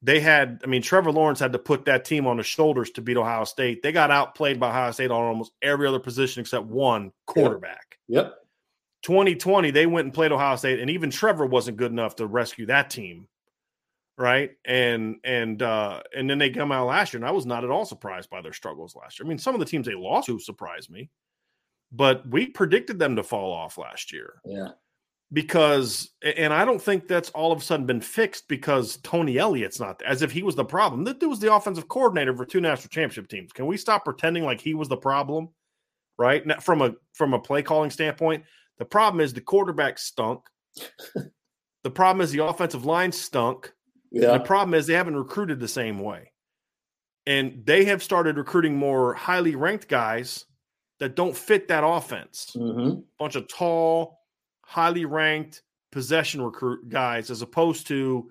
They 0.03 0.21
had, 0.21 0.61
I 0.63 0.67
mean, 0.67 0.83
Trevor 0.83 1.11
Lawrence 1.11 1.41
had 1.41 1.55
to 1.55 1.59
put 1.59 1.87
that 1.87 2.05
team 2.05 2.27
on 2.27 2.37
his 2.37 2.47
shoulders 2.47 2.91
to 2.93 3.01
beat 3.01 3.17
Ohio 3.17 3.45
State. 3.45 3.83
They 3.83 3.93
got 3.93 4.11
outplayed 4.11 4.61
by 4.61 4.69
Ohio 4.69 4.93
State 4.93 5.11
on 5.11 5.25
almost 5.25 5.53
every 5.63 5.89
other 5.89 5.99
position 5.99 6.43
except 6.43 6.67
one 6.67 7.13
quarterback. 7.27 7.99
Yep. 8.07 8.35
2020, 9.03 9.71
they 9.71 9.87
went 9.87 10.05
and 10.05 10.15
played 10.15 10.33
Ohio 10.33 10.57
State, 10.57 10.81
and 10.81 10.91
even 10.91 11.11
Trevor 11.11 11.47
wasn't 11.47 11.79
good 11.79 11.93
enough 11.93 12.17
to 12.17 12.27
rescue 12.27 12.67
that 12.67 12.91
team. 12.91 13.27
Right. 14.19 14.53
And 14.64 15.17
and 15.25 15.61
uh 15.62 16.03
and 16.17 16.29
then 16.29 16.39
they 16.39 16.51
come 16.51 16.73
out 16.73 16.87
last 16.87 17.12
year, 17.12 17.19
and 17.19 17.29
I 17.29 17.33
was 17.33 17.45
not 17.47 17.64
at 17.64 17.71
all 17.71 17.85
surprised 17.85 18.31
by 18.31 18.41
their 18.41 18.55
struggles 18.55 18.97
last 18.97 19.19
year. 19.19 19.27
I 19.27 19.29
mean, 19.29 19.39
some 19.39 19.55
of 19.55 19.61
the 19.61 19.67
teams 19.67 19.87
they 19.87 19.95
lost 19.95 20.27
to 20.29 20.39
surprised 20.39 20.91
me, 20.91 21.11
but 21.93 22.27
we 22.29 22.47
predicted 22.47 22.99
them 22.99 23.17
to 23.17 23.23
fall 23.23 23.53
off 23.53 23.77
last 23.77 24.12
year 24.14 24.41
Yeah. 24.47 24.69
because 25.33 26.12
and 26.23 26.53
I 26.55 26.64
don't 26.64 26.81
think 26.81 27.09
that's 27.09 27.29
all 27.31 27.53
of 27.53 27.61
a 27.61 27.64
sudden 27.64 27.85
been 27.85 28.01
fixed 28.01 28.49
because 28.49 28.97
Tony 29.03 29.37
Elliott's 29.39 29.81
not 29.81 30.01
as 30.03 30.23
if 30.23 30.33
he 30.33 30.43
was 30.43 30.55
the 30.57 30.64
problem. 30.64 31.05
That 31.05 31.21
dude 31.21 31.29
was 31.29 31.41
the 31.41 31.53
offensive 31.55 31.89
coordinator 31.89 32.35
for 32.35 32.47
two 32.47 32.61
national 32.62 32.89
championship 32.89 33.29
teams. 33.29 33.53
Can 33.53 33.67
we 33.67 33.77
stop 33.77 34.05
pretending 34.07 34.45
like 34.45 34.62
he 34.62 34.75
was 34.75 34.89
the 34.89 34.97
problem? 34.97 35.51
Right? 36.19 36.47
Now, 36.47 36.59
from 36.61 36.81
a 36.81 36.95
from 37.12 37.35
a 37.35 37.39
play 37.39 37.62
calling 37.62 37.91
standpoint, 37.91 38.45
the 38.79 38.87
problem 38.87 39.21
is 39.21 39.35
the 39.35 39.43
quarterback 39.43 39.99
stunk. 39.99 40.41
the 41.85 41.91
problem 41.91 42.23
is 42.23 42.33
the 42.33 42.45
offensive 42.47 42.87
line 42.87 43.12
stunk. 43.12 43.73
Yeah. 44.11 44.33
The 44.33 44.41
problem 44.41 44.75
is 44.75 44.87
they 44.87 44.95
haven't 44.95 45.17
recruited 45.17 45.61
the 45.61 45.69
same 45.69 45.99
way. 45.99 46.33
And 47.27 47.67
they 47.67 47.87
have 47.87 48.03
started 48.03 48.37
recruiting 48.37 48.77
more 48.77 49.13
highly 49.15 49.57
ranked 49.57 49.89
guys 49.89 50.45
that 51.01 51.17
don't 51.17 51.37
fit 51.37 51.69
that 51.69 51.85
offense 51.85 52.53
hmm 52.57 53.01
bunch 53.19 53.35
of 53.37 53.49
tall, 53.49 54.19
highly 54.65 55.05
ranked 55.05 55.63
possession 55.93 56.41
recruit 56.43 56.89
guys, 56.89 57.30
as 57.30 57.43
opposed 57.43 57.87
to 57.89 57.95
you 57.95 58.30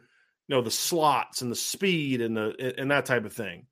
know 0.56 0.62
the 0.62 0.72
slots 0.72 1.42
and 1.42 1.52
the 1.52 1.56
speed 1.56 2.22
and 2.22 2.38
the 2.38 2.76
and 2.78 2.90
that 2.92 3.06
type 3.06 3.26
of 3.26 3.34
thing. 3.34 3.68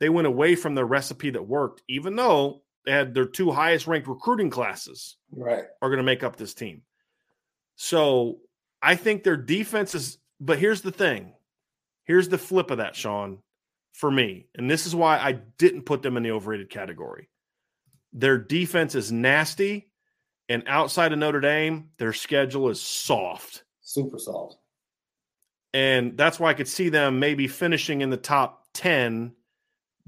They 0.00 0.08
went 0.08 0.26
away 0.26 0.56
from 0.56 0.74
the 0.74 0.84
recipe 0.84 1.30
that 1.30 1.46
worked, 1.46 1.82
even 1.88 2.16
though 2.16 2.62
they 2.84 2.92
had 2.92 3.14
their 3.14 3.26
two 3.26 3.52
highest 3.52 3.86
ranked 3.86 4.08
recruiting 4.08 4.50
classes 4.50 5.16
Right. 5.30 5.64
are 5.80 5.88
going 5.88 5.98
to 5.98 6.02
make 6.02 6.22
up 6.24 6.36
this 6.36 6.52
team. 6.52 6.82
So 7.76 8.40
I 8.82 8.96
think 8.96 9.22
their 9.22 9.36
defense 9.36 9.94
is, 9.94 10.18
but 10.40 10.58
here's 10.58 10.82
the 10.82 10.92
thing. 10.92 11.32
Here's 12.04 12.28
the 12.28 12.38
flip 12.38 12.70
of 12.70 12.78
that, 12.78 12.96
Sean, 12.96 13.38
for 13.92 14.10
me. 14.10 14.46
And 14.54 14.70
this 14.70 14.86
is 14.86 14.94
why 14.94 15.18
I 15.18 15.32
didn't 15.32 15.82
put 15.82 16.02
them 16.02 16.16
in 16.16 16.22
the 16.22 16.32
overrated 16.32 16.70
category. 16.70 17.28
Their 18.12 18.38
defense 18.38 18.94
is 18.94 19.10
nasty. 19.10 19.90
And 20.48 20.64
outside 20.66 21.12
of 21.12 21.18
Notre 21.18 21.40
Dame, 21.40 21.90
their 21.98 22.12
schedule 22.12 22.68
is 22.68 22.80
soft. 22.80 23.64
Super 23.80 24.18
soft. 24.18 24.56
And 25.72 26.16
that's 26.16 26.38
why 26.38 26.50
I 26.50 26.54
could 26.54 26.68
see 26.68 26.90
them 26.90 27.18
maybe 27.18 27.48
finishing 27.48 28.02
in 28.02 28.10
the 28.10 28.16
top 28.16 28.64
10, 28.74 29.32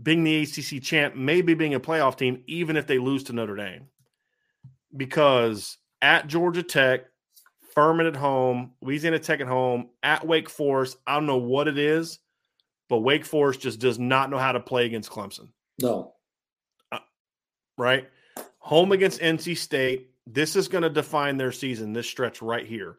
being 0.01 0.23
the 0.23 0.43
ACC 0.43 0.82
champ, 0.82 1.16
maybe 1.16 1.55
being 1.55 1.74
a 1.74 1.81
playoff 1.81 2.16
team, 2.16 2.44
even 2.47 2.77
if 2.77 2.86
they 2.86 2.98
lose 2.98 3.24
to 3.24 3.32
Notre 3.32 3.56
Dame. 3.56 3.89
Because 4.97 5.78
at 6.02 6.28
Georgia 6.28 6.62
Tech, 6.62 7.06
Furman 7.77 8.07
at 8.07 8.16
home, 8.16 8.73
Louisiana 8.81 9.19
Tech 9.19 9.40
at 9.40 9.47
home, 9.47 9.90
at 10.03 10.27
Wake 10.27 10.48
Forest, 10.48 10.97
I 11.07 11.15
don't 11.15 11.27
know 11.27 11.36
what 11.36 11.69
it 11.69 11.77
is, 11.77 12.19
but 12.89 13.01
Wake 13.01 13.27
Forest 13.27 13.61
just 13.61 13.78
does 13.78 13.98
not 13.98 14.31
know 14.31 14.39
how 14.39 14.53
to 14.53 14.61
play 14.61 14.86
against 14.86 15.11
Clemson 15.11 15.51
No. 15.78 16.15
Uh, 16.90 17.01
right? 17.77 18.09
Home 18.61 18.93
against 18.93 19.20
NC 19.20 19.59
State. 19.59 20.11
This 20.27 20.57
is 20.57 20.69
going 20.69 20.82
to 20.82 20.90
define 20.90 21.36
their 21.36 21.53
season, 21.53 21.93
this 21.93 22.09
stretch 22.09 22.40
right 22.40 22.66
here. 22.66 22.97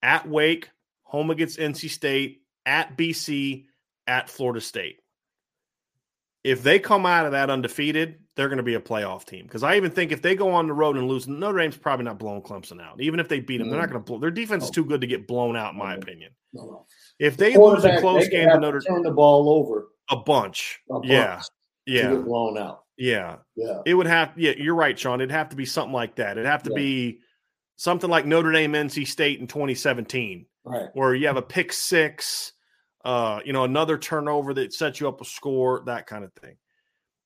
At 0.00 0.28
Wake, 0.28 0.70
home 1.02 1.30
against 1.30 1.58
NC 1.58 1.90
State, 1.90 2.42
at 2.64 2.96
BC, 2.96 3.66
at 4.06 4.30
Florida 4.30 4.60
State. 4.60 5.00
If 6.44 6.62
they 6.62 6.78
come 6.78 7.04
out 7.04 7.26
of 7.26 7.32
that 7.32 7.50
undefeated, 7.50 8.20
they're 8.40 8.48
going 8.48 8.56
to 8.56 8.62
be 8.62 8.72
a 8.74 8.80
playoff 8.80 9.26
team 9.26 9.44
because 9.44 9.62
I 9.62 9.76
even 9.76 9.90
think 9.90 10.12
if 10.12 10.22
they 10.22 10.34
go 10.34 10.50
on 10.50 10.66
the 10.66 10.72
road 10.72 10.96
and 10.96 11.06
lose, 11.06 11.28
Notre 11.28 11.58
Dame's 11.58 11.76
probably 11.76 12.06
not 12.06 12.18
blowing 12.18 12.40
Clemson 12.40 12.80
out. 12.80 12.98
Even 12.98 13.20
if 13.20 13.28
they 13.28 13.38
beat 13.38 13.58
them, 13.58 13.68
they're 13.68 13.78
not 13.78 13.90
Mm. 13.90 13.92
going 13.92 14.02
to 14.02 14.06
blow. 14.06 14.18
Their 14.18 14.30
defense 14.30 14.64
is 14.64 14.70
too 14.70 14.82
good 14.86 15.02
to 15.02 15.06
get 15.06 15.26
blown 15.28 15.56
out, 15.56 15.74
in 15.74 15.78
my 15.78 15.94
Mhm. 15.94 16.02
opinion. 16.02 16.32
No. 16.54 16.86
If 17.18 17.36
they 17.36 17.54
lose 17.54 17.84
a 17.84 18.00
close 18.00 18.26
game 18.28 18.48
to 18.48 18.54
to 18.54 18.60
Notre 18.60 18.80
turn 18.80 19.02
the 19.02 19.10
ball 19.10 19.50
over. 19.50 19.88
a 20.08 20.16
bunch, 20.16 20.80
a 20.88 20.94
bunch 20.94 21.06
yeah, 21.06 21.42
yeah, 21.84 22.14
blown 22.14 22.56
out. 22.56 22.84
yeah, 22.96 23.36
Yeah, 23.56 23.82
it 23.84 23.92
would 23.92 24.06
have. 24.06 24.32
Yeah, 24.38 24.52
you're 24.56 24.74
right, 24.74 24.98
Sean. 24.98 25.20
It'd 25.20 25.30
have 25.30 25.50
to 25.50 25.56
be 25.56 25.66
something 25.66 25.92
like 25.92 26.14
that. 26.16 26.32
It'd 26.38 26.46
have 26.46 26.62
to 26.62 26.70
Yeah. 26.70 26.76
be 26.76 27.20
something 27.76 28.08
like 28.08 28.24
Notre 28.24 28.52
Dame, 28.52 28.74
NC 28.74 29.04
State 29.04 29.38
in 29.38 29.48
2017, 29.48 30.46
right. 30.64 30.88
where 30.94 31.14
you 31.14 31.26
have 31.26 31.36
a 31.36 31.42
pick 31.42 31.74
six, 31.74 32.54
uh, 33.04 33.40
you 33.44 33.52
know, 33.52 33.64
another 33.64 33.98
turnover 33.98 34.54
that 34.54 34.72
sets 34.72 34.98
you 34.98 35.08
up 35.08 35.20
a 35.20 35.24
score, 35.26 35.82
that 35.84 36.06
kind 36.06 36.24
of 36.24 36.32
thing. 36.34 36.56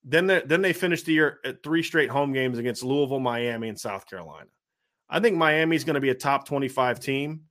Then 0.04 0.26
they, 0.26 0.42
then 0.44 0.62
they 0.62 0.72
finished 0.72 1.06
the 1.06 1.12
year 1.12 1.40
at 1.44 1.62
three 1.62 1.82
straight 1.82 2.10
home 2.10 2.32
games 2.32 2.58
against 2.58 2.84
Louisville, 2.84 3.20
Miami, 3.20 3.68
and 3.68 3.78
South 3.78 4.06
Carolina. 4.08 4.48
I 5.08 5.20
think 5.20 5.36
Miami's 5.36 5.84
going 5.84 5.94
to 5.94 6.00
be 6.00 6.10
a 6.10 6.14
top 6.14 6.46
25 6.46 7.00
team. 7.00 7.42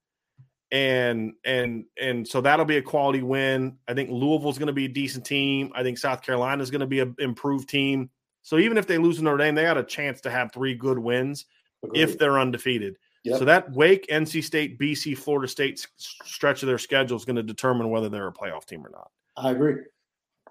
And 0.71 1.34
and 1.45 1.85
and 2.01 2.27
so 2.27 2.41
that'll 2.41 2.65
be 2.65 2.77
a 2.77 2.81
quality 2.81 3.21
win. 3.21 3.77
I 3.88 3.93
think 3.93 4.09
Louisville's 4.09 4.57
going 4.57 4.67
to 4.67 4.73
be 4.73 4.85
a 4.85 4.89
decent 4.89 5.23
team. 5.23 5.71
I 5.75 5.84
think 5.84 5.99
South 5.99 6.23
Carolina's 6.23 6.71
going 6.71 6.81
to 6.81 6.88
be 6.88 6.99
an 6.99 7.15
improved 7.19 7.69
team. 7.69 8.09
So 8.41 8.57
even 8.57 8.80
if 8.80 8.88
they 8.88 8.97
lose 8.97 9.17
to 9.17 9.23
Notre 9.23 9.38
Dame, 9.38 9.53
they 9.53 9.61
got 9.63 9.77
a 9.77 9.84
chance 9.84 10.21
to 10.21 10.31
have 10.31 10.51
three 10.51 10.73
good 10.73 10.97
wins 10.97 11.45
if 11.93 12.17
they're 12.17 12.39
undefeated. 12.39 12.97
Yep. 13.23 13.39
So 13.39 13.45
that 13.45 13.71
Wake, 13.71 14.07
NC 14.07 14.43
State, 14.43 14.80
BC, 14.80 15.17
Florida 15.17 15.47
State 15.47 15.85
stretch 15.97 16.61
of 16.61 16.67
their 16.67 16.77
schedule 16.77 17.15
is 17.15 17.23
going 17.23 17.38
to 17.38 17.43
determine 17.43 17.89
whether 17.89 18.09
they're 18.09 18.27
a 18.27 18.34
playoff 18.34 18.65
team 18.65 18.85
or 18.85 18.89
not. 18.89 19.11
I 19.38 19.51
agree. 19.51 19.75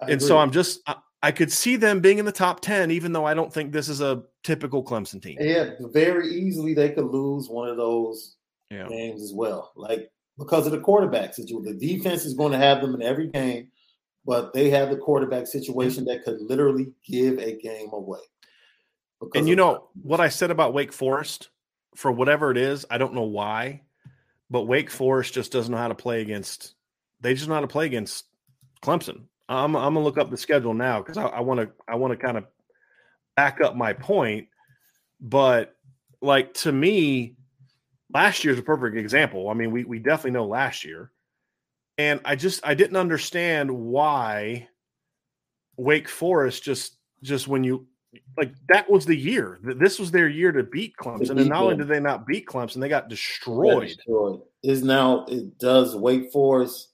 I 0.00 0.04
and 0.04 0.14
agree. 0.14 0.26
so 0.26 0.38
I'm 0.38 0.50
just 0.50 0.80
I, 1.22 1.32
could 1.32 1.52
see 1.52 1.76
them 1.76 2.00
being 2.00 2.18
in 2.18 2.24
the 2.24 2.32
top 2.32 2.60
10 2.60 2.90
even 2.90 3.12
though 3.12 3.24
I 3.24 3.34
don't 3.34 3.52
think 3.52 3.72
this 3.72 3.88
is 3.88 4.00
a 4.00 4.22
typical 4.42 4.84
Clemson 4.84 5.22
team. 5.22 5.36
yeah, 5.40 5.70
very 5.92 6.28
easily 6.28 6.74
they 6.74 6.90
could 6.90 7.06
lose 7.06 7.48
one 7.48 7.68
of 7.68 7.76
those 7.76 8.36
Yeah. 8.70 8.88
games 8.88 9.22
as 9.22 9.32
well. 9.32 9.72
Like 9.76 10.10
because 10.38 10.66
of 10.66 10.72
the 10.72 10.80
quarterback 10.80 11.34
situation. 11.34 11.64
The 11.64 11.74
defense 11.74 12.24
is 12.24 12.34
going 12.34 12.52
to 12.52 12.58
have 12.58 12.80
them 12.80 12.94
in 12.94 13.02
every 13.02 13.28
game, 13.28 13.68
but 14.24 14.52
they 14.52 14.70
have 14.70 14.90
the 14.90 14.96
quarterback 14.96 15.46
situation 15.46 16.04
that 16.06 16.24
could 16.24 16.40
literally 16.40 16.92
give 17.06 17.38
a 17.38 17.58
game 17.58 17.90
away. 17.92 18.20
And 19.34 19.48
you 19.48 19.54
know 19.54 19.88
what 20.02 20.20
I 20.20 20.28
said 20.28 20.50
about 20.50 20.74
Wake 20.74 20.92
Forest 20.92 21.50
for 21.94 22.10
whatever 22.10 22.50
it 22.50 22.56
is, 22.56 22.84
I 22.90 22.98
don't 22.98 23.14
know 23.14 23.22
why, 23.22 23.82
but 24.50 24.62
Wake 24.62 24.90
Forest 24.90 25.34
just 25.34 25.52
doesn't 25.52 25.70
know 25.70 25.78
how 25.78 25.88
to 25.88 25.94
play 25.94 26.22
against 26.22 26.74
they 27.20 27.34
just 27.34 27.46
know 27.48 27.54
how 27.54 27.60
to 27.60 27.68
play 27.68 27.86
against 27.86 28.24
Clemson. 28.82 29.26
I'm 29.52 29.76
I'm 29.76 29.94
gonna 29.94 30.02
look 30.04 30.18
up 30.18 30.30
the 30.30 30.36
schedule 30.36 30.74
now 30.74 31.00
because 31.00 31.16
I 31.18 31.40
want 31.40 31.60
to 31.60 31.70
I 31.88 31.96
want 31.96 32.12
to 32.12 32.16
kind 32.16 32.36
of 32.36 32.44
back 33.36 33.60
up 33.60 33.76
my 33.76 33.92
point. 33.92 34.48
But 35.20 35.76
like 36.20 36.54
to 36.54 36.72
me, 36.72 37.36
last 38.12 38.44
year's 38.44 38.58
a 38.58 38.62
perfect 38.62 38.96
example. 38.96 39.48
I 39.48 39.54
mean, 39.54 39.70
we 39.70 39.84
we 39.84 39.98
definitely 39.98 40.32
know 40.32 40.46
last 40.46 40.84
year. 40.84 41.10
And 41.98 42.20
I 42.24 42.36
just 42.36 42.66
I 42.66 42.74
didn't 42.74 42.96
understand 42.96 43.70
why 43.70 44.68
Wake 45.76 46.08
Forest 46.08 46.62
just 46.62 46.96
just 47.22 47.48
when 47.48 47.64
you 47.64 47.86
like 48.36 48.54
that 48.68 48.90
was 48.90 49.06
the 49.06 49.16
year. 49.16 49.58
This 49.62 49.98
was 49.98 50.10
their 50.10 50.28
year 50.28 50.52
to 50.52 50.62
beat 50.62 50.94
Clemson. 50.96 51.30
and 51.30 51.38
beat 51.38 51.48
not 51.48 51.62
only 51.62 51.76
did 51.76 51.88
they 51.88 52.00
not 52.00 52.26
beat 52.26 52.46
Clemson, 52.46 52.80
they 52.80 52.88
got 52.88 53.08
destroyed. 53.08 53.88
destroyed. 53.88 54.40
Is 54.62 54.82
now 54.82 55.24
it 55.26 55.58
does 55.58 55.96
Wake 55.96 56.30
Forest 56.32 56.90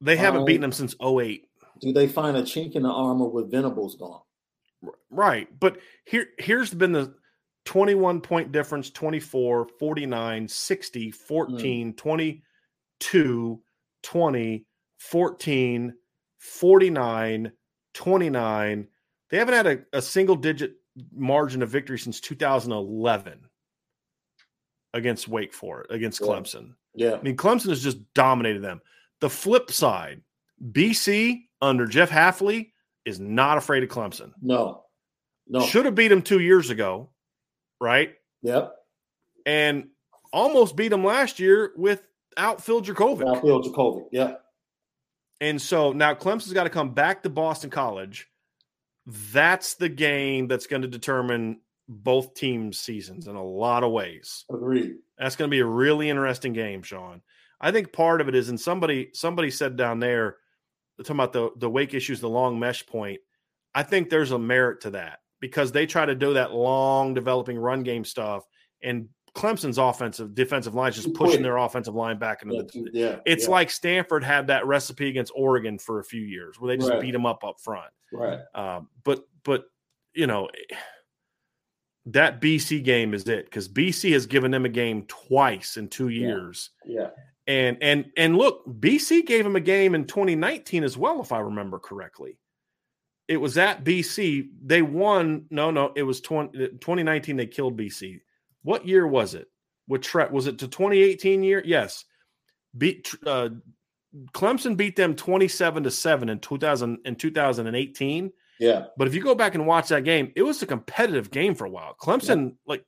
They 0.00 0.16
haven't 0.16 0.40
Um, 0.40 0.46
beaten 0.46 0.60
them 0.62 0.72
since 0.72 0.94
08. 1.00 1.43
Do 1.80 1.92
they 1.92 2.06
find 2.08 2.36
a 2.36 2.42
chink 2.42 2.74
in 2.74 2.82
the 2.82 2.90
armor 2.90 3.26
with 3.26 3.50
Venables 3.50 3.96
gone? 3.96 4.20
Right. 5.10 5.48
But 5.58 5.78
here 6.04 6.28
here's 6.38 6.72
been 6.72 6.92
the 6.92 7.14
21 7.64 8.20
point 8.20 8.52
difference 8.52 8.90
24, 8.90 9.68
49, 9.78 10.48
60, 10.48 11.10
14, 11.10 11.86
hmm. 11.86 11.92
22, 11.92 13.62
20, 14.02 14.66
14, 14.98 15.94
49, 16.38 17.52
29. 17.94 18.88
They 19.30 19.36
haven't 19.38 19.54
had 19.54 19.66
a, 19.66 19.78
a 19.94 20.02
single 20.02 20.36
digit 20.36 20.74
margin 21.12 21.62
of 21.62 21.70
victory 21.70 21.98
since 21.98 22.20
2011 22.20 23.40
against 24.92 25.28
Wake 25.28 25.52
Forest, 25.52 25.90
against 25.90 26.20
Yeah. 26.20 26.26
Clemson. 26.26 26.74
Yeah. 26.94 27.14
I 27.14 27.22
mean, 27.22 27.36
Clemson 27.36 27.70
has 27.70 27.82
just 27.82 27.98
dominated 28.14 28.62
them. 28.62 28.80
The 29.20 29.30
flip 29.30 29.72
side, 29.72 30.22
BC 30.70 31.44
under 31.64 31.86
Jeff 31.86 32.10
Hafley 32.10 32.72
is 33.04 33.20
not 33.20 33.58
afraid 33.58 33.82
of 33.82 33.88
Clemson. 33.88 34.32
No. 34.40 34.84
No. 35.46 35.60
Should 35.60 35.84
have 35.84 35.94
beat 35.94 36.12
him 36.12 36.22
two 36.22 36.40
years 36.40 36.70
ago, 36.70 37.10
right? 37.80 38.14
Yep. 38.42 38.72
And 39.46 39.88
almost 40.32 40.76
beat 40.76 40.92
him 40.92 41.04
last 41.04 41.38
year 41.38 41.72
without 41.76 42.62
Phil 42.62 42.82
Dracovic. 42.82 43.24
Now 43.24 43.40
Phil 43.40 43.62
Jurkovec. 43.62 44.06
Yep. 44.12 44.40
And 45.40 45.60
so 45.60 45.92
now 45.92 46.14
Clemson's 46.14 46.52
got 46.52 46.64
to 46.64 46.70
come 46.70 46.94
back 46.94 47.22
to 47.22 47.30
Boston 47.30 47.70
College. 47.70 48.26
That's 49.06 49.74
the 49.74 49.90
game 49.90 50.48
that's 50.48 50.66
going 50.66 50.82
to 50.82 50.88
determine 50.88 51.60
both 51.88 52.34
teams' 52.34 52.78
seasons 52.78 53.26
in 53.26 53.36
a 53.36 53.44
lot 53.44 53.84
of 53.84 53.92
ways. 53.92 54.46
Agreed. 54.50 54.94
That's 55.18 55.36
going 55.36 55.50
to 55.50 55.54
be 55.54 55.60
a 55.60 55.66
really 55.66 56.08
interesting 56.08 56.54
game, 56.54 56.82
Sean. 56.82 57.20
I 57.60 57.70
think 57.70 57.92
part 57.92 58.22
of 58.22 58.28
it 58.28 58.34
is, 58.34 58.48
and 58.48 58.58
somebody 58.58 59.10
somebody 59.12 59.50
said 59.50 59.76
down 59.76 60.00
there, 60.00 60.36
talking 60.98 61.16
about 61.16 61.32
the 61.32 61.50
the 61.56 61.68
wake 61.70 61.94
issues, 61.94 62.20
the 62.20 62.28
long 62.28 62.58
mesh 62.58 62.86
point. 62.86 63.20
I 63.74 63.82
think 63.82 64.08
there's 64.10 64.30
a 64.32 64.38
merit 64.38 64.80
to 64.82 64.90
that 64.90 65.20
because 65.40 65.72
they 65.72 65.86
try 65.86 66.06
to 66.06 66.14
do 66.14 66.34
that 66.34 66.52
long 66.54 67.12
developing 67.14 67.58
run 67.58 67.82
game 67.82 68.04
stuff, 68.04 68.44
and 68.82 69.08
Clemson's 69.34 69.78
offensive 69.78 70.32
defensive 70.34 70.76
line 70.76 70.90
is 70.90 70.96
just 71.02 71.12
pushing 71.14 71.42
their 71.42 71.56
offensive 71.56 71.94
line 71.96 72.18
back 72.20 72.42
into 72.42 72.54
Yeah. 72.54 72.62
the. 72.62 72.90
yeah 72.92 73.16
It's 73.26 73.44
yeah, 73.46 73.50
like 73.50 73.70
Stanford 73.70 74.22
had 74.22 74.46
that 74.46 74.64
recipe 74.64 75.08
against 75.08 75.32
Oregon 75.34 75.76
for 75.76 75.98
a 75.98 76.04
few 76.04 76.22
years, 76.22 76.60
where 76.60 76.68
they 76.68 76.76
just 76.76 76.90
Right. 76.90 77.00
beat 77.00 77.10
them 77.10 77.26
up 77.26 77.42
up 77.42 77.58
front. 77.60 77.90
right. 78.12 78.38
Um, 78.54 78.88
but 79.02 79.24
but 79.42 79.64
you 80.14 80.28
know 80.28 80.48
that 82.06 82.40
BC 82.40 82.82
game 82.84 83.14
is 83.14 83.26
it 83.28 83.46
because 83.46 83.68
BC 83.68 84.12
has 84.12 84.26
given 84.26 84.50
them 84.50 84.64
a 84.64 84.68
game 84.68 85.04
twice 85.06 85.76
in 85.76 85.88
two 85.88 86.08
Yeah. 86.08 86.28
years, 86.28 86.70
Yeah. 86.84 87.10
And 87.46 87.78
and 87.80 88.10
and 88.16 88.36
look, 88.36 88.64
BC 88.66 89.26
gave 89.26 89.44
them 89.44 89.56
a 89.56 89.60
game 89.60 89.94
in 89.94 90.06
2019 90.06 90.84
as 90.84 90.96
well, 90.96 91.20
if 91.20 91.32
I 91.32 91.40
remember 91.40 91.78
correctly. 91.78 92.38
It 93.26 93.38
was 93.38 93.56
at 93.56 93.84
BC. 93.84 94.50
They 94.62 94.82
won. 94.82 95.46
No, 95.50 95.70
no, 95.70 95.92
it 95.96 96.02
was 96.02 96.20
20, 96.20 96.58
2019. 96.58 97.36
They 97.36 97.46
killed 97.46 97.76
BC. 97.76 98.20
What 98.62 98.86
year 98.86 99.06
was 99.06 99.34
it? 99.34 99.48
With 99.88 100.02
Tre- 100.02 100.28
was 100.30 100.46
it 100.46 100.58
to 100.58 100.68
2018 100.68 101.42
year? 101.42 101.62
Yes. 101.64 102.04
Beat 102.76 103.14
uh, 103.26 103.50
Clemson 104.32 104.76
beat 104.76 104.96
them 104.96 105.14
27 105.14 105.84
to 105.84 105.90
7 105.90 106.28
in 106.28 106.38
2000 106.38 106.98
in 107.04 107.16
2018. 107.16 108.32
Yeah. 108.60 108.84
But 108.96 109.08
if 109.08 109.14
you 109.14 109.22
go 109.22 109.34
back 109.34 109.54
and 109.54 109.66
watch 109.66 109.88
that 109.88 110.04
game, 110.04 110.32
it 110.36 110.42
was 110.42 110.62
a 110.62 110.66
competitive 110.66 111.30
game 111.30 111.54
for 111.54 111.64
a 111.64 111.70
while. 111.70 111.96
Clemson, 112.00 112.56
like 112.66 112.84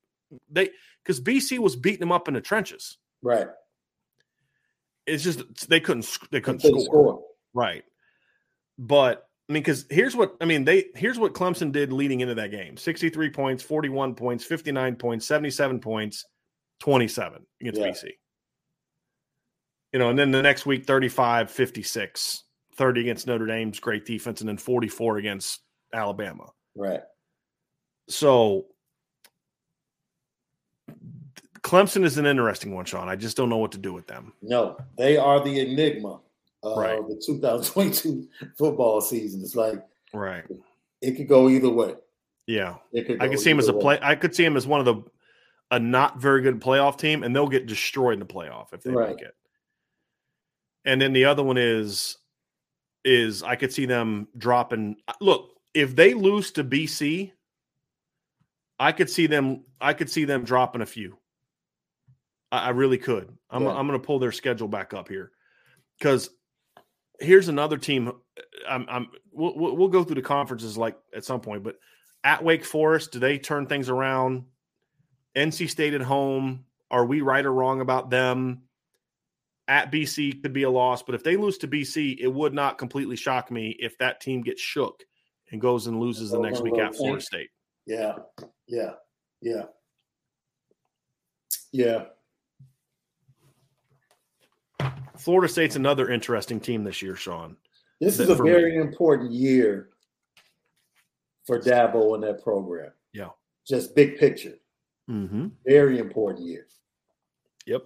they, 0.51 0.70
because 1.03 1.20
BC 1.20 1.59
was 1.59 1.77
beating 1.77 2.01
them 2.01 2.12
up 2.12 2.28
in 2.28 2.35
the 2.35 2.41
trenches. 2.41 2.99
Right. 3.23 3.49
It's 5.07 5.23
just 5.23 5.69
they 5.69 5.81
couldn't 5.81 6.07
they 6.31 6.41
couldn't 6.41 6.62
Couldn't 6.62 6.83
score. 6.85 7.23
right. 7.55 7.85
But 8.78 9.27
I 9.49 9.53
mean, 9.53 9.62
because 9.62 9.87
here's 9.91 10.16
what 10.16 10.37
I 10.41 10.45
mean. 10.45 10.65
They 10.65 10.87
here's 10.97 11.19
what 11.19 11.33
Clemson 11.35 11.70
did 11.73 11.93
leading 11.93 12.20
into 12.20 12.35
that 12.35 12.51
game: 12.51 12.77
sixty-three 12.77 13.31
points, 13.31 13.62
forty-one 13.62 14.15
points, 14.15 14.45
fifty-nine 14.45 14.97
points, 14.97 15.27
seventy-seven 15.27 15.81
points, 15.81 16.24
twenty-seven 16.81 17.47
against 17.61 17.81
Yeah. 17.81 17.87
BC. 17.89 18.11
You 19.93 20.01
know, 20.01 20.11
and 20.11 20.19
then 20.19 20.31
the 20.33 20.43
next 20.43 20.66
week, 20.66 20.85
35, 20.85 21.51
56, 21.51 22.43
30 22.74 23.01
against 23.01 23.27
Notre 23.28 23.47
Dame's 23.47 23.78
great 23.81 24.05
defense, 24.05 24.41
and 24.41 24.49
then 24.49 24.59
44 24.59 25.16
against 25.19 25.61
Alabama. 25.95 26.51
Right. 26.74 27.01
So 28.09 28.66
Clemson 31.67 32.05
is 32.05 32.17
an 32.17 32.27
interesting 32.27 32.73
one, 32.73 32.85
Sean. 32.85 33.09
I 33.09 33.17
just 33.17 33.37
don't 33.37 33.49
know 33.49 33.57
what 33.57 33.73
to 33.73 33.79
do 33.79 33.93
with 33.93 34.07
them. 34.07 34.33
No, 34.41 34.77
they 34.97 35.17
are 35.17 35.43
the 35.43 35.59
enigma 35.61 36.21
of 36.63 36.79
Right. 36.79 37.03
the 37.09 37.21
2022 37.27 38.29
football 38.57 39.01
season. 39.01 39.41
It's 39.43 39.57
like 39.57 39.85
Right. 40.15 40.45
it 41.03 41.17
could 41.17 41.27
go 41.27 41.49
either 41.49 41.69
way. 41.69 41.95
Yeah. 42.47 42.77
Could 42.95 43.21
I 43.21 43.29
could 43.29 43.41
see 43.41 43.51
him 43.51 43.59
as 43.59 43.67
a 43.67 43.73
play. 43.73 43.97
way. 43.97 44.01
I 44.01 44.15
could 44.15 44.33
see 44.33 44.45
him 44.45 44.57
as 44.57 44.65
one 44.65 44.79
of 44.79 44.87
the 44.87 45.03
a 45.73 45.81
not 45.81 46.19
very 46.21 46.41
good 46.43 46.61
playoff 46.61 46.97
team, 46.99 47.25
and 47.25 47.35
they'll 47.35 47.49
get 47.49 47.67
destroyed 47.67 48.13
in 48.13 48.21
the 48.21 48.27
playoff 48.27 48.73
if 48.73 48.83
they 48.85 48.93
Right. 48.93 49.17
make 49.17 49.23
it. 49.23 49.35
And 50.85 51.01
then 51.03 51.13
the 51.13 51.25
other 51.25 51.43
one 51.43 51.57
is 51.59 52.17
is 53.05 53.43
I 53.43 53.57
could 53.57 53.73
see 53.73 53.87
them 53.87 54.29
dropping. 54.39 54.97
Look, 55.21 55.51
if 55.75 55.97
they 55.97 56.15
lose 56.15 56.53
to 56.53 56.63
BC, 56.63 57.33
I 58.79 58.93
could 58.93 59.11
see 59.11 59.27
them. 59.27 59.65
I 59.81 59.95
could 59.95 60.09
see 60.09 60.25
them 60.25 60.45
dropping 60.45 60.81
a 60.83 60.87
few. 60.87 61.19
I, 62.52 62.59
I 62.59 62.68
really 62.70 62.98
could. 62.98 63.36
I'm 63.51 63.64
Yeah. 63.64 63.74
I'm 63.74 63.86
going 63.86 64.01
to 64.01 64.06
pull 64.06 64.18
their 64.18 64.32
schedule 64.32 64.68
back 64.68 64.94
up 64.94 65.09
here 65.09 65.32
because 65.98 66.31
here's 67.20 67.48
another 67.48 67.78
team. 67.78 68.09
Uh, 68.09 68.12
I'm, 68.68 68.86
I'm 68.89 69.09
we'll, 69.32 69.56
we'll 69.56 69.77
we'll 69.77 69.89
go 69.89 70.05
through 70.05 70.16
the 70.16 70.23
conferences 70.23 70.77
like 70.77 70.97
at 71.14 71.24
some 71.24 71.40
point, 71.40 71.62
but 71.62 71.77
at 72.24 72.43
Wake 72.43 72.64
Forest, 72.64 73.12
do 73.12 73.18
they 73.18 73.39
turn 73.39 73.66
things 73.66 73.89
around? 73.89 74.44
NC 75.36 75.68
State 75.68 75.94
at 75.94 76.01
home, 76.01 76.64
are 76.90 77.05
we 77.05 77.20
right 77.20 77.44
or 77.44 77.52
wrong 77.52 77.81
about 77.81 78.10
them? 78.10 78.62
At 79.68 79.90
BC 79.90 80.43
could 80.43 80.52
be 80.52 80.62
a 80.62 80.70
loss, 80.70 81.02
but 81.02 81.14
if 81.14 81.24
they 81.24 81.36
lose 81.36 81.59
to 81.59 81.68
BC, 81.68 82.18
it 82.20 82.28
would 82.28 82.55
not 82.55 82.78
completely 82.78 83.16
shock 83.16 83.51
me 83.51 83.77
if 83.78 83.98
that 83.98 84.20
team 84.20 84.43
gets 84.43 84.62
shook 84.62 85.05
and 85.51 85.60
goes 85.60 85.89
and 85.89 86.01
loses 86.01 86.31
the 86.31 86.39
next 86.39 86.62
week 86.62 86.78
at 86.78 86.94
Florida 86.94 87.20
State. 87.20 87.51
Yeah, 87.85 88.14
yeah, 88.68 88.93
yeah, 89.40 89.64
yeah. 91.73 92.05
Florida 95.16 95.51
State's 95.51 95.77
another 95.77 96.11
interesting 96.11 96.61
team 96.61 96.85
this 96.85 97.03
year, 97.03 97.16
Sean. 97.16 97.57
This 98.01 98.20
is 98.20 98.28
a 98.28 98.35
very 98.35 98.73
me. 98.73 98.78
important 98.78 99.32
year 99.32 99.89
for 101.47 101.59
Dabo 101.59 102.15
and 102.15 102.23
that 102.23 102.43
program. 102.43 102.93
Yeah. 103.12 103.31
Just 103.66 103.94
big 103.94 104.19
picture. 104.19 104.55
Mm-hmm. 105.09 105.48
Very 105.65 105.98
important 105.98 106.47
year. 106.47 106.66
Yep. 107.66 107.85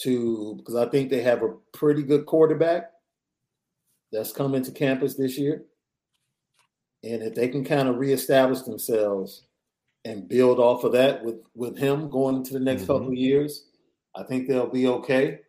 To 0.00 0.54
because 0.56 0.74
I 0.74 0.86
think 0.86 1.08
they 1.08 1.22
have 1.22 1.42
a 1.42 1.54
pretty 1.72 2.02
good 2.02 2.26
quarterback 2.26 2.90
that's 4.12 4.32
coming 4.32 4.62
to 4.64 4.70
campus 4.70 5.14
this 5.14 5.38
year. 5.38 5.64
And 7.02 7.22
if 7.22 7.34
they 7.34 7.48
can 7.48 7.64
kind 7.64 7.88
of 7.88 7.96
reestablish 7.96 8.62
themselves 8.62 9.44
and 10.04 10.28
build 10.28 10.58
off 10.58 10.84
of 10.84 10.92
that 10.92 11.24
with 11.24 11.36
with 11.54 11.78
him 11.78 12.10
going 12.10 12.36
into 12.36 12.52
the 12.52 12.60
next 12.60 12.82
mm-hmm. 12.82 12.92
couple 12.92 13.08
of 13.08 13.14
years, 13.14 13.68
I 14.14 14.24
think 14.24 14.46
they'll 14.46 14.68
be 14.68 14.86
okay. 14.88 15.40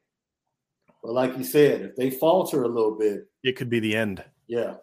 But 1.04 1.14
like 1.14 1.38
you 1.38 1.44
said, 1.44 1.82
if 1.82 1.96
they 1.96 2.10
falter 2.10 2.64
a 2.64 2.68
little 2.68 2.98
bit, 2.98 3.28
it 3.44 3.56
could 3.56 3.70
be 3.70 3.80
the 3.80 3.96
end. 3.96 4.24
Yeah. 4.48 4.76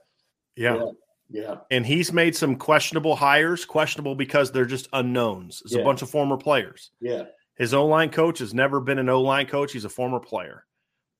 Yeah. 0.57 0.77
Yeah. 0.77 0.91
yeah. 1.31 1.55
And 1.71 1.85
he's 1.85 2.13
made 2.13 2.37
some 2.37 2.57
questionable 2.57 3.17
hires, 3.17 3.65
questionable 3.65 4.15
because 4.15 4.53
they're 4.53 4.65
just 4.65 4.89
unknowns. 4.93 5.63
It's 5.65 5.75
yeah. 5.75 5.81
a 5.81 5.85
bunch 5.85 6.03
of 6.03 6.11
former 6.11 6.37
players. 6.37 6.91
Yeah. 7.01 7.25
His 7.57 7.75
O 7.75 7.87
line 7.87 8.11
coach 8.11 8.39
has 8.41 8.55
never 8.55 8.81
been 8.81 8.99
an 8.99 9.09
O 9.09 9.21
line 9.21 9.47
coach. 9.47 9.73
He's 9.73 9.85
a 9.85 9.91
former 9.91 10.21
player. 10.21 10.65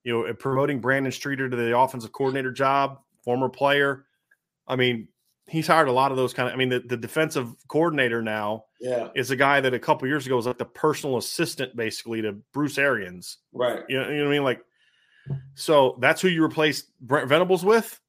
You 0.03 0.13
know, 0.13 0.33
promoting 0.33 0.81
Brandon 0.81 1.11
Streeter 1.11 1.49
to 1.49 1.55
the 1.55 1.77
offensive 1.77 2.11
coordinator 2.11 2.51
job, 2.51 2.99
former 3.23 3.49
player. 3.49 4.05
I 4.67 4.75
mean, 4.75 5.07
he's 5.47 5.67
hired 5.67 5.87
a 5.87 5.91
lot 5.91 6.11
of 6.11 6.17
those 6.17 6.33
kind 6.33 6.47
of. 6.47 6.53
I 6.53 6.57
mean, 6.57 6.69
the, 6.69 6.79
the 6.79 6.97
defensive 6.97 7.53
coordinator 7.67 8.21
now, 8.21 8.65
yeah, 8.79 9.09
is 9.15 9.31
a 9.31 9.35
guy 9.35 9.61
that 9.61 9.73
a 9.73 9.79
couple 9.79 10.07
years 10.07 10.25
ago 10.25 10.35
was 10.35 10.45
like 10.45 10.57
the 10.57 10.65
personal 10.65 11.17
assistant, 11.17 11.75
basically, 11.75 12.21
to 12.21 12.33
Bruce 12.53 12.77
Arians. 12.77 13.37
Right. 13.53 13.83
You 13.89 13.99
know, 13.99 14.09
you 14.09 14.17
know 14.17 14.23
what 14.23 14.29
I 14.29 14.33
mean? 14.33 14.43
Like, 14.43 14.61
so 15.55 15.97
that's 15.99 16.21
who 16.21 16.27
you 16.27 16.43
replaced 16.43 16.89
Brent 17.01 17.27
Venables 17.27 17.63
with. 17.63 17.99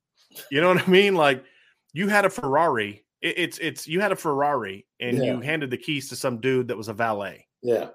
You 0.51 0.61
know 0.61 0.69
what 0.69 0.87
I 0.87 0.91
mean? 0.91 1.15
Like, 1.15 1.45
you 1.93 2.09
had 2.09 2.25
a 2.25 2.31
Ferrari. 2.31 3.05
It, 3.23 3.39
it's 3.39 3.59
it's 3.59 3.89
you 3.89 4.01
had 4.01 4.13
a 4.13 4.17
Ferrari, 4.17 4.87
and 5.01 5.19
yeah. 5.19 5.25
you 5.25 5.41
handed 5.41 5.71
the 5.71 5.79
keys 5.79 6.09
to 6.11 6.17
some 6.17 6.41
dude 6.41 6.69
that 6.69 6.77
was 6.77 6.89
a 6.89 6.93
valet. 6.93 7.47
Yeah 7.63 7.89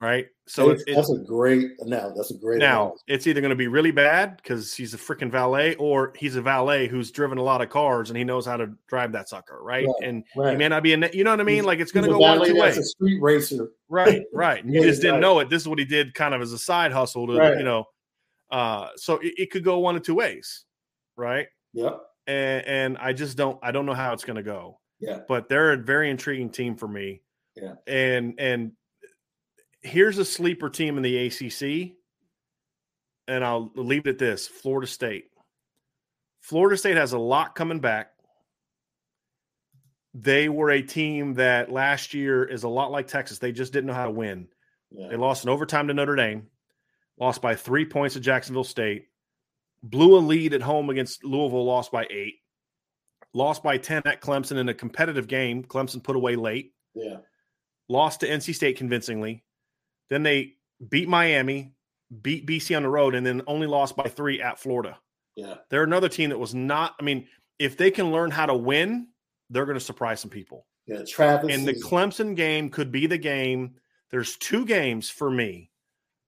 right? 0.00 0.26
So 0.46 0.70
it's, 0.70 0.84
that's 0.86 1.10
a 1.10 1.18
great 1.18 1.70
now. 1.82 2.12
That's 2.16 2.30
a 2.30 2.38
great 2.38 2.58
now. 2.58 2.82
Analogy. 2.82 3.02
It's 3.08 3.26
either 3.26 3.40
going 3.40 3.50
to 3.50 3.56
be 3.56 3.66
really 3.66 3.90
bad 3.90 4.36
because 4.36 4.74
he's 4.74 4.94
a 4.94 4.96
freaking 4.96 5.30
valet, 5.30 5.74
or 5.76 6.12
he's 6.16 6.36
a 6.36 6.42
valet 6.42 6.88
who's 6.88 7.10
driven 7.10 7.38
a 7.38 7.42
lot 7.42 7.60
of 7.60 7.68
cars 7.68 8.10
and 8.10 8.16
he 8.16 8.24
knows 8.24 8.46
how 8.46 8.56
to 8.56 8.70
drive 8.86 9.12
that 9.12 9.28
sucker, 9.28 9.58
right? 9.62 9.86
right 9.86 10.08
and 10.08 10.24
right. 10.36 10.52
he 10.52 10.56
may 10.56 10.68
not 10.68 10.82
be 10.82 10.92
a, 10.94 11.10
you 11.12 11.24
know 11.24 11.30
what 11.30 11.40
I 11.40 11.44
mean? 11.44 11.56
He's, 11.56 11.64
like 11.64 11.80
it's 11.80 11.92
going 11.92 12.06
to 12.06 12.12
go 12.12 12.18
one 12.18 12.40
ways. 12.40 12.78
A 12.78 12.82
street 12.82 13.20
racer, 13.20 13.70
right? 13.88 14.22
Right. 14.32 14.64
And 14.68 14.74
you 14.74 14.82
just 14.82 15.02
didn't 15.02 15.20
know 15.20 15.38
it. 15.38 15.48
This 15.48 15.62
is 15.62 15.68
what 15.68 15.78
he 15.78 15.84
did, 15.84 16.14
kind 16.14 16.34
of 16.34 16.42
as 16.42 16.52
a 16.52 16.58
side 16.58 16.92
hustle 16.92 17.26
to 17.28 17.56
you 17.58 17.64
know. 17.64 17.84
Uh, 18.50 18.88
so 18.96 19.18
it, 19.18 19.34
it, 19.36 19.50
could 19.50 19.62
go 19.62 19.78
one 19.78 19.96
of 19.96 20.02
two 20.02 20.14
ways, 20.14 20.64
right? 21.16 21.46
Yep. 21.74 22.00
And, 22.26 22.66
and 22.66 22.98
I 22.98 23.12
just 23.12 23.36
don't, 23.36 23.58
I 23.62 23.72
don't 23.72 23.86
know 23.86 23.94
how 23.94 24.12
it's 24.12 24.24
going 24.24 24.36
to 24.36 24.42
go. 24.42 24.80
Yeah. 25.00 25.20
But 25.28 25.48
they're 25.48 25.72
a 25.72 25.76
very 25.76 26.10
intriguing 26.10 26.50
team 26.50 26.76
for 26.76 26.88
me. 26.88 27.22
Yeah. 27.54 27.74
And 27.86 28.34
and 28.38 28.72
here's 29.82 30.18
a 30.18 30.24
sleeper 30.24 30.68
team 30.68 30.96
in 30.96 31.02
the 31.02 31.26
ACC, 31.26 31.96
and 33.26 33.44
I'll 33.44 33.70
leave 33.74 34.06
it 34.06 34.10
at 34.10 34.18
this 34.18 34.46
Florida 34.46 34.86
State. 34.86 35.26
Florida 36.40 36.76
State 36.76 36.96
has 36.96 37.12
a 37.12 37.18
lot 37.18 37.54
coming 37.54 37.80
back. 37.80 38.10
They 40.14 40.48
were 40.48 40.70
a 40.70 40.82
team 40.82 41.34
that 41.34 41.70
last 41.70 42.14
year 42.14 42.44
is 42.44 42.64
a 42.64 42.68
lot 42.68 42.90
like 42.90 43.06
Texas. 43.06 43.38
They 43.38 43.52
just 43.52 43.72
didn't 43.72 43.86
know 43.86 43.94
how 43.94 44.06
to 44.06 44.10
win. 44.10 44.48
Yeah. 44.90 45.08
They 45.08 45.16
lost 45.16 45.44
in 45.44 45.50
overtime 45.50 45.88
to 45.88 45.94
Notre 45.94 46.16
Dame, 46.16 46.46
lost 47.20 47.42
by 47.42 47.54
three 47.54 47.84
points 47.84 48.14
to 48.14 48.20
Jacksonville 48.20 48.64
State, 48.64 49.08
blew 49.82 50.16
a 50.16 50.20
lead 50.20 50.54
at 50.54 50.62
home 50.62 50.90
against 50.90 51.24
Louisville, 51.24 51.64
lost 51.64 51.92
by 51.92 52.06
eight, 52.10 52.34
lost 53.32 53.62
by 53.62 53.78
10 53.78 54.02
at 54.06 54.20
Clemson 54.20 54.58
in 54.58 54.68
a 54.68 54.74
competitive 54.74 55.26
game. 55.26 55.64
Clemson 55.64 56.02
put 56.02 56.16
away 56.16 56.36
late. 56.36 56.72
Yeah. 56.94 57.18
Lost 57.88 58.20
to 58.20 58.28
NC 58.28 58.54
State 58.54 58.76
convincingly. 58.76 59.44
Then 60.10 60.22
they 60.22 60.54
beat 60.88 61.08
Miami, 61.08 61.72
beat 62.22 62.46
BC 62.46 62.76
on 62.76 62.82
the 62.82 62.88
road, 62.88 63.14
and 63.14 63.26
then 63.26 63.42
only 63.46 63.66
lost 63.66 63.96
by 63.96 64.08
three 64.08 64.40
at 64.40 64.58
Florida. 64.58 64.98
Yeah. 65.36 65.56
They're 65.70 65.84
another 65.84 66.08
team 66.08 66.30
that 66.30 66.38
was 66.38 66.54
not, 66.54 66.94
I 67.00 67.02
mean, 67.02 67.28
if 67.58 67.76
they 67.76 67.90
can 67.90 68.12
learn 68.12 68.30
how 68.30 68.46
to 68.46 68.54
win, 68.54 69.08
they're 69.50 69.66
going 69.66 69.78
to 69.78 69.84
surprise 69.84 70.20
some 70.20 70.30
people. 70.30 70.66
Yeah, 70.86 71.02
Travis. 71.06 71.54
And 71.54 71.66
the 71.66 71.74
Clemson 71.74 72.34
game 72.34 72.70
could 72.70 72.90
be 72.90 73.06
the 73.06 73.18
game. 73.18 73.74
There's 74.10 74.36
two 74.36 74.64
games 74.64 75.10
for 75.10 75.30
me 75.30 75.70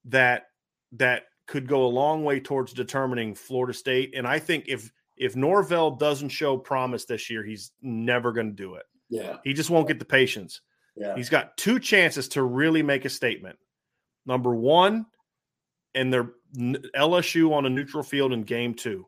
that 0.06 0.49
that 0.92 1.24
could 1.46 1.66
go 1.66 1.84
a 1.84 1.88
long 1.88 2.24
way 2.24 2.40
towards 2.40 2.72
determining 2.72 3.34
Florida 3.34 3.74
State. 3.74 4.14
And 4.16 4.26
I 4.26 4.38
think 4.38 4.64
if 4.68 4.90
if 5.16 5.36
Norvell 5.36 5.92
doesn't 5.92 6.30
show 6.30 6.56
promise 6.56 7.04
this 7.04 7.28
year, 7.28 7.44
he's 7.44 7.72
never 7.82 8.32
going 8.32 8.48
to 8.48 8.54
do 8.54 8.76
it. 8.76 8.84
Yeah. 9.10 9.36
He 9.44 9.52
just 9.52 9.68
won't 9.68 9.88
get 9.88 9.98
the 9.98 10.04
patience. 10.04 10.62
Yeah. 10.96 11.14
He's 11.14 11.28
got 11.28 11.56
two 11.56 11.78
chances 11.78 12.28
to 12.28 12.42
really 12.42 12.82
make 12.82 13.04
a 13.04 13.10
statement. 13.10 13.58
Number 14.24 14.54
one, 14.54 15.06
and 15.94 16.12
they're 16.12 16.30
LSU 16.56 17.52
on 17.52 17.66
a 17.66 17.70
neutral 17.70 18.02
field 18.02 18.32
in 18.32 18.42
game 18.42 18.74
two. 18.74 19.06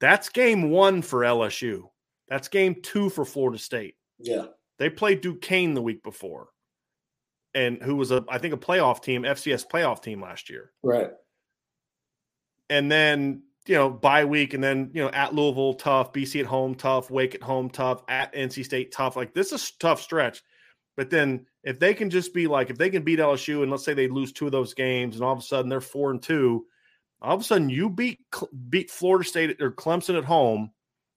That's 0.00 0.28
game 0.28 0.70
one 0.70 1.02
for 1.02 1.20
LSU. 1.20 1.82
That's 2.28 2.48
game 2.48 2.76
two 2.82 3.08
for 3.10 3.24
Florida 3.24 3.58
State. 3.58 3.94
Yeah. 4.18 4.46
They 4.78 4.90
played 4.90 5.20
Duquesne 5.20 5.74
the 5.74 5.82
week 5.82 6.02
before, 6.02 6.48
and 7.54 7.80
who 7.82 7.94
was 7.94 8.10
a 8.10 8.24
I 8.28 8.38
think 8.38 8.54
a 8.54 8.56
playoff 8.56 9.02
team, 9.02 9.22
FCS 9.22 9.68
playoff 9.68 10.02
team 10.02 10.20
last 10.20 10.50
year. 10.50 10.72
Right. 10.82 11.10
And 12.72 12.90
then 12.90 13.42
you 13.66 13.74
know 13.74 13.90
bye 13.90 14.24
week, 14.24 14.54
and 14.54 14.64
then 14.64 14.90
you 14.94 15.02
know 15.02 15.10
at 15.10 15.34
Louisville 15.34 15.74
tough, 15.74 16.10
BC 16.14 16.40
at 16.40 16.46
home 16.46 16.74
tough, 16.74 17.10
Wake 17.10 17.34
at 17.34 17.42
home 17.42 17.68
tough, 17.68 18.02
at 18.08 18.34
NC 18.34 18.64
State 18.64 18.92
tough. 18.92 19.14
Like 19.14 19.34
this 19.34 19.52
is 19.52 19.68
a 19.68 19.78
tough 19.78 20.00
stretch. 20.00 20.42
But 20.96 21.10
then 21.10 21.44
if 21.64 21.78
they 21.78 21.92
can 21.92 22.08
just 22.08 22.32
be 22.32 22.46
like, 22.46 22.70
if 22.70 22.78
they 22.78 22.88
can 22.88 23.02
beat 23.02 23.18
LSU 23.18 23.62
and 23.62 23.70
let's 23.70 23.84
say 23.84 23.92
they 23.92 24.08
lose 24.08 24.32
two 24.32 24.46
of 24.46 24.52
those 24.52 24.72
games 24.72 25.16
and 25.16 25.24
all 25.24 25.34
of 25.34 25.38
a 25.38 25.42
sudden 25.42 25.68
they're 25.68 25.82
four 25.82 26.10
and 26.10 26.22
two, 26.22 26.64
all 27.20 27.34
of 27.34 27.42
a 27.42 27.44
sudden 27.44 27.68
you 27.68 27.90
beat 27.90 28.20
beat 28.70 28.90
Florida 28.90 29.28
State 29.28 29.60
or 29.60 29.70
Clemson 29.70 30.16
at 30.16 30.24
home, 30.24 30.70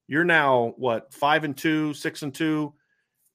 you're 0.07 0.25
now 0.25 0.73
what 0.75 1.13
five 1.13 1.45
and 1.45 1.55
two, 1.55 1.93
six 1.93 2.21
and 2.21 2.35
two. 2.35 2.73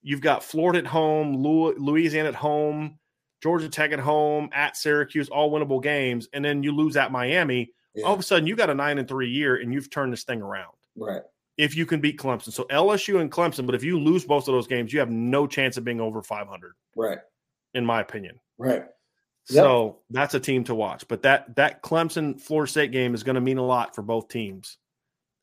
You've 0.03 0.21
got 0.21 0.45
Florida 0.45 0.81
at 0.81 0.87
home, 0.87 1.43
Louisiana 1.43 2.29
at 2.29 2.35
home, 2.35 2.99
Georgia 3.43 3.71
Tech 3.71 3.93
at 3.93 3.99
home, 3.99 4.51
at 4.53 4.77
Syracuse, 4.77 5.31
all 5.31 5.51
winnable 5.51 5.83
games, 5.83 6.29
and 6.35 6.45
then 6.45 6.63
you 6.63 6.77
lose 6.77 6.99
at 6.99 7.13
Miami. 7.13 7.73
Yeah. 7.95 8.07
All 8.07 8.15
of 8.15 8.21
a 8.21 8.23
sudden, 8.23 8.47
you 8.47 8.57
got 8.57 8.71
a 8.71 8.75
nine 8.75 8.99
and 8.99 9.09
three 9.09 9.31
year, 9.31 9.57
and 9.57 9.73
you've 9.73 9.91
turned 9.91 10.13
this 10.13 10.25
thing 10.25 10.43
around. 10.43 10.75
Right 10.97 11.23
if 11.61 11.77
you 11.77 11.85
can 11.85 12.01
beat 12.01 12.19
Clemson. 12.19 12.53
So 12.53 12.65
LSU 12.71 13.21
and 13.21 13.31
Clemson, 13.31 13.67
but 13.67 13.75
if 13.75 13.85
you 13.85 14.01
lose 14.01 14.25
both 14.25 14.49
of 14.49 14.55
those 14.55 14.67
games, 14.67 14.95
you 14.95 14.99
have 14.99 15.11
no 15.11 15.47
chance 15.47 15.77
of 15.77 15.85
being 15.85 16.01
over 16.01 16.23
500. 16.23 16.73
Right. 16.97 17.19
In 17.75 17.85
my 17.85 18.01
opinion. 18.01 18.41
Right. 18.57 18.85
So 19.45 19.85
yep. 19.85 19.97
that's 20.09 20.33
a 20.33 20.41
team 20.41 20.65
to 20.65 20.75
watch. 20.75 21.07
But 21.07 21.23
that 21.23 21.55
that 21.57 21.83
Clemson 21.83 22.41
Florida 22.41 22.71
State 22.71 22.93
game 22.93 23.15
is 23.15 23.23
going 23.23 23.35
to 23.35 23.43
mean 23.43 23.59
a 23.59 23.65
lot 23.65 23.95
for 23.95 24.01
both 24.01 24.29
teams. 24.29 24.79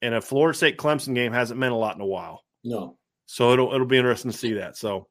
And 0.02 0.15
a 0.15 0.22
Florida 0.22 0.57
State 0.57 0.78
Clemson 0.78 1.14
game 1.14 1.34
hasn't 1.34 1.60
meant 1.60 1.74
a 1.74 1.78
lot 1.78 1.95
in 1.95 2.02
a 2.02 2.06
while. 2.06 2.44
No. 2.64 2.98
So 3.28 3.53
it'll 3.53 3.72
it'll 3.72 3.86
be 3.86 3.98
interesting 3.98 4.32
to 4.32 4.38
see 4.38 4.53
that. 4.53 4.76
So 4.76 5.07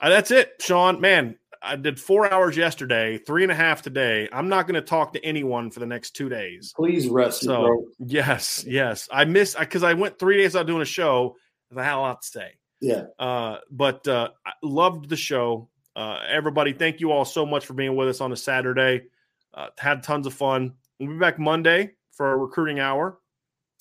uh, 0.00 0.08
that's 0.08 0.30
it, 0.30 0.54
Sean. 0.58 1.02
Man, 1.02 1.36
I 1.64 1.76
did 1.76 1.98
four 1.98 2.32
hours 2.32 2.56
yesterday, 2.56 3.18
three 3.18 3.42
and 3.42 3.50
a 3.50 3.54
half 3.54 3.82
today. 3.82 4.28
I'm 4.32 4.48
not 4.48 4.66
going 4.66 4.74
to 4.74 4.82
talk 4.82 5.12
to 5.14 5.24
anyone 5.24 5.70
for 5.70 5.80
the 5.80 5.86
next 5.86 6.10
two 6.10 6.28
days. 6.28 6.72
Please 6.76 7.08
rest. 7.08 7.42
So 7.42 7.62
bro. 7.62 7.84
yes, 7.98 8.64
yes, 8.66 9.08
I 9.10 9.24
missed 9.24 9.58
because 9.58 9.82
I 9.82 9.94
went 9.94 10.18
three 10.18 10.36
days 10.36 10.52
without 10.52 10.66
doing 10.66 10.82
a 10.82 10.86
show. 10.86 11.36
I 11.76 11.82
had 11.82 11.94
a 11.94 11.98
lot 11.98 12.22
to 12.22 12.28
say. 12.28 12.50
Yeah. 12.80 13.04
Uh, 13.18 13.58
but 13.70 14.06
uh, 14.06 14.28
I 14.46 14.52
loved 14.62 15.08
the 15.08 15.16
show. 15.16 15.70
Uh, 15.96 16.20
everybody, 16.28 16.72
thank 16.72 17.00
you 17.00 17.12
all 17.12 17.24
so 17.24 17.46
much 17.46 17.66
for 17.66 17.74
being 17.74 17.96
with 17.96 18.08
us 18.08 18.20
on 18.20 18.32
a 18.32 18.36
Saturday. 18.36 19.04
Uh, 19.52 19.68
had 19.78 20.02
tons 20.02 20.26
of 20.26 20.34
fun. 20.34 20.74
We'll 21.00 21.10
be 21.10 21.18
back 21.18 21.38
Monday 21.38 21.92
for 22.12 22.32
a 22.32 22.36
recruiting 22.36 22.80
hour. 22.80 23.18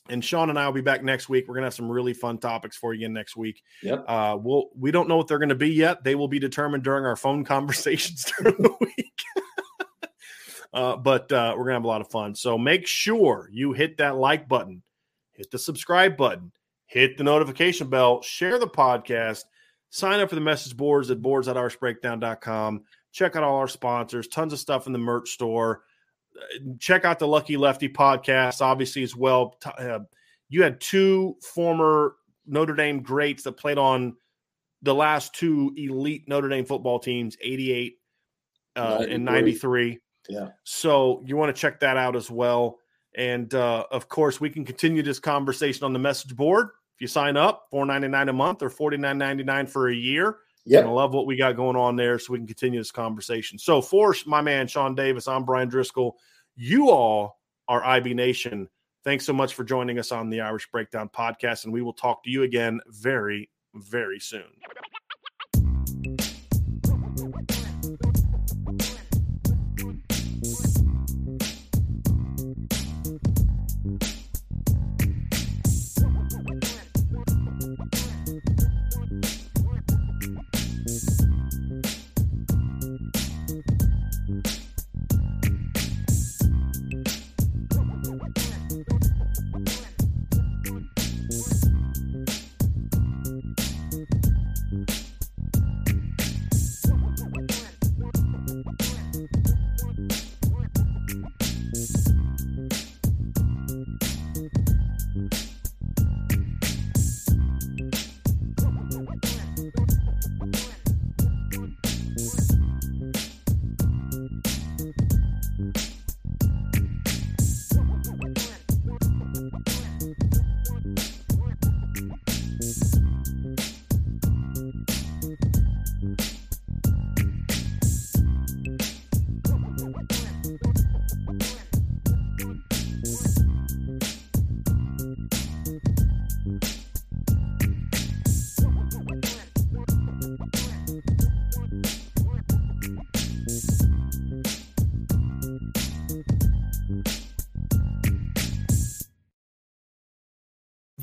And 0.09 0.23
Sean 0.23 0.49
and 0.49 0.59
I 0.59 0.65
will 0.65 0.73
be 0.73 0.81
back 0.81 1.03
next 1.03 1.29
week. 1.29 1.47
We're 1.47 1.55
gonna 1.55 1.67
have 1.67 1.73
some 1.73 1.89
really 1.89 2.13
fun 2.13 2.37
topics 2.37 2.75
for 2.75 2.93
you 2.93 3.01
again 3.01 3.13
next 3.13 3.37
week. 3.37 3.63
Yep. 3.81 4.03
Uh, 4.07 4.37
we'll 4.39 4.69
we 4.77 4.91
don't 4.91 5.07
know 5.07 5.15
what 5.15 5.27
they're 5.27 5.39
gonna 5.39 5.55
be 5.55 5.69
yet. 5.69 6.03
They 6.03 6.15
will 6.15 6.27
be 6.27 6.39
determined 6.39 6.83
during 6.83 7.05
our 7.05 7.15
phone 7.15 7.43
conversations 7.45 8.25
during 8.37 8.61
the 8.61 8.75
week. 8.81 9.19
uh, 10.73 10.97
but 10.97 11.31
uh, 11.31 11.55
we're 11.57 11.63
gonna 11.63 11.75
have 11.75 11.85
a 11.85 11.87
lot 11.87 12.01
of 12.01 12.09
fun. 12.09 12.35
So 12.35 12.57
make 12.57 12.85
sure 12.85 13.49
you 13.51 13.71
hit 13.71 13.97
that 13.97 14.17
like 14.17 14.49
button, 14.49 14.83
hit 15.31 15.51
the 15.51 15.59
subscribe 15.59 16.17
button, 16.17 16.51
hit 16.85 17.17
the 17.17 17.23
notification 17.23 17.89
bell, 17.89 18.21
share 18.21 18.59
the 18.59 18.67
podcast, 18.67 19.45
sign 19.89 20.19
up 20.19 20.27
for 20.27 20.35
the 20.35 20.41
message 20.41 20.75
boards 20.75 21.11
at 21.11 21.21
boards.irishbreakdown.com. 21.21 22.83
Check 23.13 23.35
out 23.37 23.43
all 23.43 23.57
our 23.57 23.67
sponsors, 23.69 24.27
tons 24.27 24.51
of 24.51 24.59
stuff 24.59 24.85
in 24.85 24.91
the 24.91 24.99
merch 24.99 25.29
store. 25.29 25.83
Check 26.79 27.05
out 27.05 27.19
the 27.19 27.27
Lucky 27.27 27.57
Lefty 27.57 27.89
podcast, 27.89 28.61
obviously, 28.61 29.03
as 29.03 29.15
well. 29.15 29.57
Uh, 29.65 29.99
you 30.49 30.63
had 30.63 30.79
two 30.79 31.35
former 31.41 32.15
Notre 32.45 32.75
Dame 32.75 33.01
greats 33.01 33.43
that 33.43 33.53
played 33.53 33.77
on 33.77 34.15
the 34.81 34.93
last 34.93 35.33
two 35.33 35.73
elite 35.77 36.27
Notre 36.27 36.49
Dame 36.49 36.65
football 36.65 36.99
teams, 36.99 37.37
88 37.41 37.97
uh, 38.75 39.05
and 39.09 39.25
93. 39.25 39.99
Yeah. 40.29 40.49
So 40.63 41.23
you 41.25 41.37
want 41.37 41.55
to 41.55 41.59
check 41.59 41.79
that 41.81 41.97
out 41.97 42.15
as 42.15 42.29
well. 42.29 42.79
And 43.15 43.53
uh, 43.53 43.85
of 43.91 44.09
course, 44.09 44.41
we 44.41 44.49
can 44.49 44.65
continue 44.65 45.03
this 45.03 45.19
conversation 45.19 45.85
on 45.85 45.93
the 45.93 45.99
message 45.99 46.35
board. 46.35 46.69
If 46.95 47.01
you 47.01 47.07
sign 47.07 47.37
up, 47.37 47.67
four 47.69 47.85
ninety 47.85 48.07
nine 48.07 48.29
a 48.29 48.33
month 48.33 48.63
or 48.63 48.69
forty 48.69 48.97
nine 48.97 49.17
ninety 49.17 49.43
nine 49.43 49.67
for 49.67 49.89
a 49.89 49.95
year. 49.95 50.37
Yeah, 50.65 50.79
I 50.79 50.89
love 50.89 51.13
what 51.13 51.25
we 51.25 51.35
got 51.35 51.55
going 51.55 51.75
on 51.75 51.95
there, 51.95 52.17
so 52.17 52.33
we 52.33 52.39
can 52.39 52.47
continue 52.47 52.79
this 52.79 52.91
conversation. 52.91 53.59
So, 53.59 53.81
for 53.81 54.15
my 54.25 54.41
man 54.41 54.67
Sean 54.67 54.95
Davis, 54.95 55.27
I'm 55.27 55.43
Bryan 55.43 55.69
Driskell. 55.69 56.13
You 56.55 56.89
all 56.89 57.39
are 57.67 57.83
IB 57.83 58.13
Nation. 58.13 58.69
Thanks 59.03 59.25
so 59.25 59.33
much 59.33 59.53
for 59.53 59.65
joining 59.65 59.99
us 59.99 60.13
on 60.13 60.29
the 60.29 60.41
Irish 60.41 60.71
Breakdown 60.71 61.09
podcast, 61.09 61.65
and 61.65 61.73
we 61.73 61.81
will 61.81 61.93
talk 61.93 62.23
to 62.23 62.29
you 62.29 62.43
again 62.43 62.79
very, 62.87 63.49
very 63.75 64.19
soon. 64.19 64.43